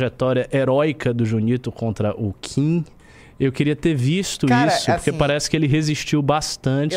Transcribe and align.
trajetória 0.00 0.48
heróica 0.52 1.12
do 1.12 1.24
Junito 1.26 1.72
contra 1.72 2.14
o 2.14 2.32
Kim. 2.40 2.84
Eu 3.40 3.50
queria 3.50 3.74
ter 3.74 3.94
visto 3.94 4.46
Cara, 4.46 4.68
isso, 4.68 4.86
porque 4.92 5.10
assim, 5.10 5.18
parece 5.18 5.48
que 5.50 5.56
ele 5.56 5.66
resistiu 5.66 6.20
bastante 6.22 6.94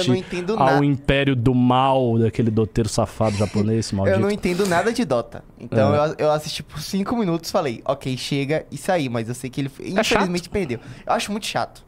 ao 0.49 0.57
nada. 0.57 0.85
império 0.85 1.35
do 1.37 1.55
mal 1.55 2.19
daquele 2.19 2.51
doteiro 2.51 2.89
safado 2.89 3.35
japonês, 3.37 3.91
maldito. 3.93 4.17
Eu 4.17 4.21
não 4.21 4.29
entendo 4.29 4.67
nada 4.67 4.91
de 4.91 5.05
Dota. 5.05 5.43
Então 5.57 5.95
É. 5.95 6.09
eu, 6.09 6.15
eu 6.25 6.31
assisti 6.31 6.61
por 6.61 6.81
5 6.81 7.15
minutos 7.15 7.49
falei, 7.49 7.81
ok, 7.85 8.15
chega 8.17 8.65
e 8.69 8.77
saí. 8.77 9.07
Mas 9.09 9.27
eu 9.29 9.33
sei 9.33 9.49
que 9.49 9.61
ele 9.61 9.71
É 9.79 9.89
infelizmente 10.01 10.49
perdeu. 10.49 10.79
Eu 11.07 11.13
acho 11.13 11.31
muito 11.31 11.47
chato. 11.47 11.83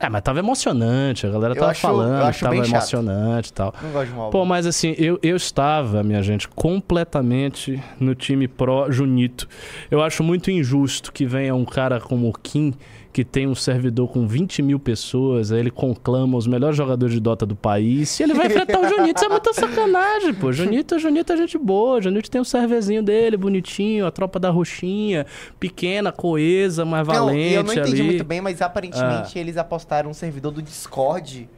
É, 0.00 0.08
mas 0.08 0.22
tava 0.22 0.38
emocionante, 0.38 1.26
a 1.26 1.30
galera 1.30 1.54
Eu 1.54 1.58
tava 1.58 1.70
acho- 1.72 1.80
falando 1.80 2.32
tava 2.38 2.56
emocionante 2.56 3.50
e 3.50 3.52
tal. 3.52 3.74
Não 3.82 3.90
gosto 3.90 4.08
de 4.10 4.14
um 4.16 4.20
álbum. 4.20 4.30
Pô, 4.38 4.44
mas 4.44 4.64
assim, 4.66 4.94
eu, 4.96 5.18
eu 5.22 5.34
estava, 5.36 6.02
minha 6.04 6.22
gente, 6.22 6.46
completamente 6.48 7.82
no 7.98 8.14
time 8.14 8.46
pró-Junito. 8.46 9.48
Eu 9.90 10.02
acho 10.02 10.22
muito 10.22 10.50
injusto 10.50 11.12
que 11.12 11.24
venha 11.26 11.54
um 11.54 11.64
cara 11.64 12.00
como 12.00 12.28
o 12.28 12.32
Kim, 12.32 12.74
que 13.12 13.24
tem 13.24 13.46
um 13.46 13.54
servidor 13.54 14.08
com 14.08 14.26
20 14.26 14.62
mil 14.62 14.78
pessoas, 14.78 15.50
aí 15.50 15.60
ele 15.60 15.70
conclama 15.70 16.36
os 16.36 16.46
melhores 16.46 16.76
jogadores 16.76 17.14
de 17.14 17.20
Dota 17.20 17.46
do 17.46 17.56
país, 17.56 18.18
e 18.20 18.22
ele 18.22 18.34
vai 18.34 18.46
enfrentar 18.46 18.80
o 18.80 18.88
Junito. 18.88 19.16
Isso 19.16 19.24
é 19.24 19.28
muita 19.28 19.52
sacanagem, 19.52 20.34
pô. 20.34 20.52
Junito, 20.52 20.98
Junito 20.98 21.32
é 21.32 21.36
gente 21.36 21.58
boa, 21.58 22.00
Junito 22.00 22.30
tem 22.30 22.40
o 22.40 22.44
serverzinho 22.44 23.02
dele, 23.02 23.36
bonitinho, 23.36 24.06
a 24.06 24.10
tropa 24.10 24.38
da 24.38 24.50
roxinha, 24.50 25.26
pequena, 25.58 26.12
coesa, 26.12 26.84
mais 26.84 27.06
Não, 27.06 27.14
valente 27.14 27.40
e 27.40 27.54
eu 27.54 27.64
não 27.64 27.72
entendi 27.72 27.92
ali. 27.92 28.00
Ah. 28.00 28.04
muito 28.04 28.24
bem, 28.24 28.40
mas 28.40 28.62
aparentemente 28.62 29.38
eles 29.38 29.56
apostaram 29.56 30.10
um 30.10 30.14
servidor 30.14 30.52
do 30.52 30.62
Discord. 30.62 31.48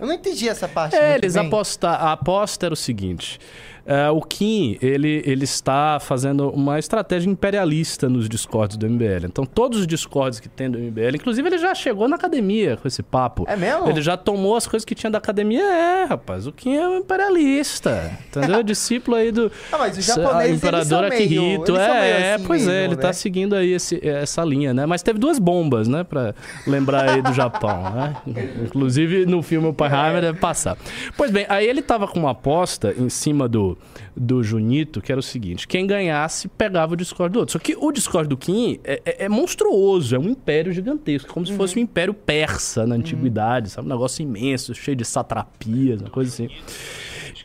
Eu 0.00 0.06
não 0.06 0.12
entendi 0.12 0.48
essa 0.48 0.68
parte. 0.68 0.94
É, 0.94 1.14
eles 1.14 1.36
apostaram. 1.36 2.06
A 2.06 2.12
aposta 2.12 2.66
era 2.66 2.72
o 2.72 2.76
seguinte: 2.76 3.40
é, 3.88 4.10
o 4.10 4.20
Kim 4.20 4.76
ele, 4.82 5.22
ele 5.24 5.44
está 5.44 5.98
fazendo 5.98 6.50
uma 6.50 6.78
estratégia 6.78 7.30
imperialista 7.30 8.06
nos 8.06 8.28
discords 8.28 8.76
do 8.76 8.86
MBL. 8.88 9.24
Então, 9.24 9.46
todos 9.46 9.80
os 9.80 9.86
discords 9.86 10.38
que 10.38 10.48
tem 10.48 10.70
do 10.70 10.78
MBL, 10.78 11.14
inclusive 11.16 11.48
ele 11.48 11.56
já 11.56 11.74
chegou 11.74 12.06
na 12.06 12.16
academia 12.16 12.76
com 12.76 12.86
esse 12.86 13.02
papo. 13.02 13.44
É 13.48 13.56
mesmo? 13.56 13.88
Ele 13.88 14.02
já 14.02 14.14
tomou 14.14 14.56
as 14.56 14.66
coisas 14.66 14.84
que 14.84 14.94
tinha 14.94 15.10
da 15.10 15.16
academia. 15.16 15.62
É, 15.62 16.04
rapaz, 16.04 16.46
o 16.46 16.52
Kim 16.52 16.74
é 16.76 16.86
um 16.86 16.98
imperialista. 16.98 18.12
Entendeu? 18.28 18.62
Discípulo 18.68 19.16
aí 19.16 19.32
do. 19.32 19.50
Ah, 19.72 19.78
mas 19.78 19.96
os 19.96 20.10
a 20.10 20.14
japoneses, 20.16 20.56
imperador 20.56 21.04
Akihito. 21.04 21.72
meio 21.72 21.82
É, 21.82 22.34
assim 22.34 22.44
pois 22.46 22.62
é, 22.62 22.66
mesmo, 22.66 22.84
ele 22.84 22.96
né? 22.96 23.00
tá 23.02 23.12
seguindo 23.14 23.54
aí 23.54 23.72
esse- 23.72 24.06
essa 24.06 24.44
linha, 24.44 24.74
né? 24.74 24.84
Mas 24.84 25.02
teve 25.02 25.18
duas 25.18 25.38
bombas, 25.38 25.88
né? 25.88 26.04
Pra 26.04 26.34
lembrar 26.66 27.08
aí 27.08 27.22
do 27.22 27.32
Japão, 27.32 27.82
né? 27.94 28.16
Inclusive 28.66 29.24
no 29.24 29.42
filme 29.42 29.66
O 29.66 29.70
Oppenheimer 29.70 30.20
deve 30.20 30.38
passar. 30.38 30.76
Pois 31.16 31.30
bem, 31.30 31.46
aí 31.48 31.66
ele 31.66 31.80
tava 31.80 32.06
com 32.06 32.18
uma 32.18 32.32
aposta 32.32 32.94
em 32.98 33.08
cima 33.08 33.48
do, 33.48 33.77
do 34.16 34.42
Junito, 34.42 35.00
que 35.00 35.10
era 35.12 35.18
o 35.18 35.22
seguinte: 35.22 35.66
quem 35.68 35.86
ganhasse 35.86 36.48
pegava 36.48 36.94
o 36.94 36.96
Discord 36.96 37.32
do 37.32 37.40
outro. 37.40 37.52
Só 37.52 37.58
que 37.58 37.76
o 37.78 37.90
Discord 37.92 38.28
do 38.28 38.36
Kim 38.36 38.78
é, 38.84 39.00
é- 39.04 39.24
é 39.24 39.28
monstruoso, 39.28 40.14
é 40.14 40.18
um 40.18 40.28
império 40.28 40.72
gigantesco, 40.72 41.32
como 41.32 41.46
se 41.46 41.52
fosse 41.56 41.74
Uhum. 41.76 41.80
um 41.80 41.84
império 41.84 42.14
persa 42.14 42.86
na 42.86 42.94
antiguidade, 42.94 43.70
sabe? 43.70 43.86
Um 43.86 43.90
negócio 43.90 44.22
imenso, 44.22 44.74
cheio 44.74 44.96
de 44.96 45.04
satrapias, 45.04 46.00
uma 46.00 46.10
coisa 46.10 46.30
assim. 46.32 46.48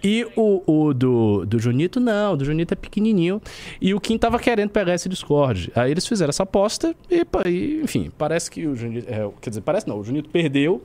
E 0.04 0.28
o, 0.36 0.62
o 0.68 0.94
do, 0.94 1.46
do 1.46 1.58
Junito, 1.58 2.00
não. 2.00 2.34
O 2.34 2.38
do 2.38 2.44
Junito 2.44 2.74
é 2.74 2.76
pequenininho. 2.76 3.42
E 3.80 3.94
o 3.94 4.02
Kim 4.02 4.18
tava 4.18 4.38
querendo 4.38 4.70
pegar 4.70 4.94
esse 4.94 5.08
Discord. 5.08 5.72
Aí 5.74 5.92
eles 5.92 6.06
fizeram 6.06 6.30
essa 6.30 6.44
aposta 6.44 6.94
e, 7.10 7.26
e, 7.48 7.82
enfim, 7.82 8.12
parece 8.18 8.52
que 8.52 8.68
o 8.68 8.76
Junito... 8.76 9.10
é, 9.10 9.30
quer 9.40 9.50
dizer, 9.50 9.62
parece 9.62 9.88
não. 9.88 10.00
O 10.00 10.04
Junito 10.04 10.30
perdeu. 10.30 10.84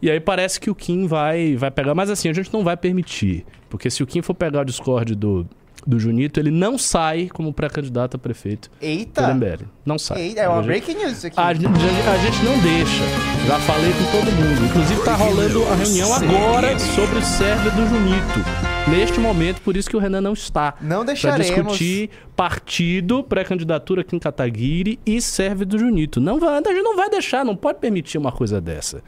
E 0.00 0.10
aí 0.10 0.20
parece 0.20 0.60
que 0.60 0.70
o 0.70 0.74
Kim 0.74 1.06
vai, 1.06 1.56
vai 1.56 1.70
pegar. 1.70 1.94
Mas 1.94 2.10
assim, 2.10 2.28
a 2.28 2.32
gente 2.32 2.52
não 2.52 2.62
vai 2.62 2.76
permitir. 2.76 3.44
Porque 3.68 3.90
se 3.90 4.02
o 4.02 4.06
Kim 4.06 4.22
for 4.22 4.34
pegar 4.34 4.60
o 4.60 4.64
Discord 4.64 5.14
do, 5.14 5.46
do 5.86 5.98
Junito, 5.98 6.38
ele 6.38 6.50
não 6.50 6.76
sai 6.78 7.28
como 7.32 7.52
pré-candidato 7.52 8.16
a 8.16 8.18
prefeito 8.18 8.70
Eita! 8.80 9.32
MBL. 9.34 9.64
Não 9.84 9.98
sai. 9.98 10.20
Eita, 10.20 10.40
é 10.40 10.48
uma 10.48 10.62
breaking 10.62 10.94
news 10.94 11.12
isso 11.18 11.26
aqui. 11.26 11.40
a 11.40 11.52
gente, 11.54 11.66
a 11.66 12.18
gente 12.18 12.44
não 12.44 12.58
deixa. 12.60 13.02
Já 13.46 13.58
falei 13.60 13.92
com 13.92 14.04
todo 14.18 14.32
mundo. 14.32 14.66
Inclusive 14.66 15.02
tá 15.02 15.14
rolando 15.16 15.64
a 15.68 15.74
reunião 15.74 16.12
agora 16.14 16.78
sobre 16.78 17.18
o 17.18 17.22
server 17.22 17.74
do 17.74 17.86
Junito. 17.88 18.90
Neste 18.90 19.20
momento, 19.20 19.60
por 19.62 19.76
isso 19.76 19.88
que 19.88 19.96
o 19.96 20.00
Renan 20.00 20.20
não 20.20 20.32
está. 20.32 20.74
Não 20.80 20.98
Pra 20.98 21.06
deixaremos. 21.06 21.46
discutir 21.76 22.10
partido, 22.34 23.22
pré-candidatura 23.22 24.00
aqui 24.00 24.16
em 24.16 24.18
Kataguiri 24.18 24.98
e 25.04 25.20
serve 25.20 25.64
do 25.64 25.78
Junito. 25.78 26.20
Não 26.20 26.38
vai, 26.40 26.54
a 26.54 26.56
gente 26.72 26.82
não 26.82 26.96
vai 26.96 27.08
deixar, 27.10 27.44
não 27.44 27.54
pode 27.54 27.78
permitir 27.78 28.18
uma 28.18 28.32
coisa 28.32 28.60
dessa. 28.60 29.02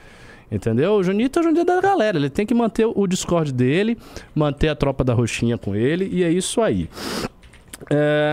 Entendeu? 0.52 0.92
O 0.92 1.02
Junito 1.02 1.38
é 1.38 1.40
o 1.40 1.42
Junito 1.44 1.64
da 1.64 1.80
galera. 1.80 2.18
Ele 2.18 2.28
tem 2.28 2.44
que 2.44 2.52
manter 2.52 2.84
o 2.86 3.06
Discord 3.06 3.52
dele, 3.52 3.96
manter 4.34 4.68
a 4.68 4.76
tropa 4.76 5.02
da 5.02 5.14
roxinha 5.14 5.56
com 5.56 5.74
ele, 5.74 6.08
e 6.12 6.22
é 6.22 6.30
isso 6.30 6.60
aí. 6.60 6.90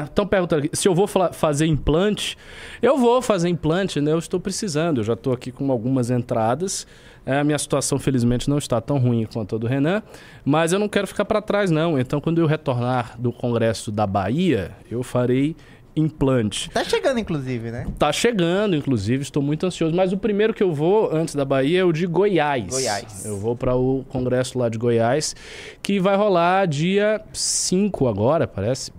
Estão 0.05 0.27
perguntando 0.27 0.65
aqui, 0.65 0.75
se 0.75 0.87
eu 0.87 0.93
vou 0.93 1.07
fazer 1.07 1.65
implante. 1.65 2.37
Eu 2.81 2.97
vou 2.97 3.21
fazer 3.21 3.49
implante, 3.49 3.99
né? 3.99 4.11
Eu 4.11 4.19
estou 4.19 4.39
precisando. 4.39 4.99
Eu 4.99 5.03
já 5.03 5.13
estou 5.13 5.33
aqui 5.33 5.51
com 5.51 5.71
algumas 5.71 6.11
entradas. 6.11 6.85
É, 7.25 7.39
a 7.39 7.43
minha 7.43 7.57
situação, 7.57 7.97
felizmente, 7.97 8.49
não 8.49 8.57
está 8.57 8.79
tão 8.79 8.97
ruim 8.97 9.25
quanto 9.31 9.55
a 9.55 9.59
do 9.59 9.65
Renan. 9.65 10.03
Mas 10.45 10.71
eu 10.71 10.79
não 10.79 10.87
quero 10.87 11.07
ficar 11.07 11.25
para 11.25 11.41
trás, 11.41 11.71
não. 11.71 11.97
Então, 11.97 12.21
quando 12.21 12.39
eu 12.39 12.45
retornar 12.45 13.15
do 13.19 13.31
Congresso 13.31 13.91
da 13.91 14.05
Bahia, 14.05 14.71
eu 14.89 15.03
farei 15.03 15.55
implante. 15.99 16.69
Tá 16.69 16.83
chegando, 16.83 17.19
inclusive, 17.19 17.71
né? 17.71 17.87
Tá 17.97 18.11
chegando, 18.11 18.75
inclusive, 18.75 19.21
estou 19.21 19.41
muito 19.43 19.65
ansioso. 19.65 19.95
Mas 19.95 20.11
o 20.11 20.17
primeiro 20.17 20.53
que 20.53 20.63
eu 20.63 20.73
vou, 20.73 21.13
antes 21.13 21.35
da 21.35 21.45
Bahia, 21.45 21.81
é 21.81 21.83
o 21.83 21.91
de 21.91 22.05
Goiás. 22.07 22.67
Goiás. 22.67 23.25
Eu 23.25 23.37
vou 23.37 23.55
para 23.55 23.75
o 23.75 24.03
congresso 24.09 24.57
lá 24.57 24.69
de 24.69 24.77
Goiás, 24.77 25.35
que 25.83 25.99
vai 25.99 26.15
rolar 26.15 26.67
dia 26.67 27.21
5 27.33 28.07
agora, 28.07 28.47
parece. 28.47 28.91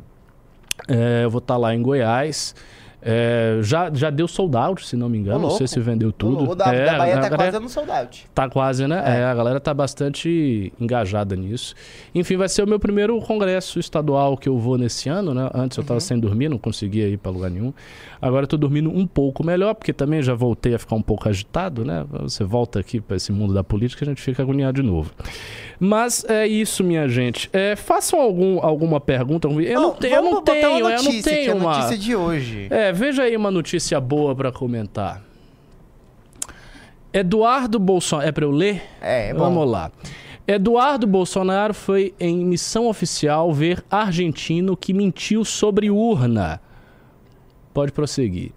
É, 0.88 1.24
eu 1.24 1.30
vou 1.30 1.38
estar 1.38 1.56
lá 1.56 1.74
em 1.74 1.82
Goiás. 1.82 2.54
É, 3.02 3.58
já, 3.62 3.90
já 3.92 4.10
deu 4.10 4.28
sold 4.28 4.56
out, 4.56 4.86
se 4.86 4.94
não 4.96 5.08
me 5.08 5.16
engano. 5.18 5.38
Ô, 5.38 5.42
Não 5.42 5.50
sei 5.50 5.66
se 5.66 5.80
vendeu 5.80 6.12
tudo. 6.12 6.50
O 6.50 6.54
da, 6.54 6.72
É, 6.74 6.84
da 6.86 6.98
Bahia 6.98 7.14
tá 7.14 7.28
galera- 7.28 7.36
quase 7.52 7.58
no 7.64 7.68
sold 7.68 7.90
out. 7.90 8.26
Tá 8.34 8.48
quase, 8.48 8.86
né? 8.86 9.02
É. 9.06 9.24
a 9.24 9.34
galera 9.34 9.58
tá 9.60 9.72
bastante 9.72 10.72
engajada 10.80 11.34
nisso. 11.36 11.74
Enfim, 12.14 12.36
vai 12.36 12.48
ser 12.48 12.62
o 12.62 12.66
meu 12.66 12.78
primeiro 12.78 13.18
congresso 13.20 13.78
estadual 13.78 14.36
que 14.36 14.48
eu 14.48 14.58
vou 14.58 14.76
nesse 14.76 15.08
ano, 15.08 15.32
né? 15.32 15.48
Antes 15.54 15.78
eu 15.78 15.84
tava 15.84 15.94
Uhum. 15.94 16.00
sem 16.00 16.18
dormir, 16.18 16.48
não 16.48 16.58
conseguia 16.58 17.08
ir 17.08 17.16
pra 17.16 17.30
lugar 17.32 17.50
nenhum. 17.50 17.72
Agora 18.20 18.44
eu 18.44 18.48
tô 18.48 18.56
dormindo 18.58 18.90
um 18.90 19.06
pouco 19.06 19.44
melhor, 19.44 19.74
porque 19.74 19.92
também 19.94 20.22
já 20.22 20.34
voltei 20.34 20.74
a 20.74 20.78
ficar 20.78 20.94
um 20.96 21.02
pouco 21.02 21.26
agitado, 21.28 21.84
né? 21.84 22.04
Você 22.20 22.44
volta 22.44 22.78
aqui 22.80 23.00
pra 23.00 23.16
esse 23.16 23.32
mundo 23.32 23.54
da 23.54 23.64
política, 23.64 24.04
a 24.04 24.08
gente 24.08 24.20
fica 24.20 24.42
agoniado 24.42 24.82
de 24.82 24.86
novo. 24.86 25.10
Mas 25.78 26.24
é 26.28 26.46
isso, 26.46 26.84
minha 26.84 27.08
gente. 27.08 27.48
É, 27.52 27.74
façam 27.74 28.20
algum, 28.20 28.60
alguma 28.62 29.00
pergunta. 29.00 29.48
Eu 29.48 29.80
não, 29.80 29.94
te- 29.94 30.08
eu 30.08 30.22
não 30.22 30.42
tenho, 30.42 30.66
eu 30.66 30.80
não 30.80 30.90
é 30.90 31.22
tenho 31.22 31.52
a 31.52 31.54
uma... 31.54 31.76
notícia 31.78 31.96
de 31.96 32.14
hoje. 32.14 32.66
É, 32.68 32.89
veja 32.92 33.22
aí 33.22 33.36
uma 33.36 33.50
notícia 33.50 34.00
boa 34.00 34.34
pra 34.34 34.52
comentar. 34.52 35.22
Eduardo 37.12 37.78
Bolsonaro. 37.78 38.28
É 38.28 38.32
pra 38.32 38.44
eu 38.44 38.50
ler? 38.50 38.82
É, 39.00 39.28
é 39.28 39.32
bom. 39.32 39.40
Vamos 39.40 39.70
lá. 39.70 39.90
Eduardo 40.46 41.06
Bolsonaro 41.06 41.74
foi 41.74 42.14
em 42.18 42.44
missão 42.44 42.88
oficial 42.88 43.52
ver 43.52 43.84
argentino 43.90 44.76
que 44.76 44.92
mentiu 44.92 45.44
sobre 45.44 45.90
urna. 45.90 46.60
Pode 47.72 47.92
prosseguir. 47.92 48.52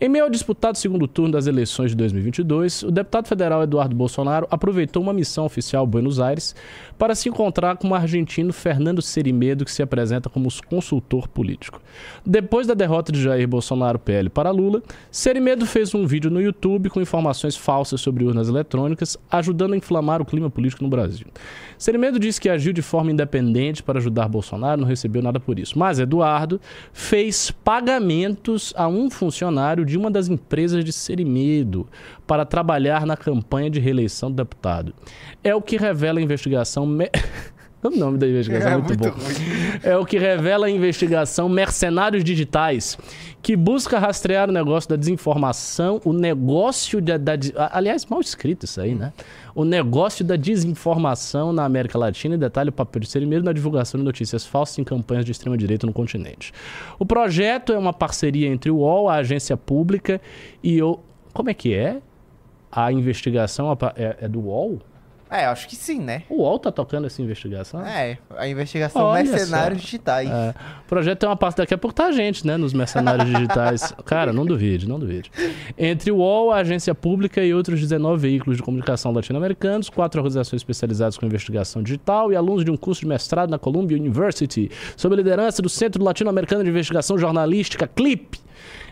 Em 0.00 0.08
meio 0.08 0.24
ao 0.24 0.30
disputado 0.30 0.76
segundo 0.76 1.06
turno 1.06 1.32
das 1.32 1.46
eleições 1.46 1.92
de 1.92 1.96
2022, 1.96 2.82
o 2.82 2.90
deputado 2.90 3.28
federal 3.28 3.62
Eduardo 3.62 3.94
Bolsonaro 3.94 4.46
aproveitou 4.50 5.02
uma 5.02 5.12
missão 5.12 5.44
oficial 5.44 5.84
a 5.84 5.86
Buenos 5.86 6.18
Aires 6.18 6.54
para 6.98 7.14
se 7.14 7.28
encontrar 7.28 7.76
com 7.76 7.88
o 7.88 7.94
argentino 7.94 8.52
Fernando 8.52 9.02
Serimedo, 9.02 9.64
que 9.64 9.72
se 9.72 9.82
apresenta 9.82 10.28
como 10.28 10.48
consultor 10.66 11.28
político. 11.28 11.80
Depois 12.24 12.66
da 12.66 12.74
derrota 12.74 13.12
de 13.12 13.22
Jair 13.22 13.46
Bolsonaro 13.48 13.98
PL 13.98 14.28
para 14.28 14.50
Lula, 14.50 14.82
Serimedo 15.10 15.66
fez 15.66 15.94
um 15.94 16.06
vídeo 16.06 16.30
no 16.30 16.40
YouTube 16.40 16.90
com 16.90 17.00
informações 17.00 17.56
falsas 17.56 18.00
sobre 18.00 18.24
urnas 18.24 18.48
eletrônicas, 18.48 19.16
ajudando 19.30 19.74
a 19.74 19.76
inflamar 19.76 20.20
o 20.20 20.24
clima 20.24 20.50
político 20.50 20.82
no 20.82 20.90
Brasil. 20.90 21.26
Serimedo 21.78 22.18
disse 22.18 22.40
que 22.40 22.48
agiu 22.48 22.72
de 22.72 22.82
forma 22.82 23.10
independente 23.10 23.82
para 23.82 23.98
ajudar 23.98 24.28
Bolsonaro, 24.28 24.80
não 24.80 24.88
recebeu 24.88 25.22
nada 25.22 25.40
por 25.40 25.58
isso. 25.58 25.78
Mas 25.78 25.98
Eduardo 25.98 26.60
fez 26.92 27.50
pagamentos 27.50 28.72
a 28.76 28.88
um 28.88 29.10
funcionário 29.10 29.84
de 29.84 29.98
uma 29.98 30.10
das 30.10 30.28
empresas 30.28 30.84
de 30.84 30.92
Serimedo 30.92 31.86
para 32.26 32.44
trabalhar 32.44 33.06
na 33.06 33.16
campanha 33.16 33.68
de 33.68 33.80
reeleição 33.80 34.30
do 34.30 34.36
deputado. 34.36 34.94
É 35.42 35.54
o 35.54 35.60
que 35.60 35.76
revela 35.76 36.18
a 36.18 36.22
investigação. 36.22 36.83
Me- 36.86 37.10
o 37.82 37.90
nome 37.90 38.16
da 38.16 38.26
investigação 38.26 38.70
é, 38.70 38.72
É 38.74 38.76
muito, 38.78 38.88
muito 38.88 39.02
bom. 39.16 39.22
ruim. 39.24 39.34
É 39.82 39.96
o 39.96 40.06
que 40.06 40.18
revela 40.18 40.66
a 40.66 40.70
investigação 40.70 41.48
Mercenários 41.50 42.24
Digitais, 42.24 42.96
que 43.42 43.54
busca 43.54 43.98
rastrear 43.98 44.48
o 44.48 44.52
negócio 44.52 44.88
da 44.88 44.96
desinformação, 44.96 46.00
o 46.02 46.12
negócio 46.14 47.02
da, 47.02 47.18
da 47.18 47.32
aliás, 47.72 48.06
mal 48.06 48.20
escrito 48.20 48.64
isso 48.64 48.80
aí, 48.80 48.94
né? 48.94 49.12
O 49.54 49.64
negócio 49.66 50.24
da 50.24 50.34
desinformação 50.34 51.52
na 51.52 51.64
América 51.64 51.98
Latina 51.98 52.36
e 52.36 52.38
detalha 52.38 52.70
o 52.70 52.72
papel 52.72 53.00
de 53.00 53.08
Serimedo 53.10 53.44
na 53.44 53.52
divulgação 53.52 53.98
de 53.98 54.04
notícias 54.04 54.46
falsas 54.46 54.78
em 54.78 54.84
campanhas 54.84 55.24
de 55.26 55.32
extrema 55.32 55.56
direita 55.58 55.86
no 55.86 55.92
continente. 55.92 56.52
O 56.98 57.04
projeto 57.04 57.72
é 57.72 57.78
uma 57.78 57.92
parceria 57.92 58.48
entre 58.48 58.70
o 58.70 58.76
UOL, 58.78 59.10
a 59.10 59.16
agência 59.16 59.56
pública 59.58 60.20
e 60.62 60.80
o 60.82 60.98
como 61.34 61.50
é 61.50 61.54
que 61.54 61.74
é? 61.74 61.98
A 62.72 62.90
investigação 62.92 63.70
é, 63.96 64.16
é 64.22 64.28
do 64.28 64.40
UOL? 64.40 64.80
É, 65.30 65.46
acho 65.46 65.66
que 65.66 65.74
sim, 65.74 66.00
né? 66.00 66.22
O 66.28 66.42
UOL 66.42 66.58
tá 66.58 66.70
tocando 66.70 67.06
essa 67.06 67.20
investigação? 67.20 67.84
É, 67.84 68.18
a 68.36 68.46
investigação 68.46 69.02
Olha 69.02 69.24
Mercenários 69.24 69.80
só. 69.80 69.84
Digitais. 69.84 70.30
É, 70.30 70.54
o 70.84 70.88
projeto 70.88 71.18
tem 71.18 71.28
uma 71.28 71.36
parte 71.36 71.56
daqui 71.56 71.74
a 71.74 71.78
pouco 71.78 71.94
tá 71.94 72.06
a 72.06 72.12
gente, 72.12 72.46
né? 72.46 72.56
Nos 72.56 72.72
mercenários 72.72 73.28
digitais. 73.28 73.92
Cara, 74.04 74.32
não 74.32 74.44
duvide, 74.46 74.88
não 74.88 74.98
duvide. 74.98 75.30
Entre 75.76 76.10
o 76.12 76.16
UOL, 76.16 76.52
a 76.52 76.58
agência 76.58 76.94
pública 76.94 77.42
e 77.42 77.52
outros 77.52 77.80
19 77.80 78.20
veículos 78.20 78.56
de 78.56 78.62
comunicação 78.62 79.12
latino-americanos, 79.12 79.88
quatro 79.88 80.20
organizações 80.20 80.60
especializadas 80.60 81.18
com 81.18 81.26
investigação 81.26 81.82
digital 81.82 82.32
e 82.32 82.36
alunos 82.36 82.64
de 82.64 82.70
um 82.70 82.76
curso 82.76 83.00
de 83.00 83.06
mestrado 83.08 83.50
na 83.50 83.58
Columbia 83.58 83.96
University, 83.96 84.70
sob 84.96 85.14
a 85.14 85.16
liderança 85.16 85.60
do 85.60 85.68
Centro 85.68 86.02
Latino-Americano 86.04 86.62
de 86.62 86.70
Investigação 86.70 87.18
Jornalística, 87.18 87.86
CLIP. 87.86 88.44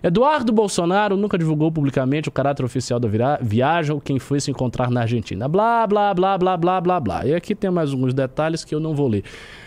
Eduardo 0.03 0.53
Bolsonaro 0.53 1.17
nunca 1.17 1.39
divulgou 1.39 1.71
publicamente 1.71 2.29
o 2.29 2.33
caráter 2.33 2.65
oficial 2.65 2.99
da 2.99 3.09
viagem 3.41 3.93
ou 3.93 4.01
quem 4.01 4.19
foi 4.19 4.41
se 4.41 4.51
encontrar 4.51 4.91
na 4.91 5.03
Argentina. 5.03 5.49
Blá, 5.49 5.87
blá, 5.87 6.13
blá, 6.13 6.37
blá, 6.37 6.57
blá, 6.57 6.81
blá, 6.81 7.01
blá. 7.01 7.27
E 7.27 7.35
aqui 7.35 7.55
tem 7.55 7.71
mais 7.71 7.93
alguns 7.93 8.13
detalhes 8.13 8.65
que 8.65 8.75
eu 8.75 8.81
não 8.81 8.95
vou 8.95 9.09
ler. 9.09 9.23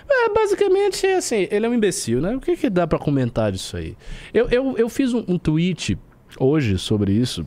É, 0.09 0.29
basicamente, 0.33 1.07
assim, 1.07 1.47
ele 1.49 1.65
é 1.65 1.69
um 1.69 1.73
imbecil, 1.73 2.19
né? 2.19 2.35
O 2.35 2.41
que, 2.41 2.57
que 2.57 2.69
dá 2.69 2.85
pra 2.85 2.99
comentar 2.99 3.51
disso 3.51 3.77
aí? 3.77 3.95
Eu, 4.33 4.49
eu, 4.49 4.77
eu 4.77 4.89
fiz 4.89 5.13
um, 5.13 5.23
um 5.27 5.37
tweet 5.37 5.97
hoje 6.37 6.77
sobre 6.77 7.13
isso, 7.13 7.45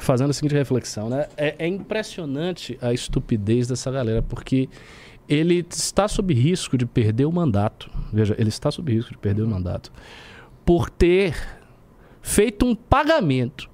fazendo 0.00 0.30
a 0.30 0.32
seguinte 0.32 0.54
reflexão, 0.54 1.08
né? 1.10 1.26
É, 1.36 1.56
é 1.58 1.66
impressionante 1.66 2.78
a 2.80 2.92
estupidez 2.92 3.66
dessa 3.66 3.90
galera, 3.90 4.22
porque 4.22 4.68
ele 5.28 5.66
está 5.68 6.06
sob 6.06 6.32
risco 6.32 6.78
de 6.78 6.86
perder 6.86 7.24
o 7.24 7.32
mandato. 7.32 7.90
Veja, 8.12 8.34
ele 8.38 8.48
está 8.48 8.70
sob 8.70 8.92
risco 8.92 9.10
de 9.10 9.18
perder 9.18 9.42
o 9.42 9.48
mandato 9.48 9.90
por 10.64 10.88
ter 10.88 11.34
feito 12.26 12.66
um 12.66 12.74
pagamento 12.74 13.70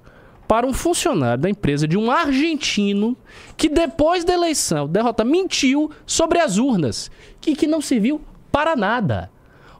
para 0.47 0.67
um 0.67 0.73
funcionário 0.73 1.41
da 1.41 1.49
empresa 1.49 1.87
de 1.87 1.97
um 1.97 2.11
argentino 2.11 3.17
que 3.57 3.67
depois 3.67 4.23
da 4.23 4.31
eleição, 4.31 4.87
derrota, 4.87 5.23
mentiu 5.23 5.89
sobre 6.05 6.37
as 6.37 6.57
urnas, 6.57 7.09
que, 7.41 7.55
que 7.55 7.65
não 7.65 7.81
serviu 7.81 8.21
para 8.51 8.75
nada. 8.75 9.31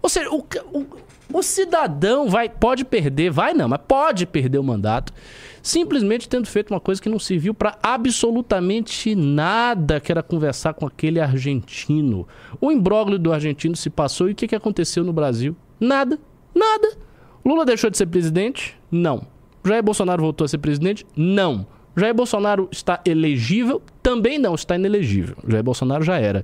Ou 0.01 0.09
seja, 0.09 0.27
o, 0.31 0.43
o, 0.71 0.85
o 1.31 1.43
cidadão 1.43 2.27
vai, 2.27 2.49
pode 2.49 2.83
perder, 2.83 3.29
vai 3.29 3.53
não, 3.53 3.69
mas 3.69 3.79
pode 3.87 4.25
perder 4.25 4.57
o 4.57 4.63
mandato, 4.63 5.13
simplesmente 5.61 6.27
tendo 6.27 6.47
feito 6.47 6.73
uma 6.73 6.79
coisa 6.79 6.99
que 6.99 7.09
não 7.09 7.19
serviu 7.19 7.53
para 7.53 7.77
absolutamente 7.83 9.13
nada, 9.13 9.99
que 9.99 10.11
era 10.11 10.23
conversar 10.23 10.73
com 10.73 10.87
aquele 10.87 11.19
argentino. 11.19 12.27
O 12.59 12.71
imbróglio 12.71 13.19
do 13.19 13.31
argentino 13.31 13.75
se 13.75 13.91
passou 13.91 14.29
e 14.29 14.31
o 14.31 14.35
que, 14.35 14.47
que 14.47 14.55
aconteceu 14.55 15.03
no 15.03 15.13
Brasil? 15.13 15.55
Nada, 15.79 16.19
nada. 16.55 17.02
Lula 17.45 17.65
deixou 17.65 17.89
de 17.89 17.97
ser 17.97 18.05
presidente? 18.05 18.77
Não. 18.91 19.27
Jair 19.65 19.83
Bolsonaro 19.83 20.21
voltou 20.21 20.45
a 20.45 20.47
ser 20.47 20.57
presidente? 20.57 21.05
Não. 21.15 21.65
Jair 21.95 22.13
Bolsonaro 22.13 22.67
está 22.71 23.01
elegível? 23.05 23.81
Também 24.01 24.39
não, 24.39 24.55
está 24.55 24.75
inelegível. 24.75 25.35
Jair 25.47 25.63
Bolsonaro 25.63 26.03
já 26.03 26.17
era. 26.17 26.43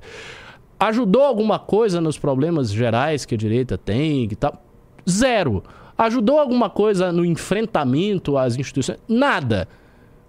Ajudou 0.78 1.22
alguma 1.22 1.58
coisa 1.58 2.00
nos 2.00 2.18
problemas 2.18 2.70
gerais 2.70 3.24
que 3.24 3.34
a 3.34 3.38
direita 3.38 3.76
tem 3.76 4.24
e 4.24 4.36
tal? 4.36 4.62
Zero. 5.08 5.62
Ajudou 5.98 6.38
alguma 6.38 6.70
coisa 6.70 7.12
no 7.12 7.24
enfrentamento 7.24 8.38
às 8.38 8.56
instituições? 8.56 8.98
Nada. 9.06 9.68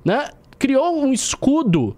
Né? 0.04 0.30
Criou 0.60 1.02
um 1.02 1.14
escudo 1.14 1.96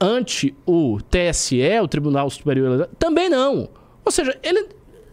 ante 0.00 0.54
o 0.64 0.98
TSE, 1.10 1.80
o 1.82 1.88
Tribunal 1.88 2.30
Superior? 2.30 2.88
Também 2.98 3.28
não. 3.28 3.68
Ou 4.04 4.12
seja, 4.12 4.38
ele, 4.42 4.68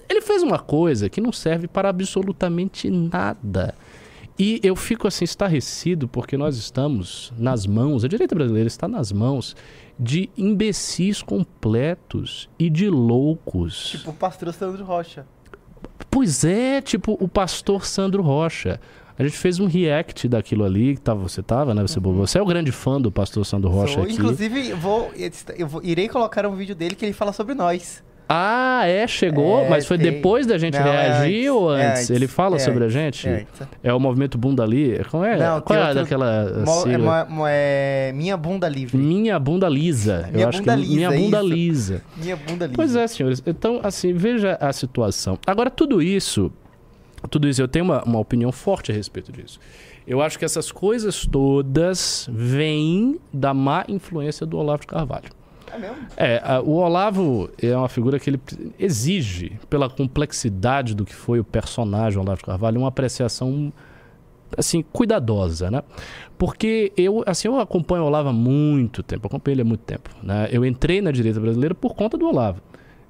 ele 0.10 0.22
fez 0.22 0.44
uma 0.44 0.60
coisa 0.60 1.10
que 1.10 1.20
não 1.22 1.32
serve 1.32 1.68
para 1.68 1.90
absolutamente 1.90 2.90
nada. 2.90 3.74
E 4.38 4.60
eu 4.64 4.76
fico 4.76 5.08
assim 5.08 5.24
estarrecido 5.24 6.08
porque 6.08 6.36
nós 6.38 6.58
estamos 6.58 7.32
nas 7.38 7.66
mãos, 7.66 8.04
a 8.04 8.08
direita 8.08 8.36
brasileira 8.36 8.68
está 8.68 8.88
nas 8.88 9.12
mãos 9.12 9.56
de 9.98 10.30
imbecis 10.38 11.22
completos 11.22 12.50
e 12.60 12.70
de 12.70 12.90
loucos. 12.90 13.92
Tipo 13.92 14.12
o 14.12 14.14
pastor 14.14 14.54
Sandro 14.54 14.84
Rocha. 14.84 15.26
Pois 16.12 16.44
é, 16.44 16.82
tipo 16.82 17.18
o 17.20 17.28
pastor 17.28 17.86
Sandro 17.86 18.22
Rocha. 18.22 18.80
A 19.18 19.24
gente 19.24 19.38
fez 19.38 19.62
um 19.62 19.68
react 19.68 20.28
daquilo 20.28 20.66
ali, 20.66 20.96
que 20.96 21.02
tava, 21.02 21.22
você 21.22 21.42
tava, 21.42 21.74
né? 21.74 21.82
Você, 21.82 21.98
você 22.02 22.38
é 22.38 22.42
o 22.42 22.46
grande 22.46 22.70
fã 22.74 23.00
do 23.00 23.10
pastor 23.10 23.46
Sandro 23.46 23.70
Rocha 23.70 23.94
Sou- 23.94 24.04
aqui. 24.04 24.14
Inclusive, 24.14 24.74
vou, 24.74 25.10
eu 25.58 25.68
vou- 25.68 25.82
irei 25.82 26.10
colocar 26.10 26.46
um 26.46 26.54
vídeo 26.56 26.76
dele 26.76 26.96
que 26.96 27.06
ele 27.06 27.14
fala 27.14 27.32
sobre 27.32 27.56
nós. 27.56 28.04
Ah, 28.28 28.82
é, 28.88 29.06
chegou, 29.08 29.62
É, 29.66 29.70
mas 29.70 29.86
foi 29.86 29.98
tem. 30.00 30.12
depois 30.12 30.48
da 30.48 30.58
gente 30.58 30.74
Não, 30.80 30.88
é 30.88 30.92
reagir 30.92 31.38
antes, 31.42 31.50
ou 31.52 31.76
é 31.78 31.86
antes? 31.86 31.98
antes, 32.02 32.10
Ele 32.10 32.28
fala 32.28 32.56
é 32.56 32.60
sobre 32.60 32.84
a 32.84 32.88
antes, 32.88 32.94
gente? 32.94 33.28
é 33.28 33.32
É, 33.32 33.36
antes. 33.92 33.96
o 33.96 34.00
movimento 34.00 34.36
Bunda 34.38 34.64
Ali? 34.64 35.00
Como 35.12 35.24
é? 35.24 35.38
Não, 35.38 35.62
Qual 35.62 35.78
é 35.78 35.82
outro- 35.84 35.96
daquela 36.02 36.44
Mo- 36.66 36.72
é, 36.72 36.92
sigla? 36.92 37.28
é 37.50 38.12
Minha 38.16 38.36
Bunda 38.36 38.68
Livre. 38.68 38.98
Minha 38.98 39.38
bunda 39.38 39.70
lisa. 39.70 40.28
Minha 40.32 40.46
Eu 40.46 40.50
acho 40.50 40.60
bunda 40.60 40.74
que 40.76 40.82
lisa, 40.82 40.96
minha 40.96 41.12
bunda 41.12 41.38
isso. 41.44 41.54
lisa. 41.54 42.02
Minha 42.18 42.36
Bunda 42.36 42.66
Livre. 42.66 42.76
Pois 42.76 42.96
é, 42.96 43.08
senhores. 43.08 43.44
Então, 43.46 43.80
assim, 43.84 44.12
veja 44.14 44.58
a 44.60 44.74
situação. 44.74 45.38
Agora, 45.46 45.70
tudo 45.70 46.02
isso, 46.02 46.52
tudo 47.30 47.48
isso, 47.48 47.62
eu 47.62 47.68
tenho 47.68 47.86
uma, 47.86 48.02
uma 48.04 48.20
opinião 48.20 48.52
forte 48.52 48.92
a 48.92 48.96
respeito 48.96 49.32
disso. 49.32 49.60
Eu 50.08 50.22
acho 50.22 50.38
que 50.40 50.46
essas 50.46 50.72
coisas 50.72 51.26
todas 51.28 52.28
vêm 52.32 53.20
da 53.34 53.54
má 53.54 53.84
influência 53.88 54.46
do 54.46 54.58
Olavo 54.58 54.82
de 54.82 54.88
Carvalho. 54.88 55.30
É? 56.18 56.36
É, 56.36 56.60
o 56.64 56.72
Olavo 56.72 57.50
é 57.62 57.76
uma 57.76 57.90
figura 57.90 58.20
que 58.20 58.30
ele 58.30 58.40
exige, 58.80 59.60
pela 59.70 59.90
complexidade 59.90 60.96
do 60.96 61.06
que 61.06 61.14
foi 61.14 61.40
o 61.40 61.44
personagem 61.44 62.20
Olavo 62.20 62.38
de 62.38 62.44
Carvalho, 62.44 62.80
uma 62.80 62.90
apreciação 62.90 63.72
assim 64.58 64.82
cuidadosa, 64.82 65.70
né? 65.72 65.82
Porque 66.38 66.92
eu 66.96 67.24
assim 67.26 67.48
eu 67.48 67.60
acompanho 67.60 68.04
o 68.04 68.08
Olavo 68.08 68.30
há 68.30 68.34
muito 68.34 69.02
tempo, 69.04 69.28
acompanho 69.28 69.56
ele 69.56 69.62
há 69.62 69.66
muito 69.66 69.82
tempo, 69.82 70.10
né? 70.22 70.48
Eu 70.52 70.66
entrei 70.66 71.02
na 71.02 71.12
direita 71.12 71.40
brasileira 71.40 71.74
por 71.74 71.96
conta 71.96 72.18
do 72.18 72.28
Olavo. 72.28 72.62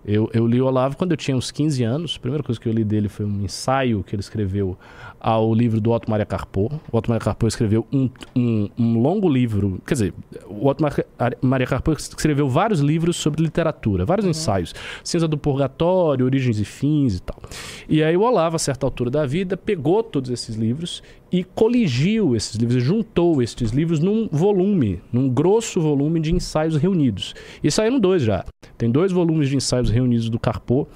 Eu, 0.07 0.29
eu 0.33 0.45
li 0.45 0.61
o 0.61 0.65
Olavo 0.65 0.95
quando 0.95 1.11
eu 1.11 1.17
tinha 1.17 1.35
uns 1.35 1.49
15 1.49 1.83
anos. 1.83 2.15
A 2.17 2.19
primeira 2.19 2.43
coisa 2.43 2.61
que 2.61 2.69
eu 2.69 2.73
li 2.73 2.83
dele 2.83 3.09
foi 3.09 3.25
um 3.25 3.41
ensaio 3.43 4.03
que 4.03 4.15
ele 4.15 4.21
escreveu 4.21 4.77
ao 5.19 5.53
livro 5.53 5.81
do 5.81 5.91
Otto 5.91 6.09
Maria 6.09 6.25
Carpo. 6.25 6.71
O 6.91 6.97
Otto 6.97 7.09
Maria 7.09 7.23
Carpo 7.23 7.47
escreveu 7.47 7.87
um, 7.91 8.09
um, 8.35 8.69
um 8.77 9.01
longo 9.01 9.27
livro. 9.27 9.81
Quer 9.85 9.95
dizer, 9.95 10.13
o 10.47 10.67
Otto 10.67 10.83
Mar- 10.83 11.05
Maria 11.41 11.65
Carpo 11.65 11.91
escreveu 11.93 12.47
vários 12.47 12.81
livros 12.81 13.15
sobre 13.15 13.41
literatura, 13.41 14.05
vários 14.05 14.27
ensaios. 14.27 14.75
Cinza 15.03 15.27
do 15.27 15.37
Purgatório, 15.37 16.25
Origens 16.25 16.59
e 16.59 16.65
Fins 16.65 17.17
e 17.17 17.21
tal. 17.21 17.41
E 17.89 18.03
aí 18.03 18.15
o 18.15 18.21
Olavo, 18.21 18.55
a 18.57 18.59
certa 18.59 18.85
altura 18.85 19.09
da 19.09 19.25
vida, 19.25 19.57
pegou 19.57 20.03
todos 20.03 20.29
esses 20.29 20.55
livros 20.55 21.01
e 21.31 21.43
coligiu 21.43 22.35
esses 22.35 22.55
livros, 22.55 22.83
juntou 22.83 23.41
estes 23.41 23.71
livros 23.71 23.99
num 23.99 24.27
volume, 24.31 25.01
num 25.11 25.29
grosso 25.29 25.81
volume 25.81 26.19
de 26.19 26.33
ensaios 26.33 26.75
reunidos. 26.77 27.33
E 27.63 27.71
saíram 27.71 27.99
dois 27.99 28.21
já. 28.21 28.45
Tem 28.77 28.89
dois 28.89 29.11
volumes 29.11 29.49
de 29.49 29.55
ensaios 29.55 29.89
reunidos 29.89 30.29
do 30.29 30.39
Carpo, 30.39 30.87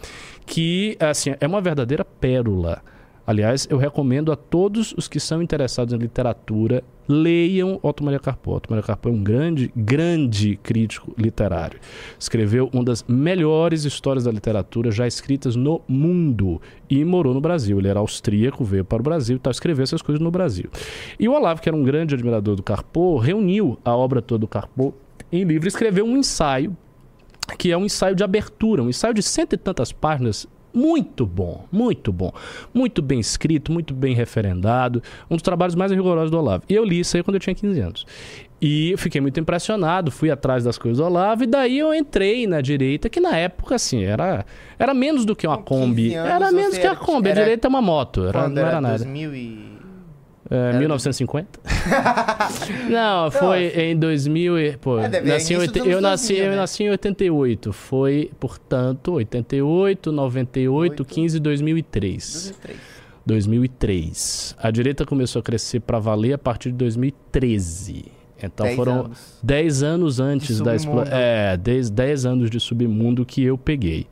que 0.46 0.98
assim, 1.00 1.36
é 1.40 1.48
uma 1.48 1.62
verdadeira 1.62 2.06
pérola. 2.06 2.81
Aliás, 3.30 3.68
eu 3.70 3.78
recomendo 3.78 4.31
a 4.31 4.36
todos 4.36 4.92
os 4.98 5.08
que 5.08 5.20
são 5.20 5.40
interessados 5.40 5.94
em 5.94 5.98
literatura, 5.98 6.83
leiam 7.07 7.80
Otto 7.83 8.04
Maria 8.04 8.19
Carpo. 8.19 8.56
Otto 8.56 8.71
Maria 8.71 8.81
Carpo 8.81 9.07
é 9.07 9.12
um 9.12 9.24
grande, 9.24 9.71
grande 9.76 10.56
crítico 10.64 11.14
literário. 11.16 11.80
Escreveu 12.18 12.71
uma 12.74 12.83
das 12.83 13.06
melhores 13.07 13.86
histórias 13.86 14.24
da 14.24 14.31
literatura 14.31 14.90
já 14.90 15.06
escritas 15.06 15.56
no 15.56 15.80
mundo 15.88 16.59
e 16.90 17.06
morou 17.06 17.31
no 17.31 17.40
Brasil. 17.40 17.78
Ele 17.78 17.88
era 17.88 18.00
austríaco, 18.00 18.64
veio 18.64 18.83
para 18.83 19.00
o 19.00 19.04
Brasil 19.04 19.36
e 19.36 19.40
tal, 19.40 19.52
escreveu 19.52 19.83
essas 19.83 20.02
coisas 20.02 20.19
no 20.19 20.31
Brasil. 20.31 20.71
E 21.19 21.30
o 21.30 21.33
Olavo, 21.33 21.62
que 21.62 21.69
era 21.69 21.78
um 21.78 21.83
grande 21.83 22.16
admirador 22.16 22.56
do 22.56 22.64
Carpo, 22.64 23.19
reuniu 23.19 23.78
a 23.86 23.95
obra 23.95 24.24
toda 24.24 24.40
do 24.40 24.48
Carpo 24.48 24.92
em 25.31 25.44
livro 25.44 25.68
e 25.68 25.69
escreveu 25.69 26.04
um 26.04 26.18
ensaio 26.18 26.76
que 27.59 27.71
é 27.71 27.78
um 27.78 27.86
ensaio 27.86 28.16
de 28.16 28.24
abertura, 28.24 28.81
um 28.81 28.90
ensaio 28.90 29.14
de 29.14 29.21
cento 29.21 29.54
e 29.54 29.57
tantas 29.57 29.92
páginas. 29.92 30.48
Muito 30.73 31.26
bom, 31.26 31.66
muito 31.71 32.11
bom. 32.11 32.31
Muito 32.73 33.02
bem 33.02 33.19
escrito, 33.19 33.71
muito 33.71 33.94
bem 33.94 34.14
referendado. 34.14 35.02
Um 35.30 35.35
dos 35.35 35.42
trabalhos 35.42 35.76
mais 35.76 35.92
rigorosos 35.92 36.30
do 36.31 36.38
Olavo. 36.38 36.64
E 36.69 36.76
eu 36.76 36.83
li 36.85 36.99
isso 36.99 37.18
aí 37.18 37.23
quando 37.23 37.35
eu 37.35 37.40
tinha 37.40 37.56
15 37.56 37.80
anos. 37.80 38.06
E 38.61 38.92
eu 38.92 38.97
fiquei 38.97 39.21
muito 39.21 39.40
impressionado, 39.40 40.11
fui 40.11 40.30
atrás 40.30 40.66
das 40.66 40.78
coisas 40.78 40.97
do 40.97 41.06
Olavo, 41.06 41.44
e 41.44 41.47
daí 41.47 41.80
eu 41.80 41.94
entrei 41.94 42.45
na 42.45 42.59
direita, 42.59 43.09
que 43.09 43.19
na 43.21 43.35
época, 43.38 43.76
assim, 43.76 44.04
era, 44.04 44.45
era 44.78 44.94
menos 44.94 45.23
do 45.26 45.33
que 45.35 45.47
uma 45.47 45.57
Com 45.57 45.76
15 45.76 45.88
Kombi. 45.88 46.14
Era 46.14 46.52
menos 46.52 46.78
que 46.78 46.85
a 46.85 46.92
era- 46.92 46.95
Kombi. 46.99 47.30
A 47.30 47.33
direita 47.33 47.68
é 47.68 47.69
uma 47.69 47.81
moto, 47.81 48.26
era, 48.28 48.49
não 48.49 48.57
era 48.61 48.69
era 48.71 48.81
nada. 48.81 48.97
2000 48.97 49.33
e... 49.35 49.79
É, 50.51 50.77
1950? 50.79 51.59
Não, 52.89 53.29
foi 53.29 53.68
em 53.68 53.95
2000 53.97 54.59
e, 54.59 54.77
pô, 54.77 54.99
É, 54.99 55.21
nasci 55.21 55.53
em 55.53 55.57
eu 55.57 55.61
anos 55.61 56.01
nasci, 56.01 56.27
2000, 56.33 56.44
eu 56.45 56.49
né? 56.51 56.56
nasci 56.56 56.83
em 56.83 56.89
88, 56.89 57.71
foi, 57.73 58.31
portanto, 58.39 59.13
88, 59.13 60.11
98, 60.11 60.73
Oito. 60.91 61.06
15 61.06 61.39
2003. 61.39 62.56
2003. 62.63 62.79
2003. 63.25 64.56
A 64.57 64.71
direita 64.71 65.06
começou 65.06 65.39
a 65.39 65.44
crescer 65.44 65.79
para 65.81 65.99
valer 65.99 66.33
a 66.33 66.37
partir 66.37 66.71
de 66.71 66.77
2013. 66.77 68.06
Então 68.41 68.65
Dez 68.65 68.75
foram 68.75 68.99
anos. 69.06 69.37
10 69.44 69.83
anos 69.83 70.19
antes 70.19 70.57
De 70.57 70.63
da 70.63 70.75
explosão. 70.75 71.13
É, 71.13 71.57
10, 71.57 71.89
10 71.89 72.25
anos 72.25 72.49
de 72.49 72.59
submundo 72.59 73.25
que 73.25 73.44
eu 73.44 73.57
peguei. 73.57 74.07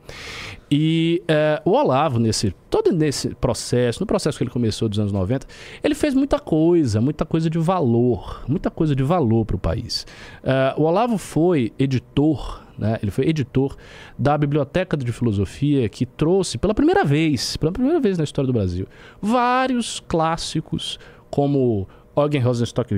E 0.70 1.22
é, 1.26 1.62
o 1.64 1.70
Olavo, 1.70 2.18
nesse, 2.18 2.54
todo 2.68 2.92
nesse 2.92 3.34
processo, 3.34 4.00
no 4.00 4.06
processo 4.06 4.36
que 4.36 4.44
ele 4.44 4.50
começou 4.50 4.88
dos 4.88 4.98
anos 4.98 5.12
90, 5.12 5.46
ele 5.82 5.94
fez 5.94 6.14
muita 6.14 6.38
coisa, 6.38 7.00
muita 7.00 7.24
coisa 7.24 7.48
de 7.48 7.58
valor, 7.58 8.44
muita 8.46 8.70
coisa 8.70 8.94
de 8.94 9.02
valor 9.02 9.46
para 9.46 9.56
o 9.56 9.58
país. 9.58 10.06
É, 10.42 10.74
o 10.76 10.82
Olavo 10.82 11.16
foi 11.16 11.72
editor, 11.78 12.62
né, 12.78 12.98
ele 13.02 13.10
foi 13.10 13.26
editor 13.26 13.76
da 14.18 14.36
Biblioteca 14.36 14.96
de 14.96 15.10
Filosofia, 15.10 15.88
que 15.88 16.04
trouxe 16.04 16.58
pela 16.58 16.74
primeira 16.74 17.04
vez, 17.04 17.56
pela 17.56 17.72
primeira 17.72 17.98
vez 17.98 18.18
na 18.18 18.24
história 18.24 18.46
do 18.46 18.52
Brasil, 18.52 18.86
vários 19.22 20.00
clássicos 20.00 20.98
como 21.30 21.88
Eugen 22.14 22.42
Rosenstock 22.42 22.92
a 22.92 22.96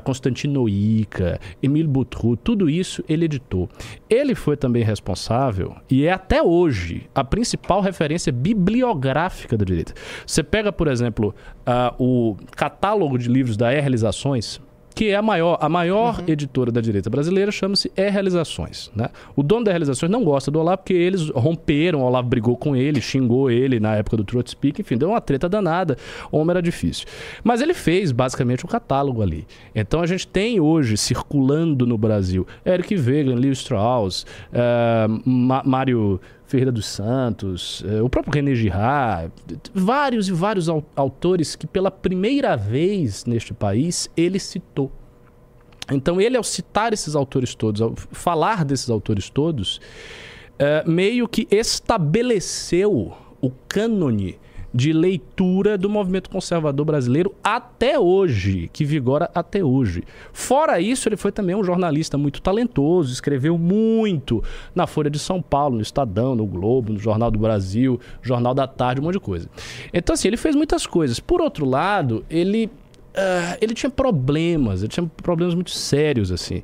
Constantino 0.00 0.68
Ica, 0.68 1.40
Emile 1.62 1.88
Boutroux, 1.88 2.36
tudo 2.42 2.68
isso 2.70 3.02
ele 3.08 3.24
editou. 3.24 3.68
Ele 4.08 4.34
foi 4.34 4.56
também 4.56 4.82
responsável, 4.82 5.74
e 5.90 6.06
é 6.06 6.12
até 6.12 6.42
hoje, 6.42 7.08
a 7.14 7.24
principal 7.24 7.80
referência 7.80 8.32
bibliográfica 8.32 9.56
da 9.56 9.64
direita. 9.64 9.94
Você 10.26 10.42
pega, 10.42 10.72
por 10.72 10.88
exemplo, 10.88 11.34
ah, 11.66 11.94
o 11.98 12.36
catálogo 12.56 13.18
de 13.18 13.28
livros 13.28 13.56
da 13.56 13.72
E-Realizações, 13.72 14.60
que 14.94 15.08
é 15.08 15.16
a 15.16 15.22
maior, 15.22 15.58
a 15.60 15.68
maior 15.68 16.22
editora 16.26 16.70
da 16.70 16.80
direita 16.80 17.08
brasileira, 17.08 17.50
chama-se 17.50 17.90
E-Realizações. 17.96 18.90
Né? 18.94 19.08
O 19.34 19.42
dono 19.42 19.64
da 19.64 19.70
Realizações 19.70 20.10
não 20.10 20.22
gosta 20.24 20.50
do 20.50 20.58
Olavo 20.60 20.78
porque 20.78 20.92
eles 20.92 21.30
romperam, 21.30 22.00
o 22.00 22.04
Olavo 22.04 22.28
brigou 22.28 22.56
com 22.56 22.76
ele, 22.76 23.00
xingou 23.00 23.50
ele 23.50 23.80
na 23.80 23.96
época 23.96 24.16
do 24.16 24.24
Truth 24.24 24.48
Speak, 24.50 24.80
enfim, 24.80 24.96
deu 24.96 25.08
uma 25.10 25.20
treta 25.20 25.48
danada, 25.48 25.96
o 26.30 26.38
homem 26.38 26.50
era 26.50 26.62
difícil. 26.62 27.06
Mas 27.42 27.60
ele 27.60 27.74
fez 27.74 28.12
basicamente 28.12 28.64
o 28.64 28.68
catálogo 28.68 29.22
ali. 29.22 29.46
Então 29.74 30.00
a 30.00 30.06
gente 30.06 30.26
tem 30.26 30.60
hoje 30.60 30.96
circulando 30.96 31.86
no 31.86 31.96
Brasil 31.96 32.46
Eric 32.64 32.94
Wegener, 32.94 33.36
Leo 33.38 33.52
Strauss, 33.52 34.26
Ma- 35.24 35.62
Mário 35.64 36.20
Ferreira 36.52 36.70
dos 36.70 36.84
Santos, 36.84 37.82
eh, 37.88 38.02
o 38.02 38.10
próprio 38.10 38.34
René 38.34 38.54
Girard, 38.54 39.32
vários 39.72 40.28
e 40.28 40.32
vários 40.32 40.68
au- 40.68 40.84
autores 40.94 41.56
que 41.56 41.66
pela 41.66 41.90
primeira 41.90 42.54
vez 42.56 43.24
neste 43.24 43.54
país 43.54 44.10
ele 44.14 44.38
citou. 44.38 44.92
Então 45.90 46.20
ele 46.20 46.36
ao 46.36 46.44
citar 46.44 46.92
esses 46.92 47.16
autores 47.16 47.54
todos, 47.54 47.80
ao 47.80 47.94
falar 47.96 48.66
desses 48.66 48.90
autores 48.90 49.30
todos, 49.30 49.80
eh, 50.58 50.84
meio 50.86 51.26
que 51.26 51.48
estabeleceu 51.50 53.12
o 53.40 53.50
cânone 53.66 54.38
de 54.74 54.92
leitura 54.92 55.76
do 55.76 55.88
movimento 55.90 56.30
conservador 56.30 56.86
brasileiro 56.86 57.34
até 57.44 57.98
hoje, 57.98 58.70
que 58.72 58.84
vigora 58.84 59.30
até 59.34 59.62
hoje. 59.62 60.02
Fora 60.32 60.80
isso, 60.80 61.08
ele 61.08 61.16
foi 61.16 61.30
também 61.30 61.54
um 61.54 61.62
jornalista 61.62 62.16
muito 62.16 62.40
talentoso, 62.40 63.12
escreveu 63.12 63.58
muito 63.58 64.42
na 64.74 64.86
Folha 64.86 65.10
de 65.10 65.18
São 65.18 65.42
Paulo, 65.42 65.76
no 65.76 65.82
Estadão, 65.82 66.34
no 66.34 66.46
Globo, 66.46 66.92
no 66.94 66.98
Jornal 66.98 67.30
do 67.30 67.38
Brasil, 67.38 68.00
Jornal 68.22 68.54
da 68.54 68.66
Tarde, 68.66 69.00
um 69.00 69.04
monte 69.04 69.14
de 69.14 69.20
coisa. 69.20 69.48
Então, 69.92 70.14
assim, 70.14 70.28
ele 70.28 70.36
fez 70.36 70.54
muitas 70.56 70.86
coisas. 70.86 71.20
Por 71.20 71.40
outro 71.42 71.66
lado, 71.66 72.24
ele, 72.30 72.70
ah, 73.14 73.58
ele 73.60 73.74
tinha 73.74 73.90
problemas, 73.90 74.80
ele 74.82 74.88
tinha 74.88 75.06
problemas 75.22 75.54
muito 75.54 75.70
sérios, 75.70 76.32
assim 76.32 76.62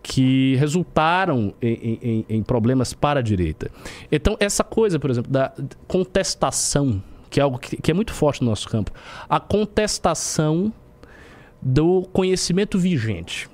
que 0.00 0.54
resultaram 0.56 1.52
em- 1.60 1.98
em- 2.02 2.24
em 2.36 2.42
problemas 2.42 2.94
para 2.94 3.20
a 3.20 3.22
direita. 3.22 3.70
Então, 4.10 4.36
essa 4.40 4.64
coisa, 4.64 4.98
por 4.98 5.10
exemplo, 5.10 5.30
da 5.30 5.52
contestação, 5.86 7.02
que 7.28 7.40
é 7.40 7.42
algo 7.42 7.58
que, 7.58 7.76
que 7.76 7.90
é 7.90 7.94
muito 7.94 8.12
forte 8.12 8.42
no 8.42 8.50
nosso 8.50 8.68
campo, 8.68 8.92
a 9.28 9.38
contestação 9.38 10.72
do 11.60 12.02
conhecimento 12.12 12.78
vigente. 12.78 13.48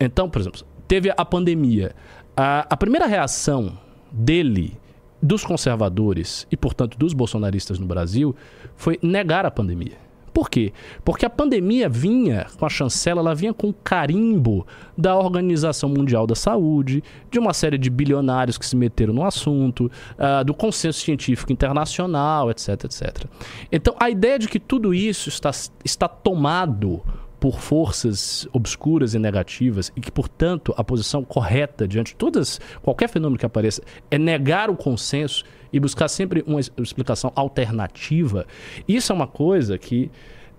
Então, 0.00 0.28
por 0.28 0.40
exemplo, 0.40 0.62
teve 0.88 1.12
a 1.16 1.24
pandemia. 1.24 1.94
A, 2.36 2.66
a 2.68 2.76
primeira 2.76 3.06
reação 3.06 3.78
dele, 4.10 4.78
dos 5.22 5.44
conservadores 5.44 6.46
e, 6.50 6.56
portanto, 6.56 6.98
dos 6.98 7.12
bolsonaristas 7.12 7.78
no 7.78 7.86
Brasil, 7.86 8.34
foi 8.76 8.98
negar 9.02 9.46
a 9.46 9.50
pandemia. 9.50 10.03
Por 10.34 10.50
quê? 10.50 10.72
Porque 11.04 11.24
a 11.24 11.30
pandemia 11.30 11.88
vinha 11.88 12.48
com 12.58 12.66
a 12.66 12.68
chancela, 12.68 13.20
ela 13.20 13.36
vinha 13.36 13.54
com 13.54 13.68
o 13.68 13.72
carimbo 13.72 14.66
da 14.98 15.16
Organização 15.16 15.88
Mundial 15.88 16.26
da 16.26 16.34
Saúde, 16.34 17.04
de 17.30 17.38
uma 17.38 17.54
série 17.54 17.78
de 17.78 17.88
bilionários 17.88 18.58
que 18.58 18.66
se 18.66 18.74
meteram 18.74 19.14
no 19.14 19.24
assunto, 19.24 19.88
ah, 20.18 20.42
do 20.42 20.52
consenso 20.52 20.98
científico 20.98 21.52
internacional, 21.52 22.50
etc, 22.50 22.68
etc. 22.84 23.26
Então, 23.70 23.94
a 24.00 24.10
ideia 24.10 24.36
de 24.36 24.48
que 24.48 24.58
tudo 24.58 24.92
isso 24.92 25.28
está, 25.28 25.52
está 25.84 26.08
tomado 26.08 27.00
por 27.44 27.60
forças 27.60 28.48
obscuras 28.54 29.12
e 29.12 29.18
negativas 29.18 29.92
e 29.94 30.00
que, 30.00 30.10
portanto, 30.10 30.72
a 30.78 30.82
posição 30.82 31.22
correta 31.22 31.86
diante 31.86 32.12
de 32.12 32.16
todas 32.16 32.58
qualquer 32.80 33.06
fenômeno 33.06 33.38
que 33.38 33.44
apareça 33.44 33.82
é 34.10 34.16
negar 34.16 34.70
o 34.70 34.74
consenso 34.74 35.44
e 35.70 35.78
buscar 35.78 36.08
sempre 36.08 36.42
uma 36.46 36.58
explicação 36.58 37.30
alternativa. 37.36 38.46
Isso 38.88 39.12
é 39.12 39.14
uma 39.14 39.26
coisa 39.26 39.76
que 39.76 40.10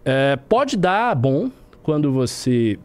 eh, 0.06 0.38
pode 0.48 0.78
dar 0.78 1.16
bom 1.16 1.50
quando 1.82 2.12
você 2.12 2.78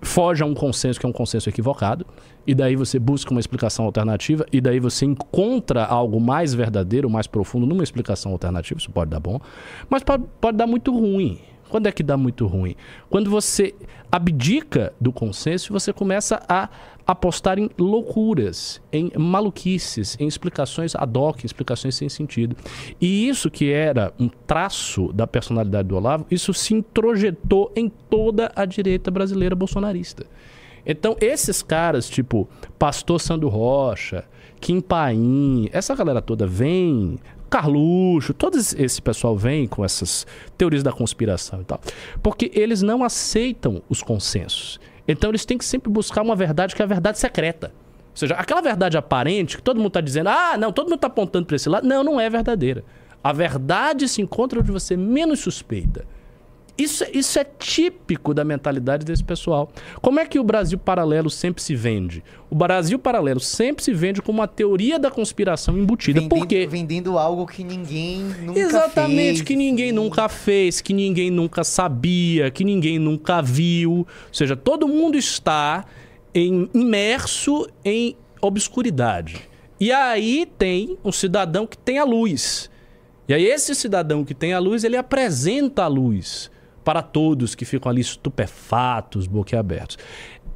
foge 0.00 0.44
a 0.44 0.46
um 0.46 0.54
consenso 0.54 1.00
que 1.00 1.04
é 1.04 1.08
um 1.08 1.12
consenso 1.12 1.48
equivocado, 1.48 2.06
e 2.46 2.54
daí 2.54 2.76
você 2.76 3.00
busca 3.00 3.32
uma 3.32 3.40
explicação 3.40 3.84
alternativa, 3.84 4.46
e 4.52 4.60
daí 4.60 4.78
você 4.78 5.04
encontra 5.04 5.84
algo 5.84 6.20
mais 6.20 6.54
verdadeiro, 6.54 7.10
mais 7.10 7.26
profundo 7.26 7.66
numa 7.66 7.82
explicação 7.82 8.30
alternativa, 8.30 8.78
isso 8.78 8.92
pode 8.92 9.10
dar 9.10 9.18
bom, 9.18 9.40
mas 9.88 10.04
pode, 10.04 10.22
pode 10.40 10.56
dar 10.56 10.68
muito 10.68 10.96
ruim. 10.96 11.40
Quando 11.70 11.86
é 11.86 11.92
que 11.92 12.02
dá 12.02 12.16
muito 12.16 12.46
ruim? 12.46 12.74
Quando 13.08 13.30
você 13.30 13.74
abdica 14.10 14.92
do 15.00 15.12
consenso 15.12 15.72
você 15.72 15.92
começa 15.92 16.42
a 16.48 16.68
apostar 17.06 17.58
em 17.58 17.68
loucuras, 17.78 18.80
em 18.92 19.10
maluquices, 19.16 20.16
em 20.20 20.26
explicações 20.26 20.94
ad 20.94 21.18
hoc, 21.18 21.44
explicações 21.44 21.94
sem 21.94 22.08
sentido. 22.08 22.56
E 23.00 23.28
isso 23.28 23.50
que 23.50 23.70
era 23.70 24.12
um 24.18 24.28
traço 24.28 25.12
da 25.12 25.26
personalidade 25.26 25.88
do 25.88 25.96
Olavo, 25.96 26.26
isso 26.30 26.54
se 26.54 26.74
introjetou 26.74 27.72
em 27.74 27.88
toda 27.88 28.52
a 28.54 28.64
direita 28.64 29.10
brasileira 29.10 29.56
bolsonarista. 29.56 30.24
Então, 30.86 31.16
esses 31.20 31.62
caras, 31.62 32.08
tipo 32.08 32.48
Pastor 32.78 33.20
Sandro 33.20 33.48
Rocha, 33.48 34.24
Kim 34.60 34.80
Paim, 34.80 35.68
essa 35.72 35.94
galera 35.94 36.22
toda 36.22 36.46
vem, 36.46 37.18
Carluxo, 37.50 38.32
todo 38.32 38.56
esse 38.56 39.02
pessoal 39.02 39.36
vem 39.36 39.66
com 39.66 39.84
essas 39.84 40.26
teorias 40.56 40.82
da 40.82 40.92
conspiração 40.92 41.60
e 41.60 41.64
tal, 41.64 41.80
porque 42.22 42.50
eles 42.54 42.80
não 42.80 43.02
aceitam 43.02 43.82
os 43.88 44.02
consensos. 44.02 44.78
Então, 45.06 45.30
eles 45.30 45.44
têm 45.44 45.58
que 45.58 45.64
sempre 45.64 45.90
buscar 45.90 46.22
uma 46.22 46.36
verdade 46.36 46.74
que 46.74 46.80
é 46.80 46.84
a 46.84 46.88
verdade 46.88 47.18
secreta. 47.18 47.72
Ou 48.10 48.16
seja, 48.16 48.34
aquela 48.34 48.60
verdade 48.60 48.96
aparente 48.96 49.56
que 49.56 49.62
todo 49.62 49.78
mundo 49.78 49.88
está 49.88 50.00
dizendo, 50.00 50.28
ah, 50.28 50.56
não, 50.56 50.72
todo 50.72 50.86
mundo 50.86 50.96
está 50.96 51.08
apontando 51.08 51.46
para 51.46 51.56
esse 51.56 51.68
lado, 51.68 51.86
não, 51.86 52.04
não 52.04 52.20
é 52.20 52.30
verdadeira. 52.30 52.84
A 53.22 53.32
verdade 53.32 54.08
se 54.08 54.22
encontra 54.22 54.60
onde 54.60 54.70
você 54.70 54.96
menos 54.96 55.40
suspeita. 55.40 56.06
Isso, 56.82 57.04
é- 57.04 57.10
isso 57.12 57.38
é 57.38 57.44
típico 57.44 58.32
da 58.32 58.44
mentalidade 58.44 59.04
desse 59.04 59.22
pessoal. 59.22 59.70
Como 60.00 60.18
é 60.18 60.26
que 60.26 60.38
o 60.38 60.44
Brasil 60.44 60.78
paralelo 60.78 61.28
sempre 61.28 61.62
se 61.62 61.74
vende? 61.74 62.22
O 62.48 62.54
Brasil 62.54 62.98
paralelo 62.98 63.38
sempre 63.40 63.84
se 63.84 63.92
vende 63.92 64.22
como 64.22 64.38
uma 64.40 64.48
teoria 64.48 64.98
da 64.98 65.10
conspiração 65.10 65.76
embutida. 65.78 66.20
Vendendo, 66.20 66.70
vendendo 66.70 67.18
algo 67.18 67.46
que 67.46 67.62
ninguém 67.62 68.20
nunca 68.42 68.58
Exatamente, 68.58 69.36
fez. 69.36 69.42
que 69.42 69.56
ninguém 69.56 69.92
nunca 69.92 70.28
fez, 70.28 70.80
que 70.80 70.92
ninguém 70.94 71.30
nunca 71.30 71.62
sabia, 71.64 72.50
que 72.50 72.64
ninguém 72.64 72.98
nunca 72.98 73.40
viu. 73.42 73.92
Ou 73.92 74.06
seja, 74.32 74.56
todo 74.56 74.88
mundo 74.88 75.18
está 75.18 75.84
em- 76.34 76.68
imerso 76.72 77.68
em 77.84 78.16
obscuridade. 78.40 79.36
E 79.78 79.90
aí 79.92 80.46
tem 80.58 80.98
um 81.04 81.12
cidadão 81.12 81.66
que 81.66 81.76
tem 81.78 81.98
a 81.98 82.04
luz. 82.04 82.70
E 83.28 83.34
aí 83.34 83.44
esse 83.46 83.74
cidadão 83.74 84.24
que 84.24 84.34
tem 84.34 84.52
a 84.52 84.58
luz, 84.58 84.84
ele 84.84 84.96
apresenta 84.96 85.84
a 85.84 85.86
luz 85.86 86.50
para 86.90 87.02
todos 87.02 87.54
que 87.54 87.64
ficam 87.64 87.88
ali 87.88 88.00
estupefatos, 88.00 89.28
boquiabertos. 89.28 89.96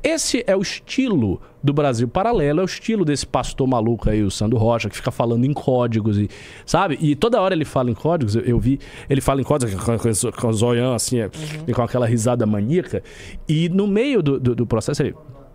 Esse 0.03 0.43
é 0.49 0.57
o 0.57 0.61
estilo 0.61 1.41
do 1.63 1.73
Brasil 1.73 2.09
paralelo, 2.09 2.59
é 2.59 2.63
o 2.65 2.67
estilo 2.67 3.05
desse 3.05 3.25
pastor 3.25 3.69
maluco 3.69 4.11
aí, 4.11 4.21
o 4.21 4.33
Sandro 4.33 4.59
Rocha, 4.59 4.91
que 4.91 4.97
fica 4.97 5.13
falando 5.13 5.45
em 5.45 5.53
códigos, 5.53 6.19
e, 6.19 6.29
sabe? 6.67 6.99
E 7.01 7.15
toda 7.15 7.41
hora 7.41 7.55
ele 7.55 7.65
fala 7.65 7.89
em 7.89 7.95
códigos, 7.95 8.35
eu, 8.35 8.43
eu 8.43 8.59
vi, 8.59 8.81
ele 9.09 9.21
fala 9.21 9.41
em 9.43 9.45
códigos 9.45 9.77
com, 9.77 9.97
com, 10.33 10.49
o 10.49 10.53
zoião 10.53 10.93
assim, 10.93 11.21
é, 11.21 11.31
e 11.69 11.73
com 11.73 11.83
aquela 11.83 12.05
risada 12.05 12.45
maníaca, 12.45 13.01
e 13.49 13.69
no 13.69 13.87
meio 13.87 14.21
do, 14.21 14.41
do, 14.41 14.57
do 14.57 14.67
processo 14.67 15.05
ele, 15.05 15.15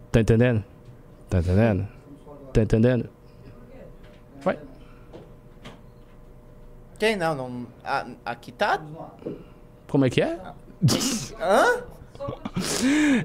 tá 0.09 0.21
entendendo? 0.21 0.63
Tá 1.29 1.39
entendendo? 1.39 1.87
Tá 2.53 2.61
entendendo? 2.61 3.09
Vai. 4.41 4.57
Quem 6.97 7.17
não? 7.17 7.35
não 7.35 7.67
a- 7.83 8.07
aqui 8.25 8.53
tá. 8.53 8.81
Como 9.89 10.05
é 10.05 10.09
que 10.09 10.21
é? 10.21 10.39
Hã? 11.39 11.83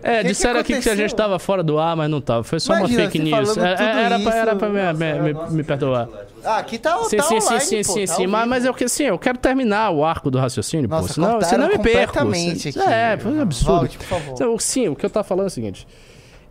É, 0.02 0.22
que 0.22 0.28
disseram 0.28 0.62
que 0.62 0.72
aqui 0.72 0.82
que 0.82 0.88
a 0.88 0.94
gente 0.94 1.14
tava 1.14 1.38
fora 1.38 1.62
do 1.62 1.78
ar, 1.78 1.96
mas 1.96 2.08
não 2.08 2.20
tava. 2.20 2.44
Foi 2.44 2.60
só 2.60 2.76
Imagina, 2.76 3.02
uma 3.02 3.10
fake 3.10 3.24
news. 3.24 3.56
É, 3.56 3.60
era, 3.60 3.84
era, 3.84 4.20
pra, 4.20 4.34
era 4.36 4.56
pra 4.56 4.68
me, 4.68 4.92
me, 4.92 5.34
me, 5.34 5.50
me 5.50 5.64
perdoar. 5.64 6.08
Ah, 6.44 6.58
aqui 6.58 6.78
tá, 6.78 7.02
sim, 7.04 7.16
tá 7.16 7.22
sim, 7.22 7.36
online, 7.36 7.60
sim, 7.60 7.82
pô, 7.82 7.92
sim, 7.92 8.04
tá 8.04 8.14
sim, 8.14 8.26
mas, 8.26 8.48
mas 8.48 8.64
eu, 8.64 8.74
assim, 8.84 9.04
eu 9.04 9.18
quero 9.18 9.38
terminar 9.38 9.90
o 9.90 10.04
arco 10.04 10.30
do 10.30 10.38
raciocínio, 10.38 10.88
Nossa, 10.88 11.08
pô. 11.08 11.14
Senão, 11.14 11.40
senão 11.40 11.66
eu 11.66 11.78
me 11.78 11.82
perco. 11.82 12.18
Aqui. 12.18 12.78
É, 12.78 13.16
foi 13.18 13.32
um 13.32 13.40
absurdo. 13.40 13.78
Volte, 13.78 13.98
por 13.98 14.06
favor. 14.06 14.34
Então, 14.34 14.58
sim, 14.58 14.88
o 14.88 14.96
que 14.96 15.04
eu 15.04 15.10
tava 15.10 15.24
falando 15.24 15.44
é 15.44 15.48
o 15.48 15.50
seguinte. 15.50 15.86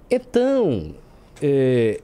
Então, 0.09 0.95
é, 1.41 2.01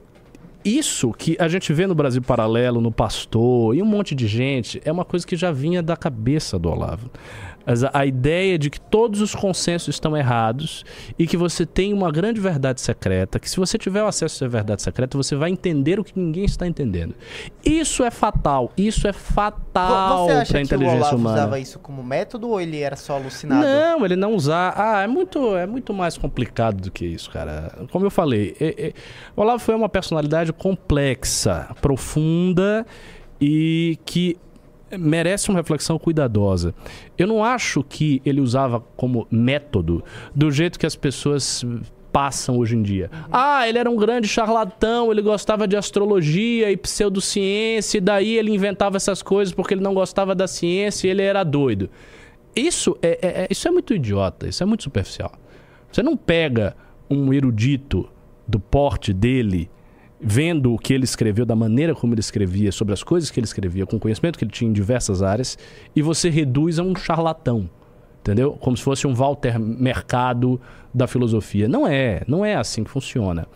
isso 0.64 1.12
que 1.12 1.36
a 1.38 1.48
gente 1.48 1.72
vê 1.72 1.86
no 1.86 1.94
Brasil 1.94 2.22
Paralelo, 2.22 2.80
no 2.80 2.92
Pastor 2.92 3.74
e 3.74 3.82
um 3.82 3.86
monte 3.86 4.14
de 4.14 4.26
gente, 4.26 4.80
é 4.84 4.92
uma 4.92 5.04
coisa 5.04 5.26
que 5.26 5.36
já 5.36 5.50
vinha 5.50 5.82
da 5.82 5.96
cabeça 5.96 6.58
do 6.58 6.70
Olavo 6.70 7.10
a 7.92 8.06
ideia 8.06 8.58
de 8.58 8.70
que 8.70 8.80
todos 8.80 9.20
os 9.20 9.34
consensos 9.34 9.94
estão 9.94 10.16
errados 10.16 10.84
e 11.18 11.26
que 11.26 11.36
você 11.36 11.66
tem 11.66 11.92
uma 11.92 12.10
grande 12.10 12.40
verdade 12.40 12.80
secreta, 12.80 13.38
que 13.38 13.48
se 13.48 13.56
você 13.56 13.78
tiver 13.78 14.02
o 14.02 14.06
acesso 14.06 14.34
a 14.34 14.46
essa 14.46 14.48
verdade 14.48 14.82
secreta, 14.82 15.16
você 15.16 15.36
vai 15.36 15.50
entender 15.50 16.00
o 16.00 16.04
que 16.04 16.18
ninguém 16.18 16.44
está 16.44 16.66
entendendo. 16.66 17.14
Isso 17.64 18.02
é 18.02 18.10
fatal, 18.10 18.72
isso 18.76 19.06
é 19.06 19.12
fatal 19.12 20.26
para 20.26 20.38
a 20.38 20.42
inteligência 20.42 20.78
que 20.78 20.84
o 20.84 20.88
Olavo 20.88 21.16
humana. 21.16 21.36
usava 21.36 21.60
isso 21.60 21.78
como 21.78 22.02
método 22.02 22.48
ou 22.48 22.60
ele 22.60 22.80
era 22.80 22.96
só 22.96 23.16
alucinado? 23.16 23.62
Não, 23.62 24.04
ele 24.04 24.16
não 24.16 24.34
usava. 24.34 24.74
Ah, 24.76 25.02
é 25.02 25.06
muito, 25.06 25.56
é 25.56 25.66
muito 25.66 25.92
mais 25.92 26.16
complicado 26.16 26.80
do 26.80 26.90
que 26.90 27.04
isso, 27.04 27.30
cara. 27.30 27.72
Como 27.90 28.06
eu 28.06 28.10
falei, 28.10 28.56
é, 28.60 28.88
é... 28.88 28.92
o 29.36 29.42
Olavo 29.42 29.58
foi 29.58 29.74
uma 29.74 29.88
personalidade 29.88 30.52
complexa, 30.52 31.68
profunda 31.80 32.86
e 33.40 33.98
que 34.04 34.36
merece 34.98 35.48
uma 35.48 35.58
reflexão 35.58 35.98
cuidadosa. 35.98 36.74
Eu 37.16 37.26
não 37.26 37.44
acho 37.44 37.82
que 37.82 38.20
ele 38.24 38.40
usava 38.40 38.80
como 38.96 39.26
método 39.30 40.04
do 40.34 40.50
jeito 40.50 40.78
que 40.78 40.86
as 40.86 40.96
pessoas 40.96 41.64
passam 42.12 42.58
hoje 42.58 42.76
em 42.76 42.82
dia. 42.82 43.10
Uhum. 43.12 43.20
Ah, 43.32 43.68
ele 43.68 43.78
era 43.78 43.90
um 43.90 43.96
grande 43.96 44.28
charlatão, 44.28 45.10
ele 45.10 45.22
gostava 45.22 45.66
de 45.66 45.76
astrologia 45.76 46.70
e 46.70 46.76
pseudociência, 46.76 47.98
e 47.98 48.00
daí 48.00 48.36
ele 48.36 48.52
inventava 48.52 48.96
essas 48.96 49.22
coisas 49.22 49.54
porque 49.54 49.74
ele 49.74 49.82
não 49.82 49.94
gostava 49.94 50.34
da 50.34 50.46
ciência 50.46 51.06
e 51.06 51.10
ele 51.10 51.22
era 51.22 51.44
doido. 51.44 51.88
Isso 52.54 52.96
é, 53.00 53.18
é, 53.22 53.28
é 53.42 53.48
isso 53.50 53.68
é 53.68 53.70
muito 53.70 53.94
idiota, 53.94 54.48
isso 54.48 54.62
é 54.62 54.66
muito 54.66 54.82
superficial. 54.82 55.32
Você 55.90 56.02
não 56.02 56.16
pega 56.16 56.76
um 57.08 57.32
erudito 57.32 58.08
do 58.46 58.58
porte 58.58 59.12
dele 59.12 59.70
vendo 60.20 60.74
o 60.74 60.78
que 60.78 60.92
ele 60.92 61.04
escreveu, 61.04 61.46
da 61.46 61.56
maneira 61.56 61.94
como 61.94 62.12
ele 62.12 62.20
escrevia, 62.20 62.70
sobre 62.70 62.92
as 62.92 63.02
coisas 63.02 63.30
que 63.30 63.40
ele 63.40 63.46
escrevia, 63.46 63.86
com 63.86 63.96
o 63.96 64.00
conhecimento 64.00 64.38
que 64.38 64.44
ele 64.44 64.52
tinha 64.52 64.68
em 64.68 64.72
diversas 64.72 65.22
áreas, 65.22 65.58
e 65.96 66.02
você 66.02 66.28
reduz 66.28 66.78
a 66.78 66.82
um 66.82 66.94
charlatão. 66.94 67.68
Entendeu? 68.20 68.52
Como 68.60 68.76
se 68.76 68.82
fosse 68.82 69.06
um 69.06 69.14
Walter 69.14 69.58
Mercado 69.58 70.60
da 70.92 71.06
filosofia. 71.06 71.66
Não 71.66 71.86
é, 71.86 72.22
não 72.26 72.44
é 72.44 72.54
assim 72.54 72.84
que 72.84 72.90
funciona. 72.90 73.46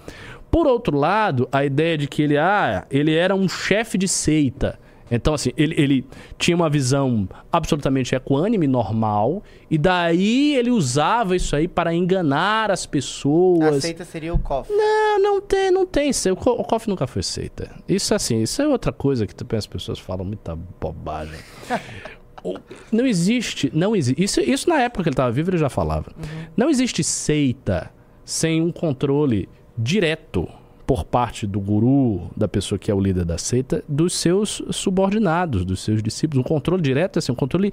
Por 0.51 0.67
outro 0.67 0.97
lado, 0.97 1.49
a 1.53 1.65
ideia 1.65 1.99
de 1.99 2.07
que 2.07 2.23
ele, 2.23 2.39
ah, 2.39 2.87
ele 2.91 3.15
era 3.15 3.35
um 3.35 3.49
chefe 3.49 3.99
de 3.99 4.09
seita. 4.09 4.79
Então, 5.11 5.35
assim, 5.35 5.51
ele, 5.57 5.75
ele 5.81 6.07
tinha 6.39 6.57
uma 6.57 6.71
visão 6.71 7.29
absolutamente 7.53 8.15
equânime, 8.15 8.67
normal, 8.67 9.43
e 9.71 9.77
daí 9.77 10.57
ele 10.57 10.71
usava 10.71 11.37
isso 11.37 11.55
aí 11.55 11.69
para 11.69 11.95
enganar 11.95 12.71
as 12.71 12.87
pessoas. 12.87 13.77
A 13.77 13.81
seita 13.81 14.05
seria 14.05 14.33
o 14.33 14.39
COF. 14.39 14.73
Não, 14.73 15.21
não 15.21 15.41
tem, 15.41 15.71
não 15.71 15.87
tem. 15.87 16.11
O 16.31 16.65
COF 16.65 16.89
nunca 16.89 17.07
foi 17.07 17.23
seita. 17.23 17.71
Isso, 17.89 18.15
assim, 18.15 18.41
isso 18.41 18.63
é 18.63 18.67
outra 18.67 18.93
coisa 18.93 19.27
que 19.27 19.35
as 19.57 19.67
pessoas 19.67 19.99
falam 19.99 20.25
muita 20.25 20.57
bobagem. 20.81 21.39
não 22.91 23.07
existe, 23.07 23.71
não 23.75 23.95
existe. 23.95 24.23
Isso, 24.23 24.41
isso 24.41 24.69
na 24.69 24.81
época 24.81 25.03
que 25.03 25.09
ele 25.09 25.15
estava 25.15 25.31
vivo 25.31 25.51
ele 25.51 25.59
já 25.59 25.69
falava. 25.69 26.11
Uhum. 26.17 26.47
Não 26.57 26.71
existe 26.71 27.05
seita 27.05 27.91
sem 28.25 28.61
um 28.61 28.73
controle 28.73 29.49
direto 29.77 30.49
por 30.87 31.05
parte 31.05 31.47
do 31.47 31.61
guru, 31.61 32.31
da 32.37 32.47
pessoa 32.47 32.79
que 32.79 32.91
é 32.91 32.95
o 32.95 33.01
líder 33.01 33.25
da 33.25 33.39
seita, 33.39 33.83
dos 33.89 34.15
seus 34.15 34.63
subordinados, 34.71 35.65
dos 35.65 35.81
seus 35.81 36.03
discípulos. 36.03 36.45
Um 36.45 36.49
controle 36.49 36.83
direto, 36.83 37.19
assim, 37.19 37.33
um 37.33 37.37
controle 37.37 37.73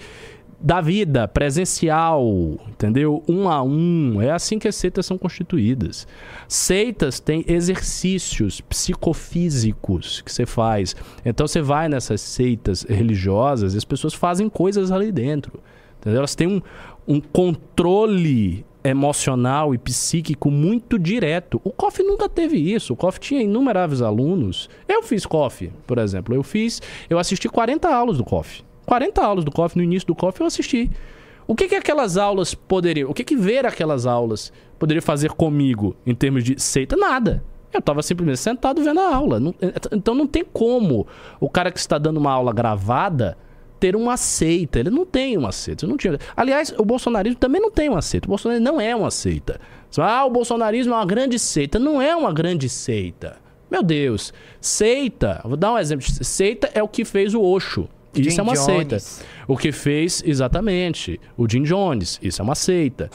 da 0.61 0.79
vida, 0.79 1.27
presencial, 1.27 2.23
entendeu? 2.69 3.23
Um 3.27 3.49
a 3.49 3.63
um. 3.63 4.21
É 4.21 4.31
assim 4.31 4.59
que 4.59 4.67
as 4.67 4.75
seitas 4.75 5.05
são 5.05 5.17
constituídas. 5.17 6.07
Seitas 6.47 7.19
têm 7.19 7.43
exercícios 7.47 8.61
psicofísicos 8.61 10.21
que 10.21 10.31
você 10.31 10.45
faz. 10.45 10.95
Então 11.25 11.47
você 11.47 11.61
vai 11.61 11.89
nessas 11.89 12.21
seitas 12.21 12.83
religiosas 12.83 13.73
e 13.73 13.77
as 13.77 13.85
pessoas 13.85 14.13
fazem 14.13 14.47
coisas 14.47 14.91
ali 14.91 15.11
dentro. 15.11 15.59
Entendeu? 15.99 16.19
Elas 16.19 16.35
têm 16.35 16.47
um, 16.47 16.61
um 17.07 17.19
controle 17.19 18.63
emocional 18.83 19.73
e 19.73 19.77
psíquico 19.77 20.49
muito 20.49 20.97
direto. 20.97 21.61
O 21.63 21.71
COF 21.71 22.01
nunca 22.03 22.27
teve 22.27 22.57
isso. 22.57 22.93
O 22.93 22.95
COF 22.95 23.19
tinha 23.19 23.41
inumeráveis 23.41 24.01
alunos. 24.01 24.69
Eu 24.87 25.03
fiz 25.03 25.25
COF, 25.25 25.71
por 25.85 25.97
exemplo. 25.97 26.33
Eu 26.33 26.43
fiz, 26.43 26.81
eu 27.09 27.19
assisti 27.19 27.47
40 27.47 27.87
aulas 27.87 28.17
do 28.17 28.23
COF. 28.23 28.63
40 28.85 29.21
aulas 29.23 29.45
do 29.45 29.51
COF, 29.51 29.77
no 29.77 29.83
início 29.83 30.07
do 30.07 30.15
COF 30.15 30.41
eu 30.41 30.47
assisti. 30.47 30.89
O 31.47 31.55
que, 31.55 31.67
que 31.67 31.75
aquelas 31.75 32.17
aulas 32.17 32.53
poderiam, 32.53 33.09
o 33.09 33.13
que, 33.13 33.23
que 33.23 33.35
ver 33.35 33.65
aquelas 33.65 34.05
aulas 34.05 34.51
poderia 34.79 35.01
fazer 35.01 35.31
comigo 35.31 35.95
em 36.05 36.15
termos 36.15 36.43
de 36.43 36.59
seita? 36.61 36.95
Nada. 36.95 37.43
Eu 37.73 37.79
estava 37.79 38.01
simplesmente 38.01 38.39
sentado 38.39 38.83
vendo 38.83 38.99
a 38.99 39.15
aula. 39.15 39.39
então 39.91 40.13
não 40.13 40.27
tem 40.27 40.43
como 40.43 41.07
o 41.39 41.49
cara 41.49 41.71
que 41.71 41.79
está 41.79 41.97
dando 41.97 42.17
uma 42.17 42.31
aula 42.31 42.51
gravada 42.51 43.37
ter 43.81 43.95
uma 43.95 44.15
seita. 44.15 44.79
Ele 44.79 44.91
não 44.91 45.05
tem 45.05 45.35
uma 45.35 45.51
seita. 45.51 45.87
Não 45.87 45.97
tinha. 45.97 46.17
Aliás, 46.37 46.71
o 46.77 46.85
bolsonarismo 46.85 47.39
também 47.39 47.59
não 47.59 47.71
tem 47.71 47.89
uma 47.89 48.01
seita. 48.01 48.27
O 48.27 48.29
bolsonarismo 48.29 48.63
não 48.63 48.79
é 48.79 48.95
uma 48.95 49.09
seita. 49.09 49.59
Ah, 49.97 50.23
o 50.23 50.29
bolsonarismo 50.29 50.93
é 50.93 50.97
uma 50.97 51.05
grande 51.05 51.39
seita. 51.39 51.79
Não 51.79 51.99
é 51.99 52.15
uma 52.15 52.31
grande 52.31 52.69
seita. 52.69 53.37
Meu 53.69 53.81
Deus. 53.81 54.31
Seita, 54.61 55.41
vou 55.43 55.57
dar 55.57 55.73
um 55.73 55.79
exemplo. 55.79 56.05
Seita 56.07 56.69
é 56.75 56.83
o 56.83 56.87
que 56.87 57.03
fez 57.03 57.33
o 57.33 57.41
Osho. 57.41 57.89
Isso 58.13 58.29
Jim 58.29 58.39
é 58.39 58.43
uma 58.43 58.53
Jones. 58.53 59.03
seita. 59.03 59.25
O 59.47 59.57
que 59.57 59.71
fez, 59.71 60.21
exatamente, 60.25 61.19
o 61.35 61.49
Jim 61.49 61.63
Jones. 61.63 62.19
Isso 62.21 62.41
é 62.41 62.43
uma 62.43 62.55
seita. 62.55 63.09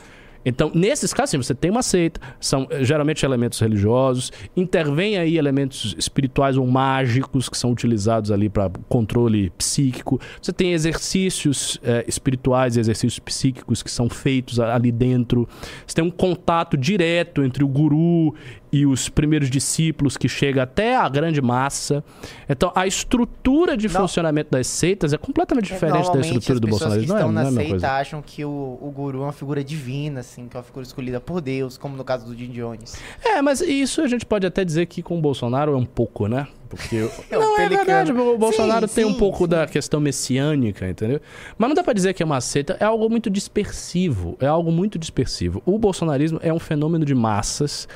Então, 0.49 0.71
nesses 0.73 1.13
casos, 1.13 1.31
sim, 1.31 1.37
você 1.39 1.57
tem 1.57 1.73
uma 1.73 1.83
seita, 1.83 2.21
são 2.39 2.69
eh, 2.71 2.85
geralmente 2.85 3.27
elementos 3.27 3.59
religiosos, 3.59 4.31
intervém 4.57 5.19
aí 5.19 5.37
elementos 5.37 5.93
espirituais 5.99 6.57
ou 6.57 6.65
mágicos 6.65 7.49
que 7.49 7.59
são 7.59 7.73
utilizados 7.73 8.31
ali 8.31 8.49
para 8.49 8.71
controle 8.89 9.51
psíquico. 9.59 10.21
Você 10.41 10.53
tem 10.53 10.73
exercícios 10.73 11.81
é, 11.83 12.05
espirituais 12.07 12.77
e 12.77 12.81
exercícios 12.81 13.19
psíquicos 13.19 13.83
que 13.83 13.91
são 13.91 14.09
feitos 14.09 14.61
ali 14.61 14.93
dentro. 14.93 15.49
Você 15.85 15.97
tem 15.97 16.05
um 16.05 16.11
contato 16.11 16.77
direto 16.77 17.43
entre 17.43 17.65
o 17.65 17.69
guru 17.69 18.33
e 18.72 18.85
os 18.85 19.09
primeiros 19.09 19.48
discípulos 19.48 20.16
que 20.16 20.29
chega 20.29 20.62
até 20.64 20.96
a 20.96 21.09
grande 21.09 21.40
massa. 21.40 22.05
Então, 22.48 22.72
a 22.74 22.87
estrutura 22.87 23.76
de 23.76 23.88
não. 23.88 24.00
funcionamento 24.00 24.50
das 24.50 24.66
seitas 24.66 25.12
é 25.12 25.18
completamente 25.18 25.66
diferente 25.66 26.12
da 26.12 26.20
estrutura 26.20 26.61
do 26.61 26.68
Bolsonaro. 26.68 27.00
As 27.00 27.07
pessoas 27.07 27.20
que 27.20 27.26
estão 27.26 27.33
não 27.33 27.40
é, 27.40 27.44
na 27.44 27.50
seita 27.52 27.70
coisa. 27.70 27.92
acham 27.92 28.22
que 28.22 28.44
o, 28.44 28.79
o 28.81 28.90
guru 28.90 29.20
é 29.20 29.22
uma 29.24 29.33
figura 29.33 29.62
divina, 29.62 30.20
assim, 30.20 30.48
que 30.48 30.57
é 30.57 30.59
uma 30.59 30.64
figura 30.64 30.85
escolhida 30.85 31.20
por 31.20 31.40
Deus, 31.40 31.79
como 31.79 31.96
no 31.96 32.05
caso 32.05 32.26
do 32.26 32.35
Jim 32.37 32.50
Jones. 32.50 32.96
É, 33.24 33.40
mas 33.40 33.61
isso 33.61 34.02
a 34.02 34.09
gente 34.09 34.26
pode 34.26 34.46
até 34.46 34.64
dizer 34.64 34.87
que 34.87 35.02
com 35.02 35.18
o 35.18 35.20
Bolsonaro 35.20 35.72
é 35.72 35.76
um 35.76 35.87
pouco, 35.87 36.26
né? 36.26 36.46
Porque. 36.68 36.96
é 37.31 37.38
não, 37.38 37.59
é 37.59 37.68
verdade. 37.68 38.12
O 38.12 38.38
Bolsonaro 38.38 38.88
sim, 38.88 38.94
tem 38.94 39.05
sim, 39.05 39.11
um 39.11 39.14
pouco 39.14 39.44
sim. 39.44 39.50
da 39.50 39.66
questão 39.66 40.00
messiânica, 40.00 40.88
entendeu? 40.88 41.20
Mas 41.57 41.68
não 41.68 41.74
dá 41.74 41.83
para 41.83 41.92
dizer 41.92 42.14
que 42.14 42.22
é 42.22 42.26
uma 42.26 42.40
seita. 42.40 42.76
É 42.81 42.85
algo 42.85 43.09
muito 43.09 43.31
dispersivo. 43.31 44.37
É 44.40 44.46
algo 44.46 44.70
muito 44.70 44.98
dispersivo. 44.98 45.62
O 45.64 45.79
bolsonarismo 45.79 46.38
é 46.42 46.52
um 46.52 46.59
fenômeno 46.59 47.05
de 47.05 47.14
massas 47.14 47.88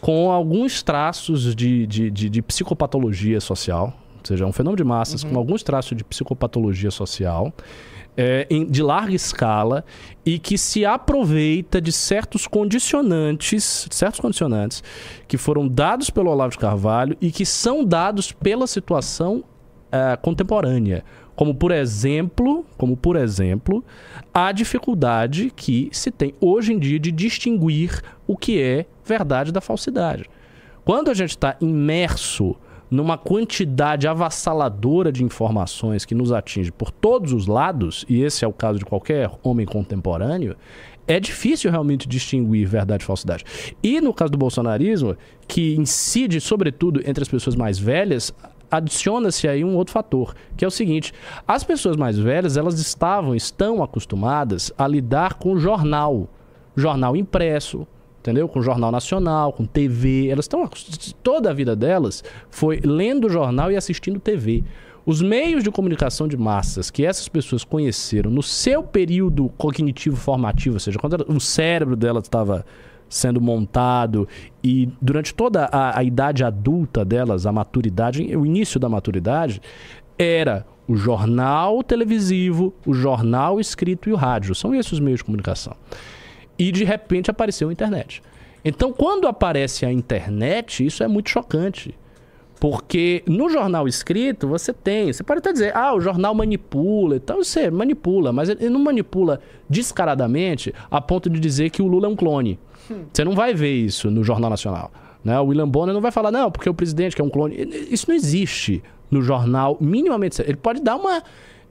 com 0.00 0.30
alguns 0.30 0.82
traços 0.82 1.54
de, 1.54 1.86
de, 1.86 2.10
de, 2.10 2.28
de 2.28 2.42
psicopatologia 2.42 3.40
social, 3.40 3.94
ou 4.16 4.26
seja, 4.26 4.44
é 4.44 4.46
um 4.46 4.52
fenômeno 4.52 4.76
de 4.76 4.84
massas 4.84 5.22
uhum. 5.22 5.30
com 5.30 5.38
alguns 5.38 5.62
traços 5.62 5.96
de 5.96 6.04
psicopatologia 6.04 6.90
social. 6.90 7.52
É, 8.20 8.48
em, 8.50 8.66
de 8.66 8.82
larga 8.82 9.14
escala 9.14 9.84
e 10.26 10.40
que 10.40 10.58
se 10.58 10.84
aproveita 10.84 11.80
de 11.80 11.92
certos 11.92 12.48
condicionantes, 12.48 13.86
certos 13.92 14.18
condicionantes 14.18 14.82
que 15.28 15.38
foram 15.38 15.68
dados 15.68 16.10
pelo 16.10 16.28
Olavo 16.28 16.50
de 16.50 16.58
Carvalho 16.58 17.16
e 17.20 17.30
que 17.30 17.46
são 17.46 17.84
dados 17.84 18.32
pela 18.32 18.66
situação 18.66 19.44
é, 19.92 20.16
contemporânea, 20.16 21.04
como 21.36 21.54
por 21.54 21.70
exemplo, 21.70 22.66
como 22.76 22.96
por 22.96 23.14
exemplo, 23.14 23.84
a 24.34 24.50
dificuldade 24.50 25.52
que 25.54 25.88
se 25.92 26.10
tem 26.10 26.34
hoje 26.40 26.72
em 26.72 26.78
dia 26.80 26.98
de 26.98 27.12
distinguir 27.12 28.02
o 28.28 28.36
que 28.36 28.62
é 28.62 28.86
verdade 29.04 29.50
da 29.50 29.60
falsidade. 29.60 30.26
Quando 30.84 31.10
a 31.10 31.14
gente 31.14 31.30
está 31.30 31.56
imerso 31.60 32.54
numa 32.90 33.18
quantidade 33.18 34.06
avassaladora 34.06 35.10
de 35.10 35.24
informações 35.24 36.04
que 36.04 36.14
nos 36.14 36.30
atinge 36.30 36.70
por 36.70 36.90
todos 36.90 37.32
os 37.32 37.46
lados, 37.46 38.04
e 38.08 38.22
esse 38.22 38.44
é 38.44 38.48
o 38.48 38.52
caso 38.52 38.78
de 38.78 38.84
qualquer 38.84 39.30
homem 39.42 39.66
contemporâneo, 39.66 40.56
é 41.06 41.18
difícil 41.18 41.70
realmente 41.70 42.06
distinguir 42.06 42.66
verdade 42.66 43.02
e 43.02 43.06
falsidade. 43.06 43.44
E 43.82 44.00
no 44.00 44.12
caso 44.12 44.30
do 44.30 44.38
bolsonarismo, 44.38 45.16
que 45.46 45.74
incide 45.74 46.40
sobretudo 46.40 47.00
entre 47.04 47.22
as 47.22 47.28
pessoas 47.28 47.56
mais 47.56 47.78
velhas, 47.78 48.32
adiciona-se 48.70 49.48
aí 49.48 49.64
um 49.64 49.74
outro 49.74 49.92
fator, 49.92 50.34
que 50.56 50.64
é 50.64 50.68
o 50.68 50.70
seguinte: 50.70 51.12
as 51.46 51.64
pessoas 51.64 51.96
mais 51.96 52.18
velhas, 52.18 52.58
elas 52.58 52.78
estavam, 52.78 53.34
estão 53.34 53.82
acostumadas 53.82 54.72
a 54.76 54.86
lidar 54.86 55.34
com 55.34 55.58
jornal 55.58 56.28
jornal 56.78 57.16
impresso, 57.16 57.86
entendeu? 58.20 58.48
Com 58.48 58.60
jornal 58.60 58.90
nacional, 58.90 59.52
com 59.52 59.64
TV. 59.64 60.28
Elas 60.28 60.44
estão 60.44 60.68
toda 61.22 61.50
a 61.50 61.52
vida 61.52 61.74
delas 61.74 62.22
foi 62.50 62.80
lendo 62.84 63.28
jornal 63.28 63.70
e 63.70 63.76
assistindo 63.76 64.20
TV. 64.20 64.64
Os 65.06 65.22
meios 65.22 65.64
de 65.64 65.70
comunicação 65.70 66.28
de 66.28 66.36
massas 66.36 66.90
que 66.90 67.04
essas 67.04 67.28
pessoas 67.28 67.64
conheceram 67.64 68.30
no 68.30 68.42
seu 68.42 68.82
período 68.82 69.48
cognitivo 69.56 70.16
formativo, 70.16 70.76
ou 70.76 70.80
seja, 70.80 70.98
quando 70.98 71.24
o 71.28 71.40
cérebro 71.40 71.96
delas 71.96 72.24
estava 72.24 72.64
sendo 73.08 73.40
montado 73.40 74.28
e 74.62 74.90
durante 75.00 75.34
toda 75.34 75.64
a, 75.64 75.98
a, 75.98 76.04
idade 76.04 76.44
adulta 76.44 77.06
delas, 77.06 77.46
a 77.46 77.52
maturidade, 77.52 78.36
o 78.36 78.44
início 78.44 78.78
da 78.78 78.86
maturidade, 78.86 79.62
era 80.18 80.66
o 80.86 80.94
jornal 80.94 81.82
televisivo, 81.82 82.74
o 82.84 82.92
jornal 82.92 83.58
escrito 83.58 84.10
e 84.10 84.12
o 84.12 84.16
rádio. 84.16 84.54
São 84.54 84.74
esses 84.74 84.92
os 84.92 85.00
meios 85.00 85.20
de 85.20 85.24
comunicação. 85.24 85.74
E 86.58 86.72
de 86.72 86.84
repente 86.84 87.30
apareceu 87.30 87.68
a 87.68 87.72
internet. 87.72 88.22
Então, 88.64 88.92
quando 88.92 89.28
aparece 89.28 89.86
a 89.86 89.92
internet, 89.92 90.84
isso 90.84 91.02
é 91.02 91.08
muito 91.08 91.30
chocante. 91.30 91.94
Porque 92.60 93.22
no 93.26 93.48
jornal 93.48 93.86
escrito 93.86 94.48
você 94.48 94.72
tem, 94.72 95.12
você 95.12 95.22
pode 95.22 95.38
até 95.38 95.52
dizer, 95.52 95.76
ah, 95.76 95.94
o 95.94 96.00
jornal 96.00 96.34
manipula 96.34 97.16
e 97.16 97.20
tal. 97.20 97.42
Você 97.42 97.70
manipula, 97.70 98.32
mas 98.32 98.48
ele 98.48 98.68
não 98.68 98.80
manipula 98.80 99.40
descaradamente 99.70 100.74
a 100.90 101.00
ponto 101.00 101.30
de 101.30 101.38
dizer 101.38 101.70
que 101.70 101.80
o 101.80 101.86
Lula 101.86 102.08
é 102.08 102.10
um 102.10 102.16
clone. 102.16 102.58
Hum. 102.90 103.04
Você 103.12 103.22
não 103.22 103.32
vai 103.32 103.54
ver 103.54 103.72
isso 103.72 104.10
no 104.10 104.24
Jornal 104.24 104.50
Nacional. 104.50 104.90
Né? 105.24 105.38
O 105.38 105.44
William 105.44 105.68
Bonner 105.68 105.94
não 105.94 106.00
vai 106.00 106.10
falar, 106.10 106.32
não, 106.32 106.50
porque 106.50 106.68
o 106.68 106.74
presidente 106.74 107.14
que 107.14 107.22
é 107.22 107.24
um 107.24 107.30
clone. 107.30 107.54
Isso 107.90 108.06
não 108.08 108.16
existe 108.16 108.82
no 109.10 109.22
jornal, 109.22 109.76
minimamente. 109.80 110.42
Ele 110.42 110.56
pode 110.56 110.82
dar 110.82 110.96
uma 110.96 111.22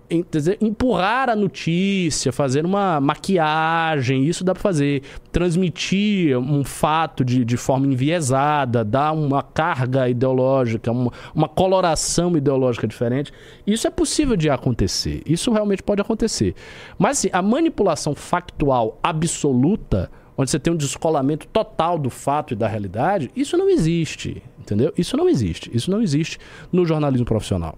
empurrar 0.09 1.29
a 1.29 1.35
notícia, 1.35 2.31
fazer 2.31 2.65
uma 2.65 3.01
maquiagem, 3.01 4.25
isso 4.25 4.43
dá 4.43 4.53
para 4.53 4.61
fazer. 4.61 5.03
Transmitir 5.31 6.37
um 6.37 6.63
fato 6.63 7.23
de, 7.25 7.43
de 7.43 7.57
forma 7.57 7.87
enviesada, 7.87 8.83
dar 8.83 9.11
uma 9.11 9.43
carga 9.43 10.07
ideológica, 10.07 10.91
uma, 10.91 11.11
uma 11.35 11.49
coloração 11.49 12.35
ideológica 12.37 12.87
diferente. 12.87 13.31
Isso 13.65 13.87
é 13.87 13.89
possível 13.91 14.35
de 14.35 14.49
acontecer. 14.49 15.21
Isso 15.25 15.51
realmente 15.51 15.83
pode 15.83 16.01
acontecer. 16.01 16.55
Mas 16.97 17.19
assim, 17.19 17.29
a 17.33 17.41
manipulação 17.41 18.15
factual 18.15 18.99
absoluta, 19.03 20.09
onde 20.37 20.49
você 20.49 20.59
tem 20.59 20.71
um 20.71 20.77
descolamento 20.77 21.47
total 21.47 21.97
do 21.97 22.09
fato 22.09 22.53
e 22.53 22.55
da 22.55 22.67
realidade, 22.67 23.29
isso 23.35 23.57
não 23.57 23.69
existe. 23.69 24.41
Entendeu? 24.59 24.93
Isso 24.97 25.15
não 25.15 25.29
existe. 25.29 25.71
Isso 25.73 25.89
não 25.89 26.01
existe 26.01 26.37
no 26.73 26.85
jornalismo 26.85 27.25
profissional. 27.25 27.77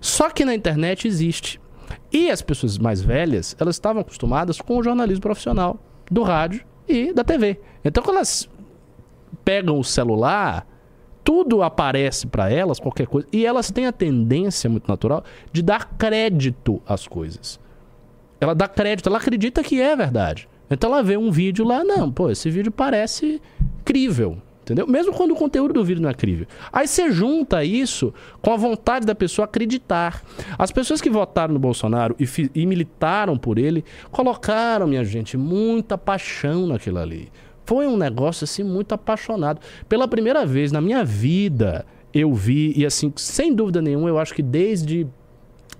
Só 0.00 0.30
que 0.30 0.44
na 0.44 0.54
internet 0.54 1.08
existe. 1.08 1.60
E 2.12 2.30
as 2.30 2.42
pessoas 2.42 2.78
mais 2.78 3.00
velhas, 3.00 3.56
elas 3.58 3.76
estavam 3.76 4.02
acostumadas 4.02 4.60
com 4.60 4.78
o 4.78 4.82
jornalismo 4.82 5.22
profissional 5.22 5.78
do 6.10 6.22
rádio 6.22 6.64
e 6.88 7.12
da 7.12 7.22
TV. 7.22 7.60
Então, 7.84 8.02
quando 8.02 8.16
elas 8.16 8.48
pegam 9.44 9.78
o 9.78 9.84
celular, 9.84 10.66
tudo 11.22 11.62
aparece 11.62 12.26
para 12.26 12.50
elas, 12.50 12.80
qualquer 12.80 13.06
coisa, 13.06 13.28
e 13.32 13.44
elas 13.44 13.70
têm 13.70 13.86
a 13.86 13.92
tendência 13.92 14.70
muito 14.70 14.88
natural 14.88 15.22
de 15.52 15.62
dar 15.62 15.96
crédito 15.98 16.80
às 16.86 17.06
coisas. 17.06 17.60
Ela 18.40 18.54
dá 18.54 18.66
crédito, 18.66 19.08
ela 19.08 19.18
acredita 19.18 19.62
que 19.62 19.80
é 19.80 19.94
verdade. 19.94 20.48
Então 20.70 20.90
ela 20.90 21.02
vê 21.02 21.16
um 21.16 21.30
vídeo 21.30 21.66
lá, 21.66 21.82
não, 21.82 22.10
pô, 22.10 22.30
esse 22.30 22.50
vídeo 22.50 22.70
parece 22.70 23.42
crível. 23.84 24.38
Entendeu? 24.68 24.86
Mesmo 24.86 25.14
quando 25.14 25.30
o 25.30 25.34
conteúdo 25.34 25.72
do 25.72 25.82
vídeo 25.82 26.02
não 26.02 26.10
é 26.10 26.14
crível. 26.14 26.46
Aí 26.70 26.86
você 26.86 27.10
junta 27.10 27.64
isso 27.64 28.12
com 28.42 28.52
a 28.52 28.56
vontade 28.56 29.06
da 29.06 29.14
pessoa 29.14 29.46
acreditar. 29.46 30.22
As 30.58 30.70
pessoas 30.70 31.00
que 31.00 31.08
votaram 31.08 31.54
no 31.54 31.58
Bolsonaro 31.58 32.14
e, 32.20 32.50
e 32.54 32.66
militaram 32.66 33.38
por 33.38 33.56
ele 33.56 33.82
colocaram, 34.10 34.86
minha 34.86 35.02
gente, 35.02 35.38
muita 35.38 35.96
paixão 35.96 36.66
naquilo 36.66 36.98
ali. 36.98 37.32
Foi 37.64 37.86
um 37.86 37.96
negócio 37.96 38.44
assim 38.44 38.62
muito 38.62 38.92
apaixonado. 38.92 39.58
Pela 39.88 40.06
primeira 40.06 40.44
vez 40.44 40.70
na 40.70 40.82
minha 40.82 41.02
vida 41.02 41.86
eu 42.12 42.34
vi, 42.34 42.74
e 42.76 42.84
assim, 42.84 43.10
sem 43.16 43.54
dúvida 43.54 43.80
nenhuma, 43.80 44.10
eu 44.10 44.18
acho 44.18 44.34
que 44.34 44.42
desde 44.42 45.06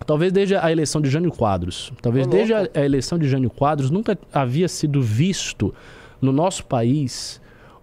Talvez 0.06 0.32
desde 0.32 0.54
a 0.54 0.70
eleição 0.70 1.00
de 1.00 1.10
Jânio 1.10 1.32
Quadros. 1.32 1.92
Talvez 2.00 2.24
desde 2.26 2.54
a, 2.54 2.68
a, 2.72 2.84
eleição 2.84 3.18
de 3.18 3.28
Jânio 3.28 3.50
Quadros 3.50 3.90
nunca 3.90 4.16
havia 4.32 4.68
sido 4.68 5.02
visto 5.02 5.74
no 6.22 6.30
nosso 6.30 6.64
país 6.64 7.40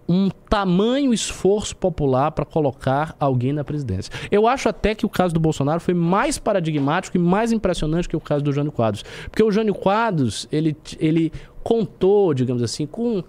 um 0.08 0.28
tamanho 0.48 1.12
esforço 1.12 1.76
popular 1.76 2.30
para 2.30 2.44
colocar 2.44 3.16
alguém 3.18 3.52
na 3.52 3.64
presidência. 3.64 4.12
Eu 4.30 4.46
acho 4.46 4.68
até 4.68 4.94
que 4.94 5.04
o 5.04 5.08
caso 5.08 5.34
do 5.34 5.40
Bolsonaro 5.40 5.80
foi 5.80 5.94
mais 5.94 6.38
paradigmático 6.38 7.16
e 7.16 7.20
mais 7.20 7.52
impressionante 7.52 8.08
que 8.08 8.16
o 8.16 8.20
caso 8.20 8.44
do 8.44 8.52
Jânio 8.52 8.72
Quadros. 8.72 9.04
Porque 9.30 9.42
o 9.42 9.50
Jânio 9.50 9.74
Quadros, 9.74 10.48
ele, 10.52 10.76
ele 10.98 11.32
contou, 11.62 12.32
digamos 12.32 12.62
assim, 12.62 12.86
com 12.86 13.24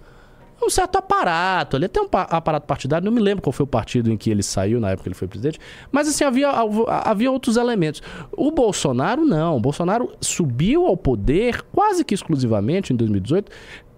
um 0.62 0.70
certo 0.70 0.96
aparato. 0.96 1.76
Ele 1.76 1.88
tem 1.88 2.02
um 2.02 2.08
aparato 2.12 2.66
partidário, 2.66 3.04
não 3.04 3.12
me 3.12 3.20
lembro 3.20 3.42
qual 3.42 3.52
foi 3.52 3.64
o 3.64 3.66
partido 3.66 4.10
em 4.10 4.16
que 4.16 4.30
ele 4.30 4.42
saiu 4.42 4.80
na 4.80 4.90
época 4.90 5.04
que 5.04 5.08
ele 5.08 5.14
foi 5.14 5.28
presidente, 5.28 5.58
mas 5.90 6.08
assim, 6.08 6.24
havia, 6.24 6.50
havia 6.88 7.30
outros 7.30 7.56
elementos. 7.56 8.02
O 8.32 8.50
Bolsonaro, 8.50 9.24
não. 9.24 9.56
O 9.56 9.60
Bolsonaro 9.60 10.10
subiu 10.20 10.86
ao 10.86 10.96
poder 10.96 11.62
quase 11.72 12.04
que 12.04 12.14
exclusivamente 12.14 12.92
em 12.92 12.96
2018 12.96 13.50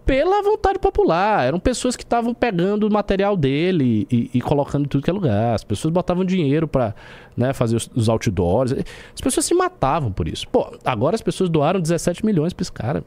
pela 0.05 0.43
vontade 0.43 0.79
popular. 0.79 1.47
Eram 1.47 1.61
pessoas 1.61 1.97
que 1.97 2.03
estavam 2.03 2.35
pegando 2.35 2.87
o 2.87 2.93
material 2.93 3.37
dele 3.37 4.07
e, 4.11 4.31
e, 4.35 4.41
colocando 4.41 4.85
em 4.85 4.89
tudo 4.89 5.03
que 5.03 5.11
é 5.11 5.13
lugar. 5.13 5.55
As 5.55 5.65
pessoas 5.65 5.93
botavam 5.93 6.25
dinheiro 6.25 6.67
para 6.67 6.95
né, 7.37 7.53
fazer 7.53 7.77
os, 7.77 7.91
os, 7.95 8.09
outdoors. 8.09 8.73
As 8.73 9.21
pessoas 9.21 9.47
se 9.47 9.55
matavam 9.55 10.13
por 10.13 10.29
isso. 10.29 10.49
Pô, 10.49 10.73
agora 10.85 11.15
as 11.15 11.23
pessoas 11.23 11.49
doaram 11.49 11.81
17 11.81 12.25
milhões 12.25 12.53
pra 12.53 12.63
esse 12.63 12.73
cara. 12.73 13.05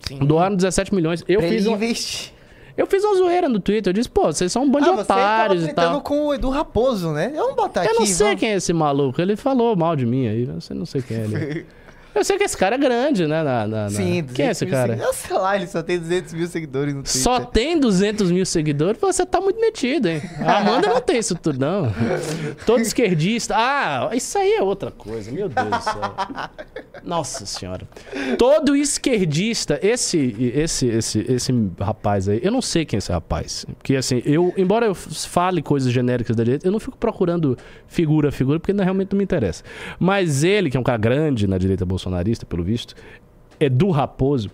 Sim. 0.00 0.18
Doaram 0.18 0.56
17 0.56 0.94
milhões. 0.94 1.24
Eu 1.28 1.40
pra 1.40 1.48
fiz 1.48 1.66
um... 1.66 1.74
investir. 1.74 2.32
Eu 2.76 2.86
fiz 2.86 3.02
uma 3.02 3.16
zoeira 3.16 3.48
no 3.48 3.58
Twitter. 3.58 3.90
Eu 3.90 3.94
disse, 3.94 4.08
pô, 4.08 4.26
vocês 4.26 4.52
são 4.52 4.64
um 4.64 4.70
bando 4.70 4.90
ah, 4.90 4.94
de 4.94 5.00
otários 5.00 5.66
e 5.66 5.72
tal. 5.72 6.02
com 6.02 6.26
o 6.26 6.34
Edu 6.34 6.50
Raposo, 6.50 7.10
né? 7.10 7.32
Eu 7.34 7.48
não 7.48 7.56
botar 7.56 7.82
aqui. 7.82 7.90
Eu 7.90 8.00
não 8.00 8.06
sei 8.06 8.26
vamos... 8.26 8.40
quem 8.40 8.50
é 8.50 8.56
esse 8.56 8.72
maluco. 8.72 9.20
Ele 9.20 9.34
falou 9.34 9.74
mal 9.74 9.96
de 9.96 10.04
mim 10.04 10.28
aí. 10.28 10.46
Eu 10.46 10.76
não 10.76 10.84
sei 10.84 11.00
quem 11.00 11.16
é 11.16 11.20
ele. 11.20 11.66
Eu 12.16 12.24
sei 12.24 12.38
que 12.38 12.44
esse 12.44 12.56
cara 12.56 12.76
é 12.76 12.78
grande, 12.78 13.26
né? 13.26 13.42
Na, 13.42 13.66
na, 13.66 13.90
Sim, 13.90 14.22
na... 14.22 14.32
Quem 14.32 14.46
é 14.46 14.50
esse 14.50 14.64
cara? 14.64 14.96
Eu 14.96 15.12
sei 15.12 15.36
lá, 15.36 15.54
ele 15.54 15.66
só 15.66 15.82
tem 15.82 15.98
200 15.98 16.32
mil 16.32 16.48
seguidores 16.48 16.94
no 16.94 17.02
Twitter. 17.02 17.22
Só 17.22 17.40
tem 17.40 17.78
200 17.78 18.30
mil 18.30 18.46
seguidores? 18.46 18.98
Você 18.98 19.26
tá 19.26 19.38
muito 19.38 19.60
metido, 19.60 20.08
hein? 20.08 20.22
A 20.40 20.58
Amanda 20.58 20.88
não 20.88 21.00
tem 21.00 21.18
isso 21.18 21.34
tudo, 21.34 21.58
não. 21.58 21.92
Todo 22.64 22.80
esquerdista. 22.80 23.54
Ah, 23.54 24.10
isso 24.14 24.38
aí 24.38 24.54
é 24.54 24.62
outra 24.62 24.90
coisa, 24.90 25.30
meu 25.30 25.48
Deus 25.48 25.68
do 25.68 25.80
céu. 25.82 25.94
Nossa 27.04 27.44
senhora. 27.44 27.86
Todo 28.38 28.74
esquerdista, 28.74 29.78
esse, 29.82 30.34
esse, 30.54 30.86
esse, 30.88 31.18
esse 31.28 31.70
rapaz 31.78 32.28
aí, 32.28 32.40
eu 32.42 32.50
não 32.50 32.62
sei 32.62 32.84
quem 32.84 32.96
é 32.96 32.98
esse 32.98 33.12
rapaz. 33.12 33.66
Porque 33.76 33.94
assim, 33.94 34.22
eu, 34.24 34.54
embora 34.56 34.86
eu 34.86 34.94
fale 34.94 35.60
coisas 35.62 35.92
genéricas 35.92 36.34
da 36.34 36.42
direita, 36.42 36.66
eu 36.66 36.72
não 36.72 36.80
fico 36.80 36.96
procurando 36.96 37.58
figura 37.86 38.30
a 38.30 38.32
figura, 38.32 38.58
porque 38.58 38.72
realmente 38.72 39.12
não 39.12 39.18
me 39.18 39.24
interessa. 39.24 39.62
Mas 39.98 40.42
ele, 40.42 40.70
que 40.70 40.76
é 40.76 40.80
um 40.80 40.82
cara 40.82 40.98
grande 40.98 41.46
na 41.46 41.58
direita 41.58 41.84
bolsonarista, 41.84 42.05
bolsonarista, 42.06 42.46
pelo 42.46 42.62
visto, 42.62 42.94
Edu 43.58 43.90
Raposo, 43.90 44.50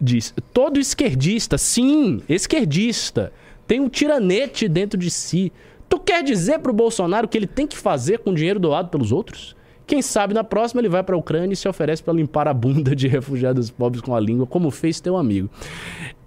diz: 0.00 0.32
todo 0.52 0.78
esquerdista, 0.78 1.58
sim, 1.58 2.22
esquerdista, 2.28 3.32
tem 3.66 3.80
um 3.80 3.88
tiranete 3.88 4.68
dentro 4.68 4.98
de 4.98 5.10
si. 5.10 5.52
Tu 5.88 5.98
quer 6.00 6.22
dizer 6.22 6.58
pro 6.60 6.72
Bolsonaro 6.72 7.28
que 7.28 7.36
ele 7.36 7.46
tem 7.46 7.66
que 7.66 7.76
fazer 7.76 8.18
com 8.18 8.34
dinheiro 8.34 8.58
doado 8.58 8.88
pelos 8.88 9.12
outros? 9.12 9.54
Quem 9.86 10.02
sabe 10.02 10.34
na 10.34 10.42
próxima 10.42 10.80
ele 10.80 10.88
vai 10.88 11.02
para 11.04 11.14
a 11.14 11.18
Ucrânia 11.18 11.52
e 11.52 11.56
se 11.56 11.68
oferece 11.68 12.02
para 12.02 12.12
limpar 12.12 12.48
a 12.48 12.54
bunda 12.54 12.94
de 12.94 13.06
refugiados 13.08 13.70
pobres 13.70 14.00
com 14.00 14.14
a 14.14 14.20
língua, 14.20 14.44
como 14.44 14.70
fez 14.70 15.00
teu 15.00 15.16
amigo. 15.16 15.48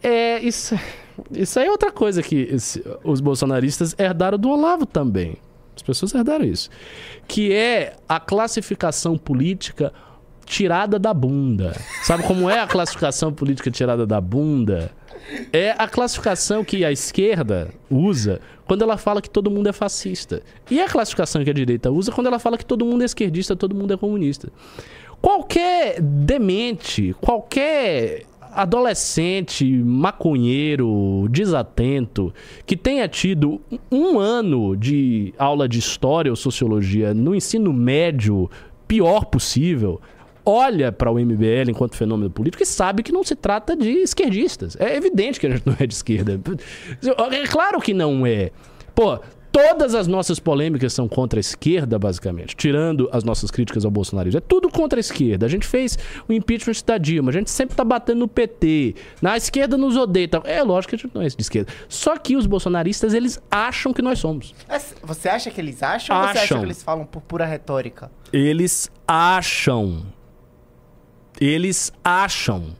É, 0.01 0.39
isso, 0.39 0.79
isso 1.29 1.59
aí 1.59 1.67
é 1.67 1.71
outra 1.71 1.91
coisa 1.91 2.23
que 2.23 2.47
esse, 2.49 2.81
os 3.03 3.19
bolsonaristas 3.19 3.93
herdaram 3.99 4.37
do 4.37 4.49
Olavo 4.49 4.85
também. 4.85 5.35
As 5.75 5.81
pessoas 5.81 6.13
herdaram 6.13 6.45
isso. 6.45 6.69
Que 7.27 7.51
é 7.51 7.97
a 8.07 8.17
classificação 8.17 9.17
política 9.17 9.91
tirada 10.49 10.97
da 10.97 11.13
bunda. 11.13 11.79
Sabe 12.01 12.23
como 12.23 12.49
é 12.49 12.59
a 12.59 12.65
classificação 12.65 13.31
política 13.31 13.69
tirada 13.69 14.05
da 14.07 14.19
bunda? 14.19 14.91
É 15.53 15.75
a 15.77 15.87
classificação 15.87 16.63
que 16.63 16.83
a 16.83 16.91
esquerda 16.91 17.69
usa 17.89 18.41
quando 18.65 18.81
ela 18.81 18.97
fala 18.97 19.21
que 19.21 19.29
todo 19.29 19.51
mundo 19.51 19.69
é 19.69 19.71
fascista. 19.71 20.41
E 20.69 20.81
a 20.81 20.87
classificação 20.87 21.43
que 21.43 21.51
a 21.51 21.53
direita 21.53 21.91
usa 21.91 22.11
quando 22.11 22.25
ela 22.25 22.39
fala 22.39 22.57
que 22.57 22.65
todo 22.65 22.83
mundo 22.83 23.03
é 23.03 23.05
esquerdista, 23.05 23.55
todo 23.55 23.75
mundo 23.75 23.93
é 23.93 23.97
comunista. 23.97 24.51
Qualquer 25.21 26.01
demente, 26.01 27.15
qualquer 27.21 28.25
adolescente, 28.51 29.71
maconheiro, 29.71 31.27
desatento, 31.29 32.33
que 32.65 32.75
tenha 32.75 33.07
tido 33.07 33.61
um 33.91 34.17
ano 34.17 34.75
de 34.75 35.31
aula 35.37 35.69
de 35.69 35.77
história 35.77 36.31
ou 36.31 36.35
sociologia 36.35 37.13
no 37.13 37.35
ensino 37.35 37.71
médio 37.71 38.49
pior 38.87 39.25
possível, 39.25 40.01
olha 40.49 40.91
para 40.91 41.11
o 41.11 41.19
MBL 41.19 41.69
enquanto 41.69 41.95
fenômeno 41.95 42.29
político 42.29 42.63
e 42.63 42.65
sabe 42.65 43.03
que 43.03 43.11
não 43.11 43.23
se 43.23 43.35
trata 43.35 43.75
de 43.75 43.89
esquerdistas. 43.89 44.75
É 44.79 44.95
evidente 44.95 45.39
que 45.39 45.45
a 45.45 45.51
gente 45.51 45.63
não 45.67 45.75
é 45.79 45.85
de 45.85 45.93
esquerda. 45.93 46.39
É 47.31 47.47
claro 47.47 47.79
que 47.79 47.93
não 47.93 48.25
é. 48.25 48.51
Pô, 48.95 49.19
Todas 49.51 49.95
as 49.95 50.05
nossas 50.05 50.39
polêmicas 50.39 50.93
são 50.93 51.07
contra 51.07 51.39
a 51.39 51.41
esquerda, 51.41 51.97
basicamente, 51.97 52.55
tirando 52.55 53.09
as 53.11 53.23
nossas 53.23 53.49
críticas 53.49 53.83
ao 53.83 53.89
bolsonarismo. 53.89 54.37
É 54.37 54.41
tudo 54.41 54.69
contra 54.69 54.99
a 54.99 55.01
esquerda. 55.01 55.43
A 55.47 55.49
gente 55.49 55.65
fez 55.65 55.97
o 56.27 56.33
impeachment 56.33 56.75
da 56.85 56.99
Dilma, 56.99 57.31
a 57.31 57.33
gente 57.33 57.49
sempre 57.49 57.75
tá 57.75 57.83
batendo 57.83 58.19
no 58.19 58.27
PT. 58.27 58.93
Na 59.21 59.35
esquerda 59.35 59.75
nos 59.75 59.97
odeia. 59.97 60.27
Tá? 60.27 60.41
É 60.45 60.61
lógico 60.61 60.91
que 60.91 60.95
a 60.95 60.99
gente 60.99 61.15
não 61.15 61.23
é 61.23 61.27
de 61.27 61.41
esquerda. 61.41 61.73
Só 61.87 62.15
que 62.15 62.35
os 62.37 62.45
bolsonaristas, 62.45 63.13
eles 63.15 63.41
acham 63.49 63.91
que 63.91 64.03
nós 64.03 64.19
somos. 64.19 64.53
Você 65.01 65.27
acha 65.27 65.49
que 65.49 65.59
eles 65.59 65.81
acham, 65.81 66.15
ou 66.15 66.21
você 66.21 66.29
acha 66.29 66.41
Acham. 66.43 66.59
que 66.59 66.65
eles 66.65 66.83
falam 66.83 67.05
por 67.05 67.21
pura 67.21 67.45
retórica? 67.45 68.11
Eles 68.31 68.91
acham. 69.07 70.05
Eles 71.39 71.91
acham. 72.03 72.75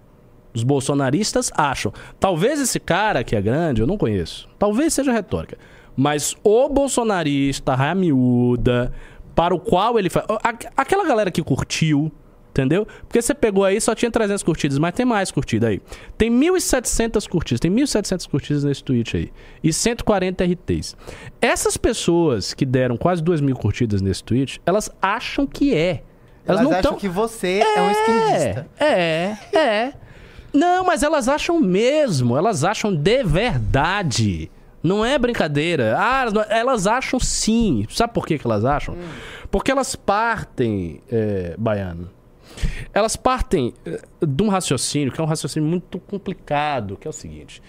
Os 0.54 0.64
bolsonaristas 0.64 1.52
acham. 1.56 1.94
Talvez 2.20 2.60
esse 2.60 2.80
cara 2.80 3.24
que 3.24 3.36
é 3.36 3.42
grande, 3.42 3.82
eu 3.82 3.88
não 3.88 3.98
conheço. 3.98 4.50
Talvez 4.58 4.94
seja 4.94 5.12
retórica. 5.12 5.58
Mas 5.96 6.36
o 6.44 6.68
bolsonarista, 6.70 7.76
raia 7.76 7.94
miúda, 7.94 8.92
para 9.36 9.54
o 9.54 9.60
qual 9.60 9.98
ele 10.00 10.10
faz. 10.10 10.26
Aquela 10.76 11.06
galera 11.06 11.30
que 11.30 11.44
curtiu, 11.44 12.12
entendeu? 12.50 12.88
Porque 13.02 13.22
você 13.22 13.34
pegou 13.34 13.64
aí, 13.64 13.80
só 13.80 13.94
tinha 13.94 14.10
300 14.10 14.44
curtidas, 14.44 14.78
mas 14.78 14.94
tem 14.94 15.06
mais 15.06 15.32
curtida 15.32 15.68
aí. 15.68 15.82
Tem 16.18 16.32
1.700 16.32 17.28
curtidas, 17.28 17.60
tem 17.60 17.72
1.700 17.72 18.30
curtidas 18.30 18.64
nesse 18.64 18.84
tweet 18.84 19.16
aí. 19.16 19.32
E 19.64 19.72
140 19.72 20.44
RTs. 20.44 20.98
Essas 21.42 21.78
pessoas 21.78 22.54
que 22.54 22.66
deram 22.66 22.98
quase 22.98 23.24
2 23.24 23.40
mil 23.40 23.56
curtidas 23.56 24.02
nesse 24.02 24.24
tweet, 24.24 24.62
elas 24.66 24.90
acham 25.02 25.46
que 25.46 25.74
é. 25.74 26.04
Elas, 26.50 26.62
Elas, 26.62 26.64
não 26.64 26.72
acham 26.72 26.80
estão. 26.80 26.98
que 26.98 27.08
você 27.08 27.62
é, 27.62 27.82
um 27.82 27.92
esquerdista. 27.92 28.68
É, 28.80 29.38
é. 29.54 29.94
Não, 30.52 30.84
mas 30.84 31.04
elas 31.04 31.28
acham 31.28 31.60
mesmo. 31.60 32.36
Elas 32.36 32.64
acham 32.64 32.94
de 32.94 33.24
verdade. 33.24 34.50
Não 34.82 35.06
é 35.06 35.20
brincadeira. 35.20 35.96
Ah, 35.96 36.26
elas 36.50 36.88
acham 36.88 37.20
sim. 37.20 37.86
Sabe 37.90 38.14
por 38.14 38.26
que, 38.26 38.40
que 38.40 38.48
elas 38.48 38.66
acham? 38.66 38.98
Porque 39.52 39.72
elas 39.72 39.96
partem, 39.96 41.02
é, 41.12 41.56
Baiano. 41.58 42.10
Elas 42.94 43.16
partem 43.16 43.74
é, 43.86 44.02
de 44.26 44.44
um 44.44 44.50
raciocínio 44.50 45.12
que 45.12 45.22
é 45.22 45.24
um 45.24 45.28
raciocínio 45.28 45.70
muito 45.70 46.00
complicado, 46.00 46.98
que 46.98 47.08
é 47.08 47.10
o 47.10 47.14
seguinte. 47.14 47.62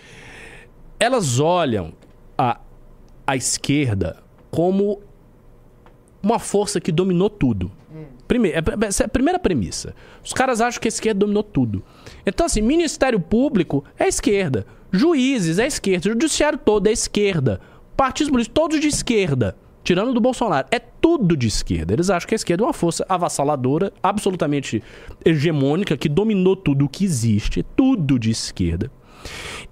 Elas 0.99 1.39
olham 1.39 1.93
a, 2.39 2.59
a 3.27 3.37
esquerda 3.37 4.23
como 4.51 5.01
uma 6.23 6.39
força 6.39 6.81
que 6.81 6.91
dominou 6.91 7.29
tudo. 7.29 7.71
Primeiro, 8.31 8.59
é- 8.59 8.87
essa 8.87 9.03
é 9.03 9.07
a 9.07 9.09
primeira 9.09 9.41
premissa. 9.41 9.93
Os 10.25 10.33
caras 10.33 10.61
acham 10.61 10.81
que 10.81 10.87
a 10.87 10.89
esquerda 10.89 11.19
dominou 11.19 11.43
tudo. 11.43 11.83
Então, 12.25 12.47
assim, 12.47 12.63
Ministério 12.63 13.19
Público 13.19 13.85
é 13.99 14.07
esquerda. 14.07 14.65
Juízes 14.93 15.59
é 15.59 15.67
esquerda. 15.67 16.11
Judiciário 16.11 16.57
todo 16.57 16.87
é 16.87 16.93
esquerda. 16.93 17.61
Partidos 17.97 18.31
políticos 18.31 18.55
todos 18.55 18.79
de 18.79 18.87
esquerda. 18.87 19.57
Tirando 19.83 20.15
do 20.15 20.21
Bolsonaro. 20.21 20.69
É 20.71 20.79
tudo 20.79 21.37
de 21.37 21.49
esquerda. 21.49 21.93
Eles 21.93 22.09
acham 22.09 22.29
que 22.29 22.35
a 22.35 22.37
esquerda 22.37 22.63
é 22.63 22.67
uma 22.69 22.73
força 22.73 23.05
avassaladora, 23.09 23.93
absolutamente 24.01 24.81
hegemônica, 25.25 25.97
que 25.97 26.09
dominou 26.09 26.55
tudo 26.55 26.85
o 26.85 26.89
que 26.89 27.05
existe. 27.05 27.65
Tudo 27.75 28.17
de 28.17 28.31
esquerda. 28.31 28.93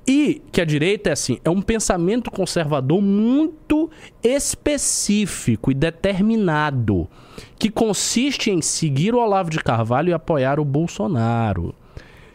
E 0.04 0.42
que 0.50 0.60
a 0.60 0.64
direita 0.64 1.10
é 1.10 1.12
assim, 1.12 1.38
é 1.44 1.48
um 1.48 1.62
pensamento 1.62 2.28
conservador 2.28 3.00
muito 3.00 3.88
específico 4.20 5.70
e 5.70 5.74
determinado, 5.74 7.08
que 7.58 7.70
consiste 7.70 8.50
em 8.50 8.62
seguir 8.62 9.14
o 9.14 9.18
Olavo 9.18 9.50
de 9.50 9.58
Carvalho 9.58 10.10
e 10.10 10.12
apoiar 10.12 10.58
o 10.60 10.64
Bolsonaro. 10.64 11.74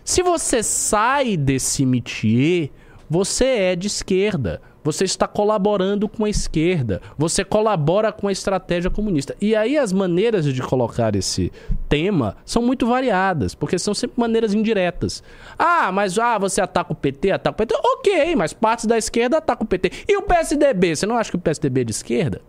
Se 0.03 0.21
você 0.21 0.61
sai 0.61 1.37
desse 1.37 1.85
métier, 1.85 2.69
você 3.09 3.45
é 3.45 3.75
de 3.75 3.87
esquerda. 3.87 4.61
Você 4.83 5.05
está 5.05 5.27
colaborando 5.27 6.09
com 6.09 6.25
a 6.25 6.29
esquerda. 6.29 7.01
Você 7.17 7.45
colabora 7.45 8.11
com 8.11 8.27
a 8.27 8.31
estratégia 8.31 8.91
comunista. 8.91 9.33
E 9.39 9.55
aí 9.55 9.77
as 9.77 9.93
maneiras 9.93 10.45
de 10.45 10.61
colocar 10.61 11.15
esse 11.15 11.51
tema 11.87 12.35
são 12.43 12.61
muito 12.61 12.85
variadas, 12.85 13.55
porque 13.55 13.79
são 13.79 13.93
sempre 13.93 14.19
maneiras 14.19 14.53
indiretas. 14.53 15.23
Ah, 15.57 15.89
mas 15.91 16.19
ah, 16.19 16.37
você 16.37 16.59
ataca 16.59 16.91
o 16.91 16.95
PT, 16.95 17.31
ataca 17.31 17.53
o 17.53 17.57
PT. 17.57 17.75
Ok, 17.75 18.35
mas 18.35 18.51
partes 18.51 18.85
da 18.85 18.97
esquerda 18.97 19.37
atacam 19.37 19.63
o 19.63 19.67
PT. 19.67 19.91
E 20.07 20.17
o 20.17 20.23
PSDB? 20.23 20.95
Você 20.95 21.05
não 21.05 21.15
acha 21.15 21.31
que 21.31 21.37
o 21.37 21.39
PSDB 21.39 21.81
é 21.81 21.83
de 21.85 21.91
esquerda? 21.91 22.41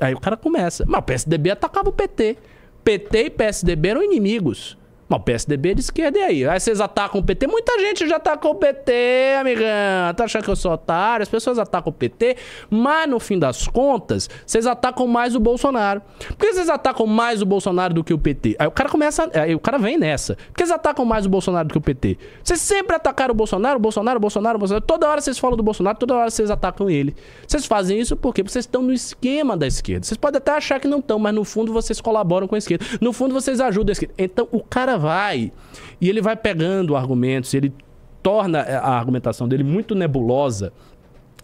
Aí 0.00 0.14
o 0.14 0.20
cara 0.20 0.36
começa. 0.36 0.84
Mas 0.86 1.00
o 1.00 1.02
PSDB 1.02 1.50
atacava 1.50 1.88
o 1.88 1.92
PT. 1.92 2.36
PT 2.84 3.24
e 3.24 3.30
PSDB 3.30 3.88
eram 3.88 4.02
inimigos. 4.02 4.76
Mas 5.08 5.20
o 5.20 5.22
PSDB 5.22 5.70
é 5.70 5.74
de 5.74 5.80
esquerda, 5.80 6.18
e 6.18 6.22
aí? 6.22 6.46
Aí 6.46 6.58
vocês 6.58 6.80
atacam 6.80 7.20
o 7.20 7.24
PT? 7.24 7.46
Muita 7.46 7.78
gente 7.78 8.08
já 8.08 8.16
atacou 8.16 8.52
o 8.52 8.54
PT, 8.54 8.92
amigão. 9.40 10.14
Tá 10.16 10.24
achando 10.24 10.44
que 10.44 10.50
eu 10.50 10.56
sou 10.56 10.72
otário? 10.72 11.22
As 11.22 11.28
pessoas 11.28 11.58
atacam 11.58 11.90
o 11.90 11.92
PT, 11.92 12.36
mas 12.70 13.08
no 13.08 13.20
fim 13.20 13.38
das 13.38 13.66
contas, 13.68 14.28
vocês 14.46 14.66
atacam 14.66 15.06
mais 15.06 15.34
o 15.34 15.40
Bolsonaro. 15.40 16.00
Por 16.28 16.36
que 16.36 16.52
vocês 16.52 16.68
atacam 16.68 17.06
mais 17.06 17.42
o 17.42 17.46
Bolsonaro 17.46 17.94
do 17.94 18.04
que 18.04 18.14
o 18.14 18.18
PT? 18.18 18.56
Aí 18.58 18.66
o 18.66 18.70
cara 18.70 18.88
começa. 18.88 19.30
Aí 19.34 19.54
o 19.54 19.60
cara 19.60 19.78
vem 19.78 19.98
nessa. 19.98 20.34
Por 20.34 20.54
que 20.54 20.66
vocês 20.66 20.70
atacam 20.70 21.04
mais 21.04 21.26
o 21.26 21.28
Bolsonaro 21.28 21.68
do 21.68 21.72
que 21.72 21.78
o 21.78 21.80
PT? 21.80 22.16
Vocês 22.42 22.60
sempre 22.60 22.96
atacaram 22.96 23.32
o 23.32 23.36
Bolsonaro, 23.36 23.76
o 23.76 23.80
Bolsonaro, 23.80 24.16
o 24.16 24.20
Bolsonaro, 24.20 24.56
o 24.56 24.58
Bolsonaro. 24.60 24.84
Toda 24.86 25.08
hora 25.08 25.20
vocês 25.20 25.38
falam 25.38 25.56
do 25.56 25.62
Bolsonaro, 25.62 25.98
toda 25.98 26.14
hora 26.14 26.30
vocês 26.30 26.50
atacam 26.50 26.88
ele. 26.88 27.14
Vocês 27.46 27.66
fazem 27.66 27.98
isso 27.98 28.16
por 28.16 28.32
quê? 28.32 28.42
Porque 28.42 28.52
vocês 28.52 28.64
estão 28.64 28.82
no 28.82 28.92
esquema 28.92 29.56
da 29.56 29.66
esquerda. 29.66 30.06
Vocês 30.06 30.16
podem 30.16 30.38
até 30.38 30.52
achar 30.52 30.80
que 30.80 30.88
não 30.88 31.00
estão, 31.00 31.18
mas 31.18 31.34
no 31.34 31.44
fundo 31.44 31.72
vocês 31.72 32.00
colaboram 32.00 32.48
com 32.48 32.54
a 32.54 32.58
esquerda. 32.58 32.84
No 33.00 33.12
fundo 33.12 33.34
vocês 33.34 33.60
ajudam 33.60 33.90
a 33.90 33.92
esquerda. 33.92 34.14
Então 34.16 34.48
o 34.50 34.62
cara 34.62 35.01
vai 35.02 35.52
e 36.00 36.08
ele 36.08 36.22
vai 36.22 36.36
pegando 36.36 36.96
argumentos, 36.96 37.52
ele 37.52 37.74
torna 38.22 38.60
a 38.60 38.96
argumentação 38.96 39.48
dele 39.48 39.64
muito 39.64 39.94
nebulosa. 39.94 40.72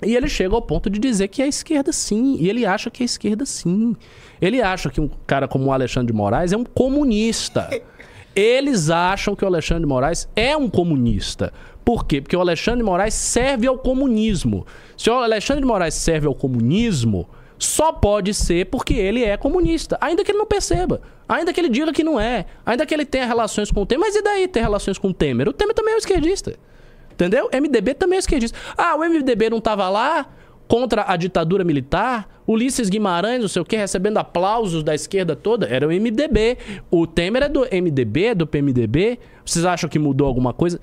E 0.01 0.15
ele 0.15 0.29
chega 0.29 0.55
ao 0.55 0.63
ponto 0.63 0.89
de 0.89 0.99
dizer 0.99 1.27
que 1.27 1.43
é 1.43 1.47
a 1.47 1.49
esquerda 1.49 1.93
sim. 1.93 2.37
E 2.39 2.49
ele 2.49 2.65
acha 2.65 2.89
que 2.89 3.03
é 3.03 3.05
a 3.05 3.07
esquerda 3.07 3.45
sim. 3.45 3.97
Ele 4.41 4.63
acha 4.63 4.89
que 4.89 5.01
um 5.01 5.11
cara 5.27 5.49
como 5.49 5.65
o 5.65 5.73
Alexandre 5.73 6.13
de 6.13 6.17
Moraes 6.17 6.53
é 6.53 6.57
um 6.57 6.65
comunista. 6.65 7.69
Eles 8.35 8.89
acham 8.89 9.35
que 9.35 9.45
o 9.45 9.49
Alexandre 9.49 9.83
de 9.83 9.89
Moraes 9.89 10.29
é 10.37 10.57
um 10.57 10.71
comunista. 10.71 11.53
Por 11.85 12.07
quê? 12.07 12.21
Porque 12.21 12.37
o 12.37 12.41
Alexandre 12.41 12.79
de 12.79 12.85
Moraes 12.85 13.15
serve 13.15 13.67
ao 13.67 13.77
comunismo. 13.77 14.65
Se 14.97 15.11
o 15.11 15.15
Alexandre 15.15 15.63
de 15.63 15.67
Moraes 15.67 15.95
serve 15.95 16.29
ao 16.29 16.35
comunismo, 16.35 17.29
só 17.59 17.93
pode 17.93 18.33
ser 18.33 18.67
porque 18.67 18.95
ele 18.95 19.25
é 19.25 19.37
comunista. 19.37 19.99
Ainda 20.01 20.25
que 20.25 20.31
ele 20.31 20.39
não 20.39 20.47
perceba. 20.47 21.01
Ainda 21.29 21.53
que 21.53 21.61
ele 21.61 21.69
diga 21.69 21.93
que 21.93 22.05
não 22.05 22.21
é. 22.21 22.47
Ainda 22.65 22.87
que 22.87 22.95
ele 22.95 23.05
tenha 23.05 23.27
relações 23.27 23.71
com 23.71 23.83
o 23.83 23.87
Temer. 23.87 24.07
Mas 24.07 24.17
e 24.17 24.23
daí 24.23 24.47
ter 24.47 24.61
relações 24.61 24.99
com 24.99 25.09
o 25.09 25.15
Temer? 25.15 25.49
O 25.49 25.53
Temer 25.53 25.75
também 25.75 25.93
é 25.93 25.97
um 25.97 25.99
esquerdista. 25.99 26.55
Entendeu? 27.13 27.51
MDB 27.53 27.95
também 27.95 28.17
é 28.17 28.21
esquerdista. 28.21 28.57
Ah, 28.77 28.95
o 28.95 29.01
MDB 29.01 29.51
não 29.51 29.59
estava 29.59 29.89
lá 29.89 30.27
contra 30.69 31.05
a 31.09 31.17
ditadura 31.17 31.65
militar? 31.65 32.29
Ulisses 32.47 32.89
Guimarães, 32.89 33.41
não 33.41 33.49
sei 33.49 33.61
o 33.61 33.65
que, 33.65 33.77
recebendo 33.77 34.19
aplausos 34.19 34.83
da 34.83 34.95
esquerda 34.95 35.35
toda? 35.35 35.67
Era 35.67 35.87
o 35.87 35.91
MDB. 35.91 36.59
O 36.91 37.07
Temer 37.07 37.43
é 37.43 37.49
do 37.49 37.61
MDB, 37.61 38.27
é 38.27 38.35
do 38.35 38.47
PMDB. 38.47 39.19
Vocês 39.45 39.65
acham 39.65 39.91
que 39.91 39.99
mudou 39.99 40.27
alguma 40.27 40.53
coisa? 40.53 40.81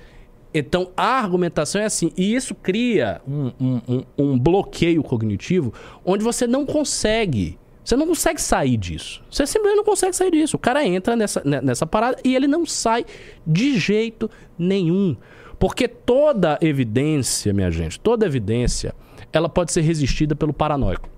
Então 0.58 0.90
a 0.96 1.18
argumentação 1.18 1.80
é 1.80 1.84
assim, 1.84 2.10
e 2.16 2.34
isso 2.34 2.54
cria 2.54 3.20
um, 3.26 3.52
um, 3.60 3.80
um, 3.88 4.02
um 4.18 4.38
bloqueio 4.38 5.02
cognitivo 5.02 5.72
onde 6.04 6.22
você 6.24 6.46
não 6.46 6.64
consegue. 6.64 7.58
Você 7.84 7.94
não 7.94 8.06
consegue 8.08 8.40
sair 8.40 8.76
disso. 8.76 9.22
Você 9.30 9.46
simplesmente 9.46 9.76
não 9.76 9.84
consegue 9.84 10.16
sair 10.16 10.30
disso. 10.32 10.56
O 10.56 10.58
cara 10.58 10.84
entra 10.84 11.14
nessa, 11.14 11.40
ne- 11.44 11.60
nessa 11.60 11.86
parada 11.86 12.18
e 12.24 12.34
ele 12.34 12.48
não 12.48 12.66
sai 12.66 13.04
de 13.46 13.78
jeito 13.78 14.28
nenhum. 14.58 15.16
Porque 15.58 15.86
toda 15.86 16.58
evidência, 16.60 17.52
minha 17.54 17.70
gente, 17.70 17.98
toda 18.00 18.26
evidência, 18.26 18.92
ela 19.32 19.48
pode 19.48 19.70
ser 19.72 19.82
resistida 19.82 20.34
pelo 20.34 20.52
paranoico. 20.52 21.08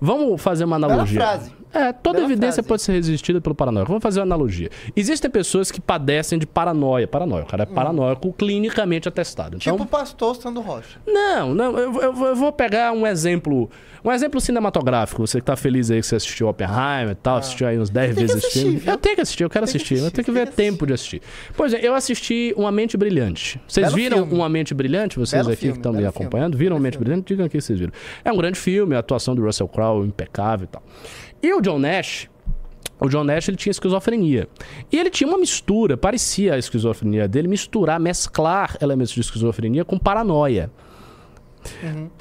Vamos 0.00 0.40
fazer 0.40 0.64
uma 0.64 0.78
Bela 0.78 0.92
analogia. 0.94 1.20
frase. 1.20 1.52
É, 1.72 1.92
toda 1.92 2.18
Bela 2.18 2.26
evidência 2.30 2.54
frase. 2.54 2.68
pode 2.68 2.82
ser 2.82 2.92
resistida 2.92 3.40
pelo 3.40 3.54
paranoico. 3.54 3.88
Vamos 3.88 4.02
fazer 4.02 4.20
uma 4.20 4.24
analogia. 4.26 4.68
Existem 4.96 5.30
pessoas 5.30 5.70
que 5.70 5.80
padecem 5.80 6.38
de 6.38 6.46
paranoia. 6.46 7.06
Paranoia, 7.06 7.44
o 7.44 7.46
cara 7.46 7.62
é 7.62 7.66
paranoico 7.66 8.32
clinicamente 8.32 9.08
atestado. 9.08 9.56
Então, 9.56 9.72
Tipo 9.72 9.84
o 9.84 9.86
pastor 9.86 10.34
Sandro 10.36 10.62
Rocha. 10.62 10.98
não, 11.06 11.54
não, 11.54 11.78
eu, 11.78 12.00
eu 12.02 12.12
vou- 12.12 12.26
eu 12.28 12.36
vou 12.36 12.52
pegar 12.52 12.92
um 12.92 13.06
exemplo, 13.06 13.70
um 14.04 14.10
exemplo 14.10 14.40
cinematográfico. 14.40 15.24
Você 15.26 15.38
que 15.38 15.44
tá 15.46 15.54
feliz 15.56 15.90
aí 15.90 16.00
que 16.00 16.06
você 16.06 16.16
assistiu 16.16 16.48
Oppenheimer 16.48 17.10
e 17.12 17.14
tal, 17.14 17.36
assistiu 17.36 17.66
aí 17.68 17.78
uns 17.78 17.88
10 17.90 18.10
Ah. 18.10 18.14
Tem 18.14 18.14
que 18.14 18.20
vezes 18.32 18.36
esse 18.36 18.46
assistir, 18.46 18.60
filme. 18.62 18.76
viu? 18.78 18.92
Eu 18.92 18.98
tenho 18.98 19.14
que 19.14 19.20
assistir, 19.22 19.42
eu 19.44 19.50
quero 19.50 19.64
que 19.64 19.70
assistir, 19.70 19.94
eu 19.94 19.98
assistir, 20.00 20.14
tenho 20.16 20.24
que 20.24 20.32
ver 20.32 20.48
tempo 20.48 20.86
de 20.86 20.92
assistir. 20.92 21.22
Pois 21.56 21.72
é, 21.72 21.80
eu 21.86 21.94
assisti 21.94 22.52
Uma 22.56 22.72
Mente 22.72 22.96
Brilhante. 22.96 23.60
Vocês 23.68 23.86
Belo 23.86 23.96
viram 23.96 24.16
filme. 24.18 24.34
Uma 24.34 24.48
Mente 24.48 24.74
Brilhante? 24.74 25.18
Vocês 25.18 25.40
Belo 25.42 25.52
aqui 25.52 25.60
filme, 25.60 25.74
que 25.74 25.78
estão 25.78 25.92
me 25.92 26.04
acompanhando, 26.04 26.56
viram 26.58 26.76
Uma 26.76 26.82
Mente. 26.82 26.98
Brilhante? 26.98 27.26
Digam 27.28 27.46
aqui 27.46 27.58
que 27.58 27.62
vocês 27.64 27.78
viram. 27.78 27.92
É 28.24 28.32
um 28.32 28.36
grande 28.36 28.58
filme, 28.58 28.94
a 28.96 28.98
atuação 28.98 29.34
do 29.34 29.42
Russell 29.44 29.68
Crowe 29.68 30.06
impecável 30.06 30.64
e 30.64 30.68
tal. 30.68 30.82
E 31.42 31.52
o 31.54 31.60
John 31.60 31.78
Nash, 31.78 32.28
o 33.00 33.08
John 33.08 33.24
Nash 33.24 33.48
ele 33.48 33.56
tinha 33.56 33.70
esquizofrenia. 33.70 34.46
E 34.92 34.98
ele 34.98 35.08
tinha 35.08 35.26
uma 35.26 35.38
mistura, 35.38 35.96
parecia 35.96 36.54
a 36.54 36.58
esquizofrenia 36.58 37.26
dele, 37.26 37.48
misturar, 37.48 37.98
mesclar 37.98 38.76
elementos 38.80 39.12
de 39.12 39.20
esquizofrenia 39.20 39.84
com 39.84 39.98
paranoia. 39.98 40.70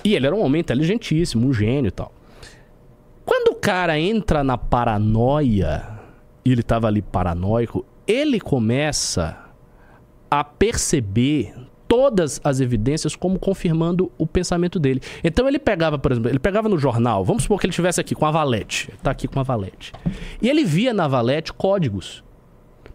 E 0.04 0.16
ele 0.16 0.26
era 0.26 0.36
um 0.36 0.42
homem 0.42 0.62
inteligentíssimo, 0.62 1.48
um 1.48 1.54
gênio 1.54 1.90
e 1.90 1.92
tal. 1.92 2.12
Quando 3.26 3.50
o 3.50 3.56
cara 3.56 4.00
entra 4.00 4.44
na 4.44 4.58
paranoia, 4.58 6.00
e 6.44 6.52
ele 6.52 6.64
tava 6.64 6.88
ali 6.88 7.02
paranoico, 7.02 7.86
ele 8.08 8.40
começa 8.40 9.38
a 10.32 10.44
perceber 10.44 11.54
todas 11.90 12.40
as 12.44 12.60
evidências 12.60 13.16
como 13.16 13.40
confirmando 13.40 14.12
o 14.16 14.28
pensamento 14.28 14.80
dele. 14.80 15.02
Então 15.24 15.48
ele 15.48 15.58
pegava, 15.58 15.98
por 15.98 16.12
exemplo, 16.12 16.30
ele 16.30 16.38
pegava 16.40 16.70
no 16.70 16.78
jornal, 16.78 17.26
vamos 17.26 17.44
supor 17.44 17.60
que 17.60 17.66
ele 17.66 17.72
estivesse 17.72 18.00
aqui 18.00 18.14
com 18.14 18.28
a 18.28 18.32
Valete, 18.32 18.94
está 18.94 19.10
aqui 19.10 19.28
com 19.28 19.40
a 19.40 19.44
Valete. 19.44 19.92
E 20.40 20.48
ele 20.48 20.64
via 20.64 20.94
na 20.94 21.08
Valete 21.08 21.52
códigos. 21.52 22.24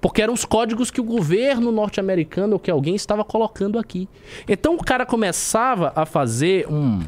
Porque 0.01 0.23
eram 0.23 0.35
os 0.35 0.45
códigos 0.45 0.91
que 0.91 1.01
o 1.01 1.05
governo 1.05 1.73
norte-americano 1.73 2.53
ou 2.53 2.59
que 2.59 2.71
alguém 2.71 2.95
estava 2.95 3.25
colocando 3.25 3.79
aqui. 3.79 4.09
Então 4.47 4.77
o 4.77 4.85
cara 4.85 5.05
começava 5.05 5.93
a 5.97 6.07
fazer 6.07 6.69
um. 6.71 7.01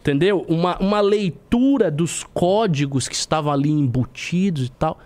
Entendeu? 0.00 0.46
Uma, 0.48 0.78
uma 0.78 1.00
leitura 1.00 1.90
dos 1.90 2.24
códigos 2.32 3.06
que 3.08 3.14
estavam 3.14 3.52
ali 3.52 3.68
embutidos 3.68 4.68
e 4.68 4.70
tal. 4.70 4.98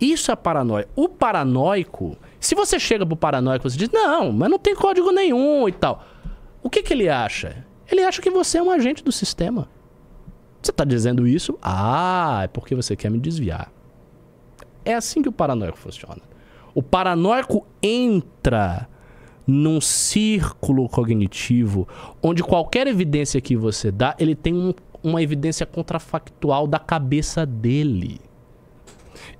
Isso 0.00 0.30
é 0.30 0.36
paranoia. 0.36 0.88
O 0.94 1.08
paranoico, 1.08 2.16
se 2.40 2.54
você 2.54 2.78
chega 2.78 3.04
pro 3.04 3.16
paranoico 3.16 3.66
e 3.66 3.70
você 3.70 3.78
diz, 3.78 3.90
não, 3.90 4.32
mas 4.32 4.50
não 4.50 4.58
tem 4.58 4.74
código 4.74 5.10
nenhum 5.10 5.68
e 5.68 5.72
tal. 5.72 6.04
O 6.62 6.70
que, 6.70 6.82
que 6.82 6.92
ele 6.92 7.08
acha? 7.08 7.64
Ele 7.90 8.02
acha 8.02 8.20
que 8.20 8.30
você 8.30 8.58
é 8.58 8.62
um 8.62 8.70
agente 8.70 9.02
do 9.02 9.10
sistema. 9.10 9.68
Você 10.60 10.70
está 10.70 10.84
dizendo 10.84 11.26
isso? 11.26 11.58
Ah, 11.62 12.40
é 12.44 12.48
porque 12.48 12.74
você 12.74 12.96
quer 12.96 13.10
me 13.10 13.18
desviar. 13.18 13.72
É 14.84 14.94
assim 14.94 15.22
que 15.22 15.28
o 15.28 15.32
paranoico 15.32 15.78
funciona. 15.78 16.20
O 16.74 16.82
paranoico 16.82 17.66
entra 17.82 18.88
num 19.46 19.80
círculo 19.80 20.88
cognitivo 20.88 21.88
onde 22.22 22.42
qualquer 22.42 22.86
evidência 22.86 23.40
que 23.40 23.56
você 23.56 23.90
dá, 23.90 24.14
ele 24.18 24.34
tem 24.34 24.54
um, 24.54 24.74
uma 25.02 25.22
evidência 25.22 25.64
contrafactual 25.64 26.66
da 26.66 26.78
cabeça 26.78 27.46
dele. 27.46 28.20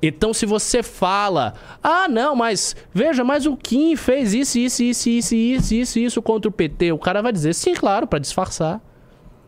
Então, 0.03 0.33
se 0.33 0.47
você 0.47 0.83
fala, 0.83 1.55
ah, 1.83 2.09
não, 2.09 2.35
mas 2.35 2.77
veja, 2.93 3.25
mas 3.25 3.47
o 3.47 3.57
Kim 3.57 3.97
fez 3.97 4.35
isso, 4.35 4.59
isso, 4.59 4.83
isso, 4.83 5.09
isso, 5.09 5.35
isso, 5.35 5.75
isso, 5.75 5.99
isso 5.99 6.23
contra 6.23 6.49
o 6.49 6.53
PT, 6.53 6.93
o 6.93 6.99
cara 6.99 7.23
vai 7.23 7.33
dizer, 7.33 7.55
sim, 7.55 7.75
claro, 7.75 8.07
para 8.07 8.19
disfarçar. 8.19 8.81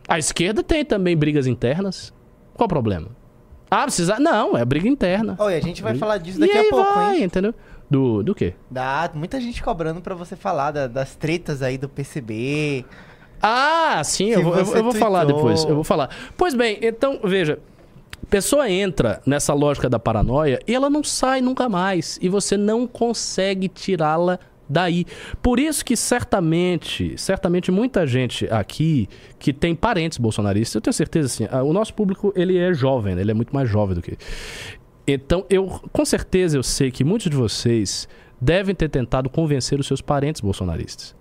A 0.08 0.18
esquerda 0.18 0.62
tem 0.62 0.84
também 0.84 1.16
brigas 1.16 1.46
internas. 1.46 2.12
Qual 2.54 2.66
o 2.66 2.68
problema? 2.68 3.08
Ah, 3.70 3.84
precisa. 3.84 4.18
Não, 4.18 4.56
é 4.56 4.64
briga 4.64 4.88
interna. 4.88 5.36
Oi, 5.38 5.54
a 5.54 5.60
gente 5.60 5.80
vai 5.80 5.92
briga... 5.92 6.04
falar 6.04 6.18
disso 6.18 6.40
daqui 6.40 6.58
a 6.58 6.68
pouco, 6.68 6.94
vai, 6.94 7.18
hein? 7.18 7.24
entendeu? 7.24 7.54
Do, 7.88 8.22
do 8.22 8.34
quê? 8.34 8.54
Dá 8.68 9.08
muita 9.14 9.40
gente 9.40 9.62
cobrando 9.62 10.00
para 10.00 10.14
você 10.14 10.34
falar 10.34 10.72
da, 10.72 10.86
das 10.88 11.14
tretas 11.14 11.62
aí 11.62 11.78
do 11.78 11.88
PCB. 11.88 12.84
Ah, 13.40 14.02
sim, 14.04 14.30
eu 14.30 14.42
vou, 14.42 14.54
eu, 14.54 14.66
eu 14.74 14.82
vou 14.82 14.92
falar 14.92 15.24
depois. 15.24 15.64
Eu 15.64 15.74
vou 15.76 15.84
falar. 15.84 16.10
Pois 16.36 16.54
bem, 16.54 16.78
então, 16.82 17.20
veja, 17.24 17.58
pessoa 18.26 18.70
entra 18.70 19.20
nessa 19.24 19.54
lógica 19.54 19.88
da 19.88 19.98
paranoia 19.98 20.60
e 20.66 20.74
ela 20.74 20.90
não 20.90 21.02
sai 21.02 21.40
nunca 21.40 21.68
mais. 21.68 22.18
E 22.20 22.28
você 22.28 22.56
não 22.56 22.86
consegue 22.86 23.68
tirá-la 23.68 24.38
daí. 24.68 25.04
Por 25.42 25.58
isso 25.58 25.84
que 25.84 25.96
certamente, 25.96 27.14
certamente 27.18 27.70
muita 27.72 28.06
gente 28.06 28.48
aqui 28.48 29.08
que 29.38 29.52
tem 29.52 29.74
parentes 29.74 30.16
bolsonaristas, 30.18 30.76
eu 30.76 30.80
tenho 30.80 30.94
certeza 30.94 31.26
assim, 31.26 31.56
o 31.66 31.72
nosso 31.72 31.92
público 31.92 32.32
ele 32.36 32.56
é 32.56 32.72
jovem, 32.72 33.16
né? 33.16 33.22
ele 33.22 33.32
é 33.32 33.34
muito 33.34 33.54
mais 33.54 33.68
jovem 33.68 33.94
do 33.94 34.02
que. 34.02 34.16
Então, 35.06 35.44
eu 35.50 35.66
com 35.92 36.04
certeza 36.04 36.56
eu 36.56 36.62
sei 36.62 36.90
que 36.90 37.02
muitos 37.02 37.28
de 37.28 37.36
vocês 37.36 38.08
devem 38.40 38.74
ter 38.74 38.88
tentado 38.88 39.28
convencer 39.28 39.80
os 39.80 39.86
seus 39.86 40.00
parentes 40.00 40.40
bolsonaristas. 40.40 41.18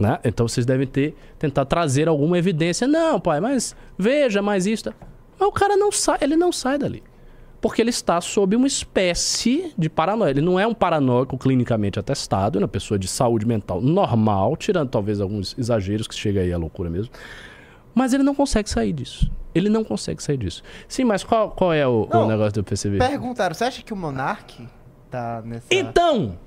Né? 0.00 0.18
Então 0.24 0.48
vocês 0.48 0.64
devem 0.64 0.86
ter 0.86 1.14
tentado 1.38 1.68
trazer 1.68 2.08
alguma 2.08 2.38
evidência. 2.38 2.88
Não, 2.88 3.20
pai, 3.20 3.38
mas 3.40 3.76
veja, 3.98 4.40
mais 4.40 4.66
isso. 4.66 4.90
Mas 5.40 5.48
o 5.48 5.52
cara 5.52 5.76
não 5.76 5.90
sai, 5.90 6.18
ele 6.20 6.36
não 6.36 6.52
sai 6.52 6.78
dali. 6.78 7.02
Porque 7.60 7.80
ele 7.82 7.90
está 7.90 8.20
sob 8.20 8.54
uma 8.56 8.66
espécie 8.66 9.72
de 9.76 9.88
paranoia. 9.88 10.30
Ele 10.30 10.40
não 10.40 10.58
é 10.58 10.66
um 10.66 10.74
paranoico 10.74 11.36
clinicamente 11.36 11.98
atestado, 11.98 12.58
é 12.58 12.62
uma 12.62 12.68
pessoa 12.68 12.98
de 12.98 13.08
saúde 13.08 13.46
mental 13.46 13.80
normal, 13.80 14.56
tirando 14.56 14.88
talvez 14.88 15.20
alguns 15.20 15.56
exageros 15.58 16.06
que 16.06 16.14
chega 16.14 16.40
aí 16.40 16.52
à 16.52 16.58
loucura 16.58 16.88
mesmo. 16.88 17.12
Mas 17.94 18.12
ele 18.12 18.22
não 18.22 18.34
consegue 18.34 18.68
sair 18.70 18.92
disso. 18.92 19.30
Ele 19.54 19.68
não 19.68 19.82
consegue 19.82 20.22
sair 20.22 20.36
disso. 20.36 20.62
Sim, 20.86 21.04
mas 21.04 21.24
qual, 21.24 21.50
qual 21.50 21.72
é 21.72 21.86
o, 21.86 22.08
não, 22.10 22.24
o 22.24 22.28
negócio 22.28 22.52
do 22.52 22.64
PCB? 22.64 22.98
Perguntaram, 22.98 23.54
você 23.54 23.64
acha 23.64 23.82
que 23.82 23.92
o 23.92 23.96
Monark 23.96 24.66
tá 25.10 25.42
nessa. 25.44 25.66
Então! 25.70 26.38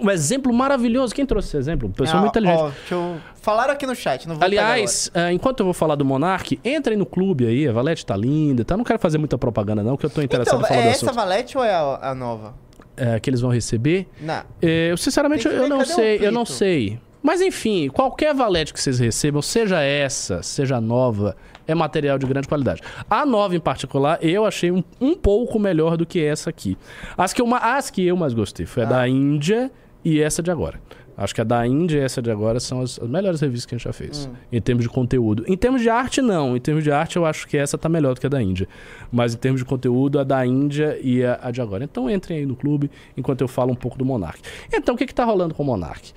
Um 0.00 0.10
exemplo 0.10 0.52
maravilhoso. 0.52 1.14
Quem 1.14 1.26
trouxe 1.26 1.48
esse 1.48 1.56
exemplo? 1.56 1.88
Pessoa 1.90 2.18
ah, 2.18 2.20
muito 2.20 2.38
inteligente. 2.38 2.60
Ó, 2.60 2.94
eu... 2.94 3.16
Falaram 3.40 3.72
aqui 3.72 3.86
no 3.86 3.94
chat, 3.94 4.28
não 4.28 4.36
vou 4.36 4.44
Aliás, 4.44 5.10
uh, 5.14 5.32
enquanto 5.32 5.60
eu 5.60 5.64
vou 5.64 5.72
falar 5.72 5.94
do 5.94 6.04
Monark, 6.04 6.60
entrem 6.64 6.96
no 6.96 7.06
clube 7.06 7.46
aí, 7.46 7.66
a 7.66 7.72
Valete 7.72 8.04
tá 8.04 8.16
linda, 8.16 8.64
tá? 8.64 8.76
Não 8.76 8.84
quero 8.84 8.98
fazer 8.98 9.16
muita 9.18 9.38
propaganda 9.38 9.82
não, 9.82 9.96
que 9.96 10.04
eu 10.04 10.10
tô 10.10 10.20
interessado 10.20 10.58
então, 10.58 10.66
em 10.66 10.68
falar 10.68 10.80
é 10.80 10.84
do 10.84 10.90
essa 10.90 11.12
Valete 11.12 11.56
ou 11.56 11.64
é 11.64 11.72
a, 11.72 12.10
a 12.10 12.14
nova? 12.14 12.54
É, 12.96 13.18
que 13.18 13.30
eles 13.30 13.40
vão 13.40 13.50
receber? 13.50 14.06
Não. 14.20 14.42
É, 14.60 14.92
eu, 14.92 14.96
sinceramente, 14.96 15.46
eu, 15.46 15.52
eu 15.52 15.68
não 15.68 15.84
sei, 15.84 16.18
eu 16.20 16.30
não 16.30 16.44
sei. 16.44 17.00
Mas 17.22 17.40
enfim, 17.40 17.88
qualquer 17.88 18.34
valete 18.34 18.72
que 18.72 18.80
vocês 18.80 18.98
recebam, 18.98 19.42
seja 19.42 19.80
essa, 19.82 20.42
seja 20.42 20.80
nova, 20.80 21.36
é 21.70 21.74
material 21.74 22.18
de 22.18 22.26
grande 22.26 22.48
qualidade. 22.48 22.82
A 23.08 23.24
nova 23.24 23.54
em 23.54 23.60
particular, 23.60 24.18
eu 24.22 24.44
achei 24.44 24.70
um, 24.70 24.82
um 25.00 25.14
pouco 25.14 25.58
melhor 25.58 25.96
do 25.96 26.04
que 26.04 26.22
essa 26.22 26.50
aqui. 26.50 26.76
As 27.16 27.32
que, 27.32 27.40
eu, 27.40 27.54
as 27.54 27.90
que 27.90 28.06
eu 28.06 28.16
mais 28.16 28.34
gostei 28.34 28.66
foi 28.66 28.82
a 28.82 28.86
da 28.86 29.00
ah. 29.00 29.08
Índia 29.08 29.70
e 30.04 30.20
essa 30.20 30.42
de 30.42 30.50
agora. 30.50 30.80
Acho 31.16 31.34
que 31.34 31.40
a 31.42 31.44
da 31.44 31.66
Índia 31.66 31.98
e 31.98 32.00
essa 32.00 32.22
de 32.22 32.30
agora 32.30 32.58
são 32.58 32.80
as, 32.80 32.98
as 32.98 33.06
melhores 33.06 33.42
revistas 33.42 33.66
que 33.66 33.74
a 33.74 33.78
gente 33.78 33.84
já 33.84 33.92
fez. 33.92 34.26
Hum. 34.26 34.32
Em 34.50 34.60
termos 34.60 34.84
de 34.84 34.88
conteúdo. 34.88 35.44
Em 35.46 35.54
termos 35.54 35.82
de 35.82 35.90
arte, 35.90 36.22
não. 36.22 36.56
Em 36.56 36.60
termos 36.60 36.82
de 36.82 36.90
arte, 36.90 37.16
eu 37.16 37.26
acho 37.26 37.46
que 37.46 37.58
essa 37.58 37.76
tá 37.76 37.90
melhor 37.90 38.14
do 38.14 38.20
que 38.20 38.26
a 38.26 38.30
da 38.30 38.42
Índia. 38.42 38.66
Mas 39.12 39.34
em 39.34 39.36
termos 39.36 39.60
de 39.60 39.66
conteúdo, 39.66 40.18
a 40.18 40.24
da 40.24 40.46
Índia 40.46 40.98
e 41.02 41.22
a, 41.22 41.38
a 41.42 41.50
de 41.50 41.60
agora. 41.60 41.84
Então 41.84 42.08
entrem 42.08 42.38
aí 42.38 42.46
no 42.46 42.56
clube 42.56 42.90
enquanto 43.16 43.42
eu 43.42 43.48
falo 43.48 43.70
um 43.70 43.74
pouco 43.76 43.98
do 43.98 44.04
Monark. 44.04 44.40
Então, 44.72 44.94
o 44.94 44.98
que, 44.98 45.06
que 45.06 45.14
tá 45.14 45.24
rolando 45.24 45.54
com 45.54 45.62
o 45.62 45.66
Monark? 45.66 46.12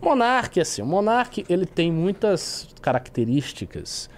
O 0.00 0.04
Monark, 0.04 0.60
assim, 0.60 0.82
o 0.82 0.86
Monark, 0.86 1.44
ele 1.48 1.64
tem 1.64 1.92
muitas 1.92 2.68
características 2.82 4.10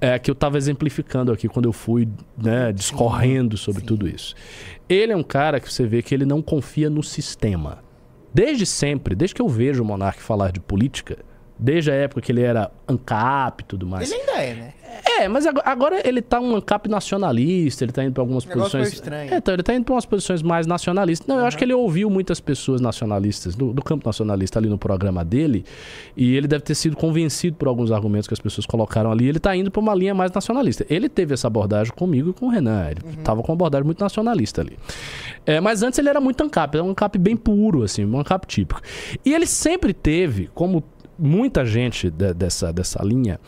é, 0.00 0.18
que 0.18 0.30
eu 0.30 0.32
estava 0.32 0.56
exemplificando 0.56 1.32
aqui 1.32 1.48
quando 1.48 1.66
eu 1.66 1.72
fui 1.72 2.08
né, 2.36 2.72
discorrendo 2.72 3.56
sobre 3.56 3.80
Sim. 3.80 3.86
tudo 3.86 4.08
isso. 4.08 4.34
Ele 4.88 5.12
é 5.12 5.16
um 5.16 5.22
cara 5.22 5.60
que 5.60 5.72
você 5.72 5.86
vê 5.86 6.02
que 6.02 6.14
ele 6.14 6.24
não 6.24 6.40
confia 6.40 6.88
no 6.88 7.02
sistema. 7.02 7.82
Desde 8.32 8.64
sempre, 8.64 9.14
desde 9.14 9.34
que 9.34 9.42
eu 9.42 9.48
vejo 9.48 9.82
o 9.82 9.86
Monark 9.86 10.22
falar 10.22 10.52
de 10.52 10.60
política, 10.60 11.18
desde 11.58 11.90
a 11.90 11.94
época 11.94 12.20
que 12.20 12.30
ele 12.30 12.42
era 12.42 12.70
ANCAP 12.86 13.62
e 13.62 13.64
tudo 13.66 13.86
mais. 13.86 14.10
Ele 14.10 14.20
ainda 14.20 14.42
é, 14.42 14.54
né? 14.54 14.74
É, 15.04 15.28
mas 15.28 15.46
agora 15.46 16.06
ele 16.06 16.22
tá 16.22 16.40
um 16.40 16.54
ANCAP 16.56 16.88
nacionalista, 16.88 17.84
ele 17.84 17.92
tá 17.92 18.04
indo 18.04 18.12
para 18.12 18.22
algumas 18.22 18.44
posições. 18.44 18.92
Estranho. 18.92 19.32
É, 19.32 19.36
então 19.36 19.54
ele 19.54 19.62
tá 19.62 19.74
indo 19.74 19.84
para 19.84 19.94
umas 19.94 20.06
posições 20.06 20.42
mais 20.42 20.66
nacionalistas. 20.66 21.26
Não, 21.26 21.36
uhum. 21.36 21.42
eu 21.42 21.46
acho 21.46 21.56
que 21.56 21.64
ele 21.64 21.74
ouviu 21.74 22.08
muitas 22.08 22.40
pessoas 22.40 22.80
nacionalistas, 22.80 23.54
do, 23.54 23.72
do, 23.72 23.82
campo 23.82 24.06
nacionalista 24.06 24.58
ali 24.58 24.68
no 24.68 24.78
programa 24.78 25.24
dele, 25.24 25.64
e 26.16 26.36
ele 26.36 26.46
deve 26.46 26.62
ter 26.62 26.74
sido 26.74 26.96
convencido 26.96 27.56
por 27.56 27.68
alguns 27.68 27.90
argumentos 27.90 28.28
que 28.28 28.34
as 28.34 28.40
pessoas 28.40 28.66
colocaram 28.66 29.10
ali. 29.10 29.28
Ele 29.28 29.40
tá 29.40 29.54
indo 29.56 29.70
para 29.70 29.80
uma 29.80 29.94
linha 29.94 30.14
mais 30.14 30.30
nacionalista. 30.30 30.86
Ele 30.88 31.08
teve 31.08 31.34
essa 31.34 31.46
abordagem 31.46 31.92
comigo 31.94 32.30
e 32.30 32.32
com 32.32 32.46
o 32.46 32.48
Renan. 32.48 32.90
Ele 32.90 33.00
uhum. 33.04 33.22
tava 33.22 33.42
com 33.42 33.52
uma 33.52 33.56
abordagem 33.56 33.84
muito 33.84 34.00
nacionalista 34.00 34.60
ali. 34.60 34.78
É, 35.44 35.60
mas 35.60 35.82
antes 35.82 35.98
ele 35.98 36.08
era 36.08 36.20
muito 36.20 36.42
ANCAP, 36.44 36.76
era 36.76 36.84
um 36.84 36.90
ANCAP 36.90 37.18
bem 37.18 37.36
puro, 37.36 37.82
assim, 37.82 38.04
um 38.04 38.18
ANCAP 38.20 38.46
típico. 38.46 38.80
E 39.24 39.34
ele 39.34 39.46
sempre 39.46 39.92
teve, 39.92 40.48
como 40.54 40.84
muita 41.18 41.66
gente 41.66 42.10
de, 42.10 42.32
dessa, 42.32 42.72
dessa 42.72 43.02
linha 43.02 43.40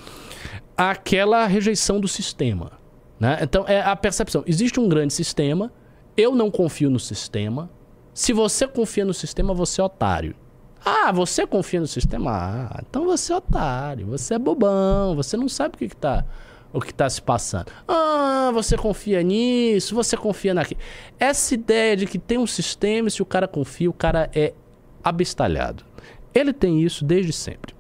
aquela 0.88 1.46
rejeição 1.46 2.00
do 2.00 2.08
sistema. 2.08 2.72
Né? 3.18 3.38
Então, 3.42 3.66
é 3.68 3.82
a 3.82 3.94
percepção. 3.94 4.42
Existe 4.46 4.80
um 4.80 4.88
grande 4.88 5.12
sistema, 5.12 5.70
eu 6.16 6.34
não 6.34 6.50
confio 6.50 6.88
no 6.88 6.98
sistema. 6.98 7.68
Se 8.14 8.32
você 8.32 8.66
confia 8.66 9.04
no 9.04 9.12
sistema, 9.12 9.52
você 9.52 9.80
é 9.80 9.84
otário. 9.84 10.34
Ah, 10.82 11.12
você 11.12 11.46
confia 11.46 11.80
no 11.80 11.86
sistema? 11.86 12.30
Ah, 12.32 12.82
então 12.88 13.04
você 13.04 13.32
é 13.32 13.36
otário, 13.36 14.06
você 14.06 14.34
é 14.34 14.38
bobão, 14.38 15.14
você 15.14 15.36
não 15.36 15.48
sabe 15.48 15.74
o 15.74 15.78
que 15.78 15.84
está 15.84 16.24
o 16.72 16.80
que 16.80 16.92
está 16.92 17.10
se 17.10 17.20
passando. 17.20 17.70
Ah, 17.86 18.50
você 18.54 18.76
confia 18.76 19.22
nisso, 19.22 19.94
você 19.94 20.16
confia 20.16 20.54
naquilo. 20.54 20.80
Essa 21.18 21.54
ideia 21.54 21.96
de 21.96 22.06
que 22.06 22.18
tem 22.18 22.38
um 22.38 22.46
sistema 22.46 23.08
e 23.08 23.10
se 23.10 23.20
o 23.20 23.26
cara 23.26 23.48
confia, 23.48 23.90
o 23.90 23.92
cara 23.92 24.30
é 24.34 24.54
abestalhado. 25.02 25.84
Ele 26.32 26.52
tem 26.52 26.80
isso 26.80 27.04
desde 27.04 27.32
sempre. 27.32 27.74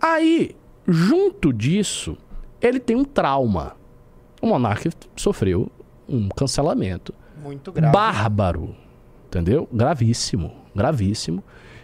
Aí, 0.00 0.54
junto 0.86 1.52
disso, 1.52 2.16
ele 2.60 2.80
tem 2.80 2.96
um 2.96 3.04
trauma. 3.04 3.76
O 4.40 4.46
monarca 4.46 4.90
sofreu 5.14 5.70
um 6.08 6.28
cancelamento. 6.28 7.14
Muito 7.42 7.72
grave. 7.72 7.92
Bárbaro. 7.92 8.74
Entendeu? 9.26 9.68
Gravíssimo. 9.72 10.52
Gravíssimo. 10.74 11.42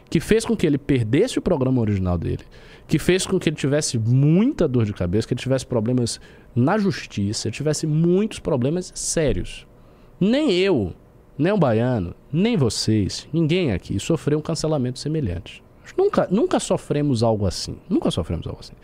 Que 0.09 0.21
fez 0.21 0.45
com 0.45 0.57
que 0.57 0.67
ele 0.67 0.79
perdesse 0.79 1.39
o 1.39 1.43
programa 1.43 1.81
original 1.81 2.19
dele. 2.19 2.45
Que 2.87 2.99
fez 2.99 3.27
com 3.27 3.39
que 3.39 3.49
ele 3.49 3.57
tivesse 3.57 3.99
muita 3.99 4.69
dor 4.69 4.85
de 4.85 4.93
cabeça, 4.93 5.27
que 5.27 5.35
ele 5.35 5.41
tivesse 5.41 5.67
problemas 5.67 6.21
na 6.55 6.77
justiça, 6.77 7.49
ele 7.49 7.55
tivesse 7.55 7.87
muitos 7.87 8.39
problemas 8.39 8.93
sérios. 8.95 9.67
Nem 10.21 10.53
eu, 10.53 10.93
nem 11.39 11.53
o 11.53 11.57
baiano, 11.57 12.15
nem 12.31 12.57
vocês, 12.57 13.27
ninguém 13.33 13.73
aqui 13.73 13.99
sofreu 13.99 14.39
um 14.39 14.43
cancelamento 14.43 14.99
semelhante. 14.99 15.63
Nunca, 15.97 16.29
nunca 16.31 16.61
sofremos 16.61 17.23
algo 17.23 17.47
assim. 17.47 17.77
Nunca 17.89 18.11
sofremos 18.11 18.47
algo 18.47 18.61
assim. 18.61 18.75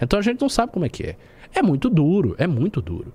Então 0.00 0.18
a 0.18 0.22
gente 0.22 0.40
não 0.40 0.48
sabe 0.48 0.72
como 0.72 0.84
é 0.84 0.88
que 0.88 1.04
é. 1.04 1.16
É 1.54 1.62
muito 1.62 1.88
duro, 1.90 2.34
é 2.38 2.46
muito 2.46 2.80
duro. 2.80 3.12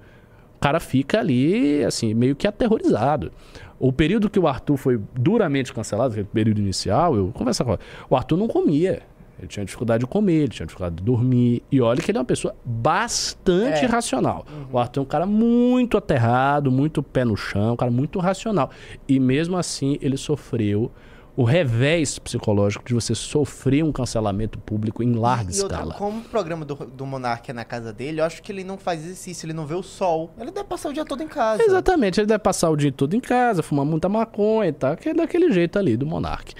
O 0.58 0.60
cara 0.60 0.80
fica 0.80 1.20
ali, 1.20 1.84
assim, 1.84 2.14
meio 2.14 2.36
que 2.36 2.48
aterrorizado. 2.48 3.32
O 3.80 3.92
período 3.92 4.30
que 4.30 4.40
o 4.40 4.48
Arthur 4.48 4.78
foi 4.78 5.00
duramente 5.14 5.74
cancelado, 5.74 6.12
aquele 6.14 6.28
período 6.32 6.60
inicial, 6.62 7.16
eu 7.16 7.32
conversa 7.34 7.66
com 7.66 7.78
o 8.10 8.16
Arthur 8.16 8.38
não 8.38 8.48
comia. 8.48 9.02
Ele 9.38 9.48
tinha 9.48 9.66
dificuldade 9.66 10.02
de 10.06 10.08
comer, 10.10 10.34
ele 10.44 10.48
tinha 10.50 10.66
dificuldade 10.66 10.96
de 10.96 11.04
dormir. 11.04 11.62
E 11.70 11.82
olha 11.82 12.02
que 12.02 12.10
ele 12.12 12.18
é 12.18 12.22
uma 12.22 12.26
pessoa 12.26 12.56
bastante 12.64 13.84
É. 13.84 13.88
racional. 13.88 14.46
O 14.72 14.78
Arthur 14.78 15.02
é 15.02 15.04
um 15.04 15.06
cara 15.08 15.26
muito 15.26 15.98
aterrado, 15.98 16.72
muito 16.72 17.04
pé 17.04 17.26
no 17.26 17.36
chão, 17.36 17.74
um 17.74 17.76
cara 17.76 17.92
muito 17.92 18.20
racional. 18.20 18.70
E 19.08 19.20
mesmo 19.20 19.58
assim, 19.58 19.98
ele 20.02 20.16
sofreu 20.16 20.90
o 21.36 21.44
revés 21.44 22.20
psicológico 22.20 22.86
de 22.86 22.94
você 22.94 23.16
sofrer 23.16 23.84
um 23.84 23.92
cancelamento 23.92 24.60
público 24.60 25.02
em 25.02 25.14
larga 25.14 25.52
E 25.52 25.60
outra, 25.62 25.78
escala. 25.78 25.94
como 25.96 26.20
o 26.20 26.24
programa 26.24 26.64
do, 26.64 26.76
do 26.76 27.06
Monark 27.08 27.50
é 27.50 27.54
na 27.54 27.66
casa 27.66 27.92
dele, 27.92 28.22
eu 28.22 28.26
acho 28.26 28.42
que 28.44 28.52
ele 28.52 28.64
não 28.64 28.78
faz 28.78 29.04
exercício, 29.04 29.48
ele 29.48 29.54
não 29.54 29.66
vê 29.66 29.74
o 29.74 29.82
sol. 29.82 30.32
Ele 30.40 30.52
deve 30.52 30.68
passar 30.68 30.90
o 30.90 30.94
dia 30.94 31.04
todo 31.04 31.24
em 31.24 31.28
casa. 31.28 31.64
Exatamente, 31.64 32.20
ele 32.20 32.28
deve 32.28 32.40
passar 32.40 32.70
o 32.70 32.76
dia 32.76 32.92
todo 32.92 33.16
em 33.16 33.20
casa, 33.20 33.64
fumar 33.64 33.84
muita 33.86 34.08
maconha 34.08 34.70
e 34.70 34.74
tal, 34.74 34.96
que 34.96 35.10
é 35.10 35.14
daquele 35.14 35.52
jeito 35.52 35.80
ali 35.80 35.98
do 35.98 36.06
Monark. 36.06 36.54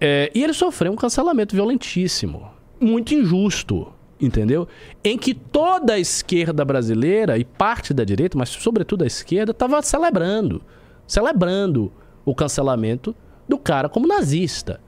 É, 0.00 0.30
e 0.34 0.42
ele 0.42 0.52
sofreu 0.52 0.90
um 0.92 0.96
cancelamento 0.96 1.54
violentíssimo, 1.54 2.50
muito 2.80 3.14
injusto, 3.14 3.92
entendeu? 4.20 4.66
Em 5.04 5.16
que 5.16 5.32
toda 5.32 5.92
a 5.92 5.98
esquerda 5.98 6.64
brasileira 6.64 7.38
e 7.38 7.44
parte 7.44 7.94
da 7.94 8.02
direita, 8.02 8.36
mas 8.36 8.48
sobretudo 8.48 9.04
a 9.04 9.06
esquerda, 9.06 9.52
estava 9.52 9.80
celebrando, 9.80 10.60
celebrando 11.06 11.92
o 12.24 12.34
cancelamento 12.34 13.14
do 13.48 13.58
cara 13.58 13.88
como 13.88 14.06
nazista. 14.06 14.80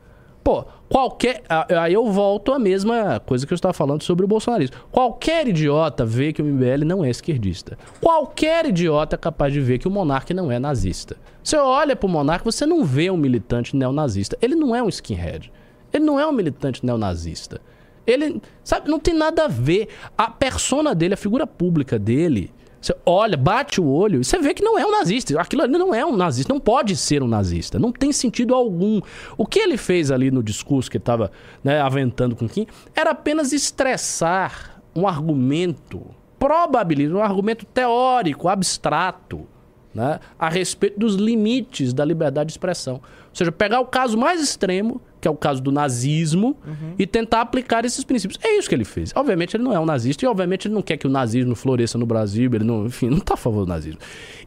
Pô, 0.42 0.64
qualquer. 0.88 1.42
Aí 1.80 1.92
eu 1.92 2.10
volto 2.10 2.52
à 2.52 2.58
mesma 2.58 3.20
coisa 3.20 3.46
que 3.46 3.52
eu 3.52 3.54
estava 3.54 3.74
falando 3.74 4.02
sobre 4.02 4.24
o 4.24 4.28
bolsonarismo. 4.28 4.76
Qualquer 4.90 5.46
idiota 5.48 6.04
vê 6.04 6.32
que 6.32 6.40
o 6.40 6.44
MBL 6.44 6.84
não 6.84 7.04
é 7.04 7.10
esquerdista. 7.10 7.78
Qualquer 8.00 8.66
idiota 8.66 9.16
é 9.16 9.18
capaz 9.18 9.52
de 9.52 9.60
ver 9.60 9.78
que 9.78 9.86
o 9.86 9.90
monarca 9.90 10.32
não 10.32 10.50
é 10.50 10.58
nazista. 10.58 11.16
Você 11.42 11.56
olha 11.56 11.94
pro 11.94 12.08
monarca, 12.08 12.44
você 12.44 12.64
não 12.64 12.84
vê 12.84 13.10
um 13.10 13.16
militante 13.16 13.76
neonazista. 13.76 14.36
Ele 14.40 14.54
não 14.54 14.74
é 14.74 14.82
um 14.82 14.88
skinhead. 14.88 15.52
Ele 15.92 16.04
não 16.04 16.18
é 16.18 16.26
um 16.26 16.32
militante 16.32 16.84
neonazista. 16.84 17.60
Ele, 18.06 18.40
sabe, 18.64 18.90
não 18.90 18.98
tem 18.98 19.14
nada 19.14 19.44
a 19.44 19.48
ver. 19.48 19.88
A 20.16 20.30
persona 20.30 20.94
dele, 20.94 21.14
a 21.14 21.18
figura 21.18 21.46
pública 21.46 21.98
dele, 21.98 22.50
você 22.80 22.96
olha, 23.04 23.36
bate 23.36 23.80
o 23.80 23.86
olho 23.86 24.20
e 24.20 24.24
você 24.24 24.38
vê 24.38 24.54
que 24.54 24.62
não 24.62 24.78
é 24.78 24.86
um 24.86 24.90
nazista. 24.90 25.38
Aquilo 25.40 25.62
ali 25.62 25.72
não 25.72 25.94
é 25.94 26.04
um 26.04 26.16
nazista, 26.16 26.52
não 26.52 26.60
pode 26.60 26.96
ser 26.96 27.22
um 27.22 27.28
nazista. 27.28 27.78
Não 27.78 27.92
tem 27.92 28.10
sentido 28.12 28.54
algum. 28.54 29.00
O 29.36 29.46
que 29.46 29.58
ele 29.58 29.76
fez 29.76 30.10
ali 30.10 30.30
no 30.30 30.42
discurso 30.42 30.90
que 30.90 30.96
ele 30.96 31.02
estava 31.02 31.30
né, 31.62 31.80
aventando 31.80 32.34
com 32.34 32.48
Kim 32.48 32.66
era 32.94 33.10
apenas 33.10 33.52
estressar 33.52 34.80
um 34.96 35.06
argumento, 35.06 36.06
probabiliza, 36.38 37.14
um 37.14 37.22
argumento 37.22 37.66
teórico, 37.66 38.48
abstrato, 38.48 39.46
né, 39.94 40.18
a 40.38 40.48
respeito 40.48 40.98
dos 40.98 41.16
limites 41.16 41.92
da 41.92 42.04
liberdade 42.04 42.48
de 42.48 42.52
expressão. 42.52 42.94
Ou 42.94 43.34
seja, 43.34 43.52
pegar 43.52 43.80
o 43.80 43.86
caso 43.86 44.16
mais 44.16 44.40
extremo, 44.40 45.00
que 45.20 45.28
é 45.28 45.30
o 45.30 45.36
caso 45.36 45.60
do 45.62 45.70
nazismo, 45.70 46.56
e 46.98 47.06
tentar 47.06 47.40
aplicar 47.42 47.84
esses 47.84 48.02
princípios. 48.04 48.38
É 48.42 48.56
isso 48.58 48.68
que 48.68 48.74
ele 48.74 48.84
fez. 48.84 49.12
Obviamente 49.14 49.56
ele 49.56 49.62
não 49.64 49.72
é 49.72 49.78
um 49.78 49.84
nazista 49.84 50.24
e 50.24 50.28
obviamente 50.28 50.66
ele 50.66 50.74
não 50.74 50.82
quer 50.82 50.96
que 50.96 51.06
o 51.06 51.10
nazismo 51.10 51.54
floresça 51.54 51.98
no 51.98 52.06
Brasil, 52.06 52.50
ele 52.54 52.64
não, 52.64 52.86
enfim, 52.86 53.08
não 53.10 53.18
está 53.18 53.34
a 53.34 53.36
favor 53.36 53.64
do 53.64 53.68
nazismo. 53.68 54.00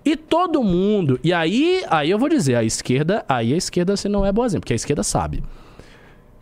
E 0.04 0.16
todo 0.18 0.64
mundo, 0.64 1.20
e 1.24 1.32
aí, 1.32 1.84
aí 1.90 2.10
eu 2.10 2.18
vou 2.18 2.28
dizer, 2.30 2.56
a 2.56 2.64
esquerda, 2.64 3.24
aí 3.30 3.54
a 3.54 3.58
esquerda 3.58 3.96
você 3.96 4.10
não 4.10 4.26
é 4.26 4.32
boazinha, 4.32 4.60
porque 4.60 4.74
a 4.74 4.76
esquerda 4.76 5.04
sabe. 5.04 5.44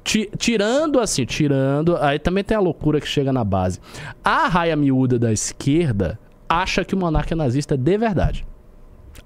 Ti- 0.04 0.30
Tirando 0.38 1.00
assim, 1.00 1.26
tirando, 1.26 1.96
aí 1.98 2.18
também 2.18 2.44
tem 2.44 2.58
a 2.58 2.60
loucura 2.60 3.00
que 3.00 3.08
chega 3.08 3.32
na 3.32 3.44
base. 3.44 3.80
A 4.24 4.48
raia 4.48 4.76
miúda 4.76 5.20
da 5.20 5.32
esquerda 5.32 6.18
acha 6.50 6.84
que 6.84 6.96
o 6.96 6.98
monarca 6.98 7.34
é 7.34 7.38
nazista 7.38 7.78
de 7.78 7.98
verdade. 7.98 8.46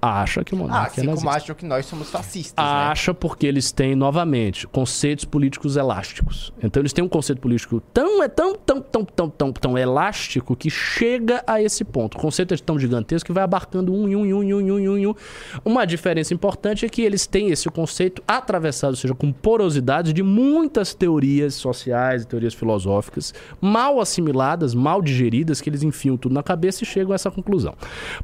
Acha 0.00 0.44
que 0.44 0.54
o 0.54 0.58
Ah, 0.58 0.60
monarca 0.62 0.92
assim 0.92 1.00
é 1.00 1.04
nazista. 1.04 1.24
como 1.26 1.36
acham 1.36 1.56
que 1.56 1.64
nós 1.64 1.86
somos 1.86 2.10
fascistas, 2.10 2.64
né? 2.64 2.70
Acha 2.70 3.14
porque 3.14 3.46
eles 3.46 3.72
têm, 3.72 3.94
novamente, 3.94 4.66
conceitos 4.66 5.24
políticos 5.24 5.76
elásticos. 5.76 6.52
Então 6.62 6.80
eles 6.82 6.92
têm 6.92 7.04
um 7.04 7.08
conceito 7.08 7.40
político 7.40 7.80
tão, 7.92 8.22
é 8.22 8.28
tão, 8.28 8.54
tão, 8.54 8.80
tão, 8.80 9.04
tão, 9.04 9.30
tão, 9.30 9.52
tão 9.52 9.78
elástico 9.78 10.54
que 10.54 10.68
chega 10.70 11.42
a 11.46 11.60
esse 11.62 11.84
ponto. 11.84 12.16
O 12.16 12.20
conceito 12.20 12.52
é 12.54 12.56
tão 12.56 12.78
gigantesco 12.78 13.26
que 13.26 13.32
vai 13.32 13.44
abarcando 13.44 13.92
um, 13.92 14.08
e 14.08 14.16
um, 14.16 14.26
e 14.26 14.34
um, 14.34 14.42
e 14.42 14.54
um, 14.54 14.60
e 14.60 14.72
um, 14.88 14.92
um, 14.92 15.10
um. 15.10 15.14
Uma 15.64 15.86
diferença 15.86 16.34
importante 16.34 16.84
é 16.84 16.88
que 16.88 17.02
eles 17.02 17.26
têm 17.26 17.50
esse 17.50 17.68
conceito 17.70 18.22
atravessado, 18.26 18.90
ou 18.90 18.96
seja, 18.96 19.14
com 19.14 19.32
porosidades 19.32 20.12
de 20.12 20.22
muitas 20.22 20.94
teorias 20.94 21.54
sociais 21.54 22.22
e 22.22 22.26
teorias 22.26 22.54
filosóficas 22.54 23.32
mal 23.60 24.00
assimiladas, 24.00 24.74
mal 24.74 25.00
digeridas, 25.02 25.60
que 25.60 25.70
eles 25.70 25.82
enfiam 25.82 26.16
tudo 26.16 26.32
na 26.34 26.42
cabeça 26.42 26.82
e 26.84 26.86
chegam 26.86 27.12
a 27.12 27.14
essa 27.14 27.30
conclusão. 27.30 27.74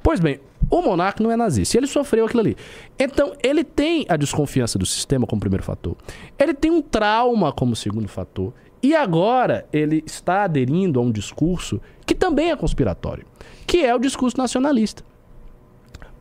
Pois 0.02 0.20
bem, 0.20 0.40
o 0.70 0.80
monarca 0.80 1.22
não 1.22 1.30
é 1.30 1.36
nazista. 1.36 1.61
E 1.62 1.78
ele 1.78 1.86
sofreu 1.86 2.26
aquilo 2.26 2.40
ali. 2.40 2.56
Então, 2.98 3.32
ele 3.42 3.64
tem 3.64 4.04
a 4.08 4.16
desconfiança 4.16 4.78
do 4.78 4.86
sistema 4.86 5.26
como 5.26 5.40
primeiro 5.40 5.64
fator. 5.64 5.96
Ele 6.38 6.54
tem 6.54 6.70
um 6.70 6.82
trauma 6.82 7.52
como 7.52 7.76
segundo 7.76 8.08
fator. 8.08 8.52
E 8.82 8.96
agora 8.96 9.66
ele 9.72 10.02
está 10.04 10.44
aderindo 10.44 10.98
a 10.98 11.02
um 11.02 11.12
discurso 11.12 11.80
que 12.04 12.14
também 12.14 12.50
é 12.50 12.56
conspiratório, 12.56 13.24
que 13.66 13.84
é 13.84 13.94
o 13.94 13.98
discurso 13.98 14.36
nacionalista. 14.36 15.04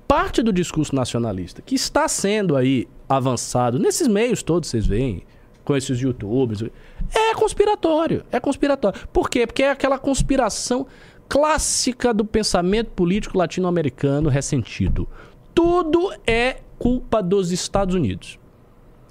Parte 0.08 0.44
do 0.44 0.54
discurso 0.54 0.94
nacionalista 0.94 1.62
que 1.62 1.74
está 1.74 2.08
sendo 2.08 2.56
aí 2.56 2.88
avançado 3.10 3.80
nesses 3.80 4.08
meios 4.08 4.44
todos, 4.44 4.70
vocês 4.70 4.86
veem, 4.86 5.24
com 5.64 5.76
esses 5.76 6.00
youtubers, 6.00 6.64
é 7.14 7.34
conspiratório. 7.34 8.24
É 8.32 8.40
conspiratório. 8.40 9.08
Por 9.12 9.30
quê? 9.30 9.48
Porque 9.48 9.64
é 9.64 9.72
aquela 9.72 9.98
conspiração 9.98 10.86
clássica 11.28 12.14
do 12.14 12.26
pensamento 12.26 12.92
político 12.92 13.38
latino-americano 13.38 14.30
ressentido. 14.30 15.08
Tudo 15.54 16.14
é 16.26 16.58
culpa 16.78 17.22
dos 17.22 17.52
Estados 17.52 17.96
Unidos. 17.96 18.40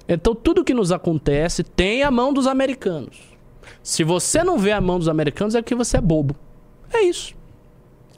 Então, 0.09 0.34
tudo 0.34 0.64
que 0.64 0.74
nos 0.74 0.91
acontece 0.91 1.62
tem 1.62 2.03
a 2.03 2.11
mão 2.11 2.32
dos 2.32 2.47
americanos. 2.47 3.30
Se 3.82 4.03
você 4.03 4.43
não 4.43 4.59
vê 4.59 4.72
a 4.72 4.80
mão 4.80 4.99
dos 4.99 5.09
americanos, 5.09 5.55
é 5.55 5.62
porque 5.62 5.74
você 5.74 5.99
é 5.99 6.01
bobo. 6.01 6.34
É 6.93 7.03
isso. 7.03 7.34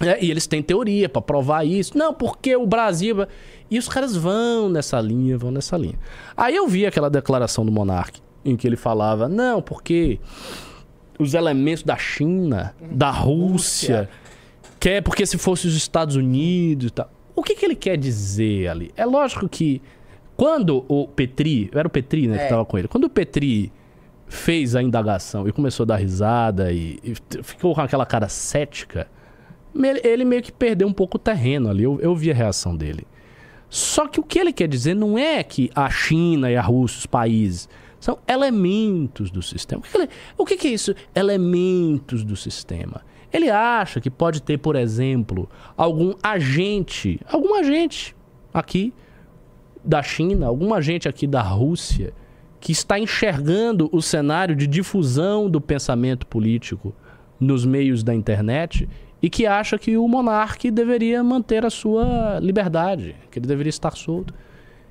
É, 0.00 0.24
e 0.24 0.30
eles 0.30 0.46
têm 0.46 0.62
teoria 0.62 1.08
pra 1.08 1.20
provar 1.20 1.64
isso. 1.64 1.96
Não, 1.96 2.12
porque 2.14 2.56
o 2.56 2.66
Brasil. 2.66 3.26
E 3.70 3.78
os 3.78 3.88
caras 3.88 4.16
vão 4.16 4.68
nessa 4.68 5.00
linha, 5.00 5.36
vão 5.38 5.50
nessa 5.50 5.76
linha. 5.76 5.98
Aí 6.36 6.56
eu 6.56 6.66
vi 6.66 6.86
aquela 6.86 7.08
declaração 7.08 7.64
do 7.64 7.70
Monark, 7.70 8.20
em 8.44 8.56
que 8.56 8.66
ele 8.66 8.76
falava: 8.76 9.28
não, 9.28 9.62
porque 9.62 10.18
os 11.18 11.34
elementos 11.34 11.82
da 11.82 11.96
China, 11.96 12.74
da 12.80 13.10
Rússia, 13.10 14.08
que 14.80 14.88
é 14.88 15.00
porque 15.00 15.24
se 15.24 15.38
fosse 15.38 15.66
os 15.66 15.76
Estados 15.76 16.16
Unidos 16.16 16.88
e 16.88 16.90
tal. 16.90 17.10
O 17.42 17.44
que, 17.44 17.56
que 17.56 17.64
ele 17.64 17.74
quer 17.74 17.96
dizer 17.98 18.68
ali? 18.68 18.92
É 18.96 19.04
lógico 19.04 19.48
que 19.48 19.82
quando 20.36 20.84
o 20.88 21.08
Petri, 21.08 21.68
era 21.74 21.88
o 21.88 21.90
Petri, 21.90 22.28
né, 22.28 22.38
que 22.38 22.44
É. 22.44 22.48
tava 22.48 22.64
com 22.64 22.78
ele, 22.78 22.86
quando 22.88 23.04
o 23.04 23.10
Petri 23.10 23.72
fez 24.28 24.76
a 24.76 24.82
indagação 24.82 25.46
e 25.48 25.52
começou 25.52 25.82
a 25.82 25.86
dar 25.88 25.96
risada 25.96 26.72
e, 26.72 26.98
e 27.02 27.14
ficou 27.42 27.74
com 27.74 27.80
aquela 27.80 28.06
cara 28.06 28.28
cética, 28.28 29.08
me- 29.74 30.00
ele 30.04 30.24
meio 30.24 30.40
que 30.42 30.52
perdeu 30.52 30.86
um 30.86 30.92
pouco 30.92 31.16
o 31.16 31.20
terreno 31.20 31.68
ali. 31.68 31.82
Eu, 31.82 31.98
eu 32.00 32.14
vi 32.14 32.30
a 32.30 32.34
reação 32.34 32.76
dele. 32.76 33.06
Só 33.68 34.06
que 34.06 34.20
o 34.20 34.22
que 34.22 34.38
ele 34.38 34.52
quer 34.52 34.68
dizer 34.68 34.94
não 34.94 35.18
é 35.18 35.42
que 35.42 35.70
a 35.74 35.90
China 35.90 36.50
e 36.50 36.56
a 36.56 36.62
Rússia, 36.62 36.98
os 37.00 37.06
países, 37.06 37.68
são 37.98 38.18
elementos 38.28 39.30
do 39.30 39.42
sistema. 39.42 39.80
O 39.80 39.84
que, 39.84 39.90
que 39.90 39.96
ele- 39.98 40.08
o 40.38 40.44
que 40.46 40.56
que 40.56 40.68
é 40.68 40.70
isso? 40.70 40.94
Elementos 41.14 42.22
do 42.24 42.36
sistema. 42.36 43.02
Ele 43.32 43.48
acha 43.48 44.00
que 44.00 44.10
pode 44.10 44.42
ter, 44.42 44.58
por 44.58 44.76
exemplo, 44.76 45.48
algum 45.76 46.14
agente, 46.22 47.20
algum 47.26 47.54
agente 47.54 48.14
aqui 48.52 48.92
da 49.84 50.02
China, 50.02 50.46
algum 50.46 50.74
agente 50.74 51.08
aqui 51.08 51.26
da 51.26 51.40
Rússia, 51.40 52.12
que 52.60 52.70
está 52.70 52.98
enxergando 52.98 53.88
o 53.90 54.02
cenário 54.02 54.54
de 54.54 54.66
difusão 54.66 55.50
do 55.50 55.60
pensamento 55.60 56.26
político 56.26 56.94
nos 57.40 57.64
meios 57.64 58.04
da 58.04 58.14
internet 58.14 58.88
e 59.20 59.30
que 59.30 59.46
acha 59.46 59.78
que 59.78 59.96
o 59.96 60.06
monarca 60.06 60.70
deveria 60.70 61.24
manter 61.24 61.64
a 61.64 61.70
sua 61.70 62.38
liberdade, 62.40 63.16
que 63.30 63.38
ele 63.38 63.46
deveria 63.46 63.70
estar 63.70 63.96
solto. 63.96 64.34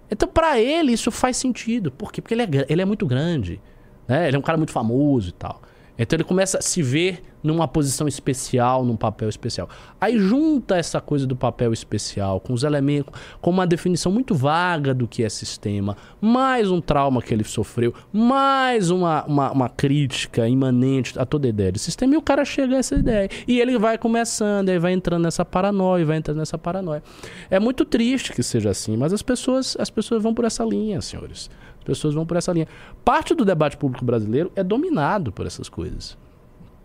Então, 0.10 0.28
para 0.28 0.60
ele, 0.60 0.92
isso 0.92 1.12
faz 1.12 1.38
sentido. 1.38 1.92
Por 1.92 2.12
quê? 2.12 2.22
Porque 2.22 2.34
ele 2.34 2.42
é, 2.42 2.66
ele 2.68 2.82
é 2.82 2.86
muito 2.86 3.06
grande. 3.06 3.62
Né? 4.08 4.28
Ele 4.28 4.36
é 4.36 4.40
um 4.40 4.42
cara 4.42 4.58
muito 4.58 4.72
famoso 4.72 5.30
e 5.30 5.32
tal. 5.34 5.62
Então, 6.02 6.18
ele 6.18 6.24
começa 6.24 6.58
a 6.58 6.62
se 6.62 6.82
ver 6.82 7.22
numa 7.44 7.68
posição 7.68 8.08
especial, 8.08 8.86
num 8.86 8.96
papel 8.96 9.30
especial. 9.30 9.70
Aí 10.00 10.18
junta 10.18 10.78
essa 10.78 11.02
coisa 11.02 11.26
do 11.26 11.36
papel 11.36 11.74
especial 11.74 12.40
com 12.40 12.54
os 12.54 12.64
elementos, 12.64 13.14
com 13.42 13.50
uma 13.50 13.66
definição 13.66 14.12
muito 14.12 14.36
vaga 14.36 14.94
do 14.94 15.08
que 15.08 15.24
é 15.24 15.30
sistema, 15.30 15.98
mais 16.20 16.70
um 16.70 16.80
trauma 16.80 17.22
que 17.22 17.34
ele 17.34 17.44
sofreu, 17.44 17.94
mais 18.12 18.90
uma, 18.90 19.24
uma, 19.26 19.52
uma 19.52 19.70
crítica 19.70 20.48
imanente 20.48 21.18
a 21.18 21.26
toda 21.26 21.48
ideia 21.48 21.72
de 21.72 21.80
sistema, 21.80 22.14
e 22.14 22.18
o 22.18 22.22
cara 22.22 22.46
chega 22.46 22.76
a 22.76 22.80
essa 22.80 22.96
ideia. 22.96 23.30
E 23.48 23.60
ele 23.60 23.78
vai 23.78 23.98
começando, 23.98 24.70
aí 24.70 24.80
vai 24.80 24.94
entrando 24.94 25.24
nessa 25.24 25.44
paranoia, 25.44 26.06
vai 26.06 26.18
entrando 26.18 26.38
nessa 26.38 26.58
paranoia. 26.58 27.04
É 27.50 27.60
muito 27.60 27.86
triste 27.86 28.34
que 28.34 28.44
seja 28.44 28.70
assim, 28.70 28.96
mas 28.98 29.14
as 29.14 29.22
pessoas, 29.22 29.76
as 29.80 29.90
pessoas 29.90 30.22
vão 30.22 30.34
por 30.34 30.46
essa 30.46 30.64
linha, 30.64 31.02
senhores. 31.02 31.50
As 31.82 31.84
pessoas 31.86 32.14
vão 32.14 32.26
por 32.26 32.38
essa 32.38 32.52
linha. 32.54 32.68
Parte 33.04 33.34
do 33.34 33.44
debate 33.44 33.76
público 33.76 34.06
brasileiro 34.06 34.52
é 34.56 34.64
dominado 34.64 35.32
por 35.32 35.46
essas 35.48 35.68
coisas. 35.68 36.16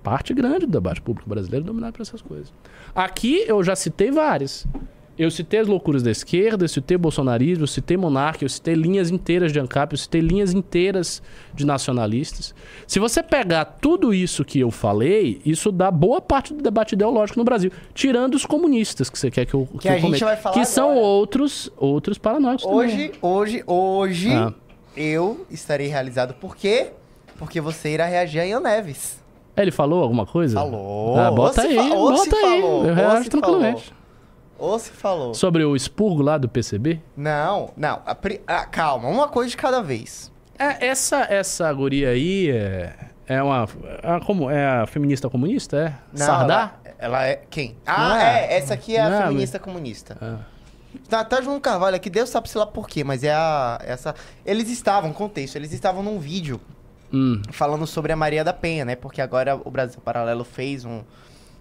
Parte 0.02 0.32
grande 0.32 0.60
do 0.66 0.72
debate 0.72 1.02
público 1.02 1.28
brasileiro 1.28 1.64
é 1.64 1.66
dominado 1.66 1.92
por 1.92 2.02
essas 2.02 2.22
coisas. 2.22 2.52
Aqui 2.94 3.44
eu 3.46 3.62
já 3.62 3.76
citei 3.76 4.10
várias. 4.10 4.66
Eu 5.18 5.30
citei 5.30 5.60
as 5.60 5.66
loucuras 5.66 6.02
da 6.02 6.10
esquerda, 6.10 6.64
eu 6.64 6.68
citei 6.68 6.94
bolsonarismo, 6.96 7.64
eu 7.64 7.66
citei 7.66 7.96
monarquia, 7.96 8.44
eu 8.44 8.50
citei 8.50 8.74
linhas 8.74 9.10
inteiras 9.10 9.50
de 9.50 9.58
ANCAP, 9.58 9.94
eu 9.94 9.98
citei 9.98 10.20
linhas 10.20 10.52
inteiras 10.52 11.22
de 11.54 11.64
nacionalistas. 11.64 12.54
Se 12.86 12.98
você 12.98 13.22
pegar 13.22 13.64
tudo 13.64 14.12
isso 14.12 14.44
que 14.44 14.60
eu 14.60 14.70
falei, 14.70 15.40
isso 15.44 15.72
dá 15.72 15.90
boa 15.90 16.20
parte 16.20 16.52
do 16.52 16.62
debate 16.62 16.92
ideológico 16.94 17.38
no 17.38 17.44
Brasil. 17.46 17.72
Tirando 17.94 18.34
os 18.34 18.44
comunistas, 18.44 19.08
que 19.08 19.18
você 19.18 19.30
quer 19.30 19.46
que 19.46 19.54
eu 19.54 19.66
Que 19.80 19.88
a 19.88 19.92
gente 19.92 20.02
comente. 20.02 20.22
vai 20.24 20.36
falar 20.36 20.54
Que 20.54 20.66
são 20.66 20.90
agora. 20.90 21.06
outros, 21.06 21.70
outros 21.78 22.18
paranoicos 22.18 22.64
também. 22.64 22.78
Hoje, 22.78 23.12
hoje, 23.22 23.64
hoje, 23.66 24.32
Ah. 24.34 24.52
Eu 24.96 25.46
estarei 25.50 25.88
realizado. 25.88 26.34
Por 26.34 26.56
quê? 26.56 26.92
Porque 27.38 27.60
você 27.60 27.90
irá 27.90 28.06
reagir 28.06 28.40
a 28.40 28.46
Ian 28.46 28.60
Neves. 28.60 29.22
Ele 29.56 29.70
falou 29.70 30.02
alguma 30.02 30.26
coisa? 30.26 30.54
Falou. 30.54 31.18
Ah, 31.18 31.30
bota 31.30 31.62
aí, 31.62 31.76
bota 31.76 32.36
aí. 32.36 32.60
falou, 32.60 32.84
eu 32.86 32.94
reajo 32.94 33.30
tranquilamente. 33.30 33.94
Ou 34.58 34.78
se 34.78 34.90
falou. 34.90 35.34
Sobre 35.34 35.64
o 35.64 35.76
expurgo 35.76 36.22
lá 36.22 36.38
do 36.38 36.48
PCB? 36.48 37.00
Não, 37.16 37.70
não. 37.76 38.00
a 38.06 38.14
pri- 38.14 38.40
ah, 38.46 38.64
calma, 38.64 39.08
uma 39.08 39.28
coisa 39.28 39.50
de 39.50 39.56
cada 39.56 39.82
vez. 39.82 40.32
É, 40.58 40.86
essa, 40.86 41.26
essa 41.28 41.70
guria 41.72 42.10
aí 42.10 42.50
é, 42.50 42.94
é 43.26 43.42
uma. 43.42 43.68
É, 44.02 44.10
a 44.12 44.20
como, 44.20 44.50
é 44.50 44.66
a 44.66 44.86
feminista 44.86 45.28
comunista? 45.28 45.76
É? 45.76 46.18
Não, 46.18 46.26
Sardá? 46.26 46.74
Ela, 46.84 46.94
ela 46.98 47.26
é 47.26 47.42
quem? 47.50 47.76
Ah, 47.86 48.22
é. 48.22 48.54
é? 48.54 48.56
Essa 48.58 48.74
aqui 48.74 48.96
é 48.96 49.02
a 49.02 49.10
Não 49.10 49.16
é, 49.18 49.22
feminista 49.26 49.58
comunista. 49.58 50.16
Ah. 50.20 50.38
Tá, 51.08 51.24
tá 51.24 51.40
João 51.40 51.60
Carvalho 51.60 51.96
aqui, 51.96 52.08
Deus 52.10 52.28
sabe 52.30 52.48
se 52.48 52.56
lá 52.58 52.66
por 52.66 52.88
quê, 52.88 53.02
mas 53.04 53.22
é 53.24 53.32
a. 53.32 53.78
Essa. 53.84 54.14
Eles 54.44 54.68
estavam, 54.70 55.12
contexto, 55.12 55.56
eles 55.56 55.72
estavam 55.72 56.02
num 56.02 56.18
vídeo 56.18 56.60
Hum. 57.12 57.40
falando 57.52 57.86
sobre 57.86 58.12
a 58.12 58.16
Maria 58.16 58.42
da 58.42 58.52
Penha, 58.52 58.84
né? 58.84 58.96
Porque 58.96 59.20
agora 59.20 59.54
o 59.64 59.70
Brasil 59.70 60.00
Paralelo 60.04 60.44
fez 60.44 60.84
um. 60.84 61.02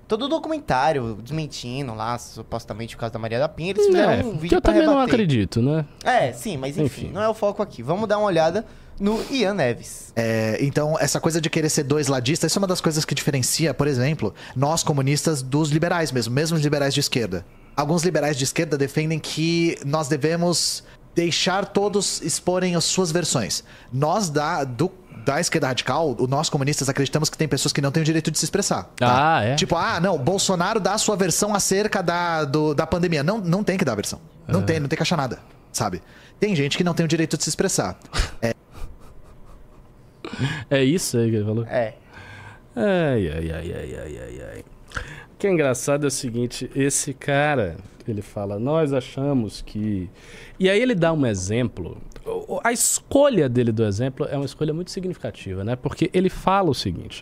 Todo 0.08 0.26
o 0.26 0.28
documentário 0.28 1.18
desmentindo 1.24 1.94
lá, 1.96 2.18
supostamente 2.20 2.96
o 2.96 2.98
caso 3.00 3.14
da 3.14 3.18
Maria 3.20 3.40
da 3.40 3.50
Penha, 3.50 3.72
eles 3.72 3.86
fizeram 3.88 4.14
É, 4.14 4.18
um 4.24 4.34
que 4.34 4.38
vídeo 4.38 4.56
eu 4.58 4.62
pra 4.62 4.72
também 4.72 4.86
não 4.86 4.94
rebater. 4.94 5.14
acredito, 5.16 5.62
né? 5.64 5.84
É, 6.04 6.32
sim, 6.32 6.58
mas 6.58 6.78
enfim, 6.78 7.06
Enfim. 7.06 7.12
não 7.14 7.22
é 7.24 7.28
o 7.30 7.34
foco 7.34 7.62
aqui. 7.64 7.82
Vamos 7.82 8.08
dar 8.08 8.18
uma 8.20 8.28
olhada 8.28 8.66
no 9.00 9.20
Ian 9.32 9.56
Neves. 9.56 10.14
É, 10.16 10.58
então, 10.62 10.96
essa 11.00 11.20
coisa 11.20 11.42
de 11.42 11.50
querer 11.50 11.70
ser 11.70 11.84
dois 11.84 12.08
ladistas, 12.08 12.52
isso 12.52 12.60
é 12.60 12.62
uma 12.62 12.68
das 12.68 12.82
coisas 12.82 13.04
que 13.04 13.16
diferencia, 13.16 13.74
por 13.74 13.88
exemplo, 13.88 14.34
nós 14.56 14.84
comunistas 14.84 15.42
dos 15.42 15.70
liberais 15.72 16.12
mesmo, 16.12 16.34
mesmo 16.34 16.56
os 16.56 16.64
liberais 16.64 16.94
de 16.94 17.00
esquerda. 17.00 17.44
Alguns 17.76 18.04
liberais 18.04 18.38
de 18.38 18.44
esquerda 18.44 18.78
defendem 18.78 19.20
que 19.20 19.78
nós 19.86 20.08
devemos 20.08 20.84
deixar 21.14 21.66
todos 21.66 22.22
exporem 22.22 22.76
as 22.76 22.84
suas 22.86 23.12
versões. 23.12 23.64
Nós 23.92 24.30
da, 24.30 24.64
do- 24.64 24.92
da 25.26 25.40
esquerda 25.40 25.68
radical, 25.68 26.16
o- 26.20 26.28
nós 26.28 26.50
comunistas 26.50 26.88
acreditamos 26.90 27.30
que 27.30 27.38
tem 27.38 27.48
pessoas 27.48 27.72
que 27.74 27.82
não 27.82 27.92
têm 27.92 28.02
o 28.02 28.06
direito 28.06 28.30
de 28.32 28.38
se 28.38 28.46
expressar. 28.46 28.84
tá? 28.98 29.38
Ah, 29.38 29.44
é? 29.44 29.56
Tipo, 29.56 29.76
ah, 29.76 30.00
não, 30.00 30.18
Bolsonaro 30.18 30.80
dá 30.80 30.94
a 30.94 30.98
sua 30.98 31.16
versão 31.16 31.54
acerca 31.56 32.02
da, 32.04 32.44
do- 32.46 32.74
da 32.74 32.86
pandemia. 32.88 33.24
Não, 33.24 33.40
não 33.40 33.64
tem 33.64 33.78
que 33.78 33.84
dar 33.86 33.94
a 33.94 33.96
versão. 33.96 34.20
Não 34.48 34.62
tem, 34.62 34.80
não 34.80 34.88
tem 34.88 34.96
que 34.98 35.04
achar 35.04 35.18
nada, 35.18 35.40
sabe? 35.74 36.02
Tem 36.40 36.56
gente 36.56 36.78
que 36.78 36.84
não 36.84 36.94
tem 36.94 37.06
o 37.06 37.10
direito 37.10 37.38
de 37.38 37.44
se 37.44 37.50
expressar. 37.50 37.98
É 40.70 40.84
isso 40.84 41.18
aí 41.18 41.30
que 41.30 41.36
ele 41.38 41.46
falou? 41.46 41.66
É. 41.66 41.94
Ai, 42.76 43.28
ai, 43.30 43.52
ai, 43.52 43.74
ai, 43.74 43.96
ai, 43.96 44.18
ai, 44.18 44.42
ai. 44.54 44.66
O 45.36 45.38
que 45.38 45.48
é 45.48 45.52
engraçado 45.52 46.06
é 46.06 46.08
o 46.08 46.12
seguinte, 46.12 46.72
esse 46.74 47.14
cara, 47.14 47.76
ele 48.08 48.22
fala, 48.22 48.58
nós 48.58 48.94
achamos 48.94 49.62
que... 49.62 50.10
E 50.58 50.70
aí 50.70 50.82
ele 50.82 50.96
dá 50.96 51.12
um 51.12 51.26
exemplo, 51.26 51.98
a 52.64 52.72
escolha 52.72 53.50
dele 53.50 53.74
do 53.74 53.84
exemplo 53.84 54.26
é 54.32 54.38
uma 54.38 54.46
escolha 54.46 54.74
muito 54.74 54.92
significativa, 54.92 55.62
né? 55.62 55.76
Porque 55.76 56.10
ele 56.14 56.30
fala 56.30 56.70
o 56.70 56.74
seguinte, 56.74 57.22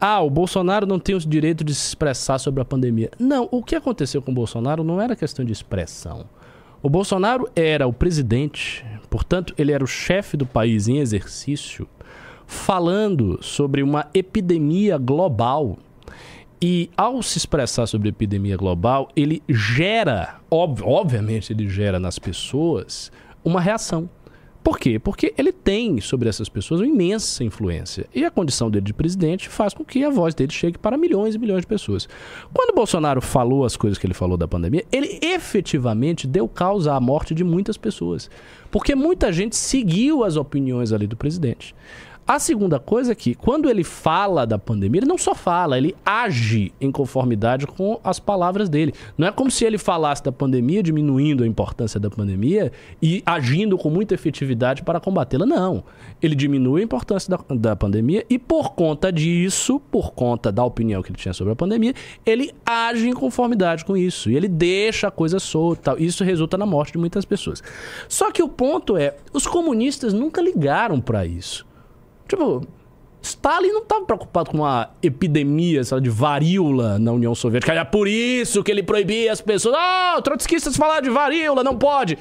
ah, 0.00 0.20
o 0.20 0.30
Bolsonaro 0.30 0.86
não 0.86 1.00
tem 1.00 1.16
o 1.16 1.18
direito 1.18 1.64
de 1.64 1.74
se 1.74 1.88
expressar 1.88 2.38
sobre 2.38 2.62
a 2.62 2.64
pandemia. 2.64 3.10
Não, 3.18 3.48
o 3.50 3.64
que 3.64 3.74
aconteceu 3.74 4.22
com 4.22 4.30
o 4.30 4.34
Bolsonaro 4.34 4.84
não 4.84 5.00
era 5.00 5.16
questão 5.16 5.44
de 5.44 5.52
expressão. 5.52 6.26
O 6.80 6.88
Bolsonaro 6.88 7.50
era 7.56 7.84
o 7.84 7.92
presidente, 7.92 8.86
portanto, 9.10 9.52
ele 9.58 9.72
era 9.72 9.82
o 9.82 9.88
chefe 9.88 10.36
do 10.36 10.46
país 10.46 10.86
em 10.86 10.98
exercício, 10.98 11.88
falando 12.46 13.42
sobre 13.42 13.82
uma 13.82 14.06
epidemia 14.14 14.96
global. 14.96 15.76
E 16.62 16.90
ao 16.96 17.22
se 17.22 17.38
expressar 17.38 17.86
sobre 17.86 18.08
a 18.08 18.10
epidemia 18.10 18.56
global, 18.56 19.08
ele 19.16 19.42
gera, 19.48 20.40
ob- 20.50 20.82
obviamente, 20.82 21.52
ele 21.52 21.68
gera 21.68 21.98
nas 21.98 22.18
pessoas 22.18 23.10
uma 23.42 23.60
reação. 23.60 24.10
Por 24.62 24.78
quê? 24.78 24.98
Porque 24.98 25.32
ele 25.38 25.52
tem 25.52 26.02
sobre 26.02 26.28
essas 26.28 26.50
pessoas 26.50 26.82
uma 26.82 26.86
imensa 26.86 27.42
influência. 27.42 28.06
E 28.14 28.26
a 28.26 28.30
condição 28.30 28.70
dele 28.70 28.84
de 28.84 28.92
presidente 28.92 29.48
faz 29.48 29.72
com 29.72 29.82
que 29.82 30.04
a 30.04 30.10
voz 30.10 30.34
dele 30.34 30.52
chegue 30.52 30.76
para 30.76 30.98
milhões 30.98 31.34
e 31.34 31.38
milhões 31.38 31.62
de 31.62 31.66
pessoas. 31.66 32.06
Quando 32.52 32.74
Bolsonaro 32.74 33.22
falou 33.22 33.64
as 33.64 33.74
coisas 33.74 33.98
que 33.98 34.04
ele 34.06 34.12
falou 34.12 34.36
da 34.36 34.46
pandemia, 34.46 34.84
ele 34.92 35.18
efetivamente 35.22 36.26
deu 36.26 36.46
causa 36.46 36.92
à 36.92 37.00
morte 37.00 37.34
de 37.34 37.42
muitas 37.42 37.78
pessoas. 37.78 38.30
Porque 38.70 38.94
muita 38.94 39.32
gente 39.32 39.56
seguiu 39.56 40.22
as 40.24 40.36
opiniões 40.36 40.92
ali 40.92 41.06
do 41.06 41.16
presidente. 41.16 41.74
A 42.30 42.38
segunda 42.38 42.78
coisa 42.78 43.10
é 43.10 43.14
que, 43.16 43.34
quando 43.34 43.68
ele 43.68 43.82
fala 43.82 44.46
da 44.46 44.56
pandemia, 44.56 45.00
ele 45.00 45.08
não 45.08 45.18
só 45.18 45.34
fala, 45.34 45.76
ele 45.76 45.96
age 46.06 46.72
em 46.80 46.88
conformidade 46.92 47.66
com 47.66 47.98
as 48.04 48.20
palavras 48.20 48.68
dele. 48.68 48.94
Não 49.18 49.26
é 49.26 49.32
como 49.32 49.50
se 49.50 49.64
ele 49.64 49.76
falasse 49.76 50.22
da 50.22 50.30
pandemia, 50.30 50.80
diminuindo 50.80 51.42
a 51.42 51.46
importância 51.48 51.98
da 51.98 52.08
pandemia 52.08 52.70
e 53.02 53.20
agindo 53.26 53.76
com 53.76 53.90
muita 53.90 54.14
efetividade 54.14 54.84
para 54.84 55.00
combatê-la. 55.00 55.44
Não. 55.44 55.82
Ele 56.22 56.36
diminui 56.36 56.82
a 56.82 56.84
importância 56.84 57.36
da, 57.36 57.54
da 57.56 57.74
pandemia 57.74 58.24
e, 58.30 58.38
por 58.38 58.74
conta 58.74 59.10
disso, 59.10 59.80
por 59.90 60.12
conta 60.12 60.52
da 60.52 60.64
opinião 60.64 61.02
que 61.02 61.10
ele 61.10 61.18
tinha 61.18 61.34
sobre 61.34 61.52
a 61.52 61.56
pandemia, 61.56 61.94
ele 62.24 62.54
age 62.64 63.08
em 63.08 63.12
conformidade 63.12 63.84
com 63.84 63.96
isso. 63.96 64.30
E 64.30 64.36
ele 64.36 64.46
deixa 64.46 65.08
a 65.08 65.10
coisa 65.10 65.40
solta. 65.40 65.96
Isso 65.98 66.22
resulta 66.22 66.56
na 66.56 66.64
morte 66.64 66.92
de 66.92 66.98
muitas 66.98 67.24
pessoas. 67.24 67.60
Só 68.08 68.30
que 68.30 68.40
o 68.40 68.48
ponto 68.48 68.96
é, 68.96 69.16
os 69.32 69.48
comunistas 69.48 70.14
nunca 70.14 70.40
ligaram 70.40 71.00
para 71.00 71.26
isso. 71.26 71.68
Tipo, 72.30 72.64
Stalin 73.20 73.72
não 73.72 73.82
estava 73.82 74.04
preocupado 74.04 74.50
com 74.50 74.58
uma 74.58 74.90
epidemia 75.02 75.82
sabe, 75.82 76.02
de 76.02 76.10
varíola 76.10 76.96
na 76.96 77.10
União 77.10 77.34
Soviética. 77.34 77.72
É 77.72 77.84
por 77.84 78.06
isso 78.06 78.62
que 78.62 78.70
ele 78.70 78.84
proibia 78.84 79.32
as 79.32 79.40
pessoas. 79.40 79.74
Ah, 79.76 80.20
trotskistas 80.22 80.76
falaram 80.76 81.02
de 81.02 81.10
varíola, 81.10 81.64
não 81.64 81.76
pode. 81.76 82.16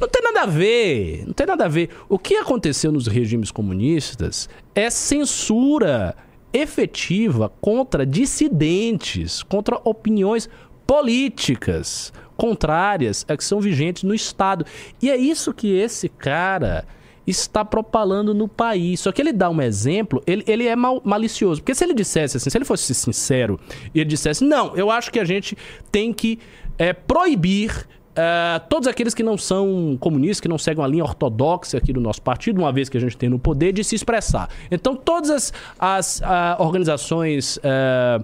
Não 0.00 0.06
tem 0.06 0.22
nada 0.22 0.42
a 0.42 0.46
ver. 0.46 1.24
Não 1.26 1.32
tem 1.32 1.44
nada 1.44 1.64
a 1.64 1.68
ver. 1.68 1.90
O 2.08 2.20
que 2.20 2.36
aconteceu 2.36 2.92
nos 2.92 3.08
regimes 3.08 3.50
comunistas 3.50 4.48
é 4.76 4.88
censura 4.90 6.14
efetiva 6.52 7.52
contra 7.60 8.06
dissidentes, 8.06 9.42
contra 9.42 9.80
opiniões 9.82 10.48
políticas 10.86 12.12
contrárias 12.36 13.26
a 13.28 13.36
que 13.36 13.42
são 13.42 13.60
vigentes 13.60 14.04
no 14.04 14.14
Estado. 14.14 14.64
E 15.02 15.10
é 15.10 15.16
isso 15.16 15.52
que 15.52 15.76
esse 15.76 16.08
cara 16.08 16.86
está 17.30 17.64
propalando 17.64 18.32
no 18.34 18.48
país. 18.48 19.00
Só 19.00 19.12
que 19.12 19.20
ele 19.20 19.32
dá 19.32 19.50
um 19.50 19.60
exemplo, 19.60 20.22
ele, 20.26 20.42
ele 20.46 20.66
é 20.66 20.74
mal- 20.74 21.00
malicioso. 21.04 21.60
Porque 21.60 21.74
se 21.74 21.84
ele 21.84 21.94
dissesse 21.94 22.36
assim, 22.36 22.50
se 22.50 22.58
ele 22.58 22.64
fosse 22.64 22.94
sincero 22.94 23.58
e 23.94 24.00
ele 24.00 24.08
dissesse, 24.08 24.44
não, 24.44 24.76
eu 24.76 24.90
acho 24.90 25.10
que 25.10 25.18
a 25.18 25.24
gente 25.24 25.56
tem 25.90 26.12
que 26.12 26.38
é, 26.78 26.92
proibir 26.92 27.86
é, 28.14 28.58
todos 28.68 28.88
aqueles 28.88 29.14
que 29.14 29.22
não 29.22 29.38
são 29.38 29.96
comunistas, 30.00 30.40
que 30.40 30.48
não 30.48 30.58
seguem 30.58 30.82
a 30.82 30.86
linha 30.88 31.04
ortodoxa 31.04 31.78
aqui 31.78 31.92
do 31.92 32.00
nosso 32.00 32.20
partido, 32.20 32.60
uma 32.60 32.72
vez 32.72 32.88
que 32.88 32.96
a 32.96 33.00
gente 33.00 33.16
tem 33.16 33.28
no 33.28 33.38
poder, 33.38 33.72
de 33.72 33.84
se 33.84 33.94
expressar. 33.94 34.48
Então, 34.70 34.96
todas 34.96 35.30
as, 35.30 35.52
as, 35.78 36.22
ah, 36.22 36.56
organizações. 36.58 37.58
é, 37.62 38.20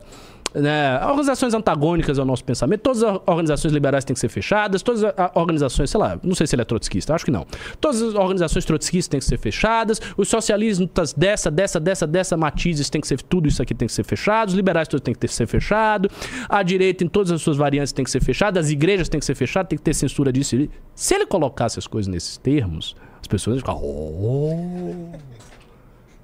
né, 0.54 1.04
organizações 1.04 1.52
antagônicas 1.52 2.18
ao 2.18 2.24
nosso 2.24 2.44
pensamento, 2.44 2.80
todas 2.80 3.02
as 3.02 3.20
organizações 3.26 3.72
liberais 3.72 4.04
têm 4.04 4.14
que 4.14 4.20
ser 4.20 4.28
fechadas, 4.28 4.82
todas 4.82 5.02
as 5.02 5.12
organizações, 5.34 5.90
sei 5.90 5.98
lá, 5.98 6.18
não 6.22 6.34
sei 6.34 6.46
se 6.46 6.54
ele 6.54 6.62
é 6.62 6.64
trotskista, 6.64 7.14
acho 7.14 7.24
que 7.24 7.30
não. 7.30 7.46
Todas 7.80 8.00
as 8.00 8.14
organizações 8.14 8.64
trotskistas 8.64 9.08
têm 9.08 9.20
que 9.20 9.26
ser 9.26 9.38
fechadas, 9.38 10.00
os 10.16 10.28
socialistas 10.28 11.12
dessa, 11.12 11.50
dessa, 11.50 11.80
dessa, 11.80 12.06
dessa 12.06 12.36
matizes 12.36 12.88
tem 12.88 13.00
que 13.00 13.08
ser, 13.08 13.20
tudo 13.22 13.48
isso 13.48 13.60
aqui 13.60 13.74
tem 13.74 13.88
que 13.88 13.94
ser 13.94 14.04
fechado, 14.04 14.48
os 14.50 14.54
liberais 14.54 14.86
todos 14.86 15.02
têm 15.02 15.14
que 15.14 15.26
ser 15.28 15.46
fechado, 15.46 16.08
a 16.48 16.62
direita 16.62 17.02
em 17.02 17.08
todas 17.08 17.32
as 17.32 17.42
suas 17.42 17.56
variantes 17.56 17.92
tem 17.92 18.04
que 18.04 18.10
ser 18.10 18.22
fechada, 18.22 18.60
as 18.60 18.70
igrejas 18.70 19.08
têm 19.08 19.18
que 19.18 19.26
ser 19.26 19.34
fechadas, 19.34 19.68
tem 19.68 19.78
que 19.78 19.84
ter 19.84 19.94
censura 19.94 20.32
disso. 20.32 20.56
Se 20.94 21.14
ele 21.14 21.26
colocasse 21.26 21.78
as 21.78 21.86
coisas 21.86 22.06
nesses 22.06 22.36
termos, 22.36 22.94
as 23.20 23.26
pessoas 23.26 23.56
iam 23.56 23.60
ficar, 23.60 23.74
oh, 23.74 25.10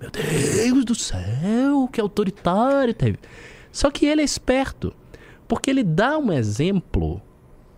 meu 0.00 0.10
Deus 0.10 0.84
do 0.84 0.94
céu, 0.94 1.88
que 1.92 2.00
autoritário 2.00 2.94
teve. 2.94 3.18
Só 3.72 3.90
que 3.90 4.06
ele 4.06 4.22
é 4.22 4.24
esperto, 4.24 4.92
porque 5.46 5.70
ele 5.70 5.82
dá 5.82 6.18
um 6.18 6.32
exemplo 6.32 7.20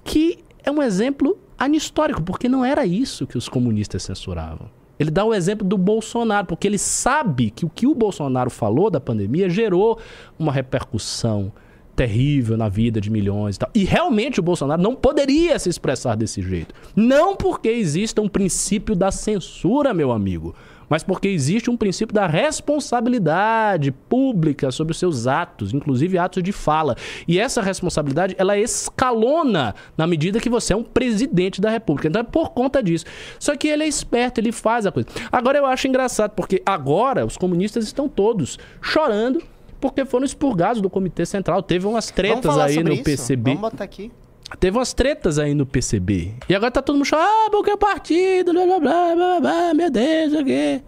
que 0.05 0.39
é 0.65 0.71
um 0.71 0.83
exemplo 0.83 1.39
anistórico, 1.59 2.23
porque 2.23 2.49
não 2.49 2.65
era 2.65 2.85
isso 2.85 3.27
que 3.27 3.39
os 3.39 3.49
comunistas 3.49 4.03
censuravam. 4.03 4.69
Ele 4.99 5.11
dá 5.11 5.25
o 5.25 5.35
exemplo 5.35 5.67
do 5.67 5.77
Bolsonaro, 5.77 6.47
porque 6.47 6.67
ele 6.67 6.79
sabe 6.79 7.51
que 7.51 7.65
o 7.65 7.69
que 7.69 7.87
o 7.87 7.95
Bolsonaro 7.95 8.51
falou 8.51 8.91
da 8.91 9.01
pandemia 9.01 9.49
gerou 9.49 9.99
uma 10.39 10.53
repercussão 10.53 11.53
terrível 11.95 12.57
na 12.57 12.69
vida 12.69 13.01
de 13.01 13.11
milhões 13.11 13.57
e 13.57 13.59
tal. 13.59 13.71
E 13.75 13.85
realmente 13.85 14.41
o 14.41 14.43
Bolsonaro 14.43 14.81
não 14.81 14.95
poderia 14.95 15.59
se 15.59 15.69
expressar 15.69 16.17
desse 16.17 16.41
jeito. 16.43 16.75
Não 16.97 17.37
porque 17.37 17.69
exista 17.69 18.21
um 18.23 18.29
princípio 18.29 18.95
da 18.95 19.11
censura, 19.11 19.93
meu 19.93 20.11
amigo, 20.11 20.55
mas 20.93 21.03
porque 21.03 21.27
existe 21.27 21.71
um 21.71 21.77
princípio 21.77 22.15
da 22.15 22.27
responsabilidade 22.27 23.91
pública 23.91 24.71
sobre 24.71 24.91
os 24.91 24.99
seus 24.99 25.27
atos, 25.27 25.73
inclusive 25.73 26.19
atos 26.19 26.43
de 26.43 26.53
fala. 26.53 26.95
E 27.27 27.39
essa 27.39 27.63
responsabilidade, 27.63 28.37
ela 28.37 28.59
escalona 28.59 29.75
na 29.97 30.07
medida 30.07 30.39
que 30.39 30.51
você 30.51 30.75
é 30.75 30.77
um 30.77 30.85
presidente 30.85 31.63
da 31.63 31.71
República. 31.71 32.09
Então 32.09 32.21
é 32.21 32.23
por 32.23 32.51
conta 32.51 32.83
disso. 32.83 33.07
Só 33.39 33.57
que 33.57 33.69
ele 33.69 33.85
é 33.85 33.89
esperto, 33.89 34.39
ele 34.39 34.53
faz 34.53 34.85
a 34.85 34.93
coisa. 34.93 35.09
Agora 35.33 35.57
eu 35.57 35.65
acho 35.65 35.89
engraçado, 35.89 36.33
porque 36.33 36.61
agora 36.67 37.25
os 37.25 37.39
comunistas 37.39 37.85
estão 37.85 38.07
todos 38.07 38.59
chorando 38.83 39.43
porque 39.81 40.05
foram 40.05 40.27
expurgados 40.27 40.83
do 40.83 40.91
Comitê 40.91 41.25
Central. 41.25 41.63
Teve 41.63 41.87
umas 41.87 42.11
tretas 42.11 42.59
aí 42.59 42.85
no 42.85 42.93
isso? 42.93 43.03
PCB. 43.03 43.55
Vamos 43.55 43.71
botar 43.71 43.85
aqui. 43.85 44.13
Teve 44.59 44.77
umas 44.77 44.93
tretas 44.93 45.39
aí 45.39 45.55
no 45.55 45.67
PCB. 45.67 46.35
E 46.49 46.55
agora 46.55 46.71
tá 46.71 46.83
todo 46.83 46.97
mundo 46.97 47.07
chorando, 47.07 47.27
ah, 47.27 47.49
porque 47.51 47.71
é 47.71 47.77
partido, 47.77 48.53
blá 48.53 48.67
blá 48.67 48.81
blá, 48.81 49.15
blá, 49.15 49.41
blá, 49.41 49.75
meu 49.75 49.91
Deus, 49.91 50.33
o 50.35 50.45
quê? 50.45 50.83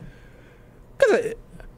Quer 0.98 1.06
dizer, 1.06 1.36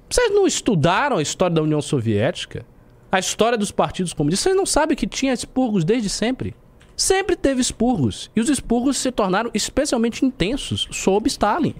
vocês 0.08 0.30
não 0.30 0.46
estudaram 0.46 1.16
a 1.16 1.22
história 1.22 1.54
da 1.54 1.62
União 1.62 1.80
Soviética? 1.80 2.64
A 3.10 3.18
história 3.18 3.56
dos 3.56 3.70
partidos 3.70 4.12
comunistas? 4.12 4.44
Vocês 4.44 4.56
não 4.56 4.66
sabem 4.66 4.96
que 4.96 5.06
tinha 5.06 5.32
expurgos 5.32 5.84
desde 5.84 6.08
sempre? 6.08 6.54
Sempre 6.96 7.36
teve 7.36 7.60
expurgos. 7.60 8.30
E 8.34 8.40
os 8.40 8.48
expurgos 8.48 8.96
se 8.96 9.10
tornaram 9.12 9.50
especialmente 9.52 10.24
intensos 10.24 10.88
sob 10.90 11.28
Stalin. 11.28 11.74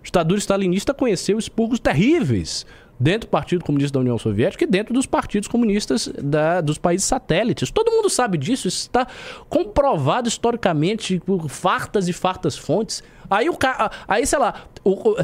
A 0.00 0.02
ditadura 0.02 0.38
stalinista 0.38 0.94
conheceu 0.94 1.38
expurgos 1.38 1.78
terríveis 1.78 2.66
dentro 3.02 3.26
do 3.26 3.30
Partido 3.30 3.64
Comunista 3.64 3.94
da 3.94 4.00
União 4.00 4.18
Soviética 4.18 4.62
e 4.64 4.66
dentro 4.66 4.92
dos 4.92 5.06
partidos 5.06 5.48
comunistas 5.48 6.06
da- 6.22 6.60
dos 6.60 6.76
países 6.76 7.06
satélites. 7.06 7.70
Todo 7.70 7.90
mundo 7.90 8.10
sabe 8.10 8.36
disso, 8.36 8.68
isso 8.68 8.80
está 8.82 9.06
comprovado 9.48 10.28
historicamente 10.28 11.18
por 11.20 11.48
fartas 11.48 12.08
e 12.08 12.12
fartas 12.12 12.58
fontes. 12.58 13.02
Aí 13.30 13.48
o 13.48 13.56
cara, 13.56 13.90
aí 14.06 14.26
sei 14.26 14.38
lá, 14.38 14.66
o, 14.84 14.90
o, 15.12 15.16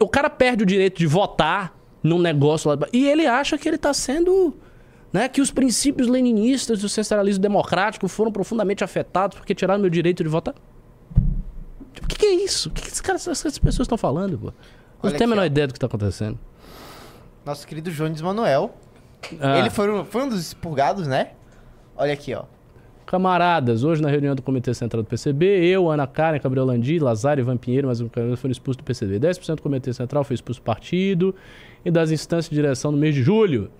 o 0.00 0.08
cara 0.08 0.30
perde 0.30 0.62
o 0.62 0.66
direito 0.66 0.96
de 0.98 1.06
votar 1.06 1.76
num 2.02 2.18
negócio 2.18 2.70
lá 2.70 2.78
e 2.92 3.06
ele 3.06 3.26
acha 3.26 3.58
que 3.58 3.68
ele 3.68 3.76
está 3.76 3.92
sendo 3.92 4.54
né, 5.12 5.28
que 5.28 5.40
os 5.42 5.50
princípios 5.50 6.08
leninistas 6.08 6.80
do 6.80 6.88
centralismo 6.88 7.42
democrático 7.42 8.08
foram 8.08 8.30
profundamente 8.32 8.82
afetados 8.84 9.36
porque 9.36 9.54
tiraram 9.54 9.80
meu 9.80 9.90
direito 9.90 10.22
de 10.22 10.28
votar. 10.30 10.54
O 12.02 12.06
que, 12.06 12.16
que 12.16 12.26
é 12.26 12.34
isso? 12.44 12.68
O 12.68 12.72
que, 12.72 12.82
que 12.82 12.88
esses 12.88 13.00
caras, 13.00 13.26
essas 13.28 13.58
pessoas 13.58 13.84
estão 13.84 13.98
falando? 13.98 14.38
Pô? 14.38 14.46
Não 14.46 14.54
Olha 15.10 15.18
tem 15.18 15.24
a 15.26 15.28
menor 15.28 15.42
ó. 15.42 15.44
ideia 15.46 15.66
do 15.66 15.72
que 15.72 15.76
está 15.78 15.86
acontecendo. 15.86 16.38
Nosso 17.48 17.66
querido 17.66 17.90
Jones 17.90 18.20
Manuel. 18.20 18.74
Ah. 19.40 19.58
Ele 19.58 19.70
foi 19.70 19.90
um, 19.90 20.04
foi 20.04 20.24
um 20.24 20.28
dos 20.28 20.38
expurgados, 20.38 21.06
né? 21.06 21.30
Olha 21.96 22.12
aqui, 22.12 22.34
ó. 22.34 22.44
Camaradas, 23.06 23.84
hoje 23.84 24.02
na 24.02 24.10
reunião 24.10 24.34
do 24.34 24.42
Comitê 24.42 24.74
Central 24.74 25.02
do 25.02 25.08
PCB, 25.08 25.46
eu, 25.66 25.90
Ana 25.90 26.06
Karen, 26.06 26.38
Gabriel 26.38 26.66
Landi, 26.66 26.98
Lazar, 26.98 27.38
Ivan 27.38 27.56
Pinheiro, 27.56 27.86
mais 27.86 28.02
um 28.02 28.08
cara 28.10 28.36
foram 28.36 28.52
expulsos 28.52 28.76
do 28.76 28.84
PCB. 28.84 29.18
10% 29.18 29.54
do 29.56 29.62
Comitê 29.62 29.94
Central 29.94 30.24
foi 30.24 30.34
expulso 30.34 30.60
do 30.60 30.64
partido 30.64 31.34
e 31.82 31.90
das 31.90 32.10
instâncias 32.10 32.50
de 32.50 32.54
direção 32.54 32.92
no 32.92 32.98
mês 32.98 33.14
de 33.14 33.22
julho. 33.22 33.70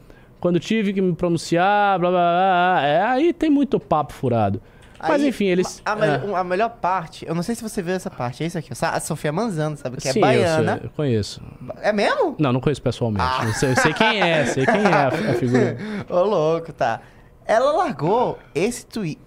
Quando 0.41 0.59
tive 0.59 0.95
que 0.95 1.03
me 1.03 1.15
pronunciar, 1.15 1.99
blá 1.99 2.09
blá 2.09 2.21
blá. 2.21 2.81
blá. 2.81 2.87
É, 2.87 3.03
aí 3.03 3.35
tem 3.35 3.51
muito 3.51 3.79
papo 3.79 4.15
furado. 4.15 4.63
Mas 5.01 5.23
Aí, 5.23 5.29
enfim, 5.29 5.47
eles. 5.47 5.81
A, 5.85 5.93
ah. 5.93 6.41
a 6.41 6.45
melhor 6.45 6.71
parte, 6.71 7.27
eu 7.27 7.35
não 7.35 7.43
sei 7.43 7.55
se 7.55 7.63
você 7.63 7.81
viu 7.81 7.95
essa 7.95 8.11
parte, 8.11 8.43
é 8.43 8.47
isso 8.47 8.59
aqui, 8.59 8.71
ó. 8.73 8.87
A 8.87 9.01
Sofia 9.01 9.31
Manzano, 9.31 9.77
sabe? 9.77 9.97
Que 9.97 10.13
Sim, 10.13 10.19
é 10.19 10.23
baiana. 10.23 10.73
Eu, 10.73 10.79
sei, 10.79 10.87
eu 10.87 10.91
conheço. 10.91 11.43
É 11.81 11.93
mesmo? 11.93 12.35
Não, 12.39 12.53
não 12.53 12.61
conheço 12.61 12.83
pessoalmente. 12.83 13.25
Ah. 13.25 13.45
Eu, 13.45 13.53
sei, 13.53 13.71
eu 13.71 13.77
sei 13.77 13.93
quem 13.93 14.21
é, 14.21 14.47
sei 14.47 14.67
quem 14.67 14.83
é 14.83 14.93
a, 14.93 15.09
a 15.09 15.35
figura. 15.35 15.77
Ô, 16.09 16.23
louco, 16.23 16.73
tá. 16.73 17.01
Ela 17.47 17.73
largou 17.73 18.39
esse 18.55 18.85
tweet. 18.87 19.21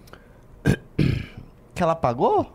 que 1.74 1.82
ela 1.82 1.96
pagou? 1.96 2.52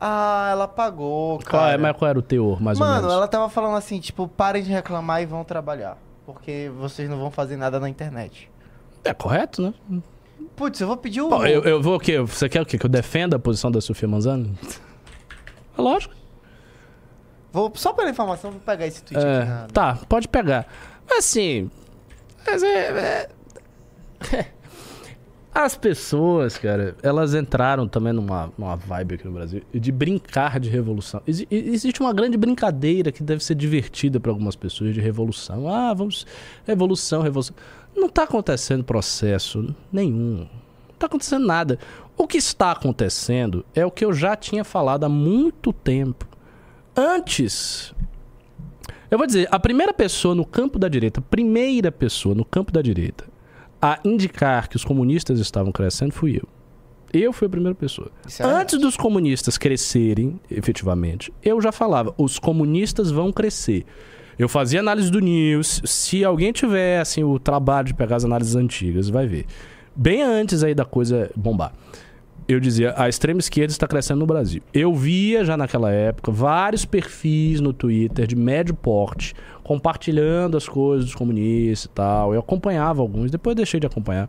Ah, 0.00 0.48
ela 0.50 0.66
pagou, 0.66 1.38
cara. 1.38 1.50
Qual, 1.50 1.68
é, 1.68 1.76
mas 1.76 1.96
qual 1.96 2.08
era 2.08 2.18
o 2.18 2.22
teor, 2.22 2.60
mais 2.60 2.80
ou 2.80 2.84
Mano, 2.84 3.02
menos? 3.02 3.14
ela 3.14 3.28
tava 3.28 3.48
falando 3.48 3.76
assim, 3.76 4.00
tipo, 4.00 4.26
parem 4.26 4.60
de 4.60 4.70
reclamar 4.72 5.22
e 5.22 5.26
vão 5.26 5.44
trabalhar. 5.44 5.96
Porque 6.26 6.72
vocês 6.76 7.08
não 7.08 7.18
vão 7.18 7.30
fazer 7.30 7.56
nada 7.56 7.78
na 7.78 7.88
internet. 7.88 8.50
É 9.04 9.14
correto, 9.14 9.62
né? 9.62 10.02
Putz, 10.56 10.80
eu 10.80 10.86
vou 10.86 10.96
pedir 10.96 11.20
o. 11.22 11.28
Pô, 11.28 11.44
eu, 11.46 11.62
eu 11.64 11.82
vou 11.82 11.96
o 11.96 12.00
quê? 12.00 12.18
Você 12.20 12.48
quer 12.48 12.60
o 12.62 12.66
quê? 12.66 12.78
Que 12.78 12.86
eu 12.86 12.90
defenda 12.90 13.36
a 13.36 13.38
posição 13.38 13.70
da 13.70 13.80
Sofia 13.80 14.08
Manzano? 14.08 14.56
É 15.76 15.80
lógico. 15.80 16.14
Vou, 17.50 17.72
só 17.76 17.94
pela 17.94 18.10
informação, 18.10 18.50
vou 18.50 18.60
pegar 18.60 18.86
esse 18.86 19.02
tweet 19.02 19.24
É, 19.24 19.38
aqui 19.38 19.48
na. 19.48 19.66
Tá, 19.68 19.98
pode 20.06 20.28
pegar. 20.28 20.66
Mas 21.08 21.20
assim. 21.20 21.70
Mas 22.46 22.62
é, 22.62 23.28
é- 24.30 24.46
As 25.54 25.76
pessoas, 25.76 26.56
cara, 26.56 26.96
elas 27.02 27.34
entraram 27.34 27.86
também 27.86 28.12
numa, 28.12 28.50
numa 28.56 28.74
vibe 28.74 29.16
aqui 29.16 29.26
no 29.26 29.32
Brasil 29.32 29.60
de 29.72 29.92
brincar 29.92 30.58
de 30.58 30.70
revolução. 30.70 31.20
Exi- 31.26 31.46
existe 31.50 32.00
uma 32.00 32.12
grande 32.14 32.38
brincadeira 32.38 33.12
que 33.12 33.22
deve 33.22 33.44
ser 33.44 33.54
divertida 33.54 34.18
para 34.18 34.30
algumas 34.30 34.56
pessoas 34.56 34.94
de 34.94 35.00
revolução. 35.00 35.68
Ah, 35.68 35.92
vamos. 35.92 36.26
Revolução, 36.66 37.20
revolução. 37.20 37.54
Não 37.94 38.08
tá 38.08 38.22
acontecendo 38.22 38.82
processo 38.82 39.74
nenhum. 39.92 40.46
Não 40.88 40.96
tá 40.98 41.06
acontecendo 41.06 41.46
nada. 41.46 41.78
O 42.16 42.26
que 42.26 42.38
está 42.38 42.70
acontecendo 42.72 43.62
é 43.74 43.84
o 43.84 43.90
que 43.90 44.06
eu 44.06 44.14
já 44.14 44.34
tinha 44.34 44.64
falado 44.64 45.04
há 45.04 45.08
muito 45.08 45.70
tempo. 45.70 46.26
Antes 46.96 47.94
eu 49.10 49.18
vou 49.18 49.26
dizer, 49.26 49.46
a 49.50 49.60
primeira 49.60 49.92
pessoa 49.92 50.34
no 50.34 50.46
campo 50.46 50.78
da 50.78 50.88
direita, 50.88 51.20
primeira 51.20 51.92
pessoa 51.92 52.34
no 52.34 52.46
campo 52.46 52.72
da 52.72 52.80
direita, 52.80 53.26
a 53.82 53.98
indicar 54.04 54.68
que 54.68 54.76
os 54.76 54.84
comunistas 54.84 55.40
estavam 55.40 55.72
crescendo 55.72 56.12
fui 56.12 56.36
eu. 56.36 56.48
Eu 57.12 57.32
fui 57.32 57.46
a 57.46 57.50
primeira 57.50 57.74
pessoa. 57.74 58.10
É 58.38 58.44
Antes 58.44 58.78
dos 58.78 58.96
comunistas 58.96 59.58
crescerem, 59.58 60.40
efetivamente, 60.48 61.32
eu 61.42 61.60
já 61.60 61.72
falava, 61.72 62.14
os 62.16 62.38
comunistas 62.38 63.10
vão 63.10 63.32
crescer. 63.32 63.84
Eu 64.38 64.48
fazia 64.48 64.80
análise 64.80 65.10
do 65.10 65.20
News. 65.20 65.82
Se 65.84 66.24
alguém 66.24 66.52
tiver 66.52 67.00
assim, 67.00 67.22
o 67.22 67.38
trabalho 67.38 67.88
de 67.88 67.94
pegar 67.94 68.16
as 68.16 68.24
análises 68.24 68.54
antigas, 68.54 69.10
vai 69.10 69.26
ver. 69.26 69.44
Bem 69.94 70.22
antes 70.22 70.62
aí 70.62 70.74
da 70.74 70.86
coisa 70.86 71.30
bombar 71.36 71.74
eu 72.48 72.60
dizia, 72.60 72.94
a 72.96 73.08
extrema 73.08 73.40
esquerda 73.40 73.72
está 73.72 73.86
crescendo 73.86 74.20
no 74.20 74.26
Brasil. 74.26 74.62
Eu 74.72 74.94
via 74.94 75.44
já 75.44 75.56
naquela 75.56 75.90
época 75.90 76.30
vários 76.30 76.84
perfis 76.84 77.60
no 77.60 77.72
Twitter 77.72 78.26
de 78.26 78.36
médio 78.36 78.74
porte 78.74 79.34
compartilhando 79.72 80.54
as 80.56 80.68
coisas 80.68 81.06
dos 81.06 81.14
comunistas 81.14 81.86
e 81.86 81.88
tal. 81.88 82.34
Eu 82.34 82.40
acompanhava 82.40 83.00
alguns, 83.00 83.30
depois 83.30 83.56
deixei 83.56 83.80
de 83.80 83.86
acompanhar. 83.86 84.28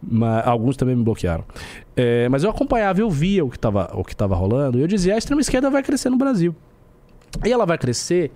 Mas 0.00 0.46
alguns 0.46 0.76
também 0.76 0.94
me 0.94 1.02
bloquearam. 1.02 1.44
É, 1.96 2.28
mas 2.28 2.44
eu 2.44 2.50
acompanhava, 2.50 3.00
eu 3.00 3.10
via 3.10 3.44
o 3.44 3.50
que 3.50 3.56
estava 3.56 3.90
o 3.94 4.04
que 4.04 4.14
rolando 4.22 4.78
e 4.78 4.82
eu 4.82 4.86
dizia, 4.86 5.14
a 5.14 5.18
extrema 5.18 5.40
esquerda 5.40 5.68
vai 5.68 5.82
crescer 5.82 6.08
no 6.08 6.16
Brasil. 6.16 6.54
E 7.44 7.52
ela 7.52 7.66
vai 7.66 7.76
crescer 7.76 8.30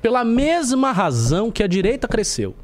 pela 0.00 0.24
mesma 0.24 0.92
razão 0.92 1.50
que 1.50 1.62
a 1.62 1.66
direita 1.66 2.06
cresceu. 2.06 2.54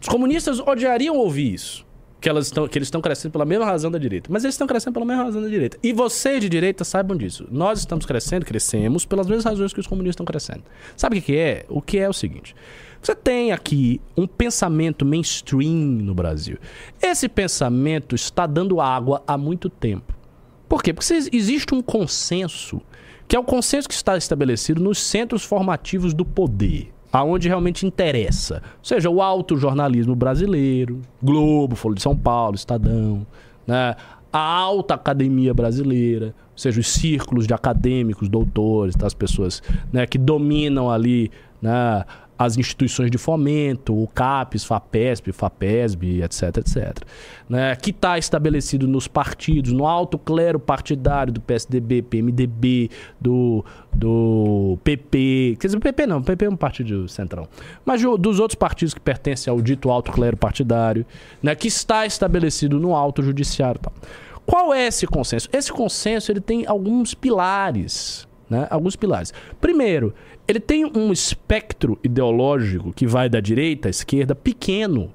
Os 0.00 0.08
comunistas 0.08 0.58
odiariam 0.58 1.16
ouvir 1.16 1.54
isso. 1.54 1.86
Que, 2.22 2.28
elas 2.28 2.46
estão, 2.46 2.68
que 2.68 2.78
eles 2.78 2.86
estão 2.86 3.00
crescendo 3.00 3.32
pela 3.32 3.44
mesma 3.44 3.66
razão 3.66 3.90
da 3.90 3.98
direita. 3.98 4.30
Mas 4.32 4.44
eles 4.44 4.54
estão 4.54 4.66
crescendo 4.66 4.94
pela 4.94 5.04
mesma 5.04 5.24
razão 5.24 5.42
da 5.42 5.48
direita. 5.48 5.76
E 5.82 5.92
vocês 5.92 6.40
de 6.40 6.48
direita 6.48 6.84
saibam 6.84 7.16
disso. 7.16 7.46
Nós 7.50 7.80
estamos 7.80 8.06
crescendo, 8.06 8.46
crescemos 8.46 9.04
pelas 9.04 9.26
mesmas 9.26 9.44
razões 9.44 9.72
que 9.72 9.80
os 9.80 9.88
comunistas 9.88 10.14
estão 10.14 10.24
crescendo. 10.24 10.62
Sabe 10.96 11.18
o 11.18 11.20
que, 11.20 11.26
que 11.26 11.36
é? 11.36 11.66
O 11.68 11.82
que 11.82 11.98
é 11.98 12.08
o 12.08 12.12
seguinte. 12.12 12.54
Você 13.02 13.16
tem 13.16 13.50
aqui 13.50 14.00
um 14.16 14.28
pensamento 14.28 15.04
mainstream 15.04 15.74
no 15.74 16.14
Brasil. 16.14 16.58
Esse 17.02 17.28
pensamento 17.28 18.14
está 18.14 18.46
dando 18.46 18.80
água 18.80 19.20
há 19.26 19.36
muito 19.36 19.68
tempo. 19.68 20.14
Por 20.68 20.80
quê? 20.82 20.94
Porque 20.94 21.12
existe 21.12 21.74
um 21.74 21.82
consenso, 21.82 22.80
que 23.26 23.34
é 23.34 23.38
o 23.38 23.44
consenso 23.44 23.88
que 23.88 23.94
está 23.94 24.16
estabelecido 24.16 24.80
nos 24.80 24.98
centros 24.98 25.42
formativos 25.44 26.14
do 26.14 26.24
poder, 26.24 26.92
aonde 27.12 27.48
realmente 27.48 27.86
interessa. 27.86 28.62
Ou 28.78 28.84
seja, 28.84 29.10
o 29.10 29.20
alto 29.20 29.56
jornalismo 29.56 30.16
brasileiro, 30.16 31.00
Globo, 31.22 31.76
Folha 31.76 31.96
de 31.96 32.02
São 32.02 32.16
Paulo, 32.16 32.54
Estadão, 32.54 33.26
né? 33.66 33.94
a 34.32 34.40
alta 34.40 34.94
academia 34.94 35.52
brasileira, 35.52 36.34
ou 36.52 36.58
seja, 36.58 36.80
os 36.80 36.88
círculos 36.88 37.46
de 37.46 37.52
acadêmicos, 37.52 38.28
doutores, 38.30 38.96
tá? 38.96 39.06
as 39.06 39.12
pessoas 39.12 39.62
né, 39.92 40.06
que 40.06 40.16
dominam 40.16 40.90
ali 40.90 41.30
né, 41.60 42.04
as 42.44 42.58
instituições 42.58 43.10
de 43.10 43.18
fomento, 43.18 43.94
o 43.96 44.08
CAPES, 44.08 44.64
FAPESP, 44.64 45.32
FAPESB, 45.32 46.22
etc, 46.22 46.56
etc. 46.56 46.98
Né, 47.48 47.76
que 47.76 47.90
está 47.90 48.18
estabelecido 48.18 48.88
nos 48.88 49.06
partidos, 49.06 49.72
no 49.72 49.86
alto 49.86 50.18
clero 50.18 50.58
partidário 50.58 51.32
do 51.32 51.40
PSDB, 51.40 52.02
PMDB, 52.02 52.90
do, 53.20 53.64
do 53.92 54.78
PP. 54.82 55.56
Quer 55.60 55.68
dizer, 55.68 55.78
PP 55.78 56.06
não, 56.06 56.22
PP 56.22 56.44
é 56.46 56.50
um 56.50 56.56
partido 56.56 57.08
centrão. 57.08 57.46
Mas 57.84 58.02
dos 58.18 58.40
outros 58.40 58.56
partidos 58.56 58.92
que 58.92 59.00
pertencem 59.00 59.50
ao 59.50 59.60
dito 59.60 59.90
alto 59.90 60.10
clero 60.10 60.36
partidário, 60.36 61.06
né, 61.42 61.54
que 61.54 61.68
está 61.68 62.04
estabelecido 62.06 62.80
no 62.80 62.96
alto 62.96 63.22
judiciário. 63.22 63.80
Qual 64.44 64.74
é 64.74 64.86
esse 64.88 65.06
consenso? 65.06 65.48
Esse 65.52 65.72
consenso 65.72 66.32
ele 66.32 66.40
tem 66.40 66.66
alguns 66.66 67.14
pilares. 67.14 68.26
Né? 68.52 68.66
Alguns 68.68 68.96
pilares. 68.96 69.32
Primeiro, 69.58 70.14
ele 70.46 70.60
tem 70.60 70.84
um 70.84 71.10
espectro 71.10 71.98
ideológico 72.04 72.92
que 72.92 73.06
vai 73.06 73.26
da 73.26 73.40
direita 73.40 73.88
à 73.88 73.90
esquerda 73.90 74.34
pequeno. 74.34 75.10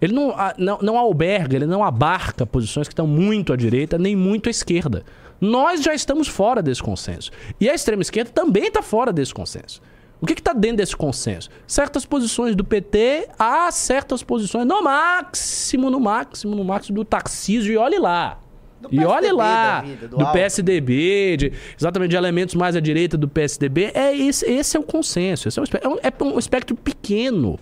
Ele 0.00 0.12
não, 0.12 0.34
não, 0.58 0.78
não 0.82 0.98
alberga, 0.98 1.54
ele 1.54 1.66
não 1.66 1.84
abarca 1.84 2.44
posições 2.44 2.88
que 2.88 2.92
estão 2.92 3.06
muito 3.06 3.52
à 3.52 3.56
direita 3.56 3.96
nem 3.96 4.16
muito 4.16 4.48
à 4.48 4.50
esquerda. 4.50 5.04
Nós 5.40 5.82
já 5.82 5.94
estamos 5.94 6.26
fora 6.26 6.60
desse 6.60 6.82
consenso. 6.82 7.30
E 7.60 7.70
a 7.70 7.74
extrema 7.74 8.02
esquerda 8.02 8.32
também 8.32 8.64
está 8.66 8.82
fora 8.82 9.12
desse 9.12 9.32
consenso. 9.32 9.80
O 10.20 10.26
que 10.26 10.32
está 10.32 10.52
dentro 10.52 10.78
desse 10.78 10.96
consenso? 10.96 11.48
Certas 11.64 12.04
posições 12.04 12.56
do 12.56 12.64
PT 12.64 13.28
há 13.38 13.70
certas 13.70 14.20
posições, 14.20 14.66
no 14.66 14.82
máximo, 14.82 15.90
no 15.90 16.00
máximo, 16.00 16.56
no 16.56 16.64
máximo 16.64 16.96
do 16.96 17.04
Tarcísio, 17.04 17.72
e 17.72 17.76
olhe 17.76 18.00
lá. 18.00 18.39
Do 18.80 18.88
e 18.92 19.04
olhe 19.04 19.30
lá, 19.32 19.80
da 19.80 19.86
vida, 19.86 20.08
do 20.08 20.16
do. 20.16 20.32
PSDB, 20.32 21.36
de- 21.36 21.52
exatamente 21.78 22.10
de 22.10 22.16
elementos 22.16 22.54
mais 22.54 22.74
à 22.76 22.80
direita 22.80 23.16
do 23.16 23.28
PSDB, 23.28 23.90
é 23.94 24.16
esse, 24.16 24.44
esse 24.50 24.76
é 24.76 24.80
o 24.80 24.82
consenso. 24.82 25.48
Esse 25.48 25.58
é, 25.58 25.62
um, 25.62 25.66
é 25.82 25.88
um- 25.88 25.98
é 26.02 26.24
um 26.34 26.38
espectro 26.38 26.74
pequeno. 26.76 27.58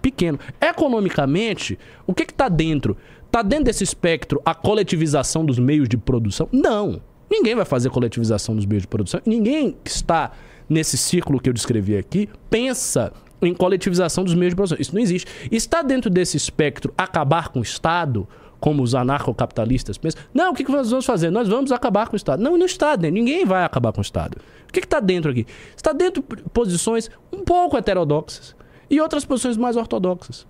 Pequeno. 0.00 0.38
Economicamente, 0.60 1.78
o 2.06 2.12
que 2.14 2.22
está 2.24 2.48
dentro? 2.48 2.96
Está 3.26 3.40
dentro 3.42 3.66
desse 3.66 3.84
espectro 3.84 4.40
a 4.44 4.54
coletivização 4.54 5.44
dos 5.44 5.58
meios 5.58 5.88
de 5.88 5.96
produção? 5.96 6.48
Não. 6.52 7.00
Ninguém 7.30 7.54
vai 7.54 7.64
fazer 7.64 7.88
coletivização 7.88 8.54
dos 8.54 8.66
meios 8.66 8.82
de 8.82 8.88
produção. 8.88 9.20
Ninguém 9.24 9.76
que 9.82 9.90
está 9.90 10.32
nesse 10.68 10.98
círculo 10.98 11.40
que 11.40 11.48
eu 11.48 11.52
descrevi 11.54 11.96
aqui 11.96 12.28
pensa 12.50 13.12
em 13.40 13.54
coletivização 13.54 14.22
dos 14.22 14.34
meios 14.34 14.50
de 14.52 14.56
produção. 14.56 14.78
Isso 14.80 14.94
não 14.94 15.00
existe. 15.00 15.30
Está 15.50 15.82
dentro 15.82 16.10
desse 16.10 16.36
espectro 16.36 16.92
acabar 16.96 17.48
com 17.48 17.60
o 17.60 17.62
Estado, 17.62 18.28
como 18.62 18.80
os 18.80 18.94
anarcocapitalistas 18.94 19.98
pensam? 19.98 20.22
Não, 20.32 20.52
o 20.52 20.54
que 20.54 20.62
que 20.64 20.70
nós 20.70 20.88
vamos 20.88 21.04
fazer? 21.04 21.30
Nós 21.30 21.48
vamos 21.48 21.72
acabar 21.72 22.06
com 22.06 22.12
o 22.14 22.16
Estado. 22.16 22.40
Não, 22.40 22.56
não 22.56 22.64
está 22.64 22.94
dentro. 22.94 23.14
Ninguém 23.14 23.44
vai 23.44 23.64
acabar 23.64 23.92
com 23.92 23.98
o 23.98 24.02
Estado. 24.02 24.38
O 24.68 24.72
que 24.72 24.78
está 24.78 25.00
dentro 25.00 25.32
aqui? 25.32 25.44
Está 25.76 25.92
dentro 25.92 26.22
de 26.22 26.42
posições 26.50 27.10
um 27.32 27.40
pouco 27.44 27.76
heterodoxas 27.76 28.54
e 28.88 29.00
outras 29.00 29.24
posições 29.24 29.56
mais 29.56 29.76
ortodoxas. 29.76 30.46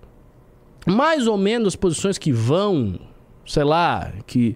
Mais 0.85 1.25
ou 1.25 1.37
menos 1.37 1.75
posições 1.75 2.19
que 2.19 2.31
vão, 2.31 2.99
sei 3.47 3.63
lá, 3.63 4.11
que 4.27 4.55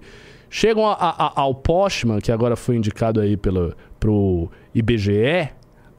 chegam 0.52 0.86
a- 0.86 0.94
a- 0.94 1.34
ao 1.42 1.56
Postman, 1.56 2.20
que 2.20 2.32
agora 2.32 2.56
foi 2.56 2.76
indicado 2.76 3.20
aí 3.20 3.36
pelo, 3.36 3.74
pro 4.00 4.50
IBGE, 4.76 5.50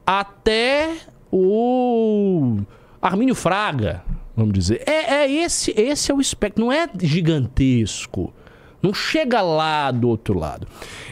até 0.07 0.95
o 1.31 2.57
Armínio 3.01 3.35
Fraga, 3.35 4.01
vamos 4.39 4.53
dizer. 4.53 4.81
É, 4.85 5.23
é 5.23 5.31
esse, 5.31 5.71
esse 5.79 6.11
é 6.11 6.15
o 6.15 6.21
espectro, 6.21 6.63
não 6.63 6.71
é 6.71 6.89
gigantesco. 7.01 8.33
Não 8.81 8.93
chega 8.93 9.41
lá 9.41 9.91
do 9.91 10.07
outro 10.07 10.37
lado. 10.37 10.65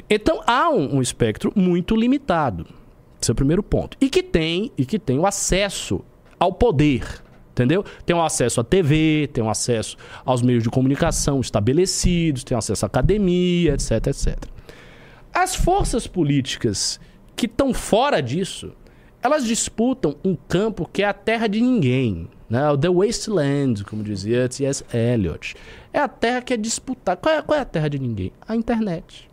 Então 0.10 0.42
há 0.48 0.70
um, 0.70 0.96
um 0.96 1.02
espectro 1.02 1.52
muito 1.56 1.96
limitado. 1.96 2.66
Esse 3.22 3.32
é 3.32 3.34
o 3.34 3.36
primeiro 3.36 3.62
ponto. 3.62 3.98
E 4.00 4.10
que 4.10 4.24
tem, 4.24 4.72
e 4.78 4.86
que 4.86 4.98
tem 4.98 5.20
o 5.20 5.26
acesso 5.26 6.02
ao 6.40 6.54
poder. 6.54 7.04
Entendeu? 7.52 7.84
Tem 8.06 8.16
o 8.16 8.22
acesso 8.22 8.62
à 8.62 8.64
TV, 8.64 9.30
tem 9.34 9.44
o 9.44 9.50
acesso 9.50 9.98
aos 10.24 10.44
meios 10.44 10.64
de 10.64 10.70
comunicação 10.70 11.42
estabelecidos, 11.42 12.44
tem 12.44 12.56
acesso 12.56 12.86
à 12.86 12.88
academia, 12.88 13.74
etc, 13.74 14.08
etc. 14.08 14.38
As 15.34 15.56
forças 15.56 16.06
políticas 16.06 17.00
que 17.36 17.48
estão 17.48 17.74
fora 17.74 18.22
disso, 18.22 18.72
elas 19.22 19.44
disputam 19.44 20.16
um 20.24 20.36
campo 20.36 20.88
que 20.92 21.02
é 21.02 21.06
a 21.08 21.14
terra 21.14 21.48
de 21.48 21.60
ninguém. 21.60 22.30
Né? 22.50 22.70
O 22.70 22.78
The 22.78 22.90
Wasteland, 22.90 23.84
como 23.84 24.04
dizia 24.04 24.48
T.S. 24.48 24.84
Eliot. 24.94 25.56
É 25.92 26.00
a 26.00 26.08
terra 26.08 26.42
que 26.42 26.54
é 26.54 26.58
disputada. 26.58 27.20
Qual 27.20 27.36
é, 27.36 27.42
qual 27.42 27.58
é 27.58 27.62
a 27.62 27.66
terra 27.66 27.90
de 27.90 28.00
ninguém? 28.00 28.32
A 28.48 28.56
internet. 28.56 29.30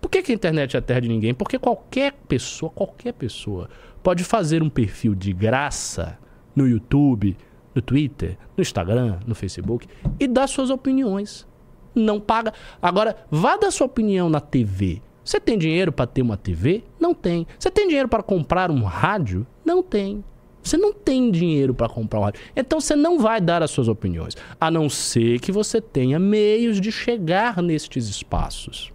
Por 0.00 0.10
que, 0.10 0.22
que 0.22 0.32
a 0.32 0.34
internet 0.34 0.76
é 0.76 0.78
a 0.78 0.82
terra 0.82 1.00
de 1.00 1.08
ninguém? 1.08 1.34
Porque 1.34 1.58
qualquer 1.58 2.12
pessoa, 2.28 2.70
qualquer 2.70 3.12
pessoa, 3.12 3.68
pode 4.02 4.24
fazer 4.24 4.62
um 4.62 4.70
perfil 4.70 5.14
de 5.14 5.32
graça 5.32 6.18
no 6.54 6.66
YouTube, 6.66 7.36
no 7.74 7.82
Twitter, 7.82 8.38
no 8.56 8.62
Instagram, 8.62 9.18
no 9.26 9.34
Facebook 9.34 9.86
e 10.18 10.26
dar 10.26 10.46
suas 10.46 10.70
opiniões. 10.70 11.46
Não 11.94 12.20
paga. 12.20 12.52
Agora, 12.80 13.16
vá 13.30 13.56
dar 13.56 13.70
sua 13.70 13.86
opinião 13.86 14.30
na 14.30 14.40
TV. 14.40 15.02
Você 15.24 15.38
tem 15.38 15.58
dinheiro 15.58 15.92
para 15.92 16.06
ter 16.06 16.22
uma 16.22 16.36
TV? 16.36 16.84
Não 16.98 17.12
tem. 17.12 17.46
Você 17.58 17.70
tem 17.70 17.86
dinheiro 17.86 18.08
para 18.08 18.22
comprar 18.22 18.70
um 18.70 18.82
rádio? 18.82 19.46
Não 19.64 19.82
tem. 19.82 20.24
Você 20.62 20.76
não 20.76 20.92
tem 20.92 21.30
dinheiro 21.30 21.72
para 21.72 21.88
comprar 21.88 22.20
um 22.20 22.22
rádio. 22.24 22.40
Então 22.54 22.80
você 22.80 22.94
não 22.94 23.18
vai 23.18 23.40
dar 23.40 23.62
as 23.62 23.70
suas 23.70 23.88
opiniões, 23.88 24.36
a 24.60 24.70
não 24.70 24.88
ser 24.88 25.40
que 25.40 25.50
você 25.50 25.80
tenha 25.80 26.18
meios 26.18 26.80
de 26.80 26.92
chegar 26.92 27.62
nestes 27.62 28.08
espaços. 28.08 28.92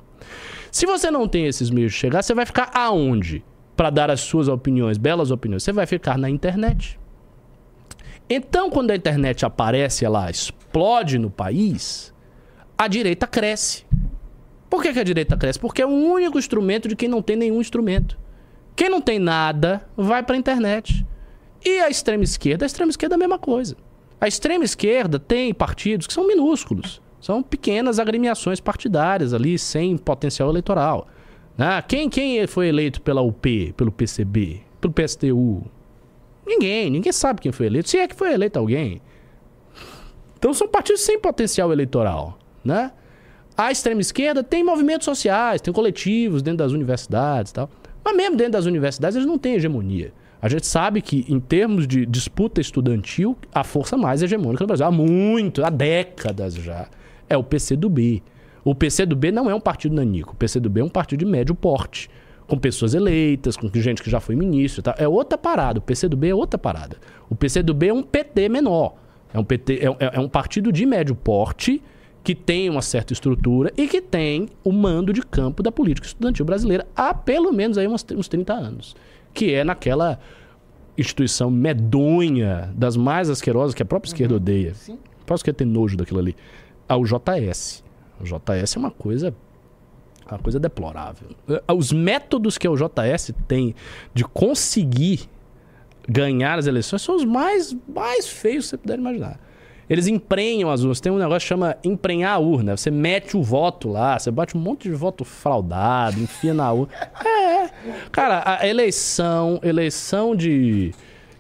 Se 0.72 0.86
você 0.86 1.12
não 1.12 1.28
tem 1.28 1.46
esses 1.46 1.70
meios 1.70 1.94
de 1.94 2.00
chegar, 2.00 2.24
você 2.24 2.34
vai 2.34 2.46
ficar 2.46 2.72
aonde? 2.74 3.44
Para 3.76 3.90
dar 3.90 4.12
as 4.12 4.22
suas 4.22 4.48
opiniões, 4.48 4.98
belas 4.98 5.32
opiniões. 5.32 5.64
Você 5.64 5.72
vai 5.72 5.86
ficar 5.86 6.18
na 6.18 6.30
internet. 6.30 7.00
Então, 8.30 8.70
quando 8.70 8.92
a 8.92 8.96
internet 8.96 9.46
aparece, 9.46 10.06
ela 10.06 10.30
explode 10.30 11.18
no 11.18 11.30
país, 11.30 12.14
a 12.78 12.88
direita 12.88 13.28
cresce. 13.28 13.86
Por 14.70 14.82
que, 14.82 14.94
que 14.94 15.00
a 15.00 15.04
direita 15.04 15.38
cresce? 15.38 15.60
Porque 15.60 15.82
é 15.82 15.86
o 15.86 15.90
único 15.90 16.40
instrumento 16.40 16.88
de 16.88 16.96
quem 16.96 17.08
não 17.08 17.22
tem 17.22 17.36
nenhum 17.36 17.62
instrumento. 17.62 18.18
Quem 18.76 18.90
não 18.90 19.02
tem 19.02 19.20
nada 19.20 19.88
vai 19.96 20.24
para 20.24 20.36
a 20.36 20.40
internet. 20.40 21.06
E 21.66 21.80
a 21.80 21.90
extrema 21.90 22.24
esquerda? 22.24 22.66
A 22.66 22.68
extrema 22.68 22.90
esquerda 22.90 23.16
é 23.16 23.18
a 23.18 23.20
mesma 23.20 23.40
coisa. 23.40 23.76
A 24.20 24.28
extrema 24.28 24.64
esquerda 24.64 25.20
tem 25.20 25.54
partidos 25.54 26.08
que 26.08 26.14
são 26.14 26.28
minúsculos. 26.28 27.02
São 27.22 27.42
pequenas 27.42 28.00
agremiações 28.00 28.60
partidárias 28.60 29.34
ali, 29.34 29.58
sem 29.58 29.98
potencial 29.98 30.50
eleitoral. 30.50 31.08
né? 31.58 31.82
quem, 31.88 32.10
quem 32.10 32.46
foi 32.48 32.68
eleito 32.68 33.02
pela 33.02 33.22
UP, 33.22 33.74
pelo 33.78 33.92
PCB, 33.92 34.62
pelo 34.82 34.94
PSTU? 34.94 35.64
Ninguém, 36.46 36.90
ninguém 36.90 37.14
sabe 37.14 37.40
quem 37.40 37.52
foi 37.52 37.68
eleito. 37.68 37.90
Se 37.90 37.98
é 37.98 38.08
que 38.08 38.16
foi 38.16 38.34
eleito 38.34 38.60
alguém. 38.60 39.02
Então 40.38 40.54
são 40.54 40.68
partidos 40.68 41.02
sem 41.02 41.18
potencial 41.18 41.72
eleitoral, 41.72 42.38
né? 42.66 42.92
A 43.56 43.72
extrema 43.72 44.02
esquerda 44.02 44.44
tem 44.44 44.62
movimentos 44.64 45.06
sociais, 45.06 45.62
tem 45.62 45.74
coletivos 45.74 46.42
dentro 46.42 46.58
das 46.58 46.74
universidades 46.74 47.52
e 47.52 47.54
tal. 47.54 47.70
Mas 48.04 48.16
mesmo 48.16 48.36
dentro 48.36 48.54
das 48.54 48.66
universidades 48.66 49.16
eles 49.16 49.28
não 49.28 49.38
têm 49.38 49.56
hegemonia. 49.56 50.12
A 50.44 50.50
gente 50.50 50.68
sabe 50.68 51.02
que, 51.02 51.26
em 51.30 51.40
termos 51.40 51.88
de 51.88 52.06
disputa 52.06 52.60
estudantil, 52.60 53.38
a 53.54 53.64
força 53.64 53.96
mais 53.96 54.22
hegemônica 54.22 54.62
no 54.62 54.68
Brasil, 54.68 54.86
há 54.86 54.92
muito, 54.92 55.64
há 55.64 55.70
décadas 55.70 56.56
já, 56.56 56.90
é 57.30 57.38
o 57.38 57.44
PCdoB. 57.46 58.22
O 58.62 58.76
PCdoB 58.76 59.32
não 59.32 59.50
é 59.50 59.56
um 59.56 59.60
partido 59.62 59.96
nanico. 59.96 60.34
O 60.34 60.36
PCdoB 60.36 60.82
é 60.82 60.84
um 60.84 60.90
partido 60.90 61.20
de 61.20 61.26
médio 61.26 61.56
porte, 61.56 62.10
com 62.46 62.58
pessoas 62.58 62.94
eleitas, 62.94 63.56
com 63.56 63.70
gente 63.74 64.04
que 64.04 64.10
já 64.10 64.20
foi 64.20 64.36
ministro 64.36 64.82
e 64.82 64.84
tal. 64.84 64.96
É 64.98 65.08
outra 65.08 65.38
parada. 65.38 65.80
O 65.80 65.82
PCdoB 65.82 66.28
é 66.28 66.36
outra 66.36 66.58
parada. 66.58 66.98
O 67.30 67.36
PCdoB 67.38 67.88
é 67.88 67.94
um 67.94 68.04
PT 68.04 68.50
menor. 68.50 68.96
É 69.34 69.40
um, 69.40 69.46
PT, 69.46 69.76
é, 69.76 69.86
é- 69.86 70.16
é 70.16 70.20
um 70.20 70.28
partido 70.28 70.74
de 70.74 70.86
médio 70.86 71.16
porte 71.16 71.82
que 72.22 72.36
tem 72.36 72.70
uma 72.70 72.82
certa 72.82 73.14
estrutura 73.14 73.72
e 73.78 73.88
que 73.88 74.02
tem 74.02 74.50
o 74.62 74.74
mando 74.74 75.14
de 75.14 75.22
campo 75.22 75.64
da 75.64 75.72
política 75.72 76.06
estudantil 76.06 76.46
brasileira 76.46 76.86
há 76.94 77.14
pelo 77.14 77.54
menos 77.54 77.78
aí 77.78 77.88
uns, 77.88 78.06
uns 78.14 78.28
30 78.28 78.54
anos. 78.54 78.94
Que 79.34 79.54
é 79.54 79.64
naquela 79.64 80.20
instituição 80.98 81.50
medonha, 81.50 82.72
das 82.76 82.96
mais 82.96 83.30
asquerosas, 83.30 83.74
que 83.74 83.82
a 83.82 83.86
própria 83.86 84.10
esquerda 84.10 84.36
odeia. 84.36 84.74
Sim. 84.74 84.94
A 84.94 85.26
própria 85.26 85.36
esquerda 85.42 85.58
tem 85.60 85.68
nojo 85.68 85.98
daquilo 85.98 86.20
ali. 86.20 86.36
Ao 86.88 87.04
JS. 87.04 87.84
O 88.20 88.24
JS 88.24 88.76
é 88.76 88.80
uma 88.80 88.92
coisa. 88.92 89.34
Uma 90.30 90.40
coisa 90.40 90.60
deplorável. 90.60 91.30
Eh, 91.50 91.62
Os 91.74 91.92
métodos 91.92 92.58
que 92.58 92.68
o 92.68 92.76
JS 92.76 93.34
tem 93.48 93.76
de 94.14 94.24
conseguir 94.24 95.30
ganhar 96.08 96.60
as 96.60 96.68
eleições 96.68 97.02
são 97.02 97.16
os 97.16 97.26
mais, 97.26 97.76
mais 97.88 98.28
feios 98.28 98.66
que 98.66 98.70
você 98.72 98.78
puder 98.78 99.00
imaginar. 99.00 99.40
Eles 99.90 100.08
emprenham 100.08 100.70
as 100.72 100.82
urnas. 100.82 101.00
Tem 101.00 101.12
um 101.12 101.18
negócio 101.18 101.42
que 101.42 101.48
chama 101.48 101.76
emprenhar 101.84 102.34
a 102.36 102.40
urna. 102.40 102.76
Você 102.78 102.90
mete 102.90 103.36
o 103.36 103.44
voto 103.44 103.90
lá, 103.90 104.18
você 104.18 104.32
bate 104.32 104.56
um 104.58 104.60
monte 104.60 104.84
de 104.90 104.96
voto 104.96 105.24
fraudado, 105.26 106.20
enfia 106.20 106.54
na 106.54 106.72
urna. 106.72 106.92
É. 107.26 107.70
Cara, 108.12 108.42
a 108.46 108.68
eleição, 108.68 109.60
eleição 109.64 110.36
de. 110.36 110.94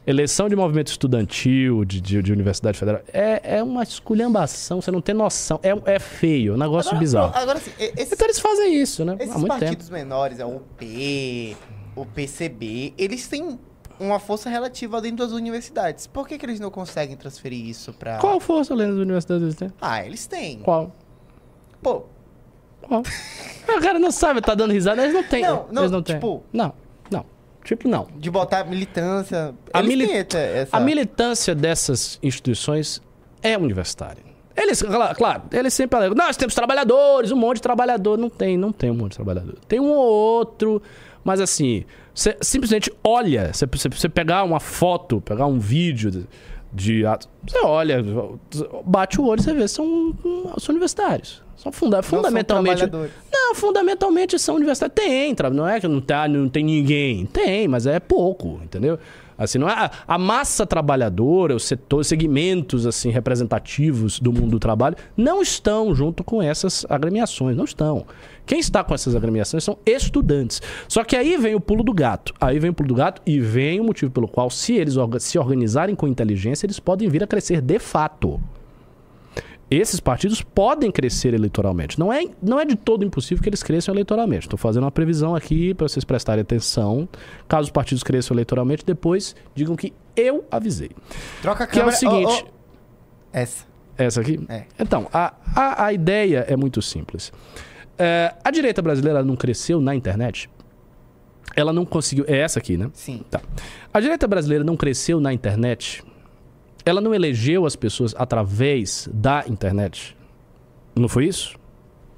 Eleição 0.06 0.50
de 0.50 0.56
movimento 0.58 0.88
estudantil, 0.88 1.86
de, 1.86 2.02
de, 2.02 2.22
de 2.22 2.34
Universidade 2.34 2.78
Federal, 2.78 3.02
é, 3.14 3.58
é 3.60 3.64
uma 3.64 3.84
esculhambação, 3.84 4.82
você 4.82 4.92
não 4.92 5.00
tem 5.00 5.16
noção. 5.16 5.62
É, 5.64 5.94
é 5.94 5.98
feio, 5.98 6.52
é 6.52 6.56
um 6.56 6.60
negócio 6.60 6.90
Agora, 6.90 7.00
bizarro. 7.00 7.32
agora 7.34 7.58
assim, 7.58 7.72
esses, 7.80 8.12
Então 8.12 8.28
eles 8.28 8.38
fazem 8.40 8.76
isso, 8.82 9.06
né? 9.06 9.16
esses 9.18 9.34
Há 9.34 9.38
muito 9.40 9.52
tempo. 9.54 9.64
partidos 9.66 9.90
menores, 9.90 10.42
a 10.42 10.46
UP, 10.46 11.56
o 11.96 12.06
PCB, 12.06 12.94
eles 12.98 13.28
têm 13.30 13.58
uma 14.00 14.20
força 14.20 14.50
relativa 14.50 15.00
dentro 15.02 15.18
das 15.18 15.32
universidades. 15.32 16.08
Por 16.08 16.28
que, 16.28 16.38
que 16.38 16.46
eles 16.46 16.60
não 16.60 16.70
conseguem 16.70 17.16
transferir 17.16 17.66
isso 17.68 17.94
pra. 17.94 18.18
Qual 18.20 18.40
força 18.40 18.74
além 18.74 18.88
das 18.88 18.98
universidades 18.98 19.44
eles 19.44 19.56
têm? 19.56 19.72
Ah, 19.82 20.06
eles 20.06 20.26
têm. 20.28 20.60
Qual? 20.60 20.92
Pô, 21.82 22.04
Qual? 22.82 23.02
o 23.02 23.82
cara 23.82 24.00
não 24.00 24.12
sabe, 24.12 24.42
tá 24.42 24.54
dando 24.56 24.72
risada, 24.72 25.02
eles 25.02 25.14
não 25.14 25.24
têm. 25.24 25.42
Não, 25.44 25.68
não, 25.72 25.82
eles 25.84 25.92
não 25.92 26.02
têm. 26.02 26.16
tipo- 26.16 26.44
Não, 26.52 26.74
não. 27.12 27.26
Tipo, 27.64 27.88
não. 27.88 28.08
de 28.18 28.30
botar 28.30 28.64
militância. 28.66 29.54
A 29.74 29.82
mili- 29.82 30.24
têm 30.26 30.40
essa- 30.42 30.76
A 30.78 30.80
militância 30.80 31.56
dessas 31.56 32.20
instituições 32.22 33.02
é 33.42 33.58
universitária. 33.58 34.22
Eles, 34.56 34.82
claro, 34.84 35.16
claro, 35.16 35.44
eles 35.52 35.74
sempre 35.74 35.98
alegam, 35.98 36.16
nós 36.16 36.38
temos 36.38 36.54
trabalhadores, 36.54 37.32
um 37.32 37.36
monte 37.38 37.56
de 37.56 37.62
trabalhador. 37.64 38.18
Não 38.18 38.30
tem, 38.30 38.56
não 38.58 38.72
tem 38.72 38.92
um 38.92 38.96
monte 38.96 39.12
de 39.12 39.16
trabalhador. 39.18 39.56
Tem 39.68 39.80
um 39.80 39.90
ou 39.90 40.06
outro, 40.06 40.82
mas 41.24 41.40
assim, 41.42 41.86
você 42.14 42.38
simplesmente 42.42 42.92
olha, 43.04 43.52
você, 43.54 43.66
você, 43.66 44.10
pegar 44.10 44.44
uma 44.44 44.60
foto, 44.60 45.22
pegar 45.22 45.46
um 45.46 45.60
vídeo 45.60 46.28
de, 46.72 47.04
você 47.04 47.60
olha, 47.64 48.04
bate 48.86 49.20
o 49.20 49.26
olho 49.26 49.40
e 49.40 49.44
você 49.44 49.54
vê, 49.54 49.68
são, 49.68 50.14
são 50.58 50.74
universitários. 50.74 51.44
São 51.56 51.72
funda, 51.72 51.98
não 51.98 52.04
são 52.04 52.18
fundamentalmente. 52.18 52.78
trabalhadores. 52.78 53.14
Não, 53.32 53.56
fundamentalmente 53.56 54.38
são 54.38 54.56
universitários. 54.56 54.96
Tem, 54.96 55.36
não 55.54 55.68
é 55.68 55.80
que 55.80 55.88
não, 55.88 56.02
tá, 56.02 56.28
não 56.28 56.50
tem 56.50 56.64
ninguém. 56.64 57.26
Tem, 57.26 57.68
mas 57.68 57.88
é 57.88 58.00
pouco, 58.00 58.60
entendeu? 58.64 59.00
Assim, 59.38 59.58
não 59.58 59.70
é 59.70 59.74
a, 59.74 59.92
a 60.08 60.18
massa 60.18 60.66
trabalhadora, 60.66 61.56
os 61.56 61.64
setores, 61.64 62.08
segmentos 62.08 62.86
assim 62.86 63.10
representativos 63.10 64.20
do 64.20 64.32
mundo 64.32 64.52
do 64.52 64.60
trabalho 64.60 64.96
não 65.18 65.42
estão 65.42 65.94
junto 65.96 66.24
com 66.24 66.42
essas 66.42 66.86
agremiações, 66.90 67.56
não 67.56 67.66
estão. 67.66 68.06
Quem 68.46 68.60
está 68.60 68.84
com 68.84 68.94
essas 68.94 69.16
agremiações 69.16 69.64
são 69.64 69.78
estudantes. 69.86 70.62
Só 70.88 71.04
que 71.04 71.16
aí 71.16 71.38
vem 71.38 71.56
o 71.56 71.60
pulo 71.62 71.84
do 71.84 71.94
gato. 71.94 72.34
Aí 72.40 72.60
vem 72.60 72.72
o 72.72 72.74
pulo 72.74 72.90
do 72.90 72.96
gato 72.96 73.22
e 73.26 73.40
vem 73.40 73.80
o 73.80 73.84
motivo 73.84 74.12
pelo 74.12 74.28
qual, 74.28 74.50
se 74.50 74.74
eles 74.76 74.96
se 75.20 75.40
organizarem 75.40 75.96
com 75.96 76.08
inteligência, 76.08 76.66
eles 76.66 76.80
podem 76.80 77.08
vir 77.10 77.24
a 77.24 77.28
crescer 77.28 77.62
de 77.62 77.80
fato. 77.80 78.40
Esses 79.72 80.00
partidos 80.00 80.42
podem 80.42 80.92
crescer 80.92 81.34
eleitoralmente. 81.34 81.98
Não 82.00 82.14
é, 82.14 82.26
não 82.42 82.60
é 82.60 82.66
de 82.66 82.76
todo 82.76 83.04
impossível 83.04 83.42
que 83.42 83.50
eles 83.50 83.64
cresçam 83.64 83.94
eleitoralmente. 83.96 84.46
Estou 84.46 84.60
fazendo 84.60 84.84
uma 84.84 84.92
previsão 84.92 85.36
aqui 85.36 85.74
para 85.74 85.88
vocês 85.88 86.04
prestarem 86.04 86.42
atenção. 86.42 87.08
Caso 87.48 87.68
os 87.68 87.72
partidos 87.72 88.04
cresçam 88.04 88.36
eleitoralmente, 88.36 88.86
depois 88.86 89.36
digam 89.56 89.76
que 89.76 89.94
eu 90.16 90.46
avisei. 90.52 90.92
Troca 91.42 91.64
a 91.64 91.68
Que 91.68 91.80
é 91.80 91.82
o 91.82 91.86
câmera. 91.86 91.98
seguinte. 91.98 92.46
Oh, 92.46 92.50
oh. 92.50 92.54
Essa. 93.32 93.66
Essa 93.98 94.22
aqui? 94.22 94.40
É. 94.50 94.66
Então, 94.80 95.08
a, 95.12 95.34
a, 95.56 95.86
a 95.86 95.94
ideia 95.94 96.46
é 96.48 96.56
muito 96.56 96.82
simples. 96.82 97.32
É, 97.98 98.34
a 98.44 98.52
direita 98.52 98.82
brasileira 98.82 99.24
não 99.24 99.36
cresceu 99.36 99.80
na 99.80 99.96
internet? 99.96 100.50
Ela 101.56 101.72
não 101.72 101.86
conseguiu. 101.86 102.26
É 102.28 102.38
essa 102.40 102.60
aqui, 102.60 102.78
né? 102.78 102.90
Sim. 102.94 103.24
Tá. 103.30 103.42
A 103.94 104.00
direita 104.00 104.28
brasileira 104.28 104.64
não 104.64 104.76
cresceu 104.76 105.20
na 105.20 105.32
internet? 105.34 106.04
Ela 106.86 107.00
não 107.00 107.14
elegeu 107.14 107.66
as 107.66 107.76
pessoas 107.76 108.14
através 108.18 109.08
da 109.14 109.46
internet? 109.48 110.18
Não 110.96 111.08
foi 111.08 111.26
isso? 111.26 111.56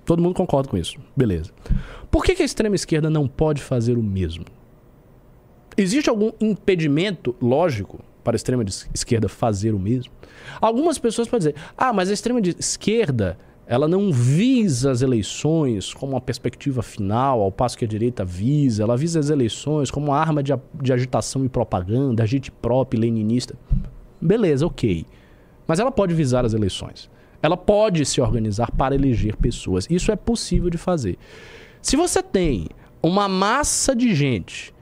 Todo 0.06 0.22
mundo 0.22 0.36
concorda 0.36 0.70
com 0.70 0.78
isso. 0.78 0.98
Beleza. 1.16 1.52
Por 2.10 2.24
que, 2.24 2.36
que 2.36 2.42
a 2.42 2.46
extrema 2.46 2.76
esquerda 2.76 3.10
não 3.10 3.28
pode 3.28 3.62
fazer 3.62 3.98
o 3.98 4.04
mesmo? 4.04 4.46
Existe 5.78 6.10
algum 6.10 6.32
impedimento 6.40 7.36
lógico 7.42 8.00
para 8.24 8.36
a 8.36 8.38
extrema 8.38 8.64
esquerda 8.94 9.28
fazer 9.28 9.74
o 9.74 9.80
mesmo? 9.80 10.14
Algumas 10.62 10.98
pessoas 10.98 11.28
podem 11.28 11.50
dizer: 11.50 11.62
ah, 11.78 11.92
mas 11.92 12.10
a 12.10 12.14
extrema 12.14 12.42
de 12.42 12.56
esquerda 12.58 13.38
ela 13.68 13.88
não 13.88 14.12
visa 14.12 14.92
as 14.92 15.02
eleições 15.02 15.94
como 15.94 16.14
uma 16.14 16.22
perspectiva 16.22 16.84
final, 16.84 17.42
ao 17.42 17.52
passo 17.52 17.78
que 17.78 17.86
a 17.86 17.88
direita 17.88 18.24
visa. 18.24 18.84
Ela 18.84 18.96
visa 18.96 19.20
as 19.20 19.30
eleições 19.30 19.90
como 19.90 20.08
uma 20.08 20.18
arma 20.18 20.44
de, 20.44 20.54
de 20.82 20.94
agitação 20.94 21.44
e 21.44 21.50
propaganda, 21.50 22.22
agite 22.22 22.52
próprio, 22.52 23.02
leninista. 23.02 23.56
Beleza, 24.22 24.68
ok. 24.68 25.06
Mas 25.68 25.80
ela 25.80 25.92
pode 25.92 26.14
visar 26.14 26.46
as 26.46 26.54
eleições. 26.54 27.10
Ela 27.42 27.58
pode 27.58 28.06
se 28.06 28.22
organizar 28.22 28.72
para 28.72 28.94
eleger 28.94 29.36
pessoas. 29.36 29.88
Isso 29.90 30.12
é 30.12 30.16
possível 30.16 30.70
de 30.70 30.78
fazer. 30.78 31.18
Se 31.82 31.96
você 31.96 32.22
tem 32.22 32.68
uma 33.02 33.28
massa 33.28 33.96
de 33.96 34.14
gente 34.14 34.74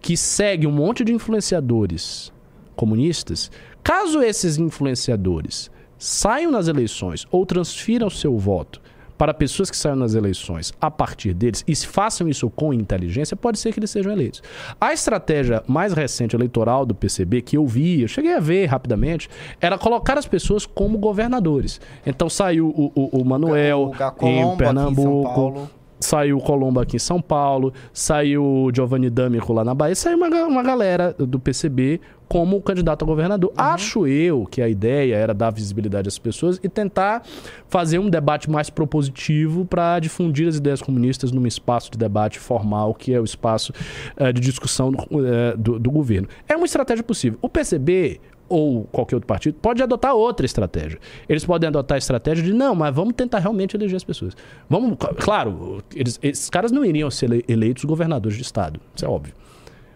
que 0.00 0.16
segue 0.16 0.66
um 0.66 0.72
monte 0.72 1.04
de 1.04 1.12
influenciadores 1.12 2.32
comunistas, 2.74 3.52
caso 3.84 4.20
esses 4.20 4.58
influenciadores 4.58 5.70
saiam 6.02 6.50
nas 6.50 6.66
eleições 6.66 7.26
ou 7.30 7.46
transfiram 7.46 8.10
seu 8.10 8.36
voto 8.36 8.80
para 9.16 9.32
pessoas 9.32 9.70
que 9.70 9.76
saiam 9.76 9.94
nas 9.94 10.14
eleições 10.14 10.72
a 10.80 10.90
partir 10.90 11.32
deles 11.32 11.62
e 11.68 11.76
se 11.76 11.86
façam 11.86 12.28
isso 12.28 12.50
com 12.50 12.74
inteligência, 12.74 13.36
pode 13.36 13.56
ser 13.60 13.72
que 13.72 13.78
eles 13.78 13.90
sejam 13.90 14.10
eleitos. 14.10 14.42
A 14.80 14.92
estratégia 14.92 15.62
mais 15.68 15.92
recente 15.92 16.34
eleitoral 16.34 16.84
do 16.84 16.92
PCB 16.92 17.40
que 17.42 17.56
eu 17.56 17.64
vi, 17.64 18.02
eu 18.02 18.08
cheguei 18.08 18.34
a 18.34 18.40
ver 18.40 18.66
rapidamente, 18.66 19.30
era 19.60 19.78
colocar 19.78 20.18
as 20.18 20.26
pessoas 20.26 20.66
como 20.66 20.98
governadores. 20.98 21.80
Então 22.04 22.28
saiu 22.28 22.66
o, 22.70 22.90
o, 22.96 23.20
o 23.20 23.24
Manuel 23.24 23.92
O 24.20 24.26
em 24.26 24.56
Pernambuco. 24.56 25.70
Saiu 26.02 26.36
o 26.36 26.40
Colombo 26.40 26.80
aqui 26.80 26.96
em 26.96 26.98
São 26.98 27.20
Paulo, 27.22 27.72
saiu 27.92 28.44
o 28.44 28.70
Giovanni 28.74 29.08
D'Amico 29.08 29.52
lá 29.52 29.64
na 29.64 29.74
Bahia, 29.74 29.94
saiu 29.94 30.16
uma, 30.18 30.26
uma 30.46 30.62
galera 30.62 31.14
do 31.18 31.38
PCB 31.38 32.00
como 32.28 32.60
candidato 32.62 33.04
a 33.04 33.06
governador. 33.06 33.52
Acho 33.56 34.06
eu 34.06 34.46
que 34.50 34.62
a 34.62 34.68
ideia 34.68 35.14
era 35.16 35.34
dar 35.34 35.50
visibilidade 35.50 36.08
às 36.08 36.18
pessoas 36.18 36.58
e 36.62 36.68
tentar 36.68 37.22
fazer 37.68 37.98
um 37.98 38.08
debate 38.08 38.50
mais 38.50 38.70
propositivo 38.70 39.64
para 39.66 39.98
difundir 40.00 40.48
as 40.48 40.56
ideias 40.56 40.80
comunistas 40.80 41.30
num 41.30 41.46
espaço 41.46 41.90
de 41.90 41.98
debate 41.98 42.38
formal, 42.38 42.94
que 42.94 43.12
é 43.12 43.20
o 43.20 43.24
espaço 43.24 43.72
eh, 44.16 44.32
de 44.32 44.40
discussão 44.40 44.90
do, 44.90 45.02
eh, 45.26 45.54
do- 45.58 45.78
do 45.78 45.90
governo. 45.90 46.26
É 46.48 46.56
uma 46.56 46.64
estratégia 46.66 47.04
possível. 47.04 47.38
O 47.42 47.48
PCB 47.50 48.18
ou 48.52 48.84
qualquer 48.84 49.16
outro 49.16 49.26
partido, 49.26 49.54
pode 49.60 49.82
adotar 49.82 50.14
outra 50.14 50.44
estratégia. 50.46 50.98
Eles 51.28 51.44
podem 51.44 51.68
adotar 51.68 51.96
a 51.96 51.98
estratégia 51.98 52.44
de 52.44 52.52
não, 52.52 52.74
mas 52.74 52.94
vamos 52.94 53.14
tentar 53.14 53.38
realmente 53.38 53.76
eleger 53.76 53.96
as 53.96 54.04
pessoas. 54.04 54.36
Vamos, 54.68 54.96
claro, 55.18 55.82
eles, 55.94 56.18
esses 56.22 56.50
caras 56.50 56.70
não 56.70 56.84
iriam 56.84 57.10
ser 57.10 57.30
ele- 57.32 57.44
eleitos 57.48 57.84
governadores 57.84 58.36
de 58.36 58.42
estado, 58.42 58.80
isso 58.94 59.04
é 59.04 59.08
óbvio. 59.08 59.34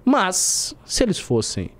Mas 0.05 0.75
se 0.85 1.03
eles 1.03 1.19
fossem 1.19 1.71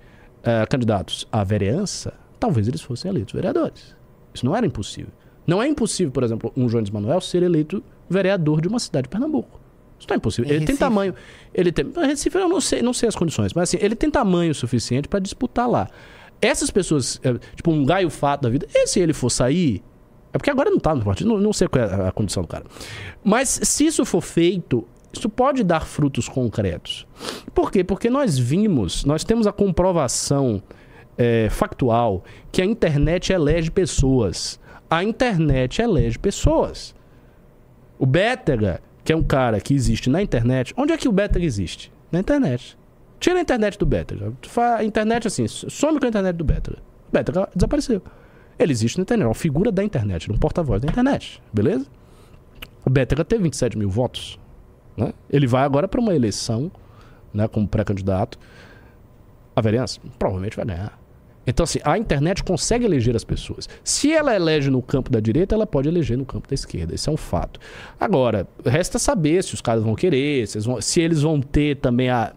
eh, 0.43 0.65
candidatos 0.67 1.27
à 1.31 1.43
vereança, 1.43 2.13
talvez 2.39 2.67
eles 2.67 2.81
fossem 2.81 3.09
eleitos 3.09 3.33
vereadores. 3.33 3.95
Isso 4.33 4.45
não 4.45 4.55
era 4.55 4.65
impossível. 4.65 5.11
Não 5.45 5.61
é 5.61 5.67
impossível, 5.67 6.11
por 6.11 6.23
exemplo, 6.23 6.51
um 6.55 6.67
Jones 6.67 6.89
Manuel 6.89 7.21
ser 7.21 7.41
eleito 7.41 7.81
vereador 8.09 8.61
de 8.61 8.67
uma 8.67 8.79
cidade 8.79 9.03
de 9.03 9.09
Pernambuco. 9.09 9.59
Isso 9.97 10.07
não 10.09 10.13
é 10.15 10.17
impossível. 10.17 10.45
Em 10.51 10.55
Ele 10.55 10.59
tem 10.59 10.67
Recife? 10.75 10.79
tamanho. 10.79 11.15
Ele 11.53 11.71
tem. 11.71 11.91
Recife 12.05 12.37
eu 12.37 12.47
não 12.47 12.61
sei, 12.61 12.81
não 12.81 12.93
sei 12.93 13.09
as 13.09 13.15
condições, 13.15 13.53
mas 13.53 13.69
assim, 13.69 13.77
ele 13.83 13.95
tem 13.95 14.11
tamanho 14.11 14.53
suficiente 14.53 15.07
para 15.07 15.19
disputar 15.19 15.67
lá. 15.67 15.89
Essas 16.41 16.69
pessoas, 16.69 17.19
é, 17.23 17.33
tipo 17.55 17.71
um 17.71 17.85
Gaio 17.85 18.09
Fato 18.09 18.41
da 18.41 18.49
vida, 18.49 18.67
e 18.73 18.87
se 18.87 18.99
ele 18.99 19.13
for 19.13 19.29
sair. 19.29 19.83
É 20.33 20.37
porque 20.37 20.49
agora 20.51 20.69
não 20.69 20.77
tá 20.79 20.93
no 20.93 21.03
partido, 21.03 21.29
não, 21.29 21.37
não 21.39 21.53
sei 21.53 21.67
qual 21.67 21.83
é 21.83 22.07
a- 22.07 22.11
condição 22.11 22.43
do 22.43 22.47
cara. 22.47 22.65
Mas 23.23 23.59
se 23.63 23.85
isso 23.85 24.05
for 24.05 24.21
feito, 24.21 24.85
isso 25.11 25.29
pode 25.29 25.63
dar 25.63 25.85
frutos 25.85 26.27
concretos. 26.29 27.07
Por 27.55 27.71
quê? 27.71 27.83
Porque 27.83 28.09
nós 28.09 28.37
vimos, 28.37 29.03
nós 29.05 29.23
temos 29.23 29.47
a 29.47 29.51
comprovação 29.51 30.61
é, 31.17 31.49
factual 31.49 32.23
que 32.51 32.61
a 32.61 32.65
internet 32.65 33.33
elege 33.33 33.71
pessoas. 33.71 34.59
A 34.89 35.03
internet 35.03 35.81
elege 35.81 36.19
pessoas. 36.19 36.93
O 37.97 38.05
Bétega, 38.05 38.79
que 39.03 39.11
é 39.11 39.15
um 39.15 39.23
cara 39.23 39.59
que 39.59 39.73
existe 39.73 40.07
na 40.09 40.21
internet. 40.21 40.73
Onde 40.77 40.93
é 40.93 40.97
que 40.97 41.07
o 41.07 41.11
Bétega 41.11 41.43
existe? 41.45 41.91
Na 42.11 42.19
internet. 42.19 42.76
Tira 43.19 43.37
a 43.39 43.41
internet 43.41 43.77
do 43.77 43.87
fa- 44.47 44.75
A 44.77 44.83
internet 44.83 45.27
assim, 45.27 45.47
some 45.47 45.99
com 45.99 46.05
a 46.05 46.09
internet 46.09 46.35
do 46.35 46.43
Bétega. 46.43 46.77
O 47.09 47.11
Bétega 47.11 47.49
desapareceu. 47.55 48.01
Ele 48.59 48.71
existe 48.71 48.97
na 48.97 49.03
internet, 49.03 49.25
é 49.25 49.27
uma 49.27 49.35
figura 49.35 49.71
da 49.71 49.83
internet, 49.83 50.31
um 50.31 50.37
porta-voz 50.37 50.81
da 50.81 50.87
internet, 50.87 51.41
beleza? 51.53 51.85
O 52.85 52.89
Bétega 52.89 53.23
teve 53.23 53.43
27 53.43 53.77
mil 53.77 53.89
votos. 53.89 54.39
Né? 54.95 55.13
Ele 55.29 55.45
vai 55.45 55.63
agora 55.63 55.87
para 55.87 55.99
uma 56.01 56.15
eleição 56.15 56.71
né, 57.33 57.47
como 57.47 57.67
pré-candidato. 57.67 58.39
A 59.55 59.61
vereança 59.61 59.99
provavelmente 60.17 60.55
vai 60.55 60.65
ganhar. 60.65 60.97
Então, 61.45 61.63
assim, 61.63 61.79
a 61.83 61.97
internet 61.97 62.43
consegue 62.43 62.83
eleger 62.83 63.15
as 63.15 63.23
pessoas. 63.23 63.69
Se 63.83 64.11
ela 64.11 64.35
elege 64.35 64.69
no 64.69 64.81
campo 64.81 65.09
da 65.09 65.19
direita, 65.19 65.55
ela 65.55 65.65
pode 65.65 65.87
eleger 65.87 66.17
no 66.17 66.25
campo 66.25 66.47
da 66.47 66.53
esquerda. 66.53 66.93
Isso 66.93 67.09
é 67.09 67.13
um 67.13 67.17
fato. 67.17 67.59
Agora, 67.99 68.45
resta 68.65 68.99
saber 68.99 69.41
se 69.43 69.53
os 69.53 69.61
caras 69.61 69.81
vão 69.83 69.95
querer, 69.95 70.45
se 70.47 70.57
eles 70.57 70.65
vão, 70.65 70.81
se 70.81 70.99
eles 70.99 71.21
vão 71.21 71.39
ter 71.39 71.77
também 71.77 72.09
a, 72.09 72.33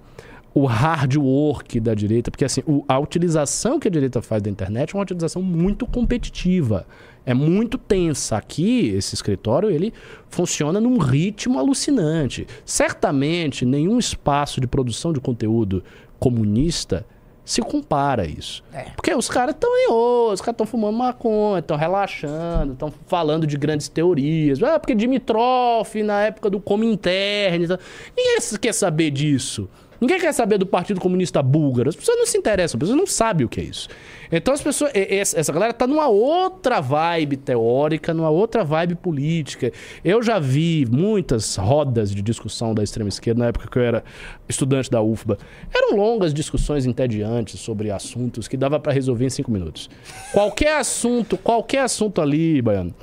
o 0.52 0.66
hard 0.66 1.16
work 1.16 1.78
da 1.78 1.94
direita, 1.94 2.30
porque 2.30 2.44
assim, 2.44 2.62
a 2.88 2.98
utilização 2.98 3.78
que 3.78 3.86
a 3.86 3.90
direita 3.90 4.20
faz 4.20 4.42
da 4.42 4.50
internet 4.50 4.94
é 4.94 4.98
uma 4.98 5.02
utilização 5.02 5.42
muito 5.42 5.86
competitiva. 5.86 6.86
É 7.24 7.34
muito 7.34 7.76
tensa. 7.76 8.36
Aqui, 8.36 8.88
esse 8.88 9.14
escritório, 9.14 9.70
ele 9.70 9.92
funciona 10.28 10.80
num 10.80 10.98
ritmo 10.98 11.58
alucinante. 11.58 12.46
Certamente, 12.64 13.64
nenhum 13.64 13.98
espaço 13.98 14.60
de 14.60 14.66
produção 14.66 15.12
de 15.12 15.20
conteúdo 15.20 15.84
comunista 16.18 17.06
se 17.44 17.60
compara 17.60 18.22
a 18.22 18.26
isso. 18.26 18.62
É. 18.72 18.90
Porque 18.96 19.12
os 19.14 19.28
caras 19.28 19.54
estão 19.54 19.70
em 19.76 19.88
os 20.32 20.40
caras 20.40 20.54
estão 20.54 20.66
fumando 20.66 20.96
maconha, 20.96 21.58
estão 21.58 21.76
relaxando, 21.76 22.72
estão 22.72 22.92
falando 23.06 23.46
de 23.46 23.56
grandes 23.56 23.88
teorias. 23.88 24.62
Ah, 24.62 24.78
porque 24.78 24.94
Dimitrov, 24.94 25.94
na 26.04 26.22
época 26.22 26.48
do 26.48 26.60
Comintern. 26.60 27.64
Então... 27.64 27.78
Ninguém 28.16 28.38
quer 28.60 28.72
saber 28.72 29.10
disso. 29.10 29.68
Ninguém 30.00 30.18
quer 30.18 30.32
saber 30.32 30.56
do 30.56 30.66
Partido 30.66 31.00
Comunista 31.00 31.42
Búlgaro. 31.42 31.90
As 31.90 31.96
pessoas 31.96 32.16
não 32.16 32.26
se 32.26 32.38
interessam, 32.38 32.78
as 32.78 32.80
pessoas 32.80 32.98
não 32.98 33.06
sabem 33.06 33.44
o 33.44 33.48
que 33.48 33.60
é 33.60 33.64
isso. 33.64 33.88
Então 34.32 34.54
as 34.54 34.62
pessoas. 34.62 34.90
Essa 34.94 35.52
galera 35.52 35.72
tá 35.72 35.86
numa 35.86 36.08
outra 36.08 36.80
vibe 36.80 37.36
teórica, 37.36 38.14
numa 38.14 38.30
outra 38.30 38.64
vibe 38.64 38.94
política. 38.94 39.72
Eu 40.04 40.22
já 40.22 40.38
vi 40.38 40.86
muitas 40.90 41.56
rodas 41.56 42.14
de 42.14 42.22
discussão 42.22 42.74
da 42.74 42.82
extrema 42.82 43.08
esquerda 43.08 43.40
na 43.40 43.46
época 43.48 43.68
que 43.68 43.78
eu 43.78 43.82
era 43.82 44.04
estudante 44.48 44.90
da 44.90 45.02
UFBA. 45.02 45.36
Eram 45.74 45.96
longas 45.96 46.32
discussões 46.32 46.86
entediantes 46.86 47.60
sobre 47.60 47.90
assuntos 47.90 48.48
que 48.48 48.56
dava 48.56 48.80
para 48.80 48.92
resolver 48.92 49.26
em 49.26 49.30
cinco 49.30 49.50
minutos. 49.50 49.90
Qualquer 50.32 50.78
assunto, 50.78 51.36
qualquer 51.36 51.80
assunto 51.80 52.22
ali, 52.22 52.62
Baiano, 52.62 52.94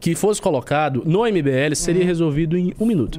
que 0.00 0.14
fosse 0.14 0.40
colocado 0.40 1.02
no 1.04 1.20
MBL 1.24 1.74
seria 1.74 2.04
resolvido 2.04 2.56
em 2.56 2.72
um 2.78 2.86
minuto. 2.86 3.18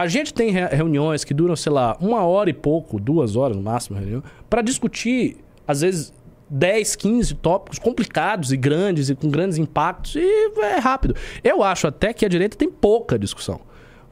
A 0.00 0.06
gente 0.08 0.32
tem 0.34 0.50
re- 0.50 0.66
reuniões 0.68 1.24
que 1.24 1.32
duram, 1.34 1.54
sei 1.56 1.72
lá, 1.72 1.96
uma 2.00 2.24
hora 2.24 2.50
e 2.50 2.52
pouco, 2.52 2.98
duas 3.00 3.36
horas 3.36 3.56
no 3.56 3.62
máximo, 3.62 3.98
reunião, 3.98 4.22
para 4.50 4.62
discutir, 4.62 5.36
às 5.66 5.80
vezes, 5.80 6.12
10, 6.48 6.94
15 6.96 7.34
tópicos 7.36 7.78
complicados 7.78 8.52
e 8.52 8.56
grandes 8.56 9.08
e 9.08 9.14
com 9.14 9.28
grandes 9.28 9.58
impactos 9.58 10.14
e 10.16 10.50
é 10.60 10.78
rápido. 10.78 11.14
Eu 11.42 11.62
acho 11.62 11.86
até 11.86 12.12
que 12.12 12.24
a 12.24 12.28
direita 12.28 12.56
tem 12.56 12.70
pouca 12.70 13.18
discussão. 13.18 13.60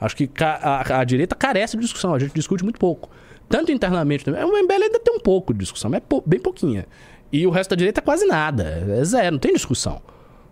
Acho 0.00 0.16
que 0.16 0.26
ca- 0.26 0.58
a, 0.62 1.00
a 1.00 1.04
direita 1.04 1.34
carece 1.36 1.76
de 1.76 1.82
discussão, 1.82 2.12
a 2.14 2.18
gente 2.18 2.34
discute 2.34 2.62
muito 2.64 2.78
pouco. 2.78 3.08
tanto 3.48 3.70
internamente. 3.70 4.28
O 4.28 4.32
MBL 4.62 4.82
ainda 4.84 4.98
tem 4.98 5.14
um 5.14 5.20
pouco 5.20 5.52
de 5.52 5.60
discussão, 5.60 5.90
mas 5.90 5.98
é 5.98 6.00
pou, 6.00 6.22
bem 6.26 6.40
pouquinha. 6.40 6.86
E 7.32 7.46
o 7.46 7.50
resto 7.50 7.70
da 7.70 7.76
direita 7.76 8.00
é 8.00 8.02
quase 8.02 8.24
nada. 8.26 8.64
É 8.88 9.04
zero, 9.04 9.32
não 9.32 9.38
tem 9.38 9.52
discussão. 9.52 10.00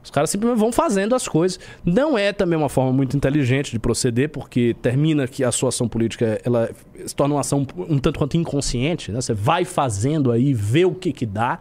Os 0.02 0.10
caras 0.10 0.30
simplesmente 0.30 0.58
vão 0.58 0.72
fazendo 0.72 1.14
as 1.14 1.28
coisas. 1.28 1.60
Não 1.84 2.18
é 2.18 2.32
também 2.32 2.58
uma 2.58 2.68
forma 2.68 2.92
muito 2.92 3.16
inteligente 3.16 3.70
de 3.70 3.78
proceder, 3.78 4.28
porque 4.28 4.74
termina 4.82 5.28
que 5.28 5.44
a 5.44 5.52
sua 5.52 5.68
ação 5.68 5.88
política 5.88 6.40
ela 6.44 6.70
se 7.06 7.14
torna 7.14 7.34
uma 7.34 7.40
ação 7.40 7.66
um 7.76 7.98
tanto 7.98 8.18
quanto 8.18 8.36
inconsciente. 8.36 9.12
Né? 9.12 9.20
Você 9.20 9.32
vai 9.32 9.64
fazendo 9.64 10.32
aí, 10.32 10.52
vê 10.52 10.84
o 10.84 10.94
que 10.94 11.12
que 11.12 11.26
dá. 11.26 11.60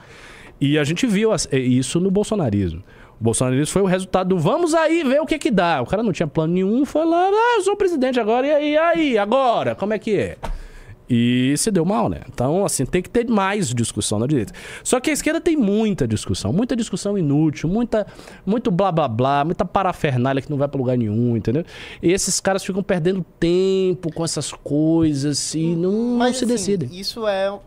E 0.60 0.78
a 0.78 0.84
gente 0.84 1.06
viu 1.08 1.32
isso 1.52 2.00
no 2.00 2.10
bolsonarismo. 2.10 2.84
O 3.20 3.24
bolsonarismo 3.24 3.68
foi 3.68 3.82
o 3.84 3.86
resultado 3.86 4.30
do 4.30 4.39
vamos 4.39 4.74
aí 4.74 5.04
ver 5.04 5.22
o 5.22 5.26
que 5.28 5.38
que 5.38 5.52
dá. 5.52 5.82
O 5.82 5.86
cara 5.86 6.02
não 6.02 6.12
tinha 6.12 6.28
plano 6.28 6.54
nenhum, 6.54 6.84
foi 6.86 7.06
lá, 7.06 7.30
ah, 7.30 7.56
eu 7.58 7.62
sou 7.62 7.76
presidente 7.76 8.20
agora, 8.20 8.48
e 8.48 8.52
aí, 8.52 8.72
e 8.72 8.78
aí, 8.78 9.18
agora? 9.18 9.76
Como 9.76 9.94
é 9.94 10.00
que 10.00 10.16
é? 10.16 10.38
E 11.14 11.57
se 11.57 11.70
deu 11.70 11.84
mal, 11.84 12.07
né? 12.07 12.22
Então, 12.30 12.64
assim, 12.64 12.86
tem 12.86 13.01
que 13.01 13.09
ter 13.09 13.28
mais 13.28 13.74
discussão 13.74 14.18
na 14.18 14.26
direita. 14.26 14.53
Só 14.82 14.97
que 14.97 15.09
a 15.09 15.14
esquerda 15.14 15.41
tem 15.41 15.57
muita 15.57 16.07
discussão, 16.07 16.53
muita 16.53 16.74
discussão 16.74 17.18
inútil, 17.18 17.68
muita, 17.68 18.07
muito 18.45 18.72
blá 18.72 18.93
blá 18.93 19.09
blá, 19.09 19.43
muita 19.43 19.66
parafernália 19.66 20.41
que 20.41 20.49
não 20.49 20.57
vai 20.57 20.70
para 20.70 20.78
lugar 20.78 20.97
nenhum, 20.97 21.36
entendeu? 21.36 21.66
E 22.01 22.14
esses 22.14 22.39
caras 22.39 22.64
ficam 22.64 22.82
perdendo 22.82 23.26
tempo 23.38 24.09
com 24.14 24.24
essas 24.24 24.53
coisas 24.53 25.53
e 25.53 25.76
não, 25.76 26.18
Mas, 26.18 26.32
não 26.32 26.34
se 26.39 26.45
assim, 26.45 26.53
decidem. 26.53 26.97
Isso 26.97 27.28
é 27.28 27.59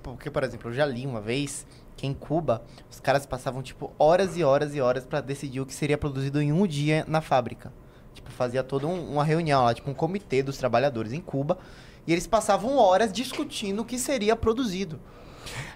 porque, 0.00 0.30
por 0.30 0.44
exemplo, 0.44 0.70
eu 0.70 0.74
já 0.74 0.86
li 0.86 1.04
uma 1.04 1.20
vez 1.20 1.66
que 1.96 2.06
em 2.06 2.14
Cuba 2.14 2.62
os 2.88 3.00
caras 3.00 3.26
passavam 3.26 3.62
tipo 3.62 3.92
horas 3.98 4.36
e 4.36 4.44
horas 4.44 4.76
e 4.76 4.80
horas 4.80 5.04
para 5.04 5.20
decidir 5.20 5.60
o 5.60 5.66
que 5.66 5.74
seria 5.74 5.98
produzido 5.98 6.40
em 6.40 6.52
um 6.52 6.64
dia 6.68 7.04
na 7.08 7.20
fábrica. 7.20 7.72
Tipo, 8.14 8.30
fazia 8.30 8.62
toda 8.62 8.86
um, 8.86 9.14
uma 9.14 9.24
reunião 9.24 9.64
lá, 9.64 9.74
tipo 9.74 9.90
um 9.90 9.94
comitê 9.94 10.40
dos 10.40 10.56
trabalhadores 10.56 11.12
em 11.12 11.20
Cuba 11.20 11.58
e 12.06 12.12
eles 12.12 12.26
passavam 12.26 12.76
horas 12.76 13.12
discutindo 13.12 13.80
o 13.80 13.84
que 13.84 13.98
seria 13.98 14.36
produzido. 14.36 14.98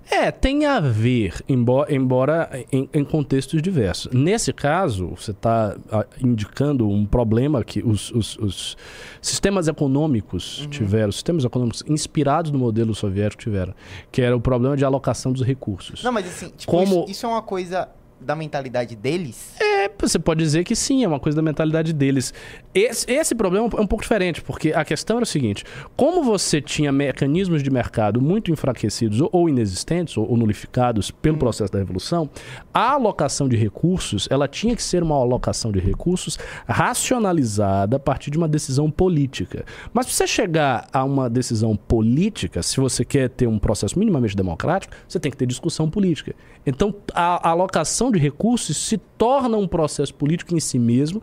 É, 0.08 0.30
tem 0.30 0.64
a 0.64 0.78
ver, 0.78 1.42
embora, 1.48 1.92
embora 1.92 2.64
em, 2.70 2.88
em 2.94 3.04
contextos 3.04 3.60
diversos. 3.60 4.12
Nesse 4.12 4.52
caso, 4.52 5.08
você 5.08 5.32
está 5.32 5.76
ah, 5.90 6.06
indicando 6.22 6.88
um 6.88 7.04
problema 7.04 7.64
que 7.64 7.82
os, 7.84 8.12
os, 8.12 8.36
os 8.38 8.76
sistemas 9.20 9.66
econômicos 9.66 10.60
uhum. 10.60 10.68
tiveram, 10.68 11.10
sistemas 11.10 11.44
econômicos 11.44 11.82
inspirados 11.88 12.52
no 12.52 12.58
modelo 12.58 12.94
soviético 12.94 13.42
tiveram, 13.42 13.74
que 14.12 14.22
era 14.22 14.36
o 14.36 14.40
problema 14.40 14.76
de 14.76 14.84
alocação 14.84 15.32
dos 15.32 15.42
recursos. 15.42 16.04
Não, 16.04 16.12
mas 16.12 16.26
assim, 16.26 16.50
tipo, 16.56 16.70
Como... 16.70 17.02
isso, 17.02 17.10
isso 17.10 17.26
é 17.26 17.28
uma 17.28 17.42
coisa 17.42 17.88
da 18.20 18.34
mentalidade 18.34 18.96
deles? 18.96 19.54
É, 19.60 19.90
você 19.98 20.18
pode 20.18 20.42
dizer 20.42 20.64
que 20.64 20.74
sim, 20.74 21.04
é 21.04 21.08
uma 21.08 21.20
coisa 21.20 21.36
da 21.36 21.42
mentalidade 21.42 21.92
deles. 21.92 22.32
Esse, 22.74 23.10
esse 23.10 23.34
problema 23.34 23.68
é 23.76 23.80
um 23.80 23.86
pouco 23.86 24.02
diferente, 24.02 24.42
porque 24.42 24.72
a 24.72 24.84
questão 24.84 25.16
era 25.16 25.24
o 25.24 25.26
seguinte: 25.26 25.64
como 25.96 26.22
você 26.22 26.60
tinha 26.60 26.90
mecanismos 26.92 27.62
de 27.62 27.70
mercado 27.70 28.20
muito 28.20 28.50
enfraquecidos 28.50 29.20
ou, 29.32 29.48
inexistentes 29.48 30.16
ou, 30.16 30.28
ou 30.28 30.36
nulificados 30.36 31.10
pelo 31.10 31.36
hum. 31.36 31.38
processo 31.38 31.72
da 31.72 31.78
revolução, 31.78 32.28
a 32.72 32.92
alocação 32.92 33.48
de 33.48 33.56
recursos 33.56 34.28
ela 34.30 34.48
tinha 34.48 34.74
que 34.74 34.82
ser 34.82 35.02
uma 35.02 35.16
alocação 35.16 35.70
de 35.70 35.78
recursos 35.78 36.38
racionalizada 36.66 37.96
a 37.96 38.00
partir 38.00 38.30
de 38.30 38.38
uma 38.38 38.48
decisão 38.48 38.90
política. 38.90 39.64
Mas 39.92 40.06
para 40.06 40.14
você 40.14 40.26
chegar 40.26 40.88
a 40.92 41.04
uma 41.04 41.30
decisão 41.30 41.76
política, 41.76 42.62
se 42.62 42.78
você 42.78 43.04
quer 43.04 43.28
ter 43.30 43.46
um 43.46 43.58
processo 43.58 43.98
minimamente 43.98 44.36
democrático, 44.36 44.94
você 45.08 45.18
tem 45.18 45.30
que 45.30 45.36
ter 45.36 45.46
discussão 45.46 45.88
política. 45.88 46.34
Então, 46.66 46.94
a, 47.14 47.48
a 47.48 47.50
alocação 47.52 48.05
de 48.10 48.18
recursos 48.18 48.76
se 48.76 48.98
torna 48.98 49.56
um 49.56 49.66
processo 49.66 50.14
político 50.14 50.54
em 50.54 50.60
si 50.60 50.78
mesmo 50.78 51.22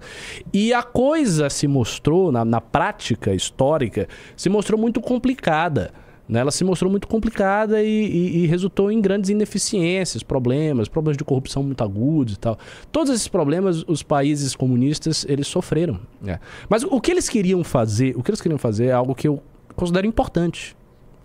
e 0.52 0.74
a 0.74 0.84
coisa 0.84 1.50
se 1.50 1.68
mostrou, 1.68 2.32
na, 2.32 2.44
na 2.44 2.62
prática 2.62 3.34
histórica, 3.34 4.08
se 4.36 4.50
mostrou 4.50 4.80
muito 4.80 5.02
complicada. 5.02 5.92
Né? 6.28 6.40
Ela 6.40 6.52
se 6.52 6.64
mostrou 6.64 6.90
muito 6.90 7.08
complicada 7.08 7.82
e, 7.84 7.88
e, 7.88 8.44
e, 8.44 8.48
resultou 8.48 8.92
em 8.92 9.02
grandes 9.02 9.30
ineficiências, 9.30 10.24
problemas, 10.24 10.88
problemas 10.88 11.18
de 11.18 11.24
corrupção 11.24 11.64
muito 11.64 11.84
agudos 11.84 12.34
e 12.36 12.40
tal. 12.40 12.58
Todos 12.92 13.14
esses 13.14 13.28
problemas 13.28 13.84
os 13.88 14.02
países 14.02 14.56
comunistas 14.56 15.26
eles 15.28 15.48
sofreram. 15.48 16.00
Né? 16.22 16.40
Mas 16.70 16.84
o 16.84 17.00
que 17.02 17.12
eles 17.12 17.28
queriam 17.28 17.64
fazer, 17.64 18.18
o 18.18 18.24
que 18.24 18.32
eles 18.32 18.42
queriam 18.42 18.58
fazer 18.58 18.86
é 18.86 18.92
algo 18.92 19.14
que 19.14 19.28
eu 19.28 19.42
considero 19.76 20.08
importante, 20.08 20.76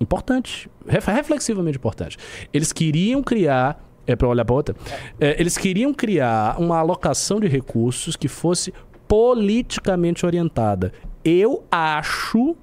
importante, 0.01 0.69
reflexivamente 0.87 1.79
importante. 1.79 2.17
Eles 2.53 2.73
queriam 2.73 3.23
criar 3.23 3.88
é 4.09 4.17
para 4.17 4.27
olhar 4.27 4.45
para 4.45 4.55
outra. 4.55 4.75
É, 5.21 5.39
eles 5.39 5.57
queriam 5.59 5.93
criar 5.93 6.59
uma 6.59 6.79
alocação 6.79 7.39
de 7.39 7.47
recursos 7.47 8.17
que 8.17 8.27
fosse 8.27 8.73
politicamente 9.07 10.25
orientada. 10.25 10.93
Eu 11.23 11.63
acho, 11.71 12.57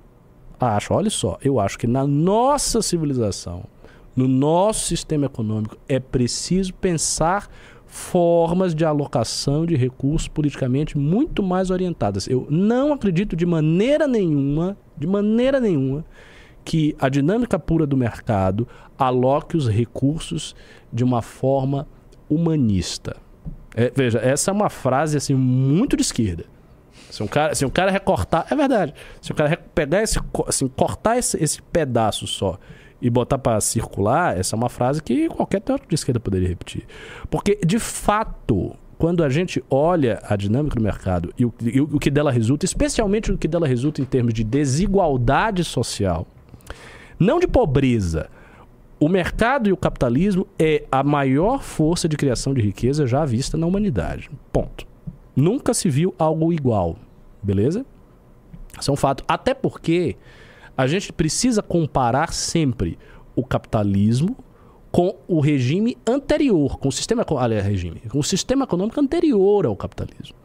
acho, 0.60 0.94
olha 0.94 1.10
só, 1.10 1.38
eu 1.44 1.60
acho 1.60 1.78
que 1.78 1.86
na 1.86 2.06
nossa 2.06 2.82
civilização, 2.82 3.64
no 4.16 4.28
nosso 4.28 4.88
sistema 4.88 5.28
econômico, 5.28 5.78
é 5.88 6.00
preciso 6.00 6.74
pensar 6.74 7.48
formas 7.86 8.74
de 8.74 8.84
alocação 8.84 9.66
de 9.66 9.76
recursos 9.76 10.28
politicamente 10.28 10.98
muito 10.98 11.44
mais 11.44 11.70
orientadas. 11.70 12.28
Eu 12.28 12.48
não 12.50 12.92
acredito 12.92 13.36
de 13.36 13.46
maneira 13.46 14.08
nenhuma, 14.08 14.76
de 14.98 15.06
maneira 15.06 15.60
nenhuma, 15.60 16.04
que 16.66 16.96
a 17.00 17.08
dinâmica 17.08 17.60
pura 17.60 17.86
do 17.86 17.96
mercado 17.96 18.68
aloque 18.98 19.56
os 19.56 19.70
recursos 19.70 20.56
de 20.92 21.04
uma 21.04 21.22
forma 21.22 21.88
humanista. 22.28 23.18
É, 23.76 23.92
veja, 23.96 24.20
essa 24.20 24.50
é 24.50 24.54
uma 24.54 24.70
frase 24.70 25.16
assim 25.16 25.36
muito 25.36 25.96
de 25.96 26.02
esquerda. 26.02 26.46
Se 27.12 27.22
um 27.22 27.28
cara, 27.28 27.54
se 27.54 27.66
um 27.66 27.70
cara 27.70 27.92
recortar, 27.92 28.48
é 28.50 28.56
verdade. 28.56 28.94
Se 29.22 29.32
um 29.32 29.36
cara 29.36 29.58
pegar 29.76 30.02
esse, 30.02 30.20
assim, 30.48 30.68
cortar 30.68 31.18
esse, 31.18 31.42
esse 31.42 31.62
pedaço 31.62 32.26
só 32.26 32.58
e 33.02 33.10
botar 33.10 33.38
para 33.38 33.62
circular, 33.62 34.38
essa 34.38 34.56
é 34.56 34.58
uma 34.58 34.70
frase 34.70 35.04
que 35.04 35.30
qualquer 35.30 35.62
teórico 35.62 35.88
de 35.88 35.96
esquerda 35.96 36.20
poderia 36.20 36.48
repetir. 36.48 36.86
Porque, 37.30 37.60
de 37.66 37.78
fato, 37.78 38.76
quando 38.98 39.24
a 39.24 39.30
gente 39.30 39.64
olha 39.70 40.20
a 40.24 40.36
dinâmica 40.36 40.76
do 40.76 40.82
mercado 40.82 41.34
e 41.38 41.46
o, 41.46 41.54
e 41.62 41.80
o 41.80 42.00
que 42.00 42.10
dela 42.10 42.32
resulta, 42.32 42.66
especialmente 42.66 43.32
o 43.32 43.38
que 43.38 43.48
dela 43.48 43.68
resulta 43.68 44.02
em 44.02 44.06
termos 44.06 44.34
de 44.34 44.44
desigualdade 44.44 45.64
social, 45.64 46.26
não 47.20 47.40
de 47.40 47.48
pobreza. 47.48 48.30
O 49.00 49.10
mercado 49.10 49.68
e 49.68 49.74
o 49.74 49.78
capitalismo 49.78 50.48
é 50.58 50.86
a 50.92 51.04
maior 51.04 51.62
força 51.62 52.08
de 52.08 52.16
criação 52.16 52.54
de 52.54 52.62
riqueza 52.62 53.06
já 53.06 53.26
vista 53.26 53.58
na 53.58 53.66
humanidade. 53.66 54.30
Ponto. 54.52 54.88
Nunca 55.36 55.74
se 55.74 55.90
viu 55.90 56.16
algo 56.18 56.54
igual. 56.54 56.96
Beleza? 57.44 57.86
Isso 58.80 58.90
é 58.90 58.94
um 58.94 58.98
fato. 58.98 59.24
Até 59.28 59.54
porque 59.54 60.16
a 60.78 60.88
gente 60.88 61.12
precisa 61.12 61.62
comparar 61.62 62.34
sempre 62.34 62.98
o 63.36 63.44
capitalismo 63.44 64.36
com 64.92 65.14
o 65.28 65.42
regime 65.42 65.98
anterior, 66.08 66.80
com 66.80 66.88
o 66.88 66.92
sistema, 66.92 67.26
aliás, 67.38 67.66
regime, 67.66 68.02
com 68.10 68.20
o 68.20 68.24
sistema 68.24 68.64
econômico 68.64 69.00
anterior 69.00 69.66
ao 69.66 69.76
capitalismo. 69.76 70.36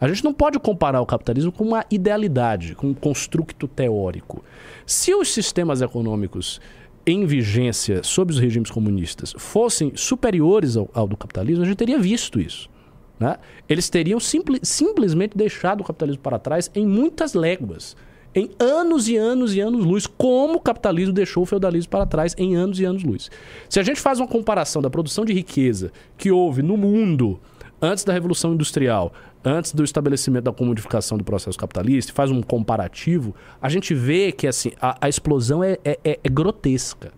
A 0.00 0.08
gente 0.08 0.24
não 0.24 0.32
pode 0.32 0.58
comparar 0.58 1.00
o 1.02 1.06
capitalismo 1.06 1.52
com 1.52 1.62
uma 1.62 1.84
idealidade, 1.90 2.74
com 2.74 2.88
um 2.88 2.94
construto 2.94 3.68
teórico. 3.68 4.42
Se 4.86 5.14
os 5.14 5.32
sistemas 5.32 5.82
econômicos 5.82 6.58
em 7.06 7.26
vigência 7.26 8.02
sob 8.02 8.32
os 8.32 8.38
regimes 8.38 8.70
comunistas 8.70 9.34
fossem 9.36 9.92
superiores 9.94 10.76
ao, 10.76 10.88
ao 10.94 11.06
do 11.06 11.16
capitalismo, 11.16 11.64
a 11.64 11.66
gente 11.66 11.76
teria 11.76 11.98
visto 11.98 12.40
isso. 12.40 12.70
Né? 13.18 13.36
Eles 13.68 13.90
teriam 13.90 14.18
simple, 14.18 14.58
simplesmente 14.62 15.36
deixado 15.36 15.82
o 15.82 15.84
capitalismo 15.84 16.22
para 16.22 16.38
trás 16.38 16.70
em 16.74 16.86
muitas 16.86 17.34
léguas, 17.34 17.94
em 18.34 18.48
anos 18.58 19.08
e 19.08 19.16
anos 19.16 19.54
e 19.54 19.60
anos 19.60 19.84
luz, 19.84 20.06
como 20.06 20.54
o 20.54 20.60
capitalismo 20.60 21.12
deixou 21.12 21.42
o 21.42 21.46
feudalismo 21.46 21.90
para 21.90 22.06
trás 22.06 22.34
em 22.38 22.54
anos 22.54 22.80
e 22.80 22.84
anos 22.84 23.02
luz. 23.02 23.30
Se 23.68 23.78
a 23.78 23.82
gente 23.82 24.00
faz 24.00 24.18
uma 24.18 24.28
comparação 24.28 24.80
da 24.80 24.88
produção 24.88 25.26
de 25.26 25.34
riqueza 25.34 25.92
que 26.16 26.30
houve 26.30 26.62
no 26.62 26.76
mundo 26.76 27.38
antes 27.82 28.04
da 28.04 28.12
Revolução 28.12 28.54
Industrial, 28.54 29.12
antes 29.44 29.72
do 29.72 29.82
estabelecimento 29.82 30.44
da 30.44 30.52
comodificação 30.52 31.16
do 31.16 31.24
processo 31.24 31.58
capitalista, 31.58 32.12
faz 32.12 32.30
um 32.30 32.42
comparativo, 32.42 33.34
a 33.60 33.68
gente 33.68 33.94
vê 33.94 34.32
que 34.32 34.46
assim, 34.46 34.72
a, 34.80 34.96
a 35.00 35.08
explosão 35.08 35.64
é, 35.64 35.78
é, 35.84 35.98
é, 36.04 36.20
é 36.22 36.28
grotesca. 36.28 37.12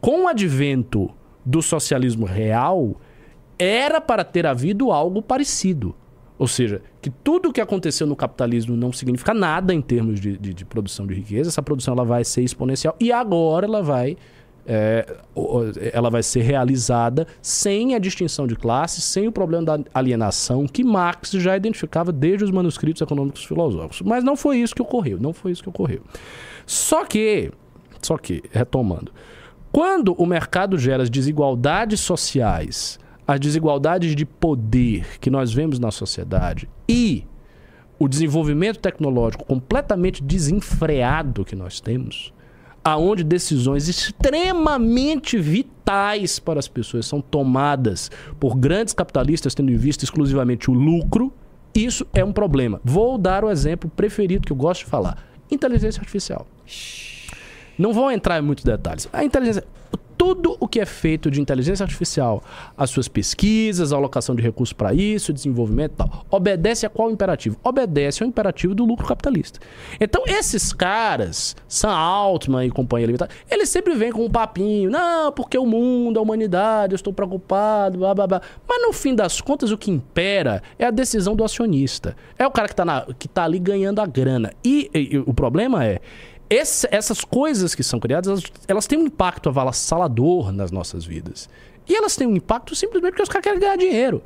Com 0.00 0.24
o 0.24 0.28
advento 0.28 1.10
do 1.44 1.60
socialismo 1.60 2.24
real, 2.24 3.00
era 3.58 4.00
para 4.00 4.22
ter 4.22 4.46
havido 4.46 4.92
algo 4.92 5.20
parecido. 5.20 5.94
Ou 6.38 6.46
seja, 6.46 6.80
que 7.02 7.10
tudo 7.10 7.48
o 7.48 7.52
que 7.52 7.60
aconteceu 7.60 8.06
no 8.06 8.14
capitalismo 8.14 8.76
não 8.76 8.92
significa 8.92 9.34
nada 9.34 9.74
em 9.74 9.82
termos 9.82 10.20
de, 10.20 10.38
de, 10.38 10.54
de, 10.54 10.64
produção 10.64 11.04
de 11.04 11.14
riqueza, 11.14 11.50
essa 11.50 11.62
produção 11.62 11.94
ela 11.94 12.04
vai 12.04 12.24
ser 12.24 12.42
exponencial 12.42 12.94
e 13.00 13.10
agora 13.10 13.66
ela 13.66 13.82
vai 13.82 14.16
é, 14.70 15.16
ela 15.94 16.10
vai 16.10 16.22
ser 16.22 16.42
realizada 16.42 17.26
sem 17.40 17.94
a 17.94 17.98
distinção 17.98 18.46
de 18.46 18.54
classes, 18.54 19.02
sem 19.02 19.26
o 19.26 19.32
problema 19.32 19.64
da 19.64 19.78
alienação 19.94 20.66
que 20.66 20.84
Marx 20.84 21.30
já 21.30 21.56
identificava 21.56 22.12
desde 22.12 22.44
os 22.44 22.50
manuscritos 22.50 23.00
econômicos 23.00 23.44
filosóficos. 23.46 24.02
Mas 24.02 24.22
não 24.22 24.36
foi 24.36 24.58
isso 24.58 24.74
que 24.74 24.82
ocorreu, 24.82 25.18
não 25.18 25.32
foi 25.32 25.52
isso 25.52 25.62
que 25.62 25.70
ocorreu. 25.70 26.02
Só 26.66 27.06
que, 27.06 27.50
só 28.02 28.18
que, 28.18 28.42
retomando, 28.52 29.10
quando 29.72 30.12
o 30.12 30.26
mercado 30.26 30.76
gera 30.76 31.02
as 31.02 31.08
desigualdades 31.08 32.00
sociais, 32.00 33.00
as 33.26 33.40
desigualdades 33.40 34.14
de 34.14 34.26
poder 34.26 35.18
que 35.18 35.30
nós 35.30 35.50
vemos 35.50 35.78
na 35.78 35.90
sociedade 35.90 36.68
e 36.86 37.24
o 37.98 38.06
desenvolvimento 38.06 38.78
tecnológico 38.78 39.46
completamente 39.46 40.22
desenfreado 40.22 41.44
que 41.44 41.56
nós 41.56 41.80
temos, 41.80 42.32
aonde 42.88 43.22
decisões 43.22 43.88
extremamente 43.88 45.38
vitais 45.38 46.38
para 46.38 46.58
as 46.58 46.68
pessoas 46.68 47.06
são 47.06 47.20
tomadas 47.20 48.10
por 48.40 48.56
grandes 48.56 48.94
capitalistas 48.94 49.54
tendo 49.54 49.70
em 49.70 49.76
vista 49.76 50.04
exclusivamente 50.04 50.70
o 50.70 50.74
lucro, 50.74 51.32
isso 51.74 52.06
é 52.14 52.24
um 52.24 52.32
problema. 52.32 52.80
Vou 52.84 53.18
dar 53.18 53.44
o 53.44 53.50
exemplo 53.50 53.90
preferido 53.94 54.46
que 54.46 54.52
eu 54.52 54.56
gosto 54.56 54.84
de 54.84 54.90
falar: 54.90 55.22
inteligência 55.50 56.00
artificial. 56.00 56.46
Não 57.78 57.92
vou 57.92 58.10
entrar 58.10 58.38
em 58.38 58.42
muitos 58.42 58.64
detalhes. 58.64 59.08
A 59.12 59.24
inteligência 59.24 59.64
tudo 60.18 60.56
o 60.58 60.66
que 60.66 60.80
é 60.80 60.84
feito 60.84 61.30
de 61.30 61.40
inteligência 61.40 61.84
artificial, 61.84 62.42
as 62.76 62.90
suas 62.90 63.06
pesquisas, 63.06 63.92
a 63.92 63.96
alocação 63.96 64.34
de 64.34 64.42
recursos 64.42 64.72
para 64.72 64.92
isso, 64.92 65.32
desenvolvimento 65.32 65.92
e 65.92 65.96
tal, 65.96 66.26
obedece 66.28 66.84
a 66.84 66.90
qual 66.90 67.08
imperativo? 67.08 67.56
Obedece 67.62 68.24
ao 68.24 68.28
imperativo 68.28 68.74
do 68.74 68.84
lucro 68.84 69.06
capitalista. 69.06 69.60
Então, 70.00 70.24
esses 70.26 70.72
caras, 70.72 71.54
Sam 71.68 71.92
Altman 71.92 72.66
e 72.66 72.70
companhia 72.70 73.06
limitada, 73.06 73.32
eles 73.48 73.68
sempre 73.68 73.94
vêm 73.94 74.10
com 74.10 74.24
um 74.24 74.30
papinho, 74.30 74.90
não, 74.90 75.30
porque 75.30 75.56
o 75.56 75.64
mundo, 75.64 76.18
a 76.18 76.22
humanidade, 76.22 76.94
eu 76.94 76.96
estou 76.96 77.12
preocupado, 77.12 77.98
blá 77.98 78.12
blá 78.12 78.26
blá. 78.26 78.42
Mas 78.68 78.82
no 78.82 78.92
fim 78.92 79.14
das 79.14 79.40
contas, 79.40 79.70
o 79.70 79.78
que 79.78 79.90
impera 79.90 80.62
é 80.78 80.84
a 80.84 80.90
decisão 80.90 81.36
do 81.36 81.44
acionista. 81.44 82.16
É 82.36 82.44
o 82.44 82.50
cara 82.50 82.66
que 82.66 82.74
está 82.74 83.06
tá 83.32 83.44
ali 83.44 83.60
ganhando 83.60 84.00
a 84.00 84.06
grana. 84.06 84.52
E, 84.64 84.90
e, 84.92 85.14
e 85.14 85.18
o 85.18 85.32
problema 85.32 85.84
é 85.84 86.00
esse, 86.50 86.88
essas 86.90 87.24
coisas 87.24 87.74
que 87.74 87.82
são 87.82 88.00
criadas, 88.00 88.28
elas, 88.28 88.42
elas, 88.66 88.86
têm 88.86 88.98
um 88.98 89.06
impacto 89.06 89.48
avassalador 89.48 90.52
nas 90.52 90.70
nossas 90.70 91.04
vidas. 91.04 91.48
E 91.88 91.94
elas 91.94 92.16
têm 92.16 92.26
um 92.26 92.36
impacto 92.36 92.74
simplesmente 92.74 93.12
porque 93.12 93.22
os 93.22 93.28
caras 93.28 93.44
querem 93.44 93.60
ganhar 93.60 93.76
dinheiro. 93.76 94.22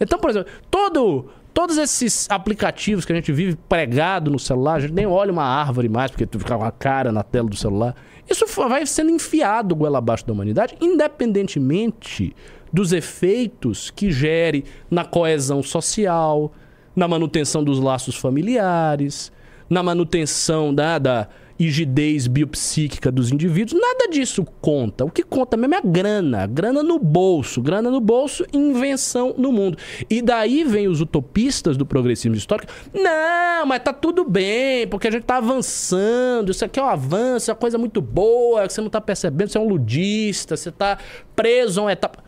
Então, 0.00 0.18
por 0.18 0.30
exemplo, 0.30 0.50
todo, 0.70 1.26
todos 1.52 1.76
esses 1.76 2.30
aplicativos 2.30 3.04
que 3.04 3.12
a 3.12 3.16
gente 3.16 3.32
vive 3.32 3.56
pregado 3.68 4.30
no 4.30 4.38
celular, 4.38 4.74
a 4.76 4.80
gente 4.80 4.94
nem 4.94 5.06
olha 5.06 5.32
uma 5.32 5.44
árvore 5.44 5.88
mais 5.88 6.10
porque 6.10 6.26
tu 6.26 6.38
fica 6.38 6.56
com 6.56 6.64
a 6.64 6.72
cara 6.72 7.12
na 7.12 7.22
tela 7.22 7.48
do 7.48 7.56
celular. 7.56 7.94
Isso 8.28 8.46
vai 8.68 8.86
sendo 8.86 9.10
enfiado 9.10 9.74
goela 9.74 9.98
abaixo 9.98 10.26
da 10.26 10.32
humanidade, 10.32 10.76
independentemente 10.80 12.34
dos 12.72 12.92
efeitos 12.92 13.90
que 13.90 14.10
gere 14.10 14.64
na 14.90 15.04
coesão 15.04 15.62
social, 15.62 16.52
na 16.94 17.08
manutenção 17.08 17.64
dos 17.64 17.80
laços 17.80 18.14
familiares, 18.14 19.32
na 19.68 19.82
manutenção 19.82 20.74
da, 20.74 20.98
da 20.98 21.28
rigidez 21.60 22.26
biopsíquica 22.26 23.12
dos 23.12 23.30
indivíduos, 23.30 23.78
nada 23.78 24.08
disso 24.10 24.46
conta. 24.62 25.04
O 25.04 25.10
que 25.10 25.22
conta 25.22 25.58
mesmo 25.58 25.74
é 25.74 25.76
a 25.76 25.82
grana, 25.82 26.46
grana 26.46 26.82
no 26.82 26.98
bolso, 26.98 27.60
grana 27.60 27.90
no 27.90 28.00
bolso, 28.00 28.46
invenção 28.50 29.34
no 29.36 29.52
mundo. 29.52 29.76
E 30.08 30.22
daí 30.22 30.64
vem 30.64 30.88
os 30.88 31.02
utopistas 31.02 31.76
do 31.76 31.84
progressismo 31.84 32.34
histórico. 32.34 32.72
Não, 32.94 33.66
mas 33.66 33.82
tá 33.82 33.92
tudo 33.92 34.24
bem, 34.24 34.88
porque 34.88 35.08
a 35.08 35.10
gente 35.10 35.24
tá 35.24 35.36
avançando, 35.36 36.50
isso 36.50 36.64
aqui 36.64 36.80
é 36.80 36.82
um 36.82 36.86
avanço, 36.86 37.50
é 37.50 37.52
uma 37.52 37.60
coisa 37.60 37.76
muito 37.76 38.00
boa, 38.00 38.66
você 38.66 38.80
não 38.80 38.88
tá 38.88 39.00
percebendo, 39.00 39.50
você 39.50 39.58
é 39.58 39.60
um 39.60 39.68
ludista, 39.68 40.56
você 40.56 40.72
tá 40.72 40.96
preso 41.36 41.80
a 41.80 41.84
uma 41.84 41.92
etapa. 41.92 42.24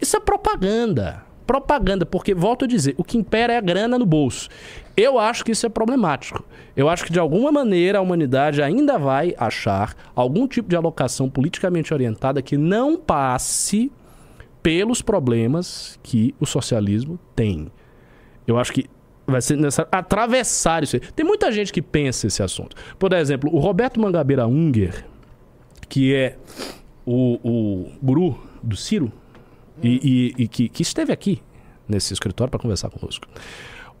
Isso 0.00 0.16
é 0.16 0.20
propaganda 0.20 1.22
propaganda, 1.46 2.06
porque, 2.06 2.34
volto 2.34 2.64
a 2.64 2.68
dizer, 2.68 2.94
o 2.96 3.04
que 3.04 3.18
impera 3.18 3.52
é 3.52 3.56
a 3.58 3.60
grana 3.60 3.98
no 3.98 4.06
bolso. 4.06 4.48
Eu 4.96 5.18
acho 5.18 5.44
que 5.44 5.52
isso 5.52 5.66
é 5.66 5.68
problemático. 5.68 6.44
Eu 6.76 6.88
acho 6.88 7.04
que, 7.04 7.12
de 7.12 7.18
alguma 7.18 7.50
maneira, 7.50 7.98
a 7.98 8.00
humanidade 8.00 8.62
ainda 8.62 8.98
vai 8.98 9.34
achar 9.36 9.94
algum 10.14 10.46
tipo 10.46 10.68
de 10.68 10.76
alocação 10.76 11.28
politicamente 11.28 11.92
orientada 11.92 12.40
que 12.42 12.56
não 12.56 12.96
passe 12.96 13.90
pelos 14.62 15.02
problemas 15.02 15.98
que 16.02 16.34
o 16.40 16.46
socialismo 16.46 17.18
tem. 17.34 17.70
Eu 18.46 18.58
acho 18.58 18.72
que 18.72 18.88
vai 19.26 19.40
ser 19.40 19.56
necessário 19.56 19.88
atravessar 19.92 20.82
isso. 20.82 20.98
Tem 21.14 21.24
muita 21.24 21.50
gente 21.50 21.72
que 21.72 21.82
pensa 21.82 22.26
esse 22.26 22.42
assunto. 22.42 22.76
Por 22.98 23.12
exemplo, 23.12 23.50
o 23.52 23.58
Roberto 23.58 24.00
Mangabeira 24.00 24.46
Unger, 24.46 25.04
que 25.88 26.14
é 26.14 26.36
o, 27.04 27.38
o 27.42 27.92
guru 28.02 28.38
do 28.62 28.76
Ciro, 28.76 29.12
e, 29.82 30.32
e, 30.38 30.44
e 30.44 30.48
que, 30.48 30.68
que, 30.68 30.82
esteve 30.82 31.12
aqui 31.12 31.42
nesse 31.88 32.12
escritório 32.12 32.50
para 32.50 32.60
conversar 32.60 32.90
conosco. 32.90 33.26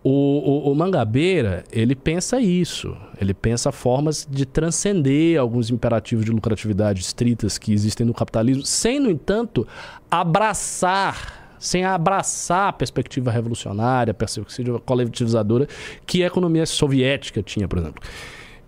O, 0.06 0.10
o, 0.10 0.70
o, 0.70 0.74
Mangabeira, 0.74 1.64
ele 1.72 1.94
pensa 1.94 2.38
isso. 2.38 2.94
Ele 3.18 3.32
pensa 3.32 3.72
formas 3.72 4.28
de 4.30 4.44
transcender 4.44 5.40
alguns 5.40 5.70
imperativos 5.70 6.26
de 6.26 6.30
lucratividade 6.30 7.00
estritas 7.00 7.56
que 7.56 7.72
existem 7.72 8.06
no 8.06 8.12
capitalismo, 8.12 8.66
sem, 8.66 9.00
no 9.00 9.10
entanto, 9.10 9.66
abraçar, 10.10 11.56
sem 11.58 11.86
abraçar 11.86 12.68
a 12.68 12.72
perspectiva 12.74 13.30
revolucionária, 13.30 14.10
a 14.10 14.14
perspectiva 14.14 14.78
coletivizadora 14.78 15.66
que 16.06 16.22
a 16.22 16.26
economia 16.26 16.66
soviética 16.66 17.42
tinha, 17.42 17.66
por 17.66 17.78
exemplo. 17.78 18.02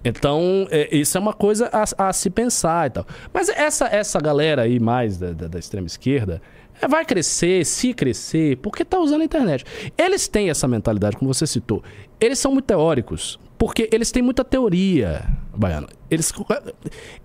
Então, 0.02 0.66
é, 0.70 0.96
isso 0.96 1.18
é 1.18 1.20
uma 1.20 1.34
coisa 1.34 1.68
a, 1.70 2.08
a, 2.08 2.12
se 2.14 2.30
pensar 2.30 2.86
e 2.86 2.90
tal. 2.90 3.06
Mas 3.30 3.50
essa, 3.50 3.86
essa 3.88 4.18
galera 4.20 4.62
aí, 4.62 4.80
mais 4.80 5.18
da, 5.18 5.32
da, 5.32 5.48
da 5.48 5.58
extrema 5.58 5.86
esquerda, 5.86 6.40
vai 6.88 7.04
crescer, 7.04 7.64
se 7.64 7.94
crescer, 7.94 8.56
porque 8.58 8.82
está 8.82 8.98
usando 8.98 9.22
a 9.22 9.24
internet. 9.24 9.64
Eles 9.96 10.28
têm 10.28 10.50
essa 10.50 10.66
mentalidade, 10.68 11.16
como 11.16 11.32
você 11.32 11.46
citou. 11.46 11.82
Eles 12.20 12.38
são 12.38 12.52
muito 12.52 12.66
teóricos, 12.66 13.38
porque 13.58 13.88
eles 13.92 14.10
têm 14.10 14.22
muita 14.22 14.44
teoria, 14.44 15.24
Baiano. 15.54 15.88
Eles, 16.10 16.32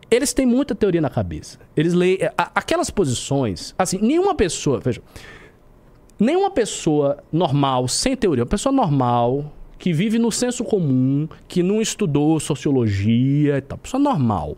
eles 0.09 0.33
têm 0.33 0.45
muita 0.45 0.73
teoria 0.73 1.01
na 1.01 1.09
cabeça. 1.09 1.59
Eles 1.75 1.93
leem. 1.93 2.19
Aquelas 2.37 2.89
posições. 2.89 3.75
Assim, 3.77 3.99
nenhuma 4.01 4.35
pessoa. 4.35 4.79
Veja. 4.79 5.01
Nenhuma 6.19 6.51
pessoa 6.51 7.17
normal, 7.31 7.87
sem 7.87 8.15
teoria, 8.15 8.43
uma 8.43 8.49
pessoa 8.49 8.71
normal, 8.71 9.51
que 9.79 9.91
vive 9.91 10.19
no 10.19 10.31
senso 10.31 10.63
comum, 10.63 11.27
que 11.47 11.63
não 11.63 11.81
estudou 11.81 12.39
sociologia 12.39 13.57
e 13.57 13.61
tal, 13.61 13.79
pessoa 13.79 13.99
normal. 13.99 14.55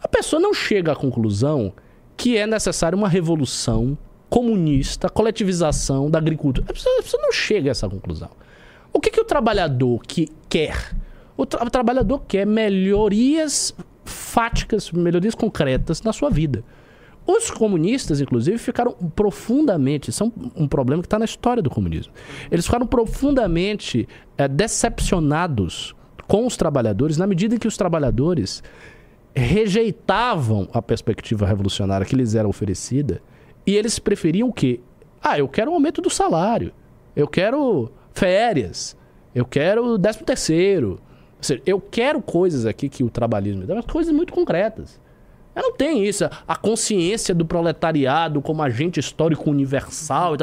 A 0.00 0.06
pessoa 0.06 0.40
não 0.40 0.54
chega 0.54 0.92
à 0.92 0.94
conclusão 0.96 1.72
que 2.16 2.36
é 2.36 2.46
necessária 2.46 2.96
uma 2.96 3.08
revolução 3.08 3.98
comunista, 4.28 5.08
coletivização 5.08 6.10
da 6.10 6.18
agricultura. 6.18 6.66
Você 6.74 7.16
não 7.18 7.32
chega 7.32 7.70
a 7.70 7.72
essa 7.72 7.88
conclusão. 7.88 8.30
O 8.92 9.00
que, 9.00 9.10
que 9.10 9.20
o 9.20 9.24
trabalhador 9.24 10.00
que 10.06 10.28
quer? 10.48 10.94
O, 11.36 11.44
tra 11.44 11.64
o 11.64 11.70
trabalhador 11.70 12.22
quer 12.26 12.46
melhorias 12.46 13.74
fáticas, 14.04 14.90
melhorias 14.90 15.34
concretas 15.34 16.02
na 16.02 16.12
sua 16.12 16.30
vida. 16.30 16.64
Os 17.26 17.50
comunistas, 17.50 18.20
inclusive, 18.20 18.56
ficaram 18.56 18.92
profundamente. 18.92 20.10
Isso 20.10 20.22
é 20.22 20.26
um, 20.26 20.64
um 20.64 20.68
problema 20.68 21.02
que 21.02 21.06
está 21.06 21.18
na 21.18 21.24
história 21.24 21.62
do 21.62 21.68
comunismo. 21.68 22.12
Eles 22.50 22.64
ficaram 22.64 22.86
profundamente 22.86 24.08
é, 24.38 24.46
decepcionados 24.46 25.94
com 26.28 26.46
os 26.46 26.56
trabalhadores, 26.56 27.18
na 27.18 27.26
medida 27.26 27.54
em 27.54 27.58
que 27.58 27.68
os 27.68 27.76
trabalhadores 27.76 28.62
rejeitavam 29.34 30.68
a 30.72 30.80
perspectiva 30.80 31.46
revolucionária 31.46 32.06
que 32.06 32.16
lhes 32.16 32.34
era 32.34 32.48
oferecida 32.48 33.20
e 33.66 33.74
eles 33.76 33.98
preferiam 33.98 34.48
o 34.48 34.52
quê? 34.52 34.80
Ah, 35.22 35.38
eu 35.38 35.48
quero 35.48 35.70
um 35.70 35.74
aumento 35.74 36.00
do 36.00 36.08
salário, 36.10 36.72
eu 37.14 37.26
quero 37.26 37.90
férias, 38.12 38.96
eu 39.34 39.44
quero 39.44 39.98
décimo 39.98 40.24
terceiro. 40.24 41.00
Ou 41.36 41.42
seja, 41.42 41.62
eu 41.66 41.80
quero 41.80 42.22
coisas 42.22 42.64
aqui 42.64 42.88
que 42.88 43.04
o 43.04 43.10
trabalhismo 43.10 43.66
dá, 43.66 43.74
mas 43.74 43.84
coisas 43.84 44.14
muito 44.14 44.32
concretas. 44.32 45.00
Eu 45.54 45.62
não 45.62 45.72
tenho 45.72 46.04
isso, 46.04 46.24
a 46.46 46.54
consciência 46.54 47.34
do 47.34 47.46
proletariado 47.46 48.42
como 48.42 48.62
agente 48.62 49.00
histórico 49.00 49.50
universal. 49.50 50.36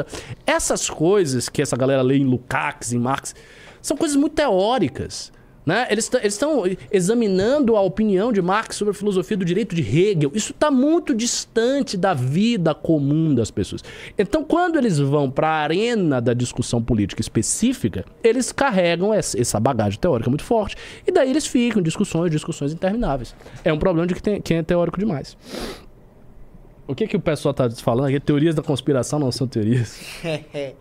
Essas 0.44 0.90
coisas 0.90 1.48
que 1.48 1.62
essa 1.62 1.76
galera 1.76 2.02
lê 2.02 2.16
em 2.16 2.24
Lukács, 2.24 2.92
em 2.92 2.98
Marx, 2.98 3.34
são 3.80 3.96
coisas 3.96 4.16
muito 4.16 4.34
teóricas. 4.34 5.32
Né? 5.64 5.86
Eles 5.90 6.10
estão 6.22 6.64
examinando 6.92 7.74
a 7.74 7.80
opinião 7.80 8.32
de 8.32 8.42
Marx 8.42 8.76
sobre 8.76 8.92
a 8.92 8.94
filosofia 8.94 9.36
do 9.36 9.44
direito 9.44 9.74
de 9.74 9.82
Hegel. 9.82 10.30
Isso 10.34 10.52
está 10.52 10.70
muito 10.70 11.14
distante 11.14 11.96
da 11.96 12.12
vida 12.12 12.74
comum 12.74 13.34
das 13.34 13.50
pessoas. 13.50 13.82
Então, 14.18 14.44
quando 14.44 14.76
eles 14.76 14.98
vão 14.98 15.30
para 15.30 15.48
a 15.48 15.62
arena 15.62 16.20
da 16.20 16.34
discussão 16.34 16.82
política 16.82 17.22
específica, 17.22 18.04
eles 18.22 18.52
carregam 18.52 19.14
essa 19.14 19.58
bagagem 19.58 19.98
teórica 19.98 20.28
muito 20.28 20.44
forte. 20.44 20.76
E 21.06 21.10
daí 21.10 21.30
eles 21.30 21.46
ficam 21.46 21.80
em 21.80 21.82
discussões, 21.82 22.30
discussões 22.30 22.72
intermináveis. 22.72 23.34
É 23.64 23.72
um 23.72 23.78
problema 23.78 24.06
de 24.06 24.14
quem 24.40 24.58
é 24.58 24.62
teórico 24.62 24.98
demais. 24.98 25.36
O 26.86 26.94
que, 26.94 27.06
que 27.06 27.16
o 27.16 27.20
pessoal 27.20 27.52
está 27.52 27.70
falando 27.70 28.08
aqui? 28.08 28.20
Teorias 28.20 28.54
da 28.54 28.62
conspiração 28.62 29.18
não 29.18 29.32
são 29.32 29.46
teorias. 29.46 29.98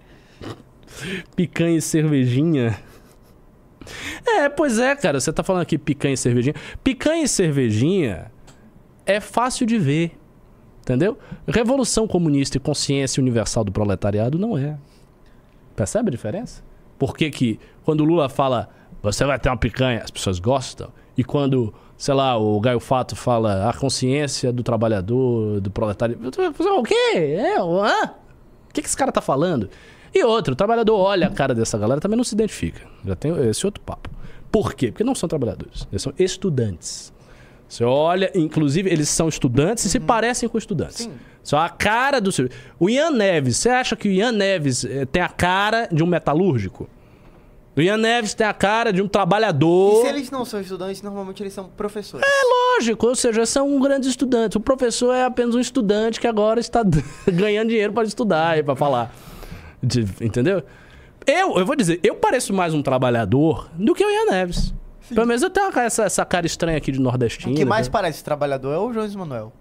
Picanha 1.36 1.78
e 1.78 1.82
cervejinha. 1.82 2.78
É, 4.26 4.50
pois 4.50 4.80
é, 4.80 4.96
cara. 4.96 5.20
Você 5.20 5.32
tá 5.32 5.44
falando 5.44 5.62
aqui 5.62 5.78
picanha 5.78 6.14
e 6.14 6.18
cervejinha. 6.18 6.56
Picanha 6.84 7.24
e 7.24 7.28
cervejinha 7.28 8.32
é 9.06 9.20
fácil 9.20 9.66
de 9.66 9.78
ver. 9.78 10.18
Entendeu? 10.82 11.18
Revolução 11.48 12.08
comunista 12.08 12.58
e 12.58 12.60
consciência 12.60 13.22
universal 13.22 13.64
do 13.64 13.72
proletariado 13.72 14.38
não 14.38 14.58
é. 14.58 14.78
Percebe 15.76 16.10
a 16.10 16.12
diferença? 16.12 16.62
Por 17.00 17.16
que, 17.16 17.32
que 17.32 17.60
quando 17.84 18.02
o 18.02 18.04
Lula 18.04 18.28
fala 18.28 18.70
você 19.02 19.26
vai 19.26 19.40
ter 19.40 19.50
uma 19.50 19.58
picanha, 19.58 20.02
as 20.04 20.12
pessoas 20.12 20.40
gostam? 20.40 20.90
E 21.18 21.24
quando, 21.24 21.74
sei 21.98 22.14
lá, 22.14 22.38
o 22.38 22.60
Gaio 22.60 22.80
Fato 22.80 23.16
fala 23.16 23.70
a 23.70 23.74
consciência 23.74 24.52
do 24.52 24.64
trabalhador, 24.64 25.62
do 25.62 25.72
proletário. 25.72 26.18
O 26.78 26.84
quê? 26.84 27.14
É, 27.16 27.60
hã? 27.60 28.12
O 28.70 28.74
que, 28.74 28.82
que 28.82 28.88
esse 28.88 28.98
cara 28.98 29.12
tá 29.12 29.22
falando? 29.22 29.70
E 30.14 30.24
outro, 30.24 30.54
o 30.54 30.56
trabalhador 30.56 30.96
olha 30.98 31.28
a 31.28 31.30
cara 31.32 31.56
dessa 31.56 31.78
galera 31.78 32.00
também 32.00 32.18
não 32.18 32.24
se 32.24 32.36
identifica. 32.36 32.82
Já 33.06 33.16
tem 33.16 33.32
esse 33.50 33.66
outro 33.66 33.82
papo. 33.84 34.10
Por 34.52 34.74
quê? 34.74 34.92
Porque 34.92 35.04
não 35.04 35.16
são 35.16 35.28
trabalhadores, 35.28 35.88
eles 35.92 36.02
são 36.02 36.14
estudantes. 36.20 37.12
Você 37.68 37.84
olha, 37.84 38.32
inclusive, 38.36 38.88
eles 38.88 39.10
são 39.10 39.28
estudantes 39.28 39.84
e 39.86 39.90
se 39.90 40.00
parecem 40.00 40.48
com 40.48 40.60
estudantes. 40.60 40.98
Sim. 40.98 41.14
Só 41.42 41.58
a 41.58 41.70
cara 41.70 42.22
do 42.22 42.32
seu. 42.32 42.48
O 42.80 42.88
Ian 42.88 43.10
Neves, 43.10 43.58
você 43.58 43.70
acha 43.70 43.96
que 43.96 44.08
o 44.08 44.12
Ian 44.12 44.32
Neves 44.32 44.86
eh, 44.86 45.06
tem 45.06 45.24
a 45.24 45.28
cara 45.30 45.88
de 45.92 46.04
um 46.04 46.06
metalúrgico? 46.06 46.88
O 47.76 47.82
Ian 47.82 47.98
Neves 47.98 48.36
tem 48.36 48.46
a 48.46 48.54
cara 48.54 48.94
de 48.94 49.02
um 49.02 49.06
E 49.06 49.10
trabalhador. 49.10 50.02
se 50.04 50.08
eles 50.08 50.30
não 50.30 50.46
são 50.46 50.62
estudantes, 50.62 51.02
normalmente 51.02 51.42
eles 51.42 51.52
são 51.54 51.68
professores. 51.68 52.24
Lógico, 52.78 53.08
ou 53.08 53.16
seja, 53.16 53.48
são 53.48 53.80
grandes 53.82 54.08
estudantes. 54.10 54.56
O 54.56 54.60
professor 54.60 55.12
é 55.12 55.26
apenas 55.26 55.56
um 55.56 55.60
estudante 55.60 56.20
que 56.20 56.28
agora 56.28 56.60
está 56.60 56.84
ganhando 57.26 57.70
dinheiro 57.70 57.92
para 57.92 58.04
estudar 58.08 58.60
e 58.60 58.62
para 58.62 58.76
falar. 58.76 59.12
De- 59.84 60.08
entendeu? 60.22 60.64
Eu, 61.26 61.58
eu 61.58 61.66
vou 61.66 61.76
dizer, 61.76 62.00
eu 62.04 62.16
pareço 62.16 62.54
mais 62.54 62.74
um 62.74 62.82
trabalhador 62.82 63.70
do 63.74 63.94
que 63.94 64.04
o 64.04 64.10
Ian 64.10 64.32
Neves. 64.32 64.74
Pelo 65.10 65.28
menos 65.28 65.42
eu 65.44 65.50
tenho 65.50 65.68
essa, 65.80 66.04
essa 66.04 66.26
cara 66.26 66.46
estranha 66.46 66.78
aqui 66.78 66.92
de 66.92 67.00
nordestino. 67.00 67.54
o 67.54 67.56
que 67.56 67.66
mais 67.66 67.88
né? 67.88 67.92
parece 67.92 68.24
trabalhador 68.24 68.74
é 68.74 68.78
o 68.78 68.92
Jones 68.92 69.16
Manuel. 69.16 69.52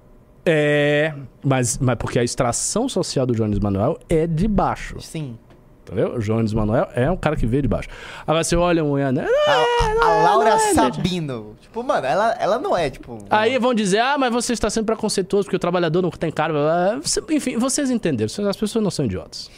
É, 0.44 1.12
mas, 1.42 1.78
mas 1.78 1.96
porque 1.96 2.18
a 2.18 2.24
extração 2.24 2.88
social 2.88 3.26
do 3.26 3.34
Jones 3.34 3.58
Manuel 3.58 3.98
é 4.08 4.26
de 4.26 4.48
baixo. 4.48 5.00
Sim. 5.00 5.36
Entendeu? 5.84 6.14
O 6.14 6.18
Jones 6.20 6.52
Manuel 6.52 6.88
é 6.94 7.10
um 7.10 7.16
cara 7.16 7.36
que 7.36 7.44
veio 7.44 7.62
de 7.62 7.68
baixo. 7.68 7.88
Agora 8.24 8.42
você 8.44 8.54
olha 8.54 8.84
um 8.84 8.98
Ian 8.98 9.12
Neves. 9.12 9.32
A, 9.46 10.04
a 10.04 10.22
Laura 10.22 10.50
é. 10.50 10.74
Sabino. 10.74 11.56
Tipo, 11.60 11.82
mano, 11.82 12.06
ela, 12.06 12.36
ela 12.38 12.58
não 12.58 12.76
é, 12.76 12.88
tipo. 12.88 13.18
Aí 13.28 13.58
vão 13.58 13.74
dizer, 13.74 13.98
ah, 13.98 14.16
mas 14.16 14.32
você 14.32 14.52
está 14.52 14.70
sendo 14.70 14.86
preconceituoso 14.86 15.46
porque 15.46 15.56
o 15.56 15.60
trabalhador 15.60 16.00
não 16.00 16.10
tem 16.10 16.30
cara. 16.30 16.98
Enfim, 17.30 17.56
vocês 17.56 17.90
entenderam. 17.90 18.30
As 18.48 18.56
pessoas 18.56 18.82
não 18.82 18.90
são 18.90 19.04
idiotas. 19.04 19.50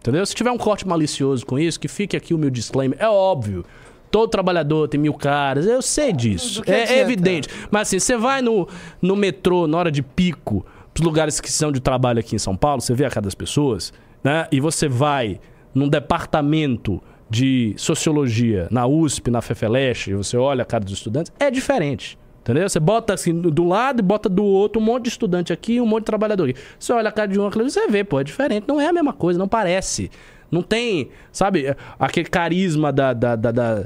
Entendeu? 0.00 0.24
Se 0.24 0.34
tiver 0.34 0.50
um 0.50 0.58
corte 0.58 0.88
malicioso 0.88 1.44
com 1.44 1.58
isso, 1.58 1.78
que 1.78 1.86
fique 1.86 2.16
aqui 2.16 2.32
o 2.32 2.38
meu 2.38 2.50
disclaimer. 2.50 2.98
É 3.00 3.08
óbvio. 3.08 3.64
Todo 4.10 4.28
trabalhador 4.28 4.88
tem 4.88 4.98
mil 4.98 5.14
caras. 5.14 5.66
Eu 5.66 5.82
sei 5.82 6.12
disso. 6.12 6.62
É, 6.66 7.00
evidente. 7.00 7.48
Mas 7.70 7.88
assim, 7.88 7.98
você 7.98 8.16
vai 8.16 8.42
no, 8.42 8.66
no 9.00 9.14
metrô 9.14 9.66
na 9.66 9.78
hora 9.78 9.90
de 9.90 10.02
pico, 10.02 10.64
os 10.98 11.04
lugares 11.04 11.40
que 11.40 11.50
são 11.50 11.70
de 11.70 11.80
trabalho 11.80 12.18
aqui 12.18 12.34
em 12.34 12.38
São 12.38 12.56
Paulo, 12.56 12.80
você 12.80 12.94
vê 12.94 13.04
a 13.04 13.10
cara 13.10 13.22
das 13.22 13.34
pessoas, 13.34 13.92
né? 14.24 14.46
E 14.50 14.58
você 14.58 14.88
vai 14.88 15.40
num 15.74 15.88
departamento 15.88 17.00
de 17.28 17.74
sociologia 17.76 18.66
na 18.70 18.86
USP, 18.86 19.30
na 19.30 19.40
FEFELESH, 19.40 20.08
e 20.08 20.14
você 20.14 20.36
olha 20.36 20.62
a 20.62 20.64
cara 20.64 20.84
dos 20.84 20.92
estudantes, 20.92 21.32
é 21.38 21.50
diferente. 21.50 22.18
Entendeu? 22.40 22.68
Você 22.68 22.80
bota 22.80 23.12
assim 23.12 23.38
do 23.38 23.64
lado 23.64 24.00
e 24.00 24.02
bota 24.02 24.28
do 24.28 24.42
outro 24.44 24.80
um 24.80 24.84
monte 24.84 25.04
de 25.04 25.08
estudante 25.10 25.52
aqui 25.52 25.80
um 25.80 25.86
monte 25.86 26.00
de 26.00 26.06
trabalhador 26.06 26.48
aqui. 26.48 26.58
Você 26.78 26.92
olha 26.92 27.08
a 27.10 27.12
cara 27.12 27.28
de 27.28 27.38
um 27.38 27.50
você 27.50 27.86
vê, 27.88 28.02
pô, 28.02 28.18
é 28.18 28.24
diferente. 28.24 28.64
Não 28.66 28.80
é 28.80 28.86
a 28.88 28.92
mesma 28.92 29.12
coisa, 29.12 29.38
não 29.38 29.46
parece. 29.48 30.10
Não 30.50 30.62
tem, 30.62 31.10
sabe, 31.30 31.76
aquele 31.98 32.28
carisma 32.28 32.90
da, 32.92 33.12
da, 33.12 33.36
da, 33.36 33.52
da, 33.52 33.84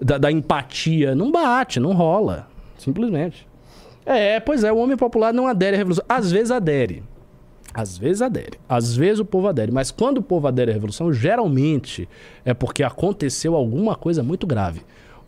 da- 0.00 0.18
da 0.18 0.32
empatia. 0.32 1.14
Não 1.14 1.30
bate, 1.30 1.80
não 1.80 1.92
rola. 1.92 2.48
Simplesmente. 2.78 3.46
É, 4.06 4.38
pois 4.40 4.62
é, 4.64 4.72
o 4.72 4.76
homem 4.78 4.96
popular 4.96 5.34
não 5.34 5.46
adere 5.48 5.74
à 5.74 5.78
revolução. 5.78 6.04
Às 6.08 6.30
vezes 6.30 6.50
adere. 6.50 7.02
Às 7.74 7.98
vezes 7.98 8.22
adere. 8.22 8.58
Às 8.68 8.96
vezes 8.96 9.18
o 9.18 9.24
povo 9.24 9.48
adere. 9.48 9.70
Mas 9.70 9.90
quando 9.90 10.18
o 10.18 10.22
povo 10.22 10.46
adere 10.46 10.70
à 10.70 10.74
revolução, 10.74 11.12
geralmente 11.12 12.08
é 12.44 12.54
porque 12.54 12.82
aconteceu 12.82 13.54
alguma 13.54 13.94
coisa 13.96 14.22
muito 14.22 14.46
grave. 14.46 14.80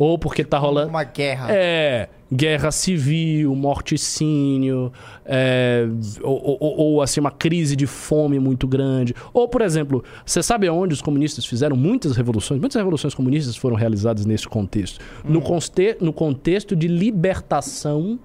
Ou 0.03 0.19
porque 0.19 0.43
tá 0.43 0.57
rolando. 0.57 0.89
Uma 0.89 1.05
guerra. 1.05 1.49
É, 1.51 2.09
guerra 2.33 2.71
civil, 2.71 3.55
morticínio, 3.55 4.91
é, 5.27 5.87
ou, 6.23 6.57
ou- 6.59 6.79
ou, 6.79 7.03
assim, 7.03 7.21
uma 7.21 7.31
crise 7.31 7.77
de 7.77 7.87
fome 7.87 8.39
muito 8.39 8.67
grande. 8.67 9.15
Ou, 9.35 9.47
por 9.47 9.61
exemplo, 9.61 10.03
você 10.25 10.43
sabe 10.43 10.67
onde 10.71 10.95
os 10.95 11.03
comunistas 11.03 11.45
fizeram 11.45 11.77
muitas 11.77 12.17
revoluções? 12.17 12.59
Muitas 12.59 12.77
revoluções 12.77 13.13
comunistas 13.15 13.57
foram 13.57 13.77
realizadas 13.77 14.25
nesse 14.25 14.49
contexto. 14.49 14.99
No, 15.23 15.43
conste- 15.43 15.99
no 16.01 16.15
contexto 16.15 16.75
de 16.75 16.89
libertação 16.89 18.19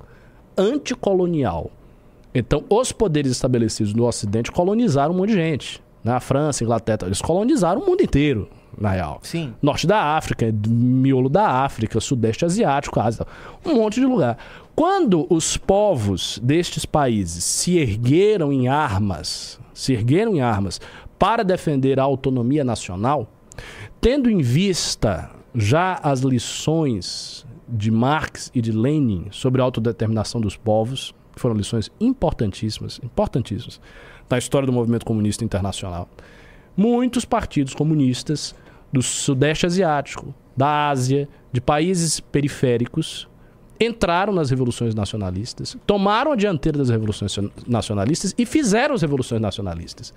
anticolonial. 0.57 1.71
Então, 2.33 2.63
os 2.69 2.91
poderes 2.91 3.31
estabelecidos 3.31 3.93
no 3.93 4.05
Ocidente 4.05 4.51
colonizaram 4.51 5.13
um 5.13 5.17
monte 5.17 5.29
de 5.29 5.35
gente. 5.35 5.83
Na 6.03 6.19
França, 6.19 6.63
Inglaterra, 6.63 6.99
eles 7.05 7.21
colonizaram 7.21 7.81
o 7.81 7.85
mundo 7.85 8.01
inteiro, 8.01 8.47
na 8.79 8.89
real. 8.89 9.19
Sim. 9.23 9.53
Norte 9.61 9.87
da 9.87 10.17
África, 10.17 10.53
miolo 10.67 11.29
da 11.29 11.63
África, 11.63 11.99
Sudeste 11.99 12.45
Asiático, 12.45 12.99
Ásia, 12.99 13.25
um 13.65 13.75
monte 13.75 13.99
de 13.99 14.05
lugar. 14.05 14.37
Quando 14.75 15.25
os 15.29 15.55
povos 15.55 16.39
destes 16.43 16.85
países 16.85 17.43
se 17.43 17.77
ergueram 17.77 18.51
em 18.51 18.67
armas, 18.67 19.59
se 19.73 19.93
ergueram 19.93 20.35
em 20.35 20.41
armas 20.41 20.81
para 21.17 21.43
defender 21.43 21.99
a 21.99 22.03
autonomia 22.03 22.63
nacional, 22.63 23.27
tendo 24.01 24.29
em 24.29 24.41
vista 24.41 25.31
já 25.53 25.99
as 26.03 26.19
lições 26.19 27.45
de 27.67 27.89
Marx 27.89 28.51
e 28.53 28.61
de 28.61 28.71
Lenin 28.71 29.27
sobre 29.31 29.61
a 29.61 29.63
autodeterminação 29.63 30.41
dos 30.41 30.57
povos, 30.57 31.15
que 31.33 31.41
foram 31.41 31.55
lições 31.55 31.89
importantíssimas, 31.99 32.99
importantíssimas 33.03 33.79
na 34.29 34.37
história 34.37 34.65
do 34.65 34.73
movimento 34.73 35.05
comunista 35.05 35.43
internacional, 35.43 36.09
muitos 36.75 37.25
partidos 37.25 37.73
comunistas 37.73 38.53
do 38.95 39.01
Sudeste 39.03 39.65
Asiático, 39.65 40.33
da 40.55 40.87
Ásia, 40.89 41.27
de 41.51 41.59
países 41.59 42.21
periféricos, 42.21 43.27
entraram 43.77 44.31
nas 44.31 44.49
revoluções 44.49 44.95
nacionalistas, 44.95 45.75
tomaram 45.85 46.31
a 46.31 46.35
dianteira 46.37 46.77
das 46.77 46.87
revoluções 46.89 47.37
nacionalistas 47.67 48.33
e 48.37 48.45
fizeram 48.45 48.95
as 48.95 49.01
revoluções 49.01 49.41
nacionalistas. 49.41 50.13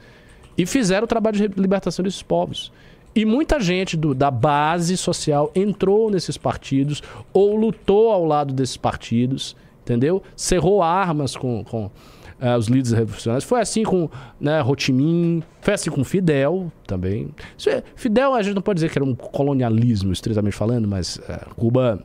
E 0.57 0.65
fizeram 0.65 1.05
o 1.07 1.09
trabalho 1.09 1.37
de 1.37 1.61
libertação 1.61 2.05
desses 2.05 2.23
povos. 2.23 2.71
E 3.17 3.25
muita 3.25 3.59
gente 3.59 3.97
do- 3.97 4.15
da 4.15 4.31
base 4.31 4.97
social 4.97 5.51
entrou 5.57 6.09
nesses 6.09 6.37
partidos 6.37 7.03
ou 7.33 7.57
lutou 7.57 8.13
ao 8.13 8.25
lado 8.25 8.55
desses 8.55 8.77
partidos, 8.77 9.57
entendeu? 9.83 10.23
Cerrou 10.37 10.83
armas 10.83 11.37
com, 11.37 11.65
com 11.65 11.91
eh, 12.41 12.57
os 12.57 12.67
líderes 12.67 12.93
revolucionários. 12.93 13.45
Foi 13.45 13.61
assim 13.61 13.83
com 13.83 14.09
né, 14.41 14.63
Minh, 14.91 15.43
foi 15.61 15.75
assim 15.75 15.91
com 15.91 16.05
Fidel 16.05 16.73
também. 16.87 17.31
É- 17.67 17.83
Fidel, 17.95 18.35
a 18.35 18.43
gente 18.43 18.55
não 18.55 18.63
pode 18.63 18.77
dizer 18.77 18.91
que 18.91 18.99
era 18.99 19.05
um 19.05 19.15
colonialismo, 19.15 20.13
estritamente 20.13 20.57
falando, 20.57 20.87
mas 20.87 21.21
eh, 21.29 21.47
Cuba 21.57 22.03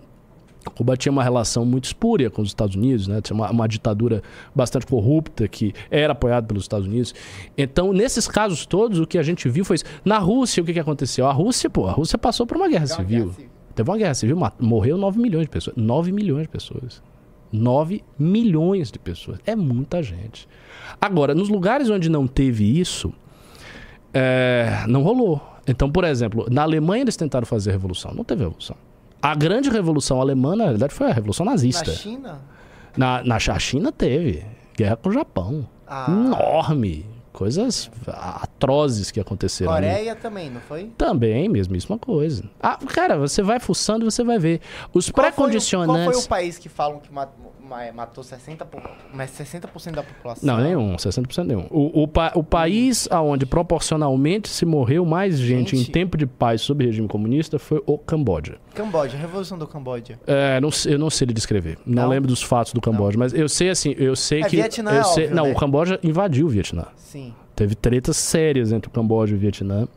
Cuba 0.71 0.95
tinha 0.95 1.11
uma 1.11 1.23
relação 1.23 1.65
muito 1.65 1.85
espúria 1.85 2.29
com 2.29 2.41
os 2.41 2.47
Estados 2.49 2.75
Unidos, 2.75 3.07
né? 3.07 3.21
Tinha 3.21 3.35
uma, 3.35 3.51
uma 3.51 3.67
ditadura 3.67 4.23
bastante 4.55 4.85
corrupta 4.85 5.47
que 5.47 5.73
era 5.91 6.13
apoiada 6.13 6.47
pelos 6.47 6.63
Estados 6.63 6.87
Unidos. 6.87 7.13
Então, 7.57 7.91
nesses 7.91 8.27
casos 8.27 8.65
todos, 8.65 8.99
o 8.99 9.05
que 9.05 9.17
a 9.17 9.23
gente 9.23 9.49
viu 9.49 9.65
foi 9.65 9.75
isso. 9.75 9.85
Na 10.05 10.17
Rússia, 10.19 10.63
o 10.63 10.65
que, 10.65 10.73
que 10.73 10.79
aconteceu? 10.79 11.27
A 11.27 11.33
Rússia, 11.33 11.69
pô, 11.69 11.87
a 11.87 11.91
Rússia 11.91 12.17
passou 12.17 12.47
por 12.47 12.57
uma 12.57 12.69
guerra 12.69 12.87
civil. 12.87 13.33
Teve 13.75 13.89
uma 13.89 13.97
guerra 13.97 14.13
civil, 14.13 14.37
morreu 14.59 14.97
9 14.97 15.19
milhões 15.19 15.45
de 15.45 15.49
pessoas. 15.49 15.75
9 15.75 16.11
milhões 16.11 16.43
de 16.43 16.47
pessoas. 16.49 17.01
9 17.53 18.03
milhões 18.17 18.91
de 18.91 18.97
pessoas. 18.99 19.39
É 19.45 19.55
muita 19.55 20.01
gente. 20.01 20.47
Agora, 20.99 21.35
nos 21.35 21.49
lugares 21.49 21.89
onde 21.89 22.09
não 22.09 22.27
teve 22.27 22.79
isso, 22.79 23.13
é, 24.13 24.83
não 24.87 25.03
rolou. 25.03 25.41
Então, 25.67 25.89
por 25.89 26.03
exemplo, 26.03 26.47
na 26.49 26.63
Alemanha 26.63 27.03
eles 27.03 27.15
tentaram 27.15 27.45
fazer 27.45 27.71
revolução. 27.71 28.13
Não 28.13 28.23
teve 28.23 28.43
revolução. 28.43 28.75
A 29.21 29.35
grande 29.35 29.69
revolução 29.69 30.19
alemã, 30.19 30.55
na 30.55 30.65
realidade, 30.65 30.93
foi 30.93 31.07
a 31.09 31.13
revolução 31.13 31.45
Na 31.45 31.51
nazista. 31.51 31.91
China? 31.91 32.41
Na, 32.97 33.23
na 33.23 33.39
China 33.39 33.91
teve. 33.91 34.43
Guerra 34.75 34.97
com 34.97 35.09
o 35.09 35.13
Japão. 35.13 35.67
Ah. 35.87 36.07
Enorme. 36.09 37.05
Coisas 37.33 37.89
atrozes 38.07 39.09
que 39.11 39.19
aconteceram. 39.19 39.71
ali. 39.73 39.87
Coreia 39.87 40.15
também, 40.15 40.49
não 40.51 40.61
foi? 40.61 40.85
Também, 40.97 41.49
mesmo, 41.49 41.73
mesma 41.73 41.97
coisa. 41.97 42.43
Ah, 42.61 42.77
cara, 42.77 43.17
você 43.17 43.41
vai 43.41 43.59
fuçando 43.59 44.05
e 44.05 44.11
você 44.11 44.23
vai 44.23 44.37
ver. 44.37 44.61
Os 44.93 45.09
pré-condicionantes. 45.09 46.03
Qual 46.05 46.13
foi 46.13 46.23
o 46.23 46.27
país 46.27 46.57
que 46.59 46.69
falam 46.69 46.99
que 46.99 47.11
mat- 47.11 47.29
ma- 47.43 47.49
matou 47.93 48.23
60%, 48.23 48.65
po- 48.65 48.81
mas 49.13 49.31
60% 49.31 49.91
da 49.95 50.03
população? 50.03 50.45
Não, 50.45 50.63
nenhum, 50.63 50.95
60% 50.95 51.43
nenhum. 51.45 51.65
O, 51.69 52.03
o, 52.03 52.07
pa- 52.07 52.31
o 52.35 52.43
país 52.43 53.07
onde 53.11 53.45
proporcionalmente 53.45 54.49
se 54.49 54.65
morreu 54.65 55.05
mais 55.05 55.39
gente, 55.39 55.75
em 55.75 55.79
Gente. 55.79 55.91
tempo 55.91 56.17
de 56.17 56.25
paz 56.25 56.61
sob 56.61 56.85
regime 56.85 57.07
comunista 57.07 57.57
foi 57.57 57.81
o 57.85 57.97
Camboja. 57.97 58.57
Camboja, 58.75 59.17
a 59.17 59.19
Revolução 59.19 59.57
do 59.57 59.67
Camboja. 59.67 60.19
É, 60.27 60.59
não 60.59 60.69
eu 60.85 60.99
não 60.99 61.09
sei 61.09 61.27
lhe 61.27 61.33
descrever. 61.33 61.77
Não, 61.85 62.03
Não? 62.03 62.09
lembro 62.09 62.27
dos 62.27 62.41
fatos 62.43 62.73
do 62.73 62.81
Camboja, 62.81 63.17
mas 63.17 63.33
eu 63.33 63.47
sei 63.49 63.69
assim, 63.69 63.95
eu 63.97 64.15
sei 64.15 64.41
É, 64.41 64.47
que. 64.49 64.55
Vietnã 64.57 64.91
eu 64.91 64.99
é 65.01 65.03
sei, 65.03 65.23
óbvio, 65.25 65.35
não, 65.35 65.45
né? 65.45 65.51
o 65.51 65.55
Camboja 65.55 65.99
invadiu 66.03 66.45
o 66.45 66.49
Vietnã. 66.49 66.85
Sim. 66.97 67.33
Teve 67.55 67.75
tretas 67.75 68.17
sérias 68.17 68.71
entre 68.71 68.89
o 68.89 68.91
Camboja 68.91 69.33
e 69.33 69.37
o 69.37 69.39
Vietnã. 69.39 69.87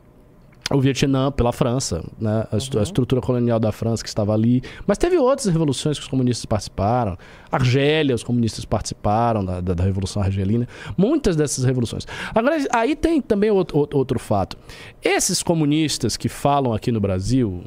O 0.69 0.81
Vietnã 0.81 1.31
pela 1.31 1.53
França, 1.53 2.03
né? 2.19 2.45
A, 2.51 2.57
estru- 2.57 2.79
a 2.79 2.83
estrutura 2.83 3.21
colonial 3.21 3.57
da 3.57 3.71
França 3.71 4.03
que 4.03 4.09
estava 4.09 4.33
ali. 4.33 4.61
Mas 4.85 4.97
teve 4.97 5.17
outras 5.17 5.47
revoluções 5.47 5.97
que 5.97 6.03
os 6.03 6.09
comunistas 6.09 6.45
participaram. 6.45 7.17
Argélia, 7.49 8.13
os 8.13 8.21
comunistas 8.21 8.65
participaram 8.65 9.45
da, 9.45 9.61
da, 9.61 9.73
da 9.73 9.83
Revolução 9.85 10.21
Argelina. 10.21 10.67
Muitas 10.97 11.37
dessas 11.37 11.63
revoluções. 11.63 12.05
Agora, 12.35 12.57
aí 12.73 12.97
tem 12.97 13.21
também 13.21 13.49
outro, 13.49 13.77
outro- 13.77 13.97
outro 13.97 14.19
fato. 14.19 14.57
Esses 15.01 15.41
comunistas 15.41 16.17
que 16.17 16.27
falam 16.27 16.73
aqui 16.73 16.91
no 16.91 16.99
Brasil, 16.99 17.63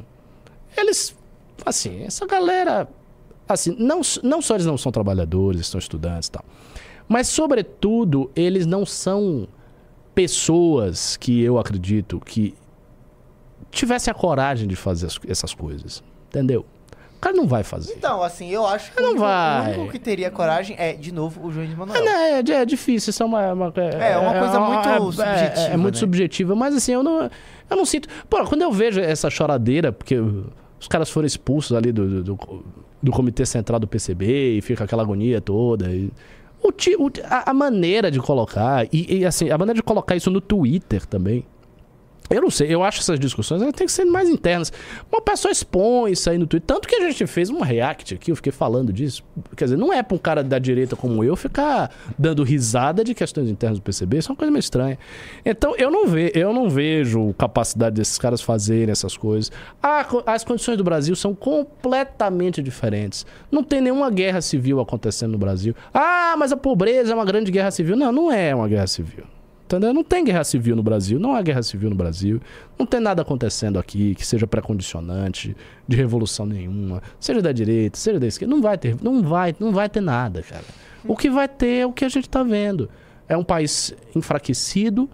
eles, 0.76 1.16
assim, 1.64 2.02
essa 2.02 2.26
galera, 2.26 2.86
assim, 3.48 3.74
não, 3.78 4.02
não 4.22 4.42
só 4.42 4.56
eles 4.56 4.66
não 4.66 4.76
são 4.76 4.92
trabalhadores, 4.92 5.66
são 5.68 5.78
estudantes 5.78 6.28
e 6.28 6.32
tal. 6.32 6.44
Mas, 7.08 7.28
sobretudo, 7.28 8.30
eles 8.36 8.66
não 8.66 8.84
são 8.84 9.48
pessoas 10.14 11.16
que 11.16 11.40
eu 11.40 11.58
acredito 11.58 12.20
que 12.20 12.54
tivessem 13.70 14.10
a 14.10 14.14
coragem 14.14 14.66
de 14.68 14.76
fazer 14.76 15.06
as- 15.06 15.18
essas 15.28 15.54
coisas. 15.54 16.02
Entendeu? 16.28 16.64
cara 17.22 17.36
não 17.36 17.46
vai 17.46 17.62
fazer. 17.62 17.92
Então, 17.98 18.22
assim, 18.22 18.48
eu 18.48 18.66
acho 18.66 18.90
que 18.92 18.96
Não 18.98 19.08
o, 19.08 19.10
único, 19.10 19.26
vai. 19.26 19.72
o 19.74 19.74
único 19.80 19.92
que 19.92 19.98
teria 19.98 20.30
coragem 20.30 20.74
é, 20.78 20.94
de 20.94 21.12
novo, 21.12 21.46
o 21.46 21.52
João 21.52 21.66
de 21.66 21.74
É, 21.74 21.76
Manuel. 21.76 22.02
né, 22.02 22.40
é, 22.40 22.52
é 22.52 22.64
difícil, 22.64 23.10
isso 23.10 23.22
é 23.22 23.26
uma, 23.26 23.52
uma- 23.52 23.72
É, 23.76 24.16
uma 24.16 24.38
coisa 24.38 24.58
muito 24.58 24.88
é- 24.88 24.96
é- 24.96 24.98
subjetiva, 24.98 25.60
É, 25.74 25.76
muito 25.76 25.94
né? 25.96 26.00
subjetiva, 26.00 26.54
mas 26.56 26.74
assim, 26.74 26.92
eu 26.92 27.02
não, 27.02 27.24
eu 27.68 27.76
não 27.76 27.84
sinto. 27.84 28.08
Pô, 28.26 28.42
quando 28.46 28.62
eu 28.62 28.72
vejo 28.72 28.98
essa 29.02 29.28
choradeira, 29.28 29.92
porque 29.92 30.16
os 30.18 30.88
caras 30.88 31.10
foram 31.10 31.26
expulsos 31.26 31.76
ali 31.76 31.92
do, 31.92 32.22
do, 32.22 32.34
do- 32.36 32.64
do 33.02 33.12
comitê 33.12 33.44
central 33.44 33.78
do 33.78 33.86
PCB 33.86 34.56
e 34.56 34.62
fica 34.62 34.84
aquela 34.84 35.02
agonia 35.02 35.42
toda. 35.42 35.90
e- 35.92 36.10
o, 36.62 36.68
o- 36.68 37.10
a, 37.28 37.50
a 37.50 37.52
maneira 37.52 38.10
de 38.10 38.18
colocar, 38.18 38.86
e, 38.90 39.18
e, 39.18 39.26
assim, 39.26 39.50
a 39.50 39.58
maneira 39.58 39.76
de 39.76 39.82
colocar 39.82 40.16
isso 40.16 40.30
no 40.30 40.40
Twitter 40.40 41.04
também. 41.04 41.44
Eu 42.30 42.40
não 42.40 42.50
sei, 42.50 42.72
eu 42.72 42.84
acho 42.84 42.98
que 42.98 43.02
essas 43.02 43.18
discussões 43.18 43.60
têm 43.60 43.86
que 43.86 43.90
ser 43.90 44.04
mais 44.04 44.28
internas. 44.28 44.72
Uma 45.10 45.20
pessoa 45.20 45.50
expõe 45.50 46.12
isso 46.12 46.30
aí 46.30 46.38
no 46.38 46.46
Twitter. 46.46 46.64
Tanto 46.64 46.86
que 46.86 46.94
a 46.94 47.00
gente 47.00 47.26
fez 47.26 47.50
um 47.50 47.60
react 47.60 48.14
aqui, 48.14 48.30
eu 48.30 48.36
fiquei 48.36 48.52
falando 48.52 48.92
disso. 48.92 49.24
Quer 49.56 49.64
dizer, 49.64 49.76
não 49.76 49.92
é 49.92 50.00
pra 50.00 50.14
um 50.14 50.18
cara 50.18 50.44
da 50.44 50.56
direita 50.56 50.94
como 50.94 51.24
eu 51.24 51.34
ficar 51.34 51.90
dando 52.16 52.44
risada 52.44 53.02
de 53.02 53.14
questões 53.14 53.50
internas 53.50 53.80
do 53.80 53.82
PCB, 53.82 54.18
isso 54.18 54.30
é 54.30 54.32
uma 54.32 54.36
coisa 54.36 54.52
meio 54.52 54.60
estranha. 54.60 54.96
Então, 55.44 55.74
eu 55.76 55.90
não, 55.90 56.06
ve, 56.06 56.30
eu 56.32 56.52
não 56.52 56.70
vejo 56.70 57.34
capacidade 57.34 57.96
desses 57.96 58.16
caras 58.16 58.40
fazerem 58.40 58.92
essas 58.92 59.16
coisas. 59.16 59.50
Ah, 59.82 60.06
as 60.26 60.44
condições 60.44 60.76
do 60.76 60.84
Brasil 60.84 61.16
são 61.16 61.34
completamente 61.34 62.62
diferentes. 62.62 63.26
Não 63.50 63.64
tem 63.64 63.80
nenhuma 63.80 64.08
guerra 64.08 64.40
civil 64.40 64.78
acontecendo 64.78 65.32
no 65.32 65.38
Brasil. 65.38 65.74
Ah, 65.92 66.36
mas 66.38 66.52
a 66.52 66.56
pobreza 66.56 67.10
é 67.10 67.14
uma 67.16 67.24
grande 67.24 67.50
guerra 67.50 67.72
civil. 67.72 67.96
Não, 67.96 68.12
não 68.12 68.30
é 68.30 68.54
uma 68.54 68.68
guerra 68.68 68.86
civil. 68.86 69.24
Entendeu? 69.70 69.94
Não 69.94 70.02
tem 70.02 70.24
guerra 70.24 70.42
civil 70.42 70.74
no 70.74 70.82
Brasil, 70.82 71.20
não 71.20 71.32
há 71.32 71.40
guerra 71.42 71.62
civil 71.62 71.90
no 71.90 71.94
Brasil, 71.94 72.40
não 72.76 72.84
tem 72.84 72.98
nada 72.98 73.22
acontecendo 73.22 73.78
aqui 73.78 74.16
que 74.16 74.26
seja 74.26 74.44
pré-condicionante 74.44 75.56
de 75.86 75.96
revolução 75.96 76.44
nenhuma, 76.44 77.00
seja 77.20 77.40
da 77.40 77.52
direita, 77.52 77.96
seja 77.96 78.18
da 78.18 78.26
esquerda, 78.26 78.52
não 78.52 78.60
vai 78.60 78.76
ter, 78.76 78.96
não 79.00 79.22
vai, 79.22 79.54
não 79.60 79.70
vai 79.70 79.88
ter 79.88 80.00
nada, 80.00 80.42
cara. 80.42 80.64
O 81.04 81.16
que 81.16 81.30
vai 81.30 81.46
ter 81.46 81.82
é 81.82 81.86
o 81.86 81.92
que 81.92 82.04
a 82.04 82.08
gente 82.08 82.26
está 82.26 82.42
vendo. 82.42 82.90
É 83.28 83.36
um 83.36 83.44
país 83.44 83.94
enfraquecido, 84.12 85.08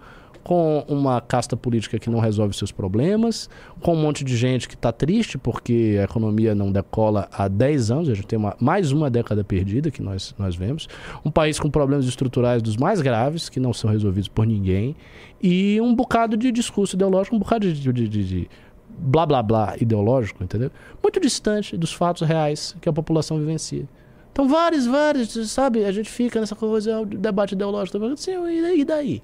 com 0.47 0.85
uma 0.87 1.21
casta 1.21 1.57
política 1.57 1.99
que 1.99 2.09
não 2.09 2.21
resolve 2.21 2.57
seus 2.57 2.71
problemas, 2.71 3.51
com 3.81 3.95
um 3.95 4.01
monte 4.01 4.23
de 4.23 4.37
gente 4.37 4.69
que 4.69 4.77
está 4.77 4.93
triste 4.93 5.37
porque 5.37 5.97
a 6.01 6.05
economia 6.05 6.55
não 6.55 6.71
decola 6.71 7.29
há 7.33 7.49
10 7.49 7.91
anos, 7.91 8.09
a 8.09 8.15
gente 8.15 8.29
tem 8.29 8.39
uma, 8.39 8.55
mais 8.61 8.93
uma 8.93 9.11
década 9.11 9.43
perdida 9.43 9.91
que 9.91 10.01
nós, 10.01 10.33
nós 10.39 10.55
vemos, 10.55 10.89
um 11.25 11.33
país 11.33 11.59
com 11.59 11.69
problemas 11.69 12.07
estruturais 12.07 12.63
dos 12.63 12.77
mais 12.77 13.01
graves, 13.01 13.49
que 13.49 13.59
não 13.59 13.73
são 13.73 13.91
resolvidos 13.91 14.29
por 14.29 14.47
ninguém, 14.47 14.95
e 15.43 15.81
um 15.81 15.93
bocado 15.93 16.37
de 16.37 16.53
discurso 16.53 16.95
ideológico, 16.95 17.35
um 17.35 17.41
bocado 17.41 17.67
de, 17.73 17.93
de, 17.93 18.09
de- 18.09 18.25
de 18.25 18.51
blá 18.97 19.27
blá 19.27 19.43
blá 19.43 19.75
ideológico, 19.81 20.45
entendeu? 20.45 20.71
Muito 21.03 21.19
distante 21.19 21.77
dos 21.77 21.93
fatos 21.93 22.23
reais 22.27 22.77
que 22.81 22.89
a 22.89 22.93
população 22.93 23.37
vivencia. 23.37 23.89
Então, 24.31 24.47
vários, 24.47 24.87
vários, 24.87 25.51
sabe? 25.51 25.85
A 25.85 25.91
gente 25.91 26.09
fica 26.09 26.39
nessa 26.39 26.55
coisa, 26.55 27.01
o 27.01 27.05
debate 27.05 27.57
ideológico. 27.57 27.99
Assim, 28.05 28.31
e 28.79 28.85
daí? 28.85 29.21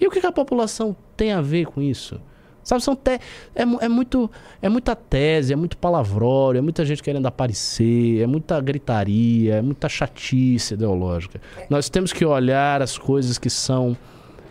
E 0.00 0.06
o 0.06 0.10
que, 0.10 0.20
que 0.20 0.26
a 0.26 0.32
população 0.32 0.96
tem 1.16 1.32
a 1.32 1.40
ver 1.40 1.66
com 1.66 1.80
isso? 1.80 2.20
Sabe, 2.64 2.82
são 2.82 2.96
te... 2.96 3.20
é, 3.54 3.62
é, 3.80 3.88
muito, 3.88 4.30
é 4.62 4.68
muita 4.70 4.96
tese, 4.96 5.52
é 5.52 5.56
muito 5.56 5.76
palavrório, 5.76 6.58
é 6.58 6.62
muita 6.62 6.84
gente 6.84 7.02
querendo 7.02 7.26
aparecer, 7.26 8.22
é 8.22 8.26
muita 8.26 8.58
gritaria, 8.60 9.56
é 9.56 9.62
muita 9.62 9.86
chatice 9.86 10.72
ideológica. 10.72 11.40
Nós 11.68 11.90
temos 11.90 12.12
que 12.12 12.24
olhar 12.24 12.80
as 12.80 12.96
coisas 12.96 13.36
que 13.36 13.50
são 13.50 13.94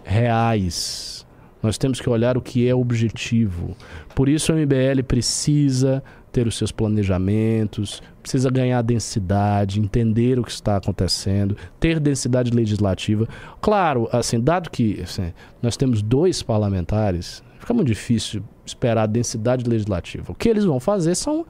reais. 0.03 1.26
Nós 1.61 1.78
temos 1.78 1.99
que 1.99 2.07
olhar 2.07 2.38
o 2.38 2.41
que 2.41 2.68
é 2.68 2.76
objetivo. 2.76 3.76
Por 4.14 4.30
isso 4.30 4.53
o 4.53 4.56
MBL 4.56 5.02
precisa 5.07 6.03
ter 6.34 6.47
os 6.47 6.57
seus 6.57 6.72
planejamentos, 6.72 8.01
precisa 8.22 8.49
ganhar 8.49 8.81
densidade, 8.81 9.80
entender 9.80 10.39
o 10.39 10.43
que 10.43 10.51
está 10.51 10.77
acontecendo, 10.77 11.55
ter 11.80 11.99
densidade 11.99 12.51
legislativa. 12.51 13.27
Claro, 13.61 14.10
assim, 14.11 14.39
dado 14.39 14.72
que 14.72 14.99
assim, 15.01 15.31
nós 15.61 15.77
temos 15.77 16.01
dois 16.01 16.41
parlamentares, 16.41 17.43
fica 17.60 17.73
muito 17.73 17.88
difícil 17.88 18.43
esperar 18.65 19.07
densidade 19.07 19.69
legislativa. 19.69 20.31
O 20.31 20.35
que 20.35 20.49
eles 20.49 20.65
vão 20.65 20.80
fazer 20.80 21.14
são 21.14 21.45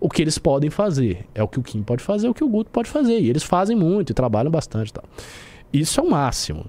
o 0.00 0.08
que 0.08 0.22
eles 0.22 0.38
podem 0.38 0.70
fazer. 0.70 1.26
É 1.34 1.42
o 1.42 1.48
que 1.48 1.58
o 1.58 1.62
Kim 1.62 1.82
pode 1.82 2.02
fazer, 2.02 2.28
é 2.28 2.30
o 2.30 2.34
que 2.34 2.44
o 2.44 2.48
Guto 2.48 2.70
pode 2.70 2.88
fazer. 2.88 3.18
E 3.18 3.28
eles 3.28 3.42
fazem 3.42 3.76
muito 3.76 4.10
e 4.10 4.14
trabalham 4.14 4.50
bastante. 4.50 4.92
Tal. 4.92 5.04
Isso 5.72 5.98
é 5.98 6.02
o 6.02 6.08
máximo. 6.08 6.66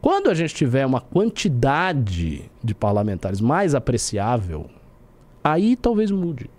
Quando 0.00 0.28
a 0.28 0.34
gente 0.34 0.54
tiver 0.54 0.84
uma 0.84 1.00
quantidade 1.00 2.50
de 2.62 2.74
parlamentares 2.74 3.40
mais 3.40 3.74
apreciável, 3.74 4.66
aí 5.42 5.74
talvez 5.74 6.10
mude. 6.10 6.50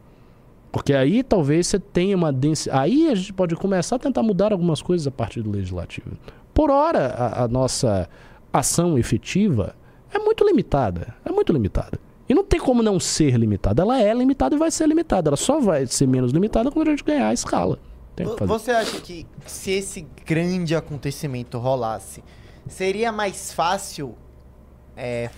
Porque 0.72 0.94
aí 0.94 1.24
talvez 1.24 1.68
você 1.68 1.80
tenha 1.80 2.16
uma 2.16 2.32
densidade. 2.32 2.80
Aí 2.80 3.10
a 3.10 3.16
gente 3.16 3.34
pode 3.34 3.56
começar 3.56 3.96
a 3.96 4.00
tentar 4.00 4.22
mudar 4.22 4.52
algumas 4.52 4.82
coisas 4.82 5.08
a 5.08 5.12
partir 5.12 5.42
do 5.42 5.52
legislativo. 5.52 6.12
Por 6.54 6.70
hora, 6.70 7.08
a, 7.08 7.44
a 7.44 7.48
nossa 7.48 8.08
ação 8.54 8.98
efetiva 8.98 9.76
é 10.14 10.20
muito 10.20 10.46
limitada. 10.46 11.16
É 11.26 11.32
muito 11.32 11.52
limitada. 11.52 12.00
E 12.28 12.34
não 12.34 12.44
tem 12.44 12.60
como 12.60 12.84
não 12.84 13.00
ser 13.00 13.36
limitada. 13.38 13.82
Ela 13.82 14.02
é 14.02 14.14
limitada 14.14 14.56
e 14.56 14.60
vai 14.60 14.70
ser 14.70 14.88
limitada. 14.88 15.30
Ela 15.30 15.38
só 15.38 15.60
vai 15.60 15.88
ser 15.88 16.08
menos 16.08 16.32
limitada 16.32 16.70
quando 16.70 16.88
a 16.88 16.92
gente 16.92 17.04
ganhar 17.04 17.30
a 17.30 17.34
escala. 17.34 17.80
Você 18.46 18.72
acha 18.72 19.00
que 19.00 19.26
se 19.46 19.72
esse 19.72 20.06
grande 20.26 20.76
acontecimento 20.76 21.58
rolasse, 21.58 22.24
seria 22.68 23.12
mais 23.12 23.52
fácil? 23.54 24.16
é, 24.96 25.30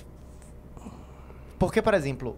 Porque, 1.59 1.81
por 1.81 1.93
exemplo, 1.93 2.35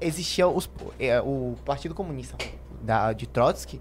existia 0.00 0.46
os- 0.48 0.68
é, 0.98 1.20
o 1.20 1.54
Partido 1.64 1.94
Comunista 1.94 2.36
da, 2.82 3.12
de 3.12 3.26
Trotsky 3.26 3.80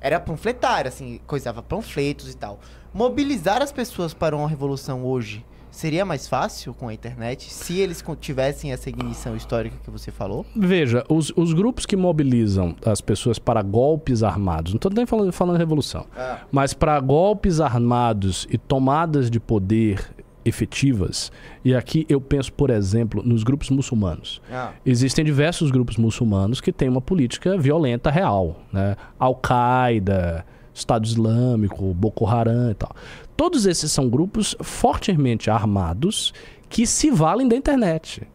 era 0.00 0.18
panfletário, 0.18 0.88
assim, 0.88 1.20
coisava 1.26 1.62
panfletos 1.62 2.30
e 2.32 2.36
tal. 2.36 2.58
Mobilizar 2.92 3.62
as 3.62 3.72
pessoas 3.72 4.12
para 4.12 4.36
uma 4.36 4.48
revolução 4.48 5.04
hoje 5.04 5.44
seria 5.70 6.04
mais 6.04 6.28
fácil 6.28 6.74
com 6.74 6.88
a 6.88 6.92
internet 6.92 7.50
se 7.50 7.78
eles 7.80 8.04
tivessem 8.20 8.72
essa 8.72 8.90
ignição 8.90 9.34
histórica 9.34 9.74
que 9.82 9.90
você 9.90 10.10
falou? 10.12 10.44
Veja, 10.54 11.02
os, 11.08 11.32
os 11.34 11.54
grupos 11.54 11.86
que 11.86 11.96
mobilizam 11.96 12.76
as 12.84 13.00
pessoas 13.00 13.38
para 13.38 13.62
golpes 13.62 14.22
armados, 14.22 14.74
não 14.74 14.76
estou 14.76 14.92
nem 14.92 15.06
falando, 15.06 15.32
falando 15.32 15.56
revolução, 15.56 16.04
mas 16.50 16.74
para 16.74 17.00
golpes 17.00 17.58
armados 17.58 18.46
e 18.50 18.58
tomadas 18.58 19.30
de 19.30 19.40
poder 19.40 20.11
efetivas, 20.44 21.30
e 21.64 21.74
aqui 21.74 22.06
eu 22.08 22.20
penso, 22.20 22.52
por 22.52 22.70
exemplo, 22.70 23.22
nos 23.24 23.42
grupos 23.42 23.70
muçulmanos. 23.70 24.40
Ah. 24.50 24.72
Existem 24.84 25.24
diversos 25.24 25.70
grupos 25.70 25.96
muçulmanos 25.96 26.60
que 26.60 26.72
têm 26.72 26.88
uma 26.88 27.00
política 27.00 27.56
violenta 27.56 28.10
real, 28.10 28.62
né? 28.72 28.96
Al-Qaeda, 29.18 30.44
Estado 30.74 31.06
Islâmico, 31.06 31.92
Boko 31.94 32.26
Haram 32.26 32.70
e 32.70 32.74
tal. 32.74 32.94
Todos 33.36 33.66
esses 33.66 33.90
são 33.92 34.08
grupos 34.08 34.56
fortemente 34.60 35.50
armados 35.50 36.32
que 36.68 36.86
se 36.86 37.10
valem 37.10 37.46
da 37.46 37.56
internet. 37.56 38.26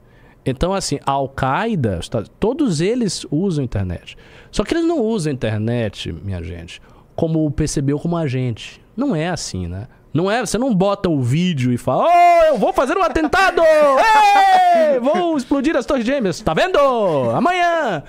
Então, 0.46 0.74
assim, 0.74 1.00
a 1.06 1.12
Al-Qaeda, 1.12 2.00
todos 2.40 2.80
eles 2.80 3.26
usam 3.30 3.64
a 3.64 3.66
internet. 3.66 4.18
Só 4.52 4.64
que 4.64 4.74
eles 4.74 4.86
não 4.86 5.02
usam 5.02 5.32
a 5.32 5.34
internet, 5.34 6.14
minha 6.24 6.42
gente, 6.42 6.82
como 7.16 7.46
o 7.46 7.54
ou 7.94 8.00
como 8.00 8.16
a 8.16 8.28
gente. 8.28 8.82
Não 8.96 9.16
é 9.16 9.28
assim, 9.28 9.68
né? 9.68 9.88
Não 10.14 10.32
é, 10.32 10.46
você 10.46 10.58
não 10.58 10.74
bota 10.74 11.10
o 11.10 11.22
vídeo 11.22 11.72
e 11.72 11.78
fala, 11.78 12.08
oh, 12.08 12.46
eu 12.46 12.58
vou 12.58 12.74
fazer 12.74 12.98
um 12.98 13.04
atentado! 13.04 13.62
Ei, 14.94 15.00
vou 15.00 15.38
explodir 15.38 15.76
as 15.76 15.86
torres 15.86 16.06
gêmeas, 16.06 16.40
tá 16.42 16.54
vendo? 16.54 16.80
Amanhã! 17.36 18.04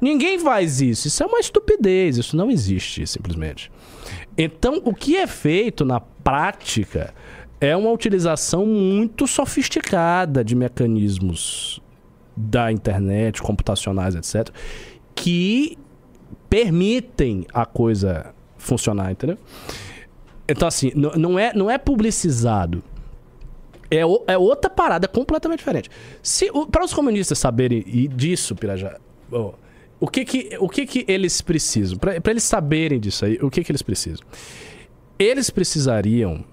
Ninguém 0.00 0.38
faz 0.38 0.80
isso. 0.80 1.08
Isso 1.08 1.22
é 1.22 1.26
uma 1.26 1.40
estupidez, 1.40 2.16
isso 2.16 2.36
não 2.36 2.50
existe, 2.50 3.06
simplesmente. 3.06 3.70
Então, 4.36 4.80
o 4.84 4.94
que 4.94 5.16
é 5.16 5.26
feito 5.26 5.84
na 5.84 6.00
prática 6.00 7.12
é 7.60 7.76
uma 7.76 7.90
utilização 7.90 8.64
muito 8.64 9.26
sofisticada 9.26 10.44
de 10.44 10.54
mecanismos 10.54 11.80
da 12.36 12.70
internet, 12.70 13.42
computacionais, 13.42 14.14
etc., 14.14 14.54
que 15.14 15.76
permitem 16.48 17.46
a 17.52 17.66
coisa 17.66 18.32
funcionar, 18.56 19.10
entendeu? 19.10 19.36
Então, 20.48 20.66
assim, 20.66 20.90
não 20.94 21.38
é, 21.38 21.52
não 21.54 21.70
é 21.70 21.76
publicizado. 21.76 22.82
É, 23.90 24.04
o- 24.04 24.22
é 24.26 24.36
outra 24.36 24.70
parada 24.70 25.06
completamente 25.08 25.58
diferente. 25.60 25.90
Se 26.22 26.50
Para 26.70 26.84
os 26.84 26.92
comunistas 26.92 27.38
saberem 27.38 27.82
disso, 28.14 28.54
Pirajá, 28.54 28.98
o, 30.00 30.06
que, 30.08 30.24
que, 30.24 30.56
o 30.60 30.68
que, 30.68 30.86
que 30.86 31.04
eles 31.08 31.40
precisam? 31.40 31.98
Para 31.98 32.20
eles 32.30 32.42
saberem 32.44 32.98
disso 33.00 33.24
aí, 33.24 33.38
o 33.42 33.50
que, 33.50 33.62
que 33.64 33.70
eles 33.72 33.82
precisam? 33.82 34.24
Eles 35.18 35.50
precisariam. 35.50 36.44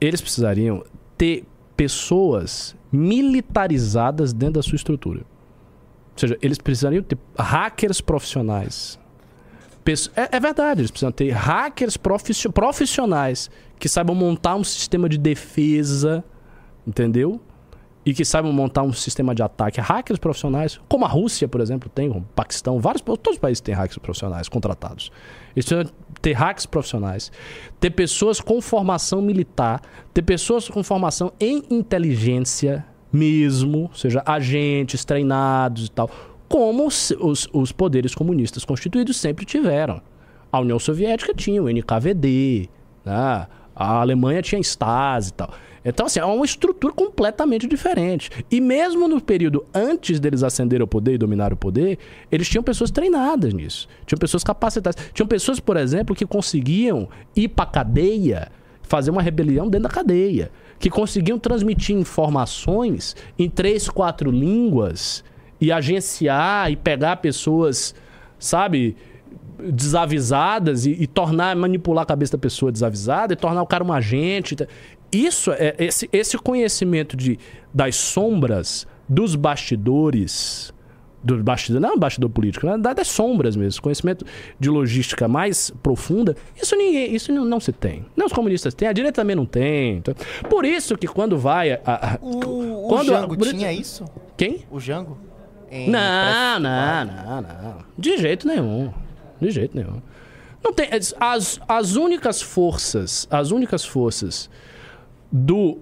Eles 0.00 0.20
precisariam 0.20 0.84
ter 1.16 1.44
pessoas 1.76 2.76
militarizadas 2.92 4.32
dentro 4.32 4.54
da 4.54 4.62
sua 4.62 4.76
estrutura. 4.76 5.20
Ou 5.20 6.18
seja, 6.18 6.38
eles 6.40 6.58
precisariam 6.58 7.02
ter 7.02 7.18
hackers 7.38 8.00
profissionais. 8.00 8.98
É, 10.16 10.36
é 10.36 10.40
verdade, 10.40 10.80
eles 10.80 10.90
precisam 10.90 11.12
ter 11.12 11.30
hackers 11.30 11.96
profissio- 11.96 12.52
profissionais 12.52 13.50
que 13.78 13.88
saibam 13.88 14.14
montar 14.14 14.56
um 14.56 14.64
sistema 14.64 15.08
de 15.08 15.18
defesa, 15.18 16.24
entendeu? 16.86 17.40
e 18.06 18.12
que 18.12 18.24
saibam 18.24 18.52
montar 18.52 18.82
um 18.82 18.92
sistema 18.92 19.34
de 19.34 19.42
ataque. 19.42 19.80
Hackers 19.80 20.18
profissionais, 20.18 20.78
como 20.88 21.04
a 21.04 21.08
Rússia, 21.08 21.48
por 21.48 21.60
exemplo, 21.60 21.88
tem, 21.88 22.10
o 22.10 22.20
Paquistão, 22.34 22.78
vários, 22.78 23.00
todos 23.00 23.32
os 23.32 23.38
países 23.38 23.60
têm 23.60 23.74
hackers 23.74 23.98
profissionais 23.98 24.48
contratados. 24.48 25.10
Eles 25.56 25.64
precisam 25.64 25.90
ter 26.20 26.32
hackers 26.32 26.66
profissionais, 26.66 27.32
ter 27.80 27.90
pessoas 27.90 28.40
com 28.40 28.60
formação 28.60 29.22
militar, 29.22 29.80
ter 30.12 30.22
pessoas 30.22 30.68
com 30.68 30.82
formação 30.82 31.32
em 31.40 31.62
inteligência 31.70 32.84
mesmo, 33.10 33.84
ou 33.84 33.94
seja, 33.94 34.22
agentes 34.26 35.04
treinados 35.04 35.86
e 35.86 35.90
tal, 35.90 36.10
como 36.48 36.86
os, 36.86 37.10
os, 37.20 37.48
os 37.52 37.72
poderes 37.72 38.14
comunistas 38.14 38.64
constituídos 38.64 39.16
sempre 39.16 39.44
tiveram. 39.44 40.00
A 40.50 40.60
União 40.60 40.78
Soviética 40.78 41.34
tinha 41.34 41.62
o 41.62 41.68
NKVD, 41.68 42.68
né? 43.04 43.46
a 43.74 44.00
Alemanha 44.00 44.40
tinha 44.40 44.60
Stasi 44.60 45.30
e 45.30 45.32
tal. 45.32 45.50
Então, 45.84 46.06
assim, 46.06 46.18
é 46.18 46.24
uma 46.24 46.44
estrutura 46.44 46.94
completamente 46.94 47.66
diferente. 47.66 48.30
E 48.50 48.60
mesmo 48.60 49.06
no 49.06 49.20
período 49.20 49.66
antes 49.74 50.18
deles 50.18 50.42
ascenderem 50.42 50.82
ao 50.82 50.88
poder 50.88 51.14
e 51.14 51.18
dominar 51.18 51.52
o 51.52 51.56
poder, 51.56 51.98
eles 52.32 52.48
tinham 52.48 52.62
pessoas 52.62 52.90
treinadas 52.90 53.52
nisso. 53.52 53.86
Tinham 54.06 54.18
pessoas 54.18 54.42
capacitadas. 54.42 55.10
Tinham 55.12 55.26
pessoas, 55.26 55.60
por 55.60 55.76
exemplo, 55.76 56.16
que 56.16 56.24
conseguiam 56.24 57.08
ir 57.36 57.48
para 57.48 57.66
cadeia, 57.66 58.50
fazer 58.82 59.10
uma 59.10 59.20
rebelião 59.20 59.68
dentro 59.68 59.88
da 59.88 59.94
cadeia. 59.94 60.50
Que 60.78 60.88
conseguiam 60.88 61.38
transmitir 61.38 61.94
informações 61.94 63.14
em 63.38 63.50
três, 63.50 63.88
quatro 63.88 64.30
línguas 64.30 65.22
e 65.64 65.72
agenciar 65.72 66.70
e 66.70 66.76
pegar 66.76 67.16
pessoas, 67.16 67.94
sabe, 68.38 68.96
desavisadas 69.58 70.84
e, 70.84 70.90
e, 70.90 71.06
tornar, 71.06 71.56
manipular 71.56 72.02
a 72.02 72.06
cabeça 72.06 72.32
da 72.32 72.38
pessoa 72.38 72.70
desavisada 72.70 73.32
e 73.32 73.36
tornar 73.36 73.62
o 73.62 73.66
cara 73.66 73.82
um 73.82 73.92
agente. 73.92 74.56
Isso 75.10 75.52
é 75.52 75.74
esse, 75.78 76.08
esse 76.12 76.36
conhecimento 76.36 77.16
de, 77.16 77.38
das 77.72 77.96
sombras, 77.96 78.86
dos 79.08 79.34
bastidores, 79.36 80.74
do 81.22 81.42
bastidor, 81.42 81.80
não 81.80 81.94
é 81.94 81.96
bastidor 81.96 82.28
político, 82.28 82.66
né? 82.66 82.76
das 82.76 83.08
sombras 83.08 83.56
mesmo, 83.56 83.80
conhecimento 83.80 84.26
de 84.60 84.68
logística 84.68 85.26
mais 85.26 85.70
profunda, 85.82 86.36
isso 86.60 86.76
ninguém, 86.76 87.14
isso 87.14 87.32
não, 87.32 87.44
não 87.44 87.58
se 87.58 87.72
tem. 87.72 88.04
Nem 88.14 88.26
os 88.26 88.32
comunistas 88.32 88.74
têm, 88.74 88.88
a 88.88 88.92
direita 88.92 89.22
também 89.22 89.34
não 89.34 89.46
tem. 89.46 89.96
Então, 89.96 90.14
por 90.50 90.66
isso 90.66 90.98
que 90.98 91.06
quando 91.06 91.38
vai 91.38 91.72
a, 91.72 91.80
a, 91.84 92.18
o, 92.20 92.88
quando 92.88 93.08
o 93.08 93.14
Jango 93.14 93.34
a, 93.34 93.50
tinha 93.50 93.72
isso? 93.72 94.04
Quem? 94.36 94.64
O 94.70 94.78
Jango? 94.78 95.16
Não, 95.70 96.60
não, 96.60 97.04
não, 97.04 97.42
não. 97.42 97.78
De 97.98 98.16
jeito 98.16 98.46
nenhum. 98.46 98.92
De 99.40 99.50
jeito 99.50 99.76
nenhum. 99.76 100.00
Não 100.62 100.72
tem 100.72 100.88
as, 101.20 101.60
as 101.68 101.96
únicas 101.96 102.40
forças, 102.40 103.28
as 103.30 103.50
únicas 103.50 103.84
forças 103.84 104.48
do 105.30 105.78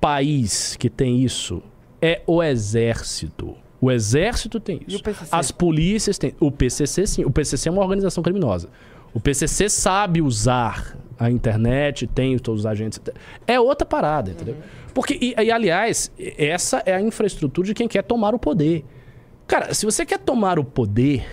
país 0.00 0.76
que 0.76 0.90
tem 0.90 1.22
isso 1.22 1.62
é 2.00 2.22
o 2.26 2.42
exército. 2.42 3.56
O 3.80 3.90
exército 3.90 4.58
tem 4.58 4.80
isso. 4.86 5.02
As 5.30 5.50
polícias 5.50 6.18
têm. 6.18 6.34
O 6.40 6.50
PCC, 6.50 7.06
sim. 7.06 7.24
O 7.24 7.30
PCC 7.30 7.68
é 7.68 7.72
uma 7.72 7.82
organização 7.82 8.22
criminosa. 8.22 8.68
O 9.14 9.20
PCC 9.20 9.68
sabe 9.68 10.20
usar 10.20 10.96
a 11.18 11.30
internet, 11.30 12.06
tem 12.06 12.38
todos 12.38 12.60
os 12.60 12.66
agentes. 12.66 13.00
É 13.46 13.58
outra 13.58 13.86
parada, 13.86 14.30
entendeu? 14.30 14.54
Uhum. 14.54 14.60
Porque, 14.94 15.18
e, 15.20 15.34
e, 15.40 15.50
aliás, 15.50 16.12
essa 16.36 16.82
é 16.84 16.94
a 16.94 17.00
infraestrutura 17.00 17.66
de 17.66 17.74
quem 17.74 17.88
quer 17.88 18.02
tomar 18.02 18.34
o 18.34 18.38
poder. 18.38 18.84
Cara, 19.48 19.72
se 19.72 19.86
você 19.86 20.04
quer 20.04 20.18
tomar 20.18 20.58
o 20.58 20.64
poder, 20.64 21.26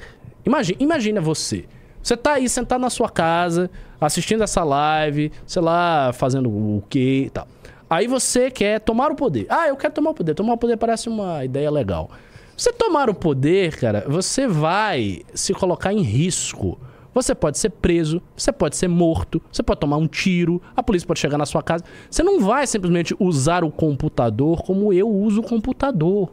imagina, 0.46 0.78
imagina 0.80 1.20
você. 1.20 1.66
Você 2.02 2.16
tá 2.16 2.36
aí 2.36 2.48
sentado 2.48 2.80
na 2.80 2.90
sua 2.90 3.10
casa, 3.10 3.70
assistindo 4.00 4.42
essa 4.42 4.64
live, 4.64 5.34
sei 5.46 5.62
lá, 5.62 6.14
fazendo 6.14 6.50
o 6.50 6.82
quê 6.90 7.24
e 7.26 7.30
tal. 7.30 7.46
Aí 7.90 8.08
você 8.08 8.50
quer 8.50 8.80
tomar 8.80 9.12
o 9.12 9.16
poder. 9.16 9.46
Ah, 9.50 9.68
eu 9.68 9.76
quero 9.76 9.94
tomar 9.94 10.12
o 10.12 10.14
poder. 10.14 10.34
Tomar 10.34 10.54
o 10.54 10.58
poder 10.58 10.78
parece 10.78 11.10
uma 11.10 11.44
ideia 11.44 11.70
legal. 11.70 12.10
Você 12.56 12.72
tomar 12.72 13.10
o 13.10 13.14
poder, 13.14 13.76
cara, 13.76 14.06
você 14.08 14.48
vai 14.48 15.24
se 15.34 15.54
colocar 15.54 15.92
em 15.92 16.02
risco. 16.02 16.80
Você 17.14 17.36
pode 17.36 17.58
ser 17.58 17.72
preso, 17.72 18.22
você 18.36 18.52
pode 18.52 18.78
ser 18.78 18.88
morto, 18.88 19.42
você 19.52 19.62
pode 19.62 19.82
tomar 19.82 19.98
um 19.98 20.08
tiro, 20.08 20.62
a 20.74 20.82
polícia 20.82 21.06
pode 21.06 21.20
chegar 21.20 21.38
na 21.38 21.46
sua 21.46 21.62
casa. 21.62 21.84
Você 22.10 22.24
não 22.24 22.40
vai 22.40 22.66
simplesmente 22.66 23.14
usar 23.20 23.66
o 23.66 23.72
computador 23.72 24.64
como 24.64 24.94
eu 24.94 25.10
uso 25.10 25.42
o 25.42 25.44
computador. 25.44 26.32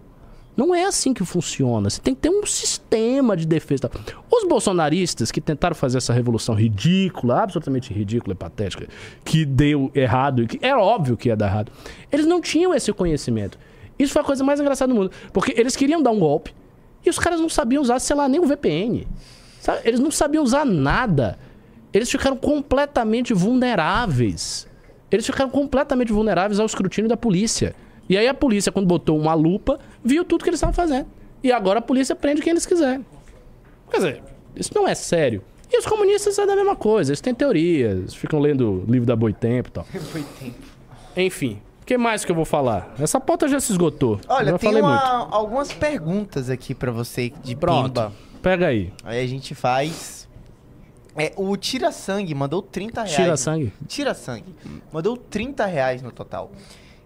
Não 0.56 0.74
é 0.74 0.84
assim 0.84 1.14
que 1.14 1.24
funciona. 1.24 1.88
Você 1.88 2.00
tem 2.00 2.14
que 2.14 2.20
ter 2.20 2.28
um 2.28 2.44
sistema 2.44 3.36
de 3.36 3.46
defesa. 3.46 3.90
Os 4.30 4.46
bolsonaristas 4.46 5.30
que 5.30 5.40
tentaram 5.40 5.74
fazer 5.74 5.98
essa 5.98 6.12
revolução 6.12 6.54
ridícula, 6.54 7.42
absolutamente 7.42 7.92
ridícula 7.92 8.34
e 8.34 8.36
patética, 8.36 8.86
que 9.24 9.44
deu 9.44 9.90
errado, 9.94 10.46
que 10.46 10.58
era 10.60 10.78
óbvio 10.78 11.16
que 11.16 11.28
ia 11.28 11.36
dar 11.36 11.46
errado, 11.46 11.72
eles 12.10 12.26
não 12.26 12.40
tinham 12.40 12.74
esse 12.74 12.92
conhecimento. 12.92 13.58
Isso 13.98 14.12
foi 14.12 14.22
a 14.22 14.24
coisa 14.24 14.44
mais 14.44 14.60
engraçada 14.60 14.92
do 14.92 14.98
mundo. 14.98 15.10
Porque 15.32 15.54
eles 15.58 15.74
queriam 15.74 16.02
dar 16.02 16.10
um 16.10 16.18
golpe 16.18 16.54
e 17.04 17.08
os 17.08 17.18
caras 17.18 17.40
não 17.40 17.48
sabiam 17.48 17.82
usar, 17.82 17.98
sei 17.98 18.14
lá, 18.14 18.28
nem 18.28 18.40
o 18.40 18.46
VPN. 18.46 19.06
Sabe? 19.60 19.80
Eles 19.84 20.00
não 20.00 20.10
sabiam 20.10 20.44
usar 20.44 20.64
nada. 20.64 21.38
Eles 21.92 22.10
ficaram 22.10 22.36
completamente 22.36 23.32
vulneráveis. 23.32 24.66
Eles 25.10 25.24
ficaram 25.24 25.50
completamente 25.50 26.12
vulneráveis 26.12 26.58
ao 26.58 26.66
escrutínio 26.66 27.08
da 27.08 27.16
polícia. 27.16 27.74
E 28.08 28.16
aí 28.16 28.26
a 28.28 28.34
polícia, 28.34 28.70
quando 28.72 28.86
botou 28.86 29.18
uma 29.18 29.34
lupa, 29.34 29.78
viu 30.04 30.24
tudo 30.24 30.42
que 30.42 30.50
eles 30.50 30.58
estavam 30.58 30.74
fazendo. 30.74 31.06
E 31.42 31.50
agora 31.50 31.78
a 31.78 31.82
polícia 31.82 32.14
prende 32.14 32.42
quem 32.42 32.50
eles 32.50 32.66
quiserem. 32.66 33.04
Quer 33.90 33.96
dizer, 33.96 34.22
isso 34.54 34.70
não 34.74 34.86
é 34.86 34.94
sério. 34.94 35.42
E 35.70 35.78
os 35.78 35.86
comunistas 35.86 36.38
é 36.38 36.46
da 36.46 36.54
mesma 36.54 36.76
coisa, 36.76 37.10
eles 37.10 37.20
têm 37.20 37.34
teorias, 37.34 38.14
ficam 38.14 38.38
lendo 38.38 38.84
livro 38.86 39.06
da 39.06 39.16
Boitempo 39.16 39.68
e 39.70 39.72
tal. 39.72 39.86
Boitempo. 40.12 40.54
Enfim, 41.16 41.60
o 41.80 41.84
que 41.84 41.96
mais 41.96 42.24
que 42.24 42.30
eu 42.30 42.36
vou 42.36 42.44
falar? 42.44 42.94
Essa 42.98 43.18
pauta 43.18 43.48
já 43.48 43.58
se 43.58 43.72
esgotou. 43.72 44.20
Olha, 44.28 44.58
tem 44.58 44.80
uma, 44.80 45.28
algumas 45.30 45.72
perguntas 45.72 46.48
aqui 46.50 46.74
para 46.74 46.92
você 46.92 47.32
de 47.42 47.56
Pronto. 47.56 47.88
Pimba. 47.88 48.12
Pega 48.42 48.66
aí. 48.68 48.92
Aí 49.04 49.22
a 49.22 49.26
gente 49.26 49.54
faz. 49.54 50.28
É, 51.16 51.32
o 51.36 51.56
Tira 51.56 51.92
Sangue 51.92 52.34
mandou 52.34 52.62
30 52.62 53.02
reais. 53.02 53.16
Tira 53.16 53.36
Sangue? 53.36 53.72
Tira 53.86 54.14
Sangue. 54.14 54.54
Mandou 54.92 55.16
30 55.16 55.66
reais 55.66 56.02
no 56.02 56.10
total. 56.10 56.50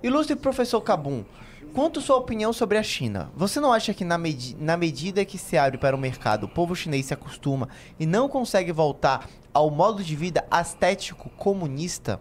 Ilustre 0.03 0.37
professor 0.37 0.81
Cabum, 0.81 1.25
quanto 1.75 2.01
sua 2.01 2.17
opinião 2.17 2.53
sobre 2.53 2.79
a 2.79 2.83
China? 2.83 3.31
Você 3.37 3.61
não 3.61 3.73
acha 3.73 3.95
que 3.95 4.05
na, 4.05 4.19
medi 4.19 4.57
na 4.59 4.77
medida 4.77 5.25
que 5.25 5.39
se 5.39 5.57
abre 5.57 5.79
para 5.79 5.97
o 5.97 5.99
mercado, 5.99 6.45
o 6.45 6.49
povo 6.49 6.75
chinês 6.75 7.07
se 7.07 7.15
acostuma 7.15 7.69
e 7.99 8.07
não 8.07 8.29
consegue 8.29 8.73
voltar 8.73 9.29
ao 9.53 9.71
modo 9.71 10.05
de 10.05 10.15
vida 10.15 10.45
estético 10.53 11.31
comunista? 11.31 12.21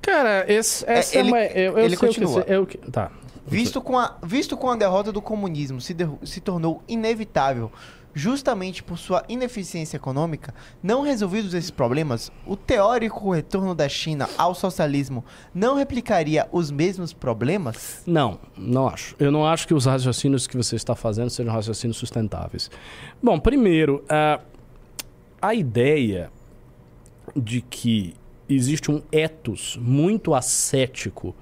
Cara, 0.00 0.44
esse, 0.52 0.84
essa 0.88 1.16
é, 1.16 1.20
ele, 1.20 1.28
é 1.28 1.32
uma. 1.32 1.44
Eu, 1.44 1.78
eu 1.78 1.84
ele 1.84 1.96
continua. 1.96 2.40
Eu, 2.46 2.66
tá. 2.90 3.10
Visto 3.46 3.80
com, 3.80 3.98
a, 3.98 4.18
visto 4.22 4.56
com 4.56 4.70
a 4.70 4.76
derrota 4.76 5.10
do 5.10 5.20
comunismo 5.20 5.80
se, 5.80 5.92
de, 5.92 6.08
se 6.24 6.40
tornou 6.40 6.82
inevitável, 6.86 7.72
justamente 8.14 8.82
por 8.82 8.98
sua 8.98 9.24
ineficiência 9.28 9.96
econômica, 9.96 10.54
não 10.82 11.02
resolvidos 11.02 11.54
esses 11.54 11.70
problemas, 11.70 12.30
o 12.46 12.56
teórico 12.56 13.30
retorno 13.30 13.74
da 13.74 13.88
China 13.88 14.28
ao 14.36 14.54
socialismo 14.54 15.24
não 15.54 15.76
replicaria 15.76 16.48
os 16.52 16.70
mesmos 16.70 17.12
problemas? 17.12 18.02
Não, 18.06 18.38
não 18.56 18.88
acho. 18.88 19.14
Eu 19.18 19.30
não 19.30 19.46
acho 19.46 19.66
que 19.66 19.74
os 19.74 19.86
raciocínios 19.86 20.46
que 20.46 20.56
você 20.56 20.76
está 20.76 20.94
fazendo 20.94 21.30
sejam 21.30 21.52
raciocínios 21.52 21.96
sustentáveis. 21.96 22.70
Bom, 23.22 23.38
primeiro, 23.38 24.04
a, 24.08 24.40
a 25.40 25.54
ideia 25.54 26.30
de 27.36 27.60
que 27.60 28.14
existe 28.48 28.90
um 28.90 29.02
ethos 29.10 29.78
muito 29.80 30.34
ascético 30.34 31.34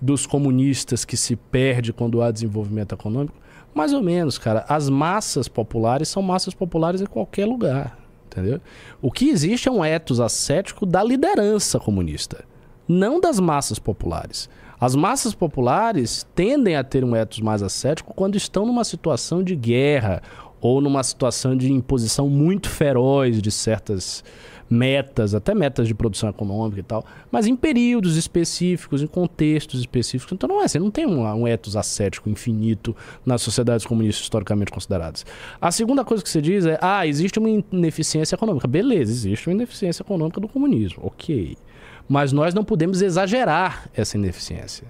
dos 0.00 0.26
comunistas 0.26 1.04
que 1.04 1.16
se 1.16 1.34
perde 1.34 1.92
quando 1.92 2.22
há 2.22 2.30
desenvolvimento 2.30 2.94
econômico? 2.94 3.36
Mais 3.78 3.92
ou 3.92 4.02
menos, 4.02 4.38
cara. 4.38 4.64
As 4.68 4.88
massas 4.88 5.46
populares 5.46 6.08
são 6.08 6.20
massas 6.20 6.52
populares 6.52 7.00
em 7.00 7.06
qualquer 7.06 7.46
lugar, 7.46 7.96
entendeu? 8.26 8.60
O 9.00 9.08
que 9.08 9.28
existe 9.28 9.68
é 9.68 9.70
um 9.70 9.84
ethos 9.84 10.18
ascético 10.18 10.84
da 10.84 11.00
liderança 11.00 11.78
comunista, 11.78 12.44
não 12.88 13.20
das 13.20 13.38
massas 13.38 13.78
populares. 13.78 14.50
As 14.80 14.96
massas 14.96 15.32
populares 15.32 16.26
tendem 16.34 16.74
a 16.74 16.82
ter 16.82 17.04
um 17.04 17.14
ethos 17.14 17.38
mais 17.38 17.62
ascético 17.62 18.12
quando 18.16 18.34
estão 18.34 18.66
numa 18.66 18.82
situação 18.82 19.44
de 19.44 19.54
guerra 19.54 20.22
ou 20.60 20.80
numa 20.80 21.04
situação 21.04 21.56
de 21.56 21.72
imposição 21.72 22.28
muito 22.28 22.68
feroz 22.68 23.40
de 23.40 23.52
certas 23.52 24.24
metas, 24.70 25.34
até 25.34 25.54
metas 25.54 25.86
de 25.86 25.94
produção 25.94 26.28
econômica 26.28 26.80
e 26.80 26.82
tal, 26.82 27.04
mas 27.30 27.46
em 27.46 27.56
períodos 27.56 28.16
específicos, 28.16 29.02
em 29.02 29.06
contextos 29.06 29.80
específicos. 29.80 30.32
Então 30.32 30.48
não 30.48 30.60
é 30.60 30.64
assim, 30.64 30.78
não 30.78 30.90
tem 30.90 31.06
um, 31.06 31.26
um 31.26 31.46
ethos 31.46 31.76
ascético 31.76 32.28
infinito 32.28 32.94
nas 33.24 33.42
sociedades 33.42 33.86
comunistas 33.86 34.24
historicamente 34.24 34.70
consideradas. 34.70 35.24
A 35.60 35.70
segunda 35.70 36.04
coisa 36.04 36.22
que 36.22 36.28
você 36.28 36.42
diz 36.42 36.66
é, 36.66 36.78
ah, 36.80 37.06
existe 37.06 37.38
uma 37.38 37.48
ineficiência 37.48 38.34
econômica. 38.34 38.66
Beleza, 38.66 39.10
existe 39.10 39.48
uma 39.48 39.54
ineficiência 39.54 40.02
econômica 40.02 40.40
do 40.40 40.48
comunismo, 40.48 41.00
ok. 41.02 41.56
Mas 42.08 42.32
nós 42.32 42.54
não 42.54 42.64
podemos 42.64 43.02
exagerar 43.02 43.90
essa 43.94 44.16
ineficiência. 44.16 44.86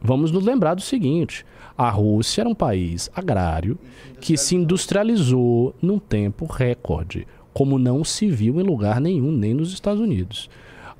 Vamos 0.00 0.30
nos 0.30 0.44
lembrar 0.44 0.74
do 0.74 0.82
seguinte: 0.82 1.46
a 1.76 1.88
Rússia 1.90 2.42
era 2.42 2.48
um 2.48 2.54
país 2.54 3.10
agrário 3.14 3.78
que 4.20 4.36
se 4.36 4.54
industrializou 4.54 5.74
num 5.80 5.98
tempo 5.98 6.44
recorde 6.44 7.26
como 7.54 7.78
não 7.78 8.04
se 8.04 8.26
viu 8.26 8.60
em 8.60 8.64
lugar 8.64 9.00
nenhum, 9.00 9.30
nem 9.30 9.54
nos 9.54 9.72
Estados 9.72 10.00
Unidos. 10.00 10.50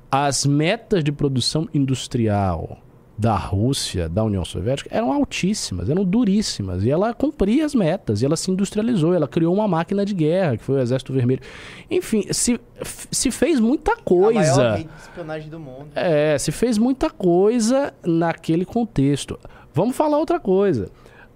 As 0.09 0.45
metas 0.45 1.03
de 1.03 1.11
produção 1.11 1.67
industrial 1.73 2.79
da 3.17 3.35
Rússia, 3.35 4.09
da 4.09 4.23
União 4.23 4.43
Soviética, 4.43 4.89
eram 4.93 5.11
altíssimas, 5.11 5.89
eram 5.89 6.03
duríssimas. 6.03 6.83
E 6.83 6.89
ela 6.89 7.13
cumpria 7.13 7.65
as 7.65 7.73
metas, 7.73 8.21
e 8.21 8.25
ela 8.25 8.35
se 8.35 8.51
industrializou, 8.51 9.13
ela 9.13 9.27
criou 9.27 9.53
uma 9.53 9.67
máquina 9.67 10.05
de 10.05 10.13
guerra, 10.13 10.57
que 10.57 10.63
foi 10.63 10.75
o 10.75 10.79
Exército 10.79 11.13
Vermelho. 11.13 11.41
Enfim, 11.89 12.25
se, 12.31 12.59
se 13.11 13.31
fez 13.31 13.59
muita 13.59 13.95
coisa. 13.97 14.39
A 14.39 14.69
maior 14.69 14.77
de 14.77 14.89
espionagem 15.01 15.49
do 15.49 15.59
mundo. 15.59 15.87
É, 15.95 16.37
se 16.37 16.51
fez 16.51 16.77
muita 16.77 17.09
coisa 17.09 17.93
naquele 18.03 18.65
contexto. 18.65 19.39
Vamos 19.73 19.95
falar 19.95 20.17
outra 20.17 20.39
coisa. 20.39 20.89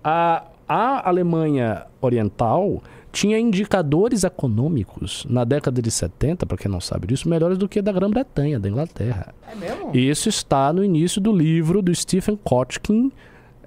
A, 0.04 0.44
a 0.68 1.08
Alemanha 1.08 1.86
Oriental 2.02 2.82
tinha 3.20 3.38
indicadores 3.38 4.24
econômicos 4.24 5.26
na 5.30 5.44
década 5.44 5.82
de 5.82 5.92
70, 5.92 6.46
para 6.46 6.58
quem 6.58 6.72
não 6.72 6.80
sabe 6.80 7.06
disso, 7.06 7.28
melhores 7.28 7.58
do 7.58 7.68
que 7.68 7.82
da 7.82 7.92
Grã-Bretanha, 7.92 8.58
da 8.58 8.70
Inglaterra. 8.70 9.36
É 9.52 9.56
mesmo? 9.56 9.92
Isso 9.94 10.30
está 10.30 10.72
no 10.72 10.82
início 10.82 11.20
do 11.20 11.30
livro 11.30 11.82
do 11.82 11.94
Stephen 11.94 12.40
Kotkin, 12.42 13.12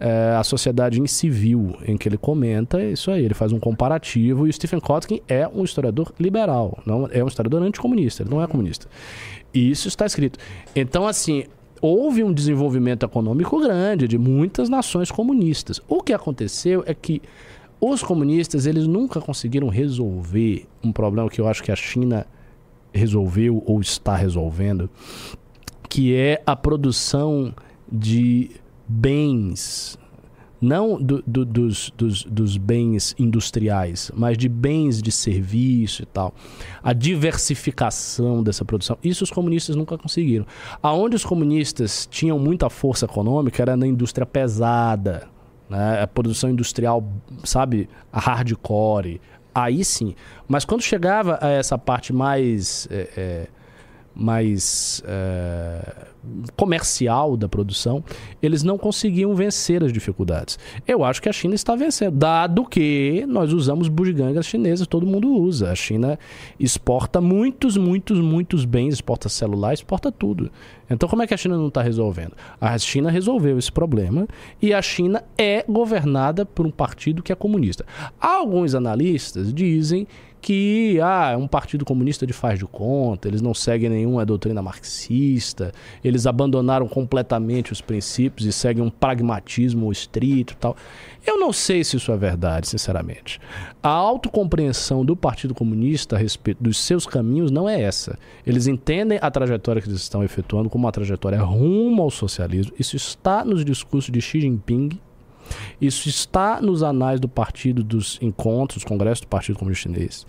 é, 0.01 0.35
A 0.39 0.43
Sociedade 0.43 0.99
Incivil, 0.99 1.77
em 1.87 1.99
que 1.99 2.09
ele 2.09 2.17
comenta 2.17 2.83
isso 2.83 3.11
aí, 3.11 3.23
ele 3.23 3.35
faz 3.35 3.53
um 3.53 3.61
comparativo, 3.61 4.47
e 4.47 4.51
o 4.51 4.53
Stephen 4.55 4.81
Kotkin 4.81 5.21
é 5.29 5.47
um 5.47 5.65
historiador 5.65 6.15
liberal, 6.19 6.79
não 6.87 7.07
é 7.13 7.23
um 7.23 7.29
historiador 7.29 7.63
anticomunista, 7.63 8.23
ele 8.23 8.31
não 8.31 8.43
é 8.43 8.47
comunista. 8.47 8.87
E 9.53 9.71
isso 9.71 9.87
está 9.87 10.07
escrito. 10.07 10.39
Então, 10.75 11.07
assim, 11.07 11.45
houve 11.79 12.25
um 12.25 12.33
desenvolvimento 12.33 13.05
econômico 13.05 13.61
grande 13.61 14.09
de 14.09 14.17
muitas 14.17 14.71
nações 14.71 15.11
comunistas. 15.11 15.79
O 15.87 16.03
que 16.03 16.15
aconteceu 16.15 16.83
é 16.87 16.95
que 16.95 17.21
os 17.85 18.01
comunistas, 18.01 18.65
eles 18.65 18.87
nunca 18.87 19.21
conseguiram 19.21 19.67
resolver 19.67 20.69
um 20.85 20.93
problema 20.93 21.29
que 21.29 21.41
eu 21.41 21.49
acho 21.49 21.65
que 21.65 21.73
a 21.73 21.77
China 21.77 22.25
resolveu 22.93 23.61
ou 23.67 23.81
está 23.81 24.15
resolvendo, 24.15 24.89
que 25.89 26.15
é 26.15 26.41
a 26.47 26.55
produção 26.55 27.53
de 27.91 28.53
bens, 28.87 29.99
não 30.61 30.97
do, 31.03 31.25
do, 31.27 31.45
dos, 31.45 31.93
dos, 31.97 32.23
dos, 32.23 32.57
bens 32.57 33.17
industriais, 33.19 34.13
mas 34.15 34.39
de 34.39 34.49
bens 34.49 35.03
de 35.03 35.11
serviço 35.11 36.05
e 36.05 36.07
tal. 36.07 36.33
A 36.85 36.93
diversificação 36.93 38.45
dessa 38.45 38.65
produção. 38.65 38.97
Isso 39.03 39.25
os 39.25 39.31
comunistas 39.31 39.75
nunca 39.75 39.99
conseguiram. 39.99 40.47
Aonde 40.81 41.17
os 41.17 41.25
comunistas 41.25 42.07
tinham 42.09 42.39
muita 42.39 42.71
força 42.71 43.07
econômica 43.07 43.61
era 43.61 43.77
na 43.77 43.89
indústria 43.89 44.25
pesada, 44.25 45.29
né? 45.69 46.03
A 46.03 46.07
produção 46.07 46.51
industrial, 46.51 47.05
sabe, 47.45 47.89
a 48.13 48.21
hardcore, 48.21 49.21
aí 49.55 49.85
sim. 49.85 50.15
Mas 50.49 50.65
quando 50.65 50.83
chegava 50.83 51.39
a 51.41 51.49
essa 51.49 51.79
parte 51.79 52.13
mais, 52.13 52.89
é, 52.91 53.09
é, 53.17 53.47
mais 54.15 55.03
é, 55.07 56.07
comercial 56.57 57.37
da 57.37 57.49
produção, 57.49 58.05
eles 58.43 58.63
não 58.63 58.79
conseguiam 58.79 59.35
vencer 59.35 59.83
as 59.83 59.93
dificuldades. 59.93 60.59
Eu 60.87 61.05
acho 61.05 61.21
que 61.21 61.29
a 61.29 61.33
China 61.33 61.55
está 61.55 61.75
vencendo, 61.75 62.17
dado 62.17 62.65
que 62.65 63.25
nós 63.27 63.53
usamos 63.53 63.89
bugigangas 63.89 64.47
chinesas, 64.47 64.87
todo 64.87 65.07
mundo 65.07 65.33
usa. 65.33 65.71
A 65.71 65.75
China 65.75 66.19
exporta 66.59 67.21
muitos, 67.21 67.77
muitos, 67.77 68.21
muitos 68.21 68.65
bens, 68.65 68.95
exporta 68.95 69.29
celular, 69.29 69.73
exporta 69.73 70.13
tudo. 70.13 70.51
Então, 70.89 71.09
como 71.09 71.23
é 71.23 71.27
que 71.27 71.33
a 71.33 71.37
China 71.37 71.57
não 71.57 71.69
está 71.69 71.81
resolvendo? 71.81 72.33
A 72.61 72.77
China 72.79 73.11
resolveu 73.11 73.59
esse 73.59 73.73
problema 73.73 74.29
e 74.61 74.75
a 74.75 74.83
China 74.83 75.25
é 75.39 75.65
governada 75.67 76.45
por 76.45 76.67
um 76.67 76.71
partido 76.71 77.23
que 77.23 77.33
é 77.33 77.35
comunista. 77.35 77.85
Alguns 78.21 78.75
analistas 78.75 79.53
dizem 79.55 80.07
que 80.43 80.99
ah, 81.01 81.31
é 81.31 81.37
um 81.37 81.47
partido 81.47 81.85
comunista 81.85 82.27
de 82.27 82.33
faz 82.33 82.59
de 82.59 82.67
conta, 82.67 83.29
eles 83.29 83.41
não 83.41 83.55
seguem 83.55 83.89
nenhuma 83.89 84.27
doutrina 84.27 84.61
marxista, 84.61 85.73
eles 86.03 86.27
abandonaram 86.27 86.89
completamente 86.89 87.73
os 87.73 87.81
princípios 87.81 88.47
e 88.47 88.53
seguem 88.53 88.83
um 88.83 88.91
pragmatismo 88.91 89.91
estrito 89.93 90.57
tal. 90.59 90.77
Eu 91.25 91.39
não 91.39 91.53
sei 91.53 91.85
se 91.85 91.97
isso 91.97 92.11
é 92.11 92.17
verdade, 92.17 92.69
sinceramente. 92.69 93.41
A 93.81 93.89
autocompreensão 93.89 95.05
do 95.05 95.15
Partido 95.15 95.55
Comunista 95.55 96.17
a 96.17 96.19
respeito 96.19 96.61
dos 96.61 96.77
seus 96.77 97.07
caminhos 97.07 97.53
não 97.53 97.69
é 97.69 97.81
essa. 97.81 98.19
Eles 98.45 98.67
entendem 98.67 99.21
a 99.23 99.31
trajetória 99.31 99.81
que 99.81 99.89
eles 99.89 100.01
estão 100.01 100.25
efetuando 100.25 100.69
como 100.69 100.87
uma 100.87 100.93
trajetória 100.93 101.41
rumo 101.41 102.03
ao 102.03 102.11
socialismo. 102.11 102.73
Isso 102.77 102.97
está 102.97 103.45
nos 103.45 103.65
discursos 103.65 104.11
de 104.11 104.21
Xi 104.21 104.41
Jinping, 104.41 104.99
isso 105.81 106.09
está 106.09 106.61
nos 106.61 106.83
anais 106.83 107.21
do 107.21 107.29
partido, 107.29 107.83
dos 107.83 108.19
encontros, 108.21 108.85
congressos 108.85 109.21
do 109.21 109.29
Partido 109.29 109.59
Comunista 109.59 109.89
Chinês. 109.89 110.27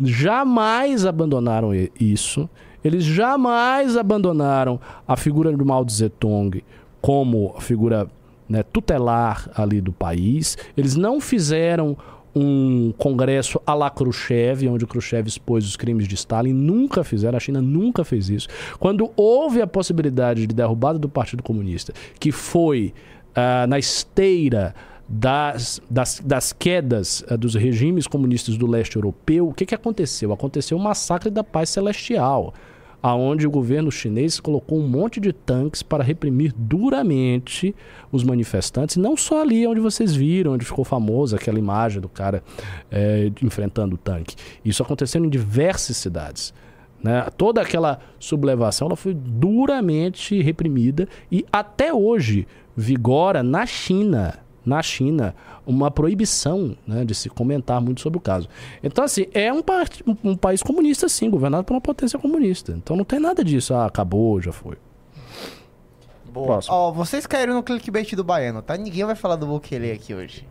Jamais 0.00 1.06
abandonaram 1.06 1.70
isso. 1.98 2.48
Eles 2.84 3.04
jamais 3.04 3.96
abandonaram 3.96 4.80
a 5.06 5.16
figura 5.16 5.56
do 5.56 5.64
Mao 5.64 5.84
Tung 6.18 6.62
como 7.00 7.54
a 7.56 7.60
figura 7.60 8.08
né, 8.48 8.62
tutelar 8.62 9.50
ali 9.54 9.80
do 9.80 9.92
país. 9.92 10.56
Eles 10.76 10.96
não 10.96 11.20
fizeram 11.20 11.96
um 12.34 12.92
congresso 12.96 13.60
à 13.66 13.74
la 13.74 13.90
Khrushchev, 13.90 14.66
onde 14.68 14.86
Khrushchev 14.86 15.28
expôs 15.28 15.66
os 15.66 15.76
crimes 15.76 16.08
de 16.08 16.14
Stalin. 16.14 16.52
Nunca 16.52 17.04
fizeram, 17.04 17.36
a 17.36 17.40
China 17.40 17.60
nunca 17.60 18.04
fez 18.04 18.30
isso. 18.30 18.48
Quando 18.78 19.10
houve 19.16 19.60
a 19.60 19.66
possibilidade 19.66 20.46
de 20.46 20.54
derrubada 20.54 20.98
do 20.98 21.08
Partido 21.08 21.42
Comunista, 21.42 21.92
que 22.18 22.32
foi 22.32 22.94
uh, 23.32 23.66
na 23.66 23.78
esteira 23.78 24.74
das, 25.08 25.80
das, 25.90 26.22
das 26.24 26.52
quedas 26.52 27.24
uh, 27.30 27.36
dos 27.36 27.54
regimes 27.54 28.06
comunistas 28.06 28.56
do 28.56 28.66
leste 28.66 28.96
europeu, 28.96 29.48
o 29.48 29.54
que, 29.54 29.66
que 29.66 29.74
aconteceu? 29.74 30.32
Aconteceu 30.32 30.78
o 30.78 30.80
massacre 30.80 31.30
da 31.30 31.44
paz 31.44 31.70
celestial, 31.70 32.54
aonde 33.02 33.46
o 33.46 33.50
governo 33.50 33.90
chinês 33.90 34.38
colocou 34.38 34.78
um 34.78 34.88
monte 34.88 35.20
de 35.20 35.32
tanques 35.32 35.82
para 35.82 36.04
reprimir 36.04 36.54
duramente 36.56 37.74
os 38.12 38.22
manifestantes, 38.22 38.96
não 38.96 39.16
só 39.16 39.42
ali 39.42 39.66
onde 39.66 39.80
vocês 39.80 40.14
viram, 40.14 40.52
onde 40.52 40.64
ficou 40.64 40.84
famosa 40.84 41.36
aquela 41.36 41.58
imagem 41.58 42.00
do 42.00 42.08
cara 42.08 42.44
é, 42.90 43.30
enfrentando 43.42 43.96
o 43.96 43.98
tanque. 43.98 44.36
Isso 44.64 44.82
aconteceu 44.82 45.24
em 45.24 45.28
diversas 45.28 45.96
cidades. 45.96 46.54
Né? 47.02 47.26
Toda 47.36 47.60
aquela 47.60 47.98
sublevação 48.20 48.86
ela 48.86 48.96
foi 48.96 49.12
duramente 49.12 50.40
reprimida 50.40 51.08
e 51.30 51.44
até 51.52 51.92
hoje 51.92 52.46
vigora 52.76 53.42
na 53.42 53.66
China, 53.66 54.38
na 54.64 54.82
China, 54.82 55.34
uma 55.66 55.90
proibição 55.90 56.76
né, 56.86 57.04
de 57.04 57.14
se 57.14 57.28
comentar 57.28 57.80
muito 57.80 58.00
sobre 58.00 58.18
o 58.18 58.20
caso. 58.20 58.48
Então, 58.82 59.04
assim, 59.04 59.26
é 59.32 59.52
um, 59.52 59.62
um, 60.24 60.36
país 60.36 60.62
comunista, 60.62 61.08
sim, 61.08 61.30
governado 61.30 61.64
por 61.64 61.74
uma 61.74 61.80
potência 61.80 62.18
comunista. 62.18 62.72
Então 62.72 62.96
não 62.96 63.04
tem 63.04 63.18
nada 63.18 63.44
disso, 63.44 63.74
ah, 63.74 63.86
acabou, 63.86 64.40
já 64.40 64.52
foi. 64.52 64.76
Boa. 66.32 66.60
Ó, 66.68 66.90
vocês 66.90 67.26
caíram 67.26 67.54
no 67.54 67.62
clickbait 67.62 68.14
do 68.14 68.24
baiano, 68.24 68.62
tá? 68.62 68.76
Ninguém 68.76 69.04
vai 69.04 69.14
falar 69.14 69.36
do 69.36 69.46
Bukele 69.46 69.92
aqui 69.92 70.14
hoje. 70.14 70.48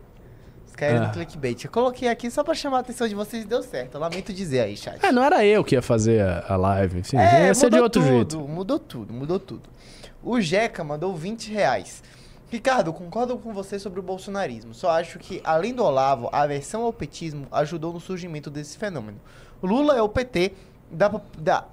Vocês 0.64 0.76
caíram 0.76 1.02
é. 1.02 1.06
no 1.08 1.12
clickbait. 1.12 1.64
Eu 1.64 1.70
coloquei 1.72 2.08
aqui 2.08 2.30
só 2.30 2.44
pra 2.44 2.54
chamar 2.54 2.78
a 2.78 2.80
atenção 2.80 3.08
de 3.08 3.16
vocês 3.16 3.42
e 3.42 3.46
deu 3.46 3.62
certo. 3.64 3.96
Eu 3.96 4.00
lamento 4.00 4.32
dizer 4.32 4.60
aí, 4.60 4.76
chat. 4.76 5.04
É, 5.04 5.10
não 5.10 5.24
era 5.24 5.44
eu 5.44 5.64
que 5.64 5.74
ia 5.74 5.82
fazer 5.82 6.22
a, 6.22 6.44
a 6.50 6.56
live. 6.56 7.00
Enfim, 7.00 7.16
é, 7.16 7.46
ia 7.48 7.54
ser 7.54 7.68
de 7.68 7.80
outro 7.80 8.00
tudo, 8.00 8.12
jeito. 8.12 8.38
Mudou 8.38 8.78
tudo, 8.78 9.12
mudou 9.12 9.40
tudo. 9.40 9.68
O 10.22 10.40
Jeca 10.40 10.84
mandou 10.84 11.14
20 11.14 11.50
reais. 11.52 12.02
Ricardo, 12.50 12.92
concordo 12.92 13.38
com 13.38 13.52
você 13.52 13.78
sobre 13.78 13.98
o 13.98 14.02
bolsonarismo. 14.02 14.74
Só 14.74 14.90
acho 14.90 15.18
que, 15.18 15.40
além 15.42 15.72
do 15.74 15.82
Olavo, 15.82 16.28
a 16.30 16.42
aversão 16.42 16.82
ao 16.82 16.92
petismo 16.92 17.46
ajudou 17.50 17.92
no 17.92 18.00
surgimento 18.00 18.50
desse 18.50 18.76
fenômeno. 18.76 19.18
Lula 19.62 19.96
é 19.96 20.02
o 20.02 20.08
PT 20.08 20.52
da, 20.90 21.08
da 21.38 21.64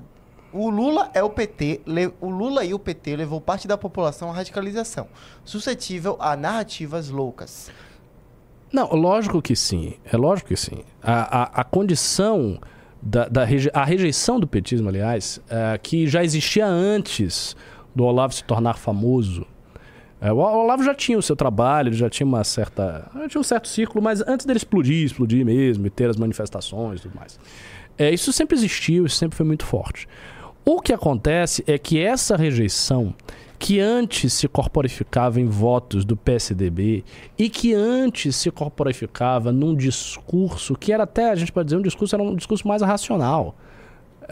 o 0.51 0.69
Lula 0.69 1.11
é 1.13 1.21
o 1.21 1.29
PT, 1.29 1.81
o 2.19 2.29
Lula 2.29 2.65
e 2.65 2.73
o 2.73 2.79
PT 2.79 3.15
levou 3.15 3.39
parte 3.39 3.67
da 3.67 3.77
população 3.77 4.31
à 4.31 4.33
radicalização, 4.33 5.07
suscetível 5.45 6.17
a 6.19 6.35
narrativas 6.35 7.09
loucas. 7.09 7.69
Não, 8.71 8.87
lógico 8.93 9.41
que 9.41 9.55
sim. 9.55 9.95
É 10.05 10.17
lógico 10.17 10.49
que 10.49 10.55
sim. 10.55 10.83
A, 11.03 11.41
a, 11.41 11.61
a 11.61 11.63
condição 11.63 12.59
da, 13.01 13.27
da 13.27 13.43
reje, 13.43 13.69
a 13.73 13.83
rejeição 13.83 14.39
do 14.39 14.47
petismo, 14.47 14.89
aliás, 14.89 15.39
é, 15.49 15.77
que 15.77 16.07
já 16.07 16.23
existia 16.23 16.65
antes 16.65 17.55
do 17.95 18.03
Olavo 18.03 18.33
se 18.33 18.43
tornar 18.43 18.75
famoso 18.77 19.45
é, 20.21 20.31
o 20.33 20.37
Olavo 20.37 20.83
já 20.83 20.93
tinha 20.93 21.17
o 21.17 21.21
seu 21.21 21.35
trabalho, 21.35 21.89
ele 21.89 21.95
já 21.95 22.09
tinha 22.09 22.27
uma 22.27 22.43
certa. 22.43 23.09
tinha 23.29 23.39
um 23.39 23.43
certo 23.43 23.67
círculo, 23.67 24.03
mas 24.03 24.21
antes 24.21 24.45
dele 24.45 24.57
explodir, 24.57 25.05
explodir 25.05 25.45
mesmo, 25.45 25.87
e 25.87 25.89
ter 25.89 26.09
as 26.09 26.17
manifestações 26.17 26.99
e 26.99 27.03
tudo 27.03 27.15
mais. 27.15 27.39
É, 27.97 28.13
isso 28.13 28.31
sempre 28.33 28.57
existiu, 28.57 29.05
isso 29.05 29.15
sempre 29.15 29.37
foi 29.37 29.45
muito 29.45 29.65
forte. 29.65 30.07
O 30.65 30.81
que 30.81 30.91
acontece 30.91 31.63
é 31.65 31.77
que 31.77 31.99
essa 31.99 32.35
rejeição, 32.35 33.13
que 33.57 33.79
antes 33.79 34.33
se 34.33 34.47
corporificava 34.47 35.39
em 35.39 35.45
votos 35.45 36.03
do 36.03 36.15
PSDB 36.15 37.03
e 37.37 37.49
que 37.49 37.73
antes 37.73 38.35
se 38.35 38.51
corporificava 38.51 39.51
num 39.51 39.75
discurso 39.75 40.75
que 40.75 40.91
era 40.91 41.03
até, 41.03 41.31
a 41.31 41.35
gente 41.35 41.51
pode 41.51 41.67
dizer, 41.67 41.77
um 41.77 41.81
discurso, 41.81 42.15
era 42.15 42.23
um 42.23 42.35
discurso 42.35 42.67
mais 42.67 42.81
racional. 42.81 43.55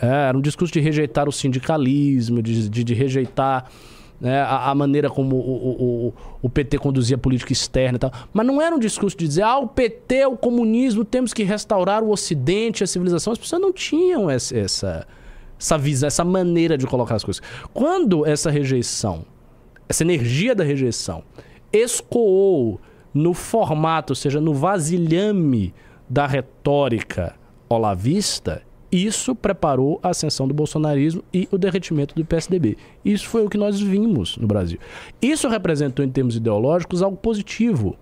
É, 0.01 0.29
era 0.29 0.37
um 0.37 0.41
discurso 0.41 0.73
de 0.73 0.79
rejeitar 0.79 1.27
o 1.27 1.31
sindicalismo, 1.31 2.41
de, 2.41 2.69
de, 2.69 2.83
de 2.83 2.93
rejeitar 2.93 3.69
né, 4.19 4.41
a, 4.41 4.71
a, 4.71 4.75
maneira 4.75 5.09
como 5.09 5.35
o, 5.35 6.07
o, 6.09 6.13
o, 6.41 6.49
PT 6.49 6.79
conduzia 6.79 7.15
a 7.15 7.19
política 7.19 7.51
externa 7.51 7.97
e 7.97 7.99
tal. 7.99 8.11
Mas 8.33 8.45
não 8.45 8.61
era 8.61 8.75
um 8.75 8.79
discurso 8.79 9.17
de 9.17 9.27
dizer, 9.27 9.43
ah, 9.43 9.57
o 9.57 9.67
PT, 9.67 10.25
o 10.25 10.37
comunismo, 10.37 11.05
temos 11.05 11.33
que 11.33 11.43
restaurar 11.43 12.03
o 12.03 12.09
Ocidente, 12.09 12.83
a 12.83 12.87
civilização. 12.87 13.33
As 13.33 13.39
pessoas 13.39 13.61
não 13.61 13.71
tinham 13.71 14.29
essa, 14.29 14.57
essa, 14.57 15.07
essa 15.59 15.77
visão, 15.77 16.07
essa 16.07 16.23
maneira 16.23 16.77
de 16.77 16.87
colocar 16.87 17.15
as 17.15 17.23
coisas. 17.23 17.41
Quando 17.73 18.25
essa 18.25 18.49
rejeição 18.49 19.25
essa 19.89 20.03
energia 20.03 20.53
da 20.53 20.63
rejeição, 20.63 21.23
escoou 21.71 22.79
no 23.13 23.33
formato, 23.33 24.11
ou 24.11 24.15
seja, 24.15 24.41
no 24.41 24.53
vasilhame 24.53 25.73
da 26.09 26.27
retórica 26.27 27.35
olavista, 27.69 28.61
isso 28.91 29.35
preparou 29.35 29.99
a 30.01 30.09
ascensão 30.09 30.47
do 30.47 30.53
bolsonarismo 30.53 31.23
e 31.33 31.47
o 31.51 31.57
derretimento 31.57 32.15
do 32.15 32.23
PSDB. 32.23 32.77
Isso 33.03 33.27
foi 33.27 33.45
o 33.45 33.49
que 33.49 33.57
nós 33.57 33.79
vimos 33.79 34.37
no 34.37 34.47
Brasil. 34.47 34.79
Isso 35.21 35.47
representou, 35.47 36.05
em 36.05 36.09
termos 36.09 36.35
ideológicos, 36.35 37.01
algo 37.01 37.17
positivo. 37.17 37.97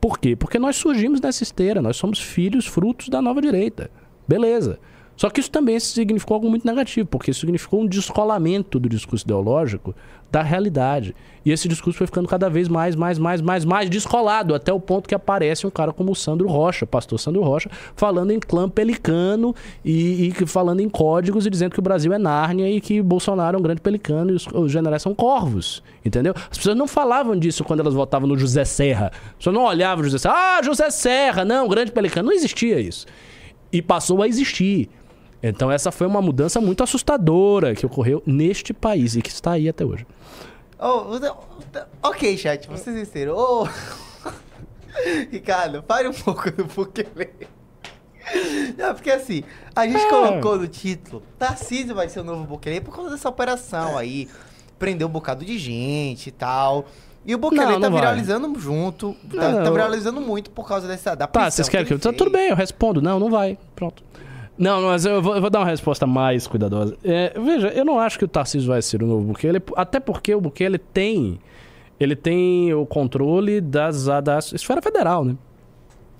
Por 0.00 0.18
quê? 0.18 0.34
Porque 0.34 0.58
nós 0.58 0.76
surgimos 0.76 1.20
nessa 1.20 1.42
esteira, 1.42 1.82
nós 1.82 1.96
somos 1.96 2.20
filhos, 2.20 2.66
frutos 2.66 3.08
da 3.08 3.22
nova 3.22 3.40
direita. 3.40 3.90
Beleza. 4.26 4.78
Só 5.20 5.28
que 5.28 5.38
isso 5.38 5.50
também 5.50 5.78
significou 5.78 6.36
algo 6.36 6.48
muito 6.48 6.66
negativo, 6.66 7.06
porque 7.06 7.30
significou 7.34 7.82
um 7.82 7.86
descolamento 7.86 8.80
do 8.80 8.88
discurso 8.88 9.22
ideológico 9.22 9.94
da 10.30 10.40
realidade. 10.40 11.14
E 11.44 11.52
esse 11.52 11.68
discurso 11.68 11.98
foi 11.98 12.06
ficando 12.06 12.26
cada 12.26 12.48
vez 12.48 12.68
mais, 12.68 12.96
mais, 12.96 13.18
mais, 13.18 13.42
mais, 13.42 13.64
mais 13.66 13.90
descolado, 13.90 14.54
até 14.54 14.72
o 14.72 14.80
ponto 14.80 15.06
que 15.06 15.14
aparece 15.14 15.66
um 15.66 15.70
cara 15.70 15.92
como 15.92 16.12
o 16.12 16.14
Sandro 16.14 16.48
Rocha, 16.48 16.86
pastor 16.86 17.20
Sandro 17.20 17.42
Rocha, 17.42 17.70
falando 17.94 18.30
em 18.30 18.40
clã 18.40 18.66
pelicano 18.66 19.54
e, 19.84 20.28
e 20.28 20.46
falando 20.46 20.80
em 20.80 20.88
códigos 20.88 21.44
e 21.44 21.50
dizendo 21.50 21.72
que 21.72 21.80
o 21.80 21.82
Brasil 21.82 22.14
é 22.14 22.18
Nárnia 22.18 22.70
e 22.70 22.80
que 22.80 23.02
Bolsonaro 23.02 23.58
é 23.58 23.60
um 23.60 23.62
grande 23.62 23.82
pelicano 23.82 24.30
e 24.30 24.34
os, 24.36 24.46
os 24.46 24.72
generais 24.72 25.02
são 25.02 25.14
corvos. 25.14 25.82
Entendeu? 26.02 26.32
As 26.50 26.56
pessoas 26.56 26.78
não 26.78 26.88
falavam 26.88 27.36
disso 27.36 27.62
quando 27.62 27.80
elas 27.80 27.92
votavam 27.92 28.26
no 28.26 28.38
José 28.38 28.64
Serra. 28.64 29.12
As 29.12 29.36
pessoas 29.36 29.54
não 29.54 29.64
olhavam 29.64 30.00
o 30.00 30.04
José 30.04 30.16
Serra. 30.16 30.34
Ah, 30.34 30.62
José 30.62 30.88
Serra, 30.88 31.44
não, 31.44 31.68
grande 31.68 31.92
pelicano. 31.92 32.30
Não 32.30 32.34
existia 32.34 32.80
isso. 32.80 33.04
E 33.70 33.82
passou 33.82 34.22
a 34.22 34.26
existir. 34.26 34.88
Então 35.42 35.70
essa 35.70 35.90
foi 35.90 36.06
uma 36.06 36.20
mudança 36.20 36.60
muito 36.60 36.82
assustadora 36.82 37.74
que 37.74 37.86
ocorreu 37.86 38.22
neste 38.26 38.72
país 38.72 39.16
e 39.16 39.22
que 39.22 39.30
está 39.30 39.52
aí 39.52 39.68
até 39.68 39.84
hoje. 39.84 40.06
Oh, 40.78 41.18
ok, 42.02 42.36
chat, 42.38 42.68
vocês 42.68 42.96
entenderam. 42.96 43.34
Oh. 43.36 43.68
Ricardo, 45.30 45.82
pare 45.82 46.08
um 46.08 46.12
pouco 46.12 46.50
do 46.50 46.64
Bukele. 46.64 47.30
Não, 48.78 48.94
porque 48.94 49.10
assim, 49.10 49.42
a 49.74 49.86
gente 49.86 50.02
é. 50.04 50.08
colocou 50.08 50.58
no 50.58 50.68
título, 50.68 51.22
Tarcísio 51.38 51.94
vai 51.94 52.08
ser 52.08 52.20
o 52.20 52.24
novo 52.24 52.44
Bukele 52.44 52.80
por 52.80 52.94
causa 52.94 53.10
dessa 53.10 53.28
operação 53.28 53.98
aí. 53.98 54.28
Prendeu 54.78 55.08
um 55.08 55.10
bocado 55.10 55.44
de 55.44 55.58
gente 55.58 56.28
e 56.28 56.32
tal. 56.32 56.86
E 57.24 57.34
o 57.34 57.38
Bukele 57.38 57.78
tá 57.78 57.88
viralizando 57.88 58.50
vai. 58.50 58.60
junto. 58.60 59.14
Tá, 59.30 59.50
não, 59.50 59.64
tá, 59.64 59.70
viralizando 59.70 60.20
muito 60.20 60.50
por 60.50 60.66
causa 60.66 60.88
dessa 60.88 61.14
da 61.14 61.26
Tá, 61.26 61.50
vocês 61.50 61.68
querem 61.68 61.84
que, 61.84 61.98
que 61.98 62.06
eu... 62.06 62.12
Tá, 62.12 62.16
tudo 62.16 62.30
bem, 62.30 62.48
eu 62.48 62.56
respondo. 62.56 63.02
Não, 63.02 63.18
não 63.18 63.30
vai. 63.30 63.58
Pronto. 63.76 64.02
Não, 64.60 64.82
mas 64.82 65.06
eu 65.06 65.22
vou, 65.22 65.34
eu 65.34 65.40
vou, 65.40 65.48
dar 65.48 65.60
uma 65.60 65.70
resposta 65.70 66.06
mais 66.06 66.46
cuidadosa. 66.46 66.94
É, 67.02 67.32
veja, 67.40 67.68
eu 67.68 67.82
não 67.82 67.98
acho 67.98 68.18
que 68.18 68.26
o 68.26 68.28
Tarcísio 68.28 68.68
vai 68.68 68.82
ser 68.82 69.02
o 69.02 69.06
novo 69.06 69.22
Bukele, 69.28 69.58
até 69.74 69.98
porque 69.98 70.34
o 70.34 70.40
Bukele 70.40 70.76
tem, 70.76 71.40
ele 71.98 72.14
tem 72.14 72.74
o 72.74 72.84
controle 72.84 73.62
das, 73.62 74.04
da 74.04 74.38
esfera 74.38 74.82
federal, 74.82 75.24
né? 75.24 75.34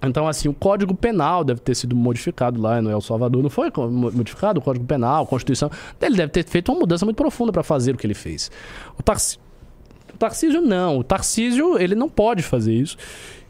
Então, 0.02 0.26
assim, 0.26 0.48
o 0.48 0.54
Código 0.54 0.94
Penal 0.94 1.44
deve 1.44 1.60
ter 1.60 1.74
sido 1.74 1.94
modificado 1.94 2.58
lá 2.58 2.80
no 2.80 2.90
El 2.90 3.02
Salvador. 3.02 3.42
Não 3.42 3.50
foi 3.50 3.70
modificado 3.76 4.58
o 4.58 4.62
Código 4.62 4.86
Penal, 4.86 5.24
a 5.24 5.26
Constituição. 5.26 5.70
Ele 6.00 6.16
deve 6.16 6.32
ter 6.32 6.42
feito 6.46 6.72
uma 6.72 6.80
mudança 6.80 7.04
muito 7.04 7.18
profunda 7.18 7.52
para 7.52 7.62
fazer 7.62 7.94
o 7.94 7.98
que 7.98 8.06
ele 8.06 8.14
fez. 8.14 8.50
O, 8.96 9.00
o 9.00 10.16
Tarcísio 10.18 10.62
não. 10.62 11.00
O 11.00 11.04
Tarcísio, 11.04 11.78
ele 11.78 11.94
não 11.94 12.08
pode 12.08 12.42
fazer 12.42 12.72
isso. 12.72 12.96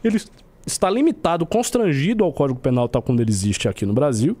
Ele 0.03 0.19
está 0.65 0.89
limitado, 0.89 1.45
constrangido 1.45 2.23
ao 2.23 2.31
Código 2.33 2.59
Penal 2.59 2.87
tal 2.87 3.01
como 3.01 3.19
ele 3.21 3.31
existe 3.31 3.67
aqui 3.67 3.85
no 3.85 3.93
Brasil. 3.93 4.37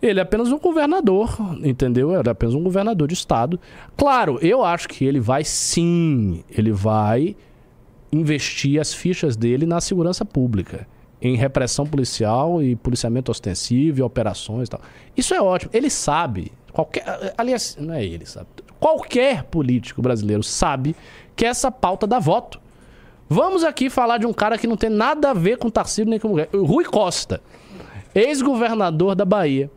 Ele 0.00 0.20
é 0.20 0.22
apenas 0.22 0.52
um 0.52 0.58
governador, 0.58 1.36
entendeu? 1.62 2.12
Ele 2.12 2.28
é 2.28 2.30
apenas 2.30 2.54
um 2.54 2.62
governador 2.62 3.08
de 3.08 3.14
estado. 3.14 3.58
Claro, 3.96 4.38
eu 4.40 4.64
acho 4.64 4.88
que 4.88 5.04
ele 5.04 5.18
vai 5.18 5.42
sim, 5.42 6.44
ele 6.50 6.70
vai 6.70 7.36
investir 8.12 8.80
as 8.80 8.94
fichas 8.94 9.36
dele 9.36 9.66
na 9.66 9.80
segurança 9.80 10.24
pública, 10.24 10.86
em 11.20 11.36
repressão 11.36 11.84
policial 11.84 12.62
e 12.62 12.76
policiamento 12.76 13.30
ostensivo 13.30 13.98
e 13.98 14.02
operações 14.02 14.68
e 14.68 14.70
tal. 14.70 14.80
Isso 15.16 15.34
é 15.34 15.42
ótimo. 15.42 15.72
Ele 15.74 15.90
sabe, 15.90 16.52
qualquer, 16.72 17.34
aliás, 17.36 17.76
não 17.78 17.92
é 17.92 18.04
ele, 18.04 18.24
sabe. 18.24 18.46
Qualquer 18.78 19.42
político 19.44 20.00
brasileiro 20.00 20.44
sabe 20.44 20.94
que 21.34 21.44
essa 21.44 21.72
pauta 21.72 22.06
dá 22.06 22.20
voto. 22.20 22.60
Vamos 23.28 23.64
aqui 23.64 23.90
falar 23.90 24.18
de 24.18 24.26
um 24.26 24.32
cara 24.32 24.56
que 24.56 24.66
não 24.66 24.76
tem 24.76 24.88
nada 24.88 25.30
a 25.30 25.34
ver 25.34 25.58
com 25.58 25.68
Tarcísio 25.68 26.06
nem 26.06 26.20
com 26.20 26.28
mulher. 26.28 26.48
Rui 26.54 26.84
Costa, 26.84 27.42
ex-governador 28.14 29.16
da 29.16 29.24
Bahia. 29.24 29.68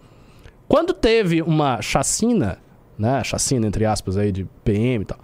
Quando 0.71 0.93
teve 0.93 1.41
uma 1.41 1.81
chacina, 1.81 2.57
né, 2.97 3.21
chacina 3.25 3.67
entre 3.67 3.83
aspas 3.83 4.15
aí 4.15 4.31
de 4.31 4.45
PM 4.63 5.03
e 5.03 5.05
tal, 5.05 5.19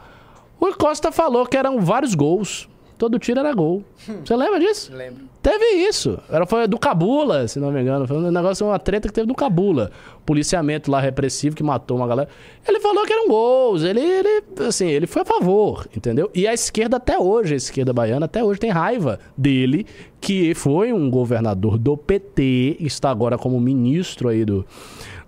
Rui 0.60 0.74
Costa 0.74 1.10
falou 1.10 1.45
que 1.45 1.56
eram 1.56 1.80
vários 1.80 2.14
gols 2.14 2.68
todo 2.98 3.19
tiro 3.19 3.40
era 3.40 3.53
gol. 3.53 3.84
Você 4.26 4.36
lembra 4.36 4.60
disso? 4.60 4.91
Lembro. 4.94 5.26
Teve 5.41 5.65
isso. 5.88 6.19
Era, 6.30 6.45
foi 6.45 6.68
do 6.68 6.78
Cabula, 6.78 7.48
se 7.48 7.60
não 7.60 7.72
me 7.72 7.82
engano. 7.82 8.07
Foi 8.07 8.18
um 8.18 8.32
negócio, 8.32 8.65
uma 8.65 8.80
treta 8.80 9.07
que 9.07 9.14
teve 9.14 9.28
do 9.28 9.36
Cabula. 9.36 9.91
Policiamento 10.26 10.91
lá 10.91 10.99
repressivo 10.99 11.56
que 11.56 11.64
matou 11.64 11.98
uma 11.98 12.07
galera. 12.07 12.28
Ele 12.68 12.80
falou 12.80 13.06
que 13.06 13.14
eram 13.14 13.28
gols. 13.30 13.84
Ele, 13.84 14.02
ele, 14.02 14.44
assim, 14.68 14.88
ele 14.88 15.07
foi 15.07 15.22
a 15.22 15.26
favor, 15.26 15.88
entendeu? 15.95 16.30
E 16.34 16.48
a 16.48 16.53
esquerda 16.53 16.98
até 16.98 17.18
hoje, 17.18 17.53
a 17.53 17.57
esquerda 17.57 17.94
baiana 17.94 18.26
até 18.26 18.44
hoje 18.44 18.60
tem 18.60 18.72
raiva 18.72 19.19
dele, 19.38 19.86
que 20.19 20.53
foi 20.53 20.91
um 20.91 21.10
governador 21.10 21.78
do 21.78 21.95
PT, 21.95 22.78
está 22.80 23.10
agora 23.10 23.38
como 23.38 23.60
ministro 23.61 24.28
aí 24.28 24.44
do, 24.44 24.65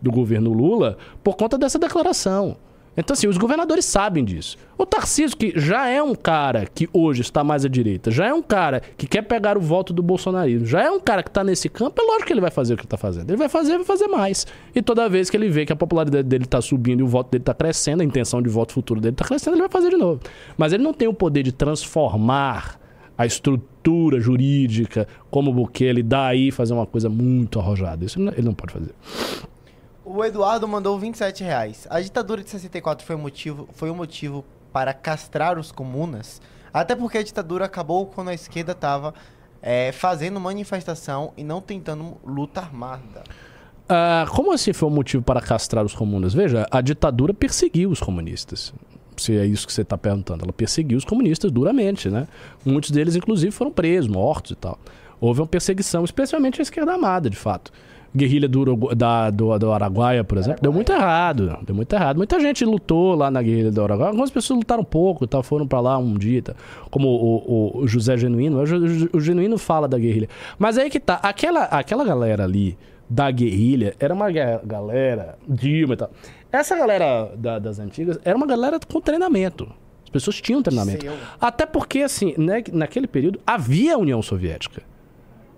do 0.01 0.11
governo 0.11 0.53
Lula, 0.53 0.97
por 1.23 1.35
conta 1.35 1.57
dessa 1.57 1.80
declaração. 1.80 2.57
Então, 2.99 3.13
assim, 3.13 3.27
os 3.27 3.38
governadores 3.38 3.85
sabem 3.85 4.26
disso. 4.26 4.57
O 4.77 4.85
Tarcísio, 4.85 5.38
que 5.38 5.53
já 5.55 5.88
é 5.88 6.03
um 6.03 6.13
cara 6.13 6.65
que 6.65 6.89
hoje 6.91 7.21
está 7.21 7.45
mais 7.45 7.63
à 7.63 7.69
direita, 7.69 8.11
já 8.11 8.26
é 8.26 8.34
um 8.34 8.41
cara 8.41 8.81
que 8.97 9.07
quer 9.07 9.21
pegar 9.21 9.57
o 9.57 9.61
voto 9.61 9.93
do 9.93 10.03
bolsonarismo, 10.03 10.65
já 10.65 10.81
é 10.84 10.91
um 10.91 10.99
cara 10.99 11.23
que 11.23 11.30
está 11.30 11.41
nesse 11.41 11.69
campo, 11.69 12.01
é 12.01 12.05
lógico 12.05 12.27
que 12.27 12.34
ele 12.34 12.41
vai 12.41 12.51
fazer 12.51 12.73
o 12.73 12.77
que 12.77 12.84
está 12.84 12.97
fazendo. 12.97 13.30
Ele 13.30 13.38
vai 13.38 13.47
fazer, 13.47 13.77
vai 13.77 13.85
fazer 13.85 14.07
mais. 14.07 14.45
E 14.76 14.81
toda 14.81 15.07
vez 15.07 15.30
que 15.30 15.38
ele 15.38 15.49
vê 15.49 15.65
que 15.65 15.71
a 15.71 15.77
popularidade 15.77 16.27
dele 16.27 16.43
está 16.43 16.61
subindo 16.61 16.99
e 16.99 17.03
o 17.03 17.07
voto 17.07 17.31
dele 17.31 17.41
está 17.41 17.53
crescendo, 17.53 18.01
a 18.01 18.05
intenção 18.05 18.41
de 18.41 18.49
voto 18.49 18.73
futuro 18.73 18.99
dele 18.99 19.13
está 19.13 19.23
crescendo, 19.23 19.53
ele 19.53 19.61
vai 19.61 19.71
fazer 19.71 19.91
de 19.91 19.97
novo. 19.97 20.19
Mas 20.57 20.73
ele 20.73 20.84
não 20.84 20.93
tem 20.93 21.07
o 21.07 21.13
poder 21.13 21.43
de 21.43 21.53
transformar 21.53 22.80
a 23.17 23.26
estrutura 23.26 24.19
jurídica 24.19 25.07
como 25.30 25.51
o 25.51 25.53
Bukele, 25.53 26.03
daí 26.03 26.51
fazer 26.51 26.73
uma 26.73 26.85
coisa 26.85 27.09
muito 27.09 27.59
arrojada. 27.59 28.03
Isso 28.03 28.19
ele 28.19 28.41
não 28.41 28.53
pode 28.53 28.73
fazer. 28.73 28.93
O 30.11 30.26
Eduardo 30.26 30.68
mandou 30.68 30.98
27 30.98 31.44
reais. 31.44 31.86
A 31.88 32.02
ditadura 32.02 32.44
de 32.44 32.49
64 32.49 33.06
foi, 33.06 33.15
motivo, 33.15 33.69
foi 33.73 33.91
um 33.91 33.95
motivo 33.95 34.44
para 34.73 34.91
castrar 34.91 35.60
os 35.60 35.72
comunas? 35.72 36.41
Até 36.73 36.95
porque 36.95 37.19
a 37.19 37.23
ditadura 37.23 37.65
acabou 37.65 38.07
quando 38.07 38.30
a 38.30 38.34
esquerda 38.34 38.72
estava 38.72 39.14
é, 39.61 39.91
fazendo 39.91 40.40
manifestação 40.40 41.31
e 41.38 41.44
não 41.44 41.61
tentando 41.61 42.18
luta 42.26 42.60
armada. 42.60 43.23
Uh, 43.84 44.27
como 44.31 44.52
assim 44.52 44.73
foi 44.73 44.90
um 44.90 44.91
motivo 44.91 45.22
para 45.22 45.41
castrar 45.41 45.86
os 45.86 45.94
comunas? 45.94 46.34
Veja, 46.34 46.65
a 46.72 46.81
ditadura 46.81 47.31
perseguiu 47.31 47.91
os 47.91 47.99
comunistas. 47.99 48.73
Se 49.15 49.38
é 49.38 49.45
isso 49.45 49.68
que 49.68 49.73
você 49.73 49.84
está 49.84 49.95
perguntando. 49.95 50.44
Ela 50.44 50.53
perseguiu 50.53 50.98
os 50.98 51.06
comunistas 51.06 51.52
duramente, 51.52 52.10
né? 52.10 52.27
Muitos 52.65 52.90
deles, 52.90 53.15
inclusive, 53.15 53.52
foram 53.52 53.69
presos, 53.69 54.10
mortos 54.10 54.53
e 54.53 54.56
tal. 54.56 54.80
Houve 55.22 55.41
uma 55.41 55.48
perseguição, 55.48 56.03
especialmente 56.03 56.60
a 56.60 56.64
esquerda 56.64 56.94
armada, 56.94 57.30
de 57.30 57.38
fato 57.38 57.72
guerrilha 58.15 58.48
do, 58.48 58.76
da, 58.95 59.30
do, 59.30 59.57
do 59.57 59.72
Araguaia, 59.72 60.23
por 60.23 60.38
exemplo, 60.38 60.53
Araguaia. 60.53 60.61
deu 60.61 60.73
muito 60.73 60.91
errado. 60.91 61.57
Deu 61.65 61.76
muito 61.76 61.94
errado. 61.94 62.18
Muita 62.18 62.40
gente 62.40 62.65
lutou 62.65 63.15
lá 63.15 63.30
na 63.30 63.41
guerrilha 63.41 63.72
do 63.72 63.84
Araguaia. 63.84 64.10
Algumas 64.10 64.31
pessoas 64.31 64.60
lutaram 64.60 64.84
pouco, 64.84 65.27
tá, 65.27 65.41
foram 65.44 65.68
para 65.68 65.80
lá 65.80 65.98
um 65.98 66.14
dia, 66.15 66.41
tá, 66.41 66.53
como 66.90 67.07
o, 67.07 67.36
o, 67.38 67.84
o, 67.84 67.88
José 67.88 68.18
Genuíno. 68.18 68.60
O, 68.60 69.18
o 69.18 69.22
Genuíno 69.22 69.57
fala 69.57 69.88
da 69.88 69.98
guerrilha. 69.98 70.30
Mas 70.57 70.77
aí 70.77 70.90
que 70.90 70.99
tá, 70.99 71.15
aquela, 71.15 71.64
aquela 71.65 72.03
galera 72.03 72.44
ali 72.44 72.77
da 73.10 73.31
guerrilha 73.31 73.95
era 73.99 74.14
uma 74.14 74.30
galera, 74.31 75.38
Dilma 75.48 75.94
e 75.95 75.98
tal. 75.98 76.11
Essa 76.52 76.76
galera 76.76 77.31
da, 77.36 77.60
das 77.60 77.80
antigas 77.80 78.19
era 78.23 78.38
uma 78.38 78.45
galera 78.45 78.80
com 78.80 79.02
treinamento. 79.02 79.72
As 80.03 80.10
pessoas 80.10 80.41
tinham 80.41 80.61
treinamento. 80.64 81.06
Até 81.40 81.65
porque, 81.68 81.99
assim, 81.99 82.34
né, 82.38 82.64
naquele 82.73 83.07
período 83.07 83.40
havia 83.45 83.94
a 83.94 83.98
União 83.98 84.22
Soviética. 84.22 84.81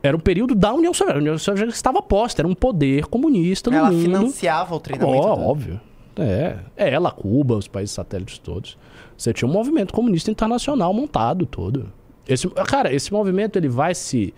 Era 0.04 0.18
o 0.18 0.20
perído 0.20 0.56
da 0.56 0.74
União 0.74 0.94
Soviética. 0.94 1.20
A 1.20 1.22
União 1.22 1.38
Soviética 1.38 1.76
estava 1.76 2.02
posta, 2.02 2.42
era 2.42 2.48
um 2.48 2.56
poder 2.56 3.06
comunista 3.06 3.70
no 3.70 3.78
ela 3.78 3.92
mundo. 3.92 4.06
Ela 4.06 4.20
financiava 4.20 4.76
o 4.76 4.80
treinamento. 4.80 5.28
Oh, 5.28 5.50
óbvio. 5.50 5.80
É. 6.18 6.58
é, 6.76 6.94
ela, 6.94 7.12
Cuba, 7.12 7.56
os 7.56 7.68
países 7.68 7.94
satélites 7.94 8.38
todos. 8.38 8.78
Você 9.18 9.34
tinha 9.34 9.48
um 9.48 9.52
movimento 9.52 9.94
comunista 9.94 10.30
internacional 10.30 10.94
montado 10.94 11.46
todo. 11.46 11.92
Esse, 12.28 12.50
cara, 12.50 12.94
esse 12.94 13.14
movimento 13.14 13.58
ele 13.58 13.70
vai 13.70 13.96
se, 13.96 14.34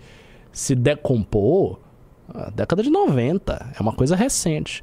se 0.52 0.74
decompor 0.74 1.78
na 2.32 2.50
década 2.50 2.82
de 2.82 2.90
90. 2.90 3.72
É 3.76 3.82
uma 3.82 3.92
coisa 3.92 4.14
recente. 4.14 4.82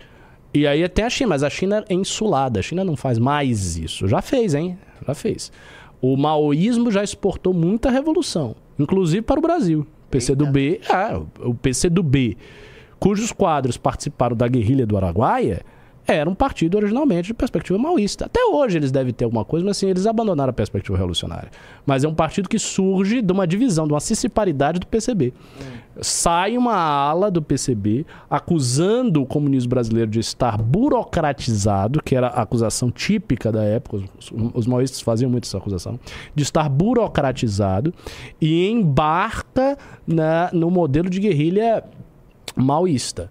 E 0.54 0.68
aí 0.68 0.88
tem 0.90 1.06
a 1.06 1.10
China, 1.10 1.30
mas 1.30 1.44
a 1.44 1.50
China 1.50 1.86
é 1.88 1.94
insulada. 1.94 2.60
A 2.60 2.64
China 2.64 2.84
não 2.84 2.98
faz 2.98 3.18
mais 3.18 3.78
isso. 3.78 4.08
Já 4.08 4.22
fez, 4.22 4.54
hein? 4.54 4.78
Já 5.08 5.14
fez. 5.14 5.52
O 6.02 6.18
maoísmo 6.18 6.92
já 6.92 7.04
exportou 7.04 7.54
muita 7.54 7.90
revolução, 7.90 8.56
inclusive 8.78 9.22
para 9.22 9.40
o 9.40 9.42
Brasil. 9.42 9.88
PCdoB, 10.12 10.82
é, 10.90 11.16
o 11.40 11.54
PCdoB, 11.56 12.38
cujos 13.00 13.32
quadros 13.32 13.78
participaram 13.78 14.36
da 14.36 14.48
guerrilha 14.48 14.86
do 14.86 14.98
Araguaia, 14.98 15.62
era 16.08 16.30
um 16.30 16.36
partido 16.36 16.76
originalmente 16.76 17.28
de 17.28 17.34
perspectiva 17.34 17.78
maoísta. 17.78 18.26
Até 18.26 18.44
hoje 18.46 18.78
eles 18.78 18.92
devem 18.92 19.14
ter 19.14 19.26
alguma 19.26 19.46
coisa, 19.46 19.66
mas 19.66 19.78
assim, 19.78 19.88
eles 19.88 20.06
abandonaram 20.06 20.50
a 20.50 20.54
perspectiva 20.54 20.98
revolucionária. 20.98 21.52
Mas 21.86 22.04
é 22.04 22.08
um 22.08 22.14
partido 22.14 22.50
que 22.50 22.58
surge 22.58 23.22
de 23.22 23.32
uma 23.32 23.46
divisão, 23.46 23.86
de 23.88 23.94
uma 23.94 24.00
ciciparidade 24.00 24.80
do 24.80 24.88
PCB. 24.88 25.34
Sai 26.02 26.58
uma 26.58 26.76
ala 26.76 27.30
do 27.30 27.42
PCB 27.42 28.06
acusando 28.30 29.22
o 29.22 29.26
comunismo 29.26 29.70
brasileiro 29.70 30.10
de 30.10 30.20
estar 30.20 30.58
burocratizado, 30.58 32.02
que 32.02 32.16
era 32.16 32.28
a 32.28 32.42
acusação 32.42 32.90
típica 32.90 33.52
da 33.52 33.64
época, 33.64 33.98
os, 34.18 34.32
os 34.54 34.68
maoístas 34.68 35.02
faziam 35.02 35.30
muito 35.30 35.46
essa 35.46 35.58
acusação, 35.58 36.00
de 36.34 36.44
estar 36.44 36.70
burocratizado 36.70 37.94
e 38.40 38.70
embarca 38.70 39.78
na, 40.08 40.50
no 40.54 40.72
modelo 40.72 41.10
de 41.10 41.20
guerrilha 41.20 41.84
maoísta 42.56 43.30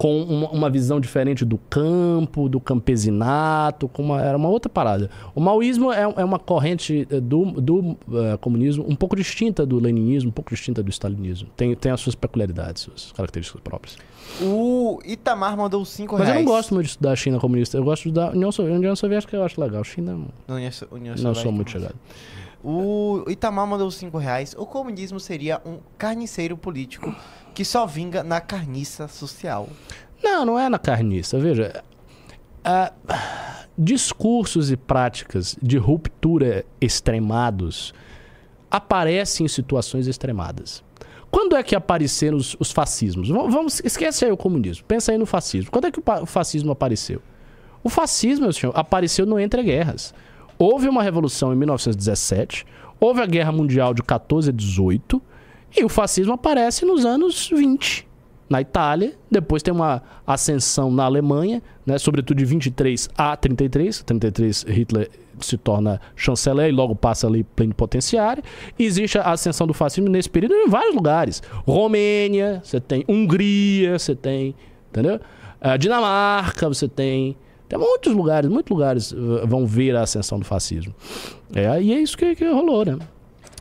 com 0.00 0.22
uma, 0.22 0.48
uma, 0.48 0.70
visão 0.70 0.98
diferente 0.98 1.44
do 1.44 1.58
campo, 1.58 2.48
do 2.48 2.58
campesinato, 2.58 3.86
com 3.86 4.02
uma, 4.02 4.22
era 4.22 4.34
uma 4.34 4.48
outra 4.48 4.70
parada. 4.70 5.10
O 5.34 5.42
maoísmo 5.42 5.92
é, 5.92 6.00
é 6.00 6.24
uma 6.24 6.38
corrente 6.38 7.06
eh, 7.10 7.20
do, 7.20 7.44
do 7.60 7.78
uh, 7.80 8.38
comunismo 8.40 8.82
um 8.88 8.96
pouco 8.96 9.14
distinta 9.14 9.66
do 9.66 9.78
leninismo, 9.78 10.30
um 10.30 10.32
pouco 10.32 10.54
distinta 10.54 10.82
do 10.82 10.88
stalinismo. 10.88 11.50
Tem, 11.54 11.74
tem 11.74 11.92
as 11.92 12.00
suas 12.00 12.14
peculiaridades, 12.14 12.84
suas 12.84 13.12
características 13.12 13.60
próprias. 13.60 13.98
O 14.40 15.02
Itamar 15.04 15.54
mandou 15.54 15.84
5 15.84 16.16
reais. 16.16 16.30
Mas 16.30 16.38
eu 16.38 16.44
não 16.46 16.50
gosto 16.50 16.72
muito 16.72 16.98
da 16.98 17.14
China 17.14 17.38
comunista. 17.38 17.76
Eu 17.76 17.84
gosto 17.84 18.10
da 18.10 18.30
União, 18.30 18.50
Soviética, 18.50 18.78
União 18.78 18.96
Soviética, 18.96 19.36
eu 19.36 19.44
acho 19.44 19.60
legal. 19.60 19.84
China, 19.84 20.12
União, 20.48 20.70
União 20.92 21.14
não 21.18 21.34
sou 21.34 21.52
muito 21.52 21.72
chegado. 21.72 21.94
O 22.64 23.22
Itamar 23.28 23.66
mandou 23.66 23.90
5 23.90 24.16
reais. 24.16 24.54
O 24.56 24.64
comunismo 24.64 25.20
seria 25.20 25.60
um 25.66 25.78
carniceiro 25.98 26.56
político 26.56 27.14
que 27.54 27.64
só 27.64 27.86
vinga 27.86 28.22
na 28.22 28.40
carniça 28.40 29.08
social. 29.08 29.68
Não, 30.22 30.44
não 30.44 30.58
é 30.58 30.68
na 30.68 30.78
carniça. 30.78 31.38
Veja, 31.38 31.82
uh, 32.60 33.14
discursos 33.76 34.70
e 34.70 34.76
práticas 34.76 35.56
de 35.62 35.78
ruptura 35.78 36.64
extremados 36.80 37.94
aparecem 38.70 39.46
em 39.46 39.48
situações 39.48 40.06
extremadas. 40.06 40.82
Quando 41.30 41.56
é 41.56 41.62
que 41.62 41.76
apareceram 41.76 42.36
os, 42.36 42.56
os 42.58 42.72
fascismos? 42.72 43.28
Vamos, 43.28 43.80
esquece 43.84 44.24
aí 44.24 44.32
o 44.32 44.36
comunismo. 44.36 44.84
Pensa 44.86 45.12
aí 45.12 45.18
no 45.18 45.26
fascismo. 45.26 45.70
Quando 45.70 45.86
é 45.86 45.90
que 45.90 46.00
o 46.00 46.26
fascismo 46.26 46.72
apareceu? 46.72 47.22
O 47.82 47.88
fascismo, 47.88 48.44
meu 48.44 48.52
senhor, 48.52 48.72
apareceu 48.76 49.24
no 49.24 49.38
Entre 49.38 49.62
Guerras. 49.62 50.12
Houve 50.58 50.88
uma 50.88 51.02
revolução 51.02 51.52
em 51.52 51.56
1917, 51.56 52.66
houve 53.00 53.22
a 53.22 53.26
Guerra 53.26 53.50
Mundial 53.50 53.94
de 53.94 54.02
14 54.02 54.50
a 54.50 54.52
18, 54.52 55.22
e 55.76 55.84
o 55.84 55.88
fascismo 55.88 56.32
aparece 56.32 56.84
nos 56.84 57.04
anos 57.04 57.50
20, 57.52 58.06
na 58.48 58.60
Itália. 58.60 59.14
Depois 59.30 59.62
tem 59.62 59.72
uma 59.72 60.02
ascensão 60.26 60.90
na 60.90 61.04
Alemanha, 61.04 61.62
né, 61.86 61.98
sobretudo 61.98 62.38
de 62.38 62.44
23 62.44 63.08
a 63.16 63.36
33. 63.36 64.02
33 64.02 64.62
Hitler 64.68 65.10
se 65.40 65.56
torna 65.56 66.00
chanceler 66.14 66.68
e 66.68 66.72
logo 66.72 66.94
passa 66.94 67.26
ali 67.26 67.44
plenipotenciário. 67.44 68.42
Existe 68.78 69.18
a 69.18 69.30
ascensão 69.30 69.66
do 69.66 69.72
fascismo 69.72 70.10
nesse 70.10 70.28
período 70.28 70.54
em 70.54 70.68
vários 70.68 70.94
lugares. 70.94 71.42
Romênia, 71.66 72.60
você 72.62 72.80
tem 72.80 73.04
Hungria, 73.08 73.98
você 73.98 74.14
tem, 74.14 74.54
entendeu? 74.90 75.20
Uh, 75.62 75.78
Dinamarca, 75.78 76.68
você 76.68 76.88
tem 76.88 77.36
tem 77.68 77.78
muitos 77.78 78.12
lugares, 78.12 78.50
muitos 78.50 78.70
lugares 78.76 79.12
uh, 79.12 79.46
vão 79.46 79.64
ver 79.64 79.94
a 79.94 80.02
ascensão 80.02 80.40
do 80.40 80.44
fascismo. 80.44 80.92
É, 81.54 81.80
e 81.80 81.92
é 81.92 82.00
isso 82.00 82.18
que, 82.18 82.34
que 82.34 82.44
rolou, 82.44 82.84
né? 82.84 82.98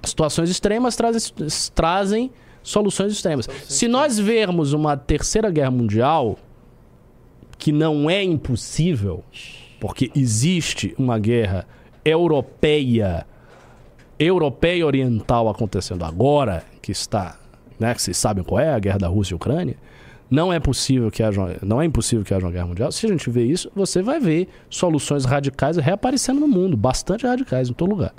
Situações 0.03 0.49
extremas 0.49 0.95
trazem, 0.95 1.34
trazem 1.73 2.31
soluções 2.63 3.11
extremas. 3.11 3.45
Soluções 3.45 3.73
Se 3.73 3.88
nós 3.88 4.19
vermos 4.19 4.73
uma 4.73 4.95
terceira 4.95 5.49
guerra 5.49 5.71
mundial, 5.71 6.38
que 7.57 7.71
não 7.71 8.09
é 8.09 8.23
impossível, 8.23 9.23
porque 9.80 10.11
existe 10.15 10.95
uma 10.97 11.19
guerra 11.19 11.67
europeia, 12.03 13.26
europeia 14.17 14.85
oriental 14.85 15.49
acontecendo 15.49 16.05
agora, 16.05 16.63
que 16.81 16.91
está, 16.91 17.38
né, 17.77 17.93
que 17.93 18.01
vocês 18.01 18.17
sabem 18.17 18.43
qual 18.43 18.59
é, 18.59 18.73
a 18.73 18.80
guerra 18.80 18.99
da 18.99 19.07
Rússia 19.07 19.34
e 19.34 19.35
Ucrânia, 19.35 19.76
não 20.30 20.53
é 20.53 20.59
possível 20.59 21.09
que 21.09 21.23
haja, 21.23 21.57
não 21.63 21.81
é 21.81 21.85
impossível 21.85 22.23
que 22.23 22.34
haja 22.34 22.45
uma 22.45 22.51
guerra 22.51 22.67
mundial. 22.67 22.91
Se 22.91 23.05
a 23.07 23.09
gente 23.09 23.30
vê 23.31 23.43
isso, 23.43 23.71
você 23.76 24.01
vai 24.01 24.19
ver 24.19 24.47
soluções 24.69 25.26
radicais 25.26 25.76
reaparecendo 25.77 26.39
no 26.39 26.47
mundo, 26.47 26.77
bastante 26.77 27.26
radicais 27.26 27.69
em 27.69 27.73
todo 27.73 27.89
lugar 27.89 28.13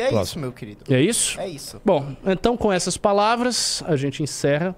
é 0.00 0.08
Próximo. 0.08 0.22
isso, 0.22 0.38
meu 0.38 0.52
querido. 0.52 0.84
É 0.88 1.00
isso? 1.00 1.40
É 1.40 1.48
isso. 1.48 1.80
Bom, 1.84 2.16
então 2.26 2.56
com 2.56 2.72
essas 2.72 2.96
palavras 2.96 3.82
a 3.86 3.96
gente 3.96 4.22
encerra. 4.22 4.74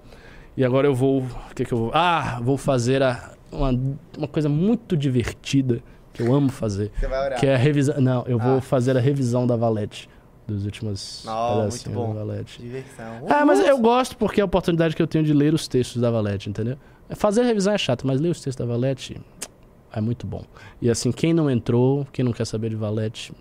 E 0.55 0.65
agora 0.65 0.87
eu 0.87 0.93
vou. 0.93 1.21
O 1.21 1.55
que, 1.55 1.63
que 1.63 1.73
eu 1.73 1.77
vou. 1.77 1.91
Ah, 1.93 2.39
vou 2.43 2.57
fazer 2.57 3.01
a, 3.01 3.33
uma, 3.51 3.69
uma 4.17 4.27
coisa 4.27 4.49
muito 4.49 4.97
divertida 4.97 5.81
que 6.13 6.21
eu 6.21 6.33
amo 6.33 6.49
fazer. 6.49 6.91
Você 6.99 7.07
vai 7.07 7.25
orar. 7.25 7.39
Que 7.39 7.47
é 7.47 7.55
a 7.55 7.57
revisão. 7.57 8.01
Não, 8.01 8.25
eu 8.27 8.39
ah. 8.39 8.43
vou 8.43 8.61
fazer 8.61 8.97
a 8.97 8.99
revisão 8.99 9.47
da 9.47 9.55
Valete. 9.55 10.09
Dos 10.47 10.65
últimos 10.65 11.23
oh, 11.25 11.61
muito 11.61 11.89
bom. 11.91 12.13
da 12.13 12.25
Valete. 12.25 12.61
Diversão. 12.61 13.25
Ah, 13.29 13.45
mas 13.45 13.59
eu 13.59 13.77
gosto 13.77 14.17
porque 14.17 14.41
é 14.41 14.43
a 14.43 14.45
oportunidade 14.45 14.95
que 14.95 15.01
eu 15.01 15.07
tenho 15.07 15.23
de 15.23 15.33
ler 15.33 15.53
os 15.53 15.67
textos 15.67 16.01
da 16.01 16.11
Valete, 16.11 16.49
entendeu? 16.49 16.77
Fazer 17.11 17.41
a 17.41 17.45
revisão 17.45 17.73
é 17.73 17.77
chato, 17.77 18.05
mas 18.05 18.19
ler 18.19 18.29
os 18.29 18.41
textos 18.41 18.55
da 18.55 18.65
Valete 18.65 19.21
é 19.93 20.01
muito 20.01 20.25
bom. 20.25 20.43
E 20.81 20.89
assim, 20.89 21.11
quem 21.11 21.33
não 21.33 21.49
entrou, 21.49 22.05
quem 22.11 22.25
não 22.25 22.33
quer 22.33 22.45
saber 22.45 22.69
de 22.69 22.75
Valete, 22.75 23.33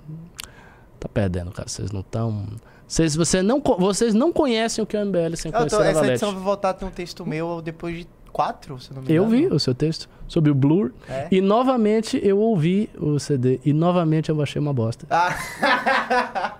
Tá 1.00 1.08
perdendo, 1.08 1.50
cara. 1.50 1.66
Vocês 1.66 1.90
não 1.90 2.00
estão. 2.00 2.46
Vocês, 2.86 3.16
você 3.16 3.42
não, 3.42 3.62
vocês 3.78 4.12
não 4.12 4.30
conhecem 4.32 4.84
o 4.84 4.86
que 4.86 4.96
é 4.96 5.02
o 5.02 5.06
MBL 5.06 5.34
sem 5.36 5.50
conhecer 5.50 5.76
tô, 5.76 5.82
a 5.82 5.86
Essa 5.86 6.06
edição 6.06 6.32
vai 6.32 6.42
voltar 6.42 6.70
a 6.70 6.74
ter 6.74 6.84
um 6.84 6.90
texto 6.90 7.24
meu 7.24 7.62
depois 7.62 7.98
de 7.98 8.08
quatro, 8.30 8.78
se 8.78 8.92
não 8.92 9.00
me 9.00 9.12
engano. 9.12 9.24
Eu 9.24 9.28
vi 9.28 9.46
o 9.46 9.58
seu 9.58 9.74
texto 9.74 10.08
sobre 10.28 10.50
o 10.50 10.54
Blur. 10.54 10.92
É? 11.08 11.28
E 11.30 11.40
novamente 11.40 12.20
eu 12.22 12.38
ouvi 12.38 12.90
o 12.98 13.18
CD. 13.18 13.60
E 13.64 13.72
novamente 13.72 14.28
eu 14.28 14.42
achei 14.42 14.60
uma 14.60 14.74
bosta. 14.74 15.06
Ah. 15.08 15.34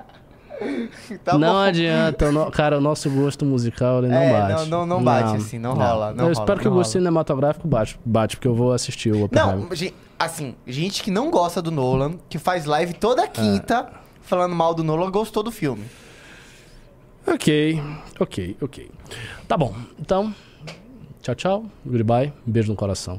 tá 1.25 1.37
não 1.37 1.53
bom. 1.53 1.59
adianta, 1.59 2.33
no, 2.33 2.51
cara, 2.51 2.79
o 2.79 2.81
nosso 2.81 3.11
gosto 3.11 3.45
musical 3.45 3.99
ele 3.99 4.09
não 4.09 4.17
é, 4.17 4.33
bate. 4.33 4.53
Não, 4.53 4.67
não, 4.67 4.87
não 4.87 5.05
bate, 5.05 5.29
não, 5.29 5.35
assim, 5.37 5.59
não, 5.59 5.75
não, 5.75 5.87
rola. 5.87 6.13
Não 6.13 6.25
eu 6.25 6.33
rola, 6.33 6.33
espero 6.33 6.61
que 6.61 6.69
o 6.69 6.71
gosto 6.71 6.93
cinematográfico 6.93 7.67
bate, 7.67 7.99
bate, 8.05 8.37
porque 8.37 8.49
eu 8.49 8.55
vou 8.55 8.73
assistir 8.73 9.13
o 9.13 9.25
Oppenheimer. 9.25 9.67
Não, 9.69 9.69
assim, 10.19 10.55
gente 10.67 11.03
que 11.03 11.11
não 11.11 11.31
gosta 11.31 11.61
do 11.61 11.71
Nolan, 11.71 12.15
que 12.29 12.39
faz 12.39 12.65
live 12.67 12.95
toda 12.95 13.27
quinta. 13.27 13.91
É 13.97 14.01
falando 14.23 14.55
mal 14.55 14.75
do 14.75 14.85
Nolan 14.85 15.11
gostou 15.11 15.43
do 15.43 15.51
filme. 15.51 15.85
Ok, 17.27 17.81
ok, 18.19 18.57
ok. 18.61 18.91
Tá 19.49 19.57
bom. 19.57 19.75
Então, 19.99 20.35
tchau, 21.23 21.35
tchau. 21.35 21.65
Goodbye. 21.85 22.33
Beijo 22.47 22.71
no 22.71 22.77
coração. 22.77 23.19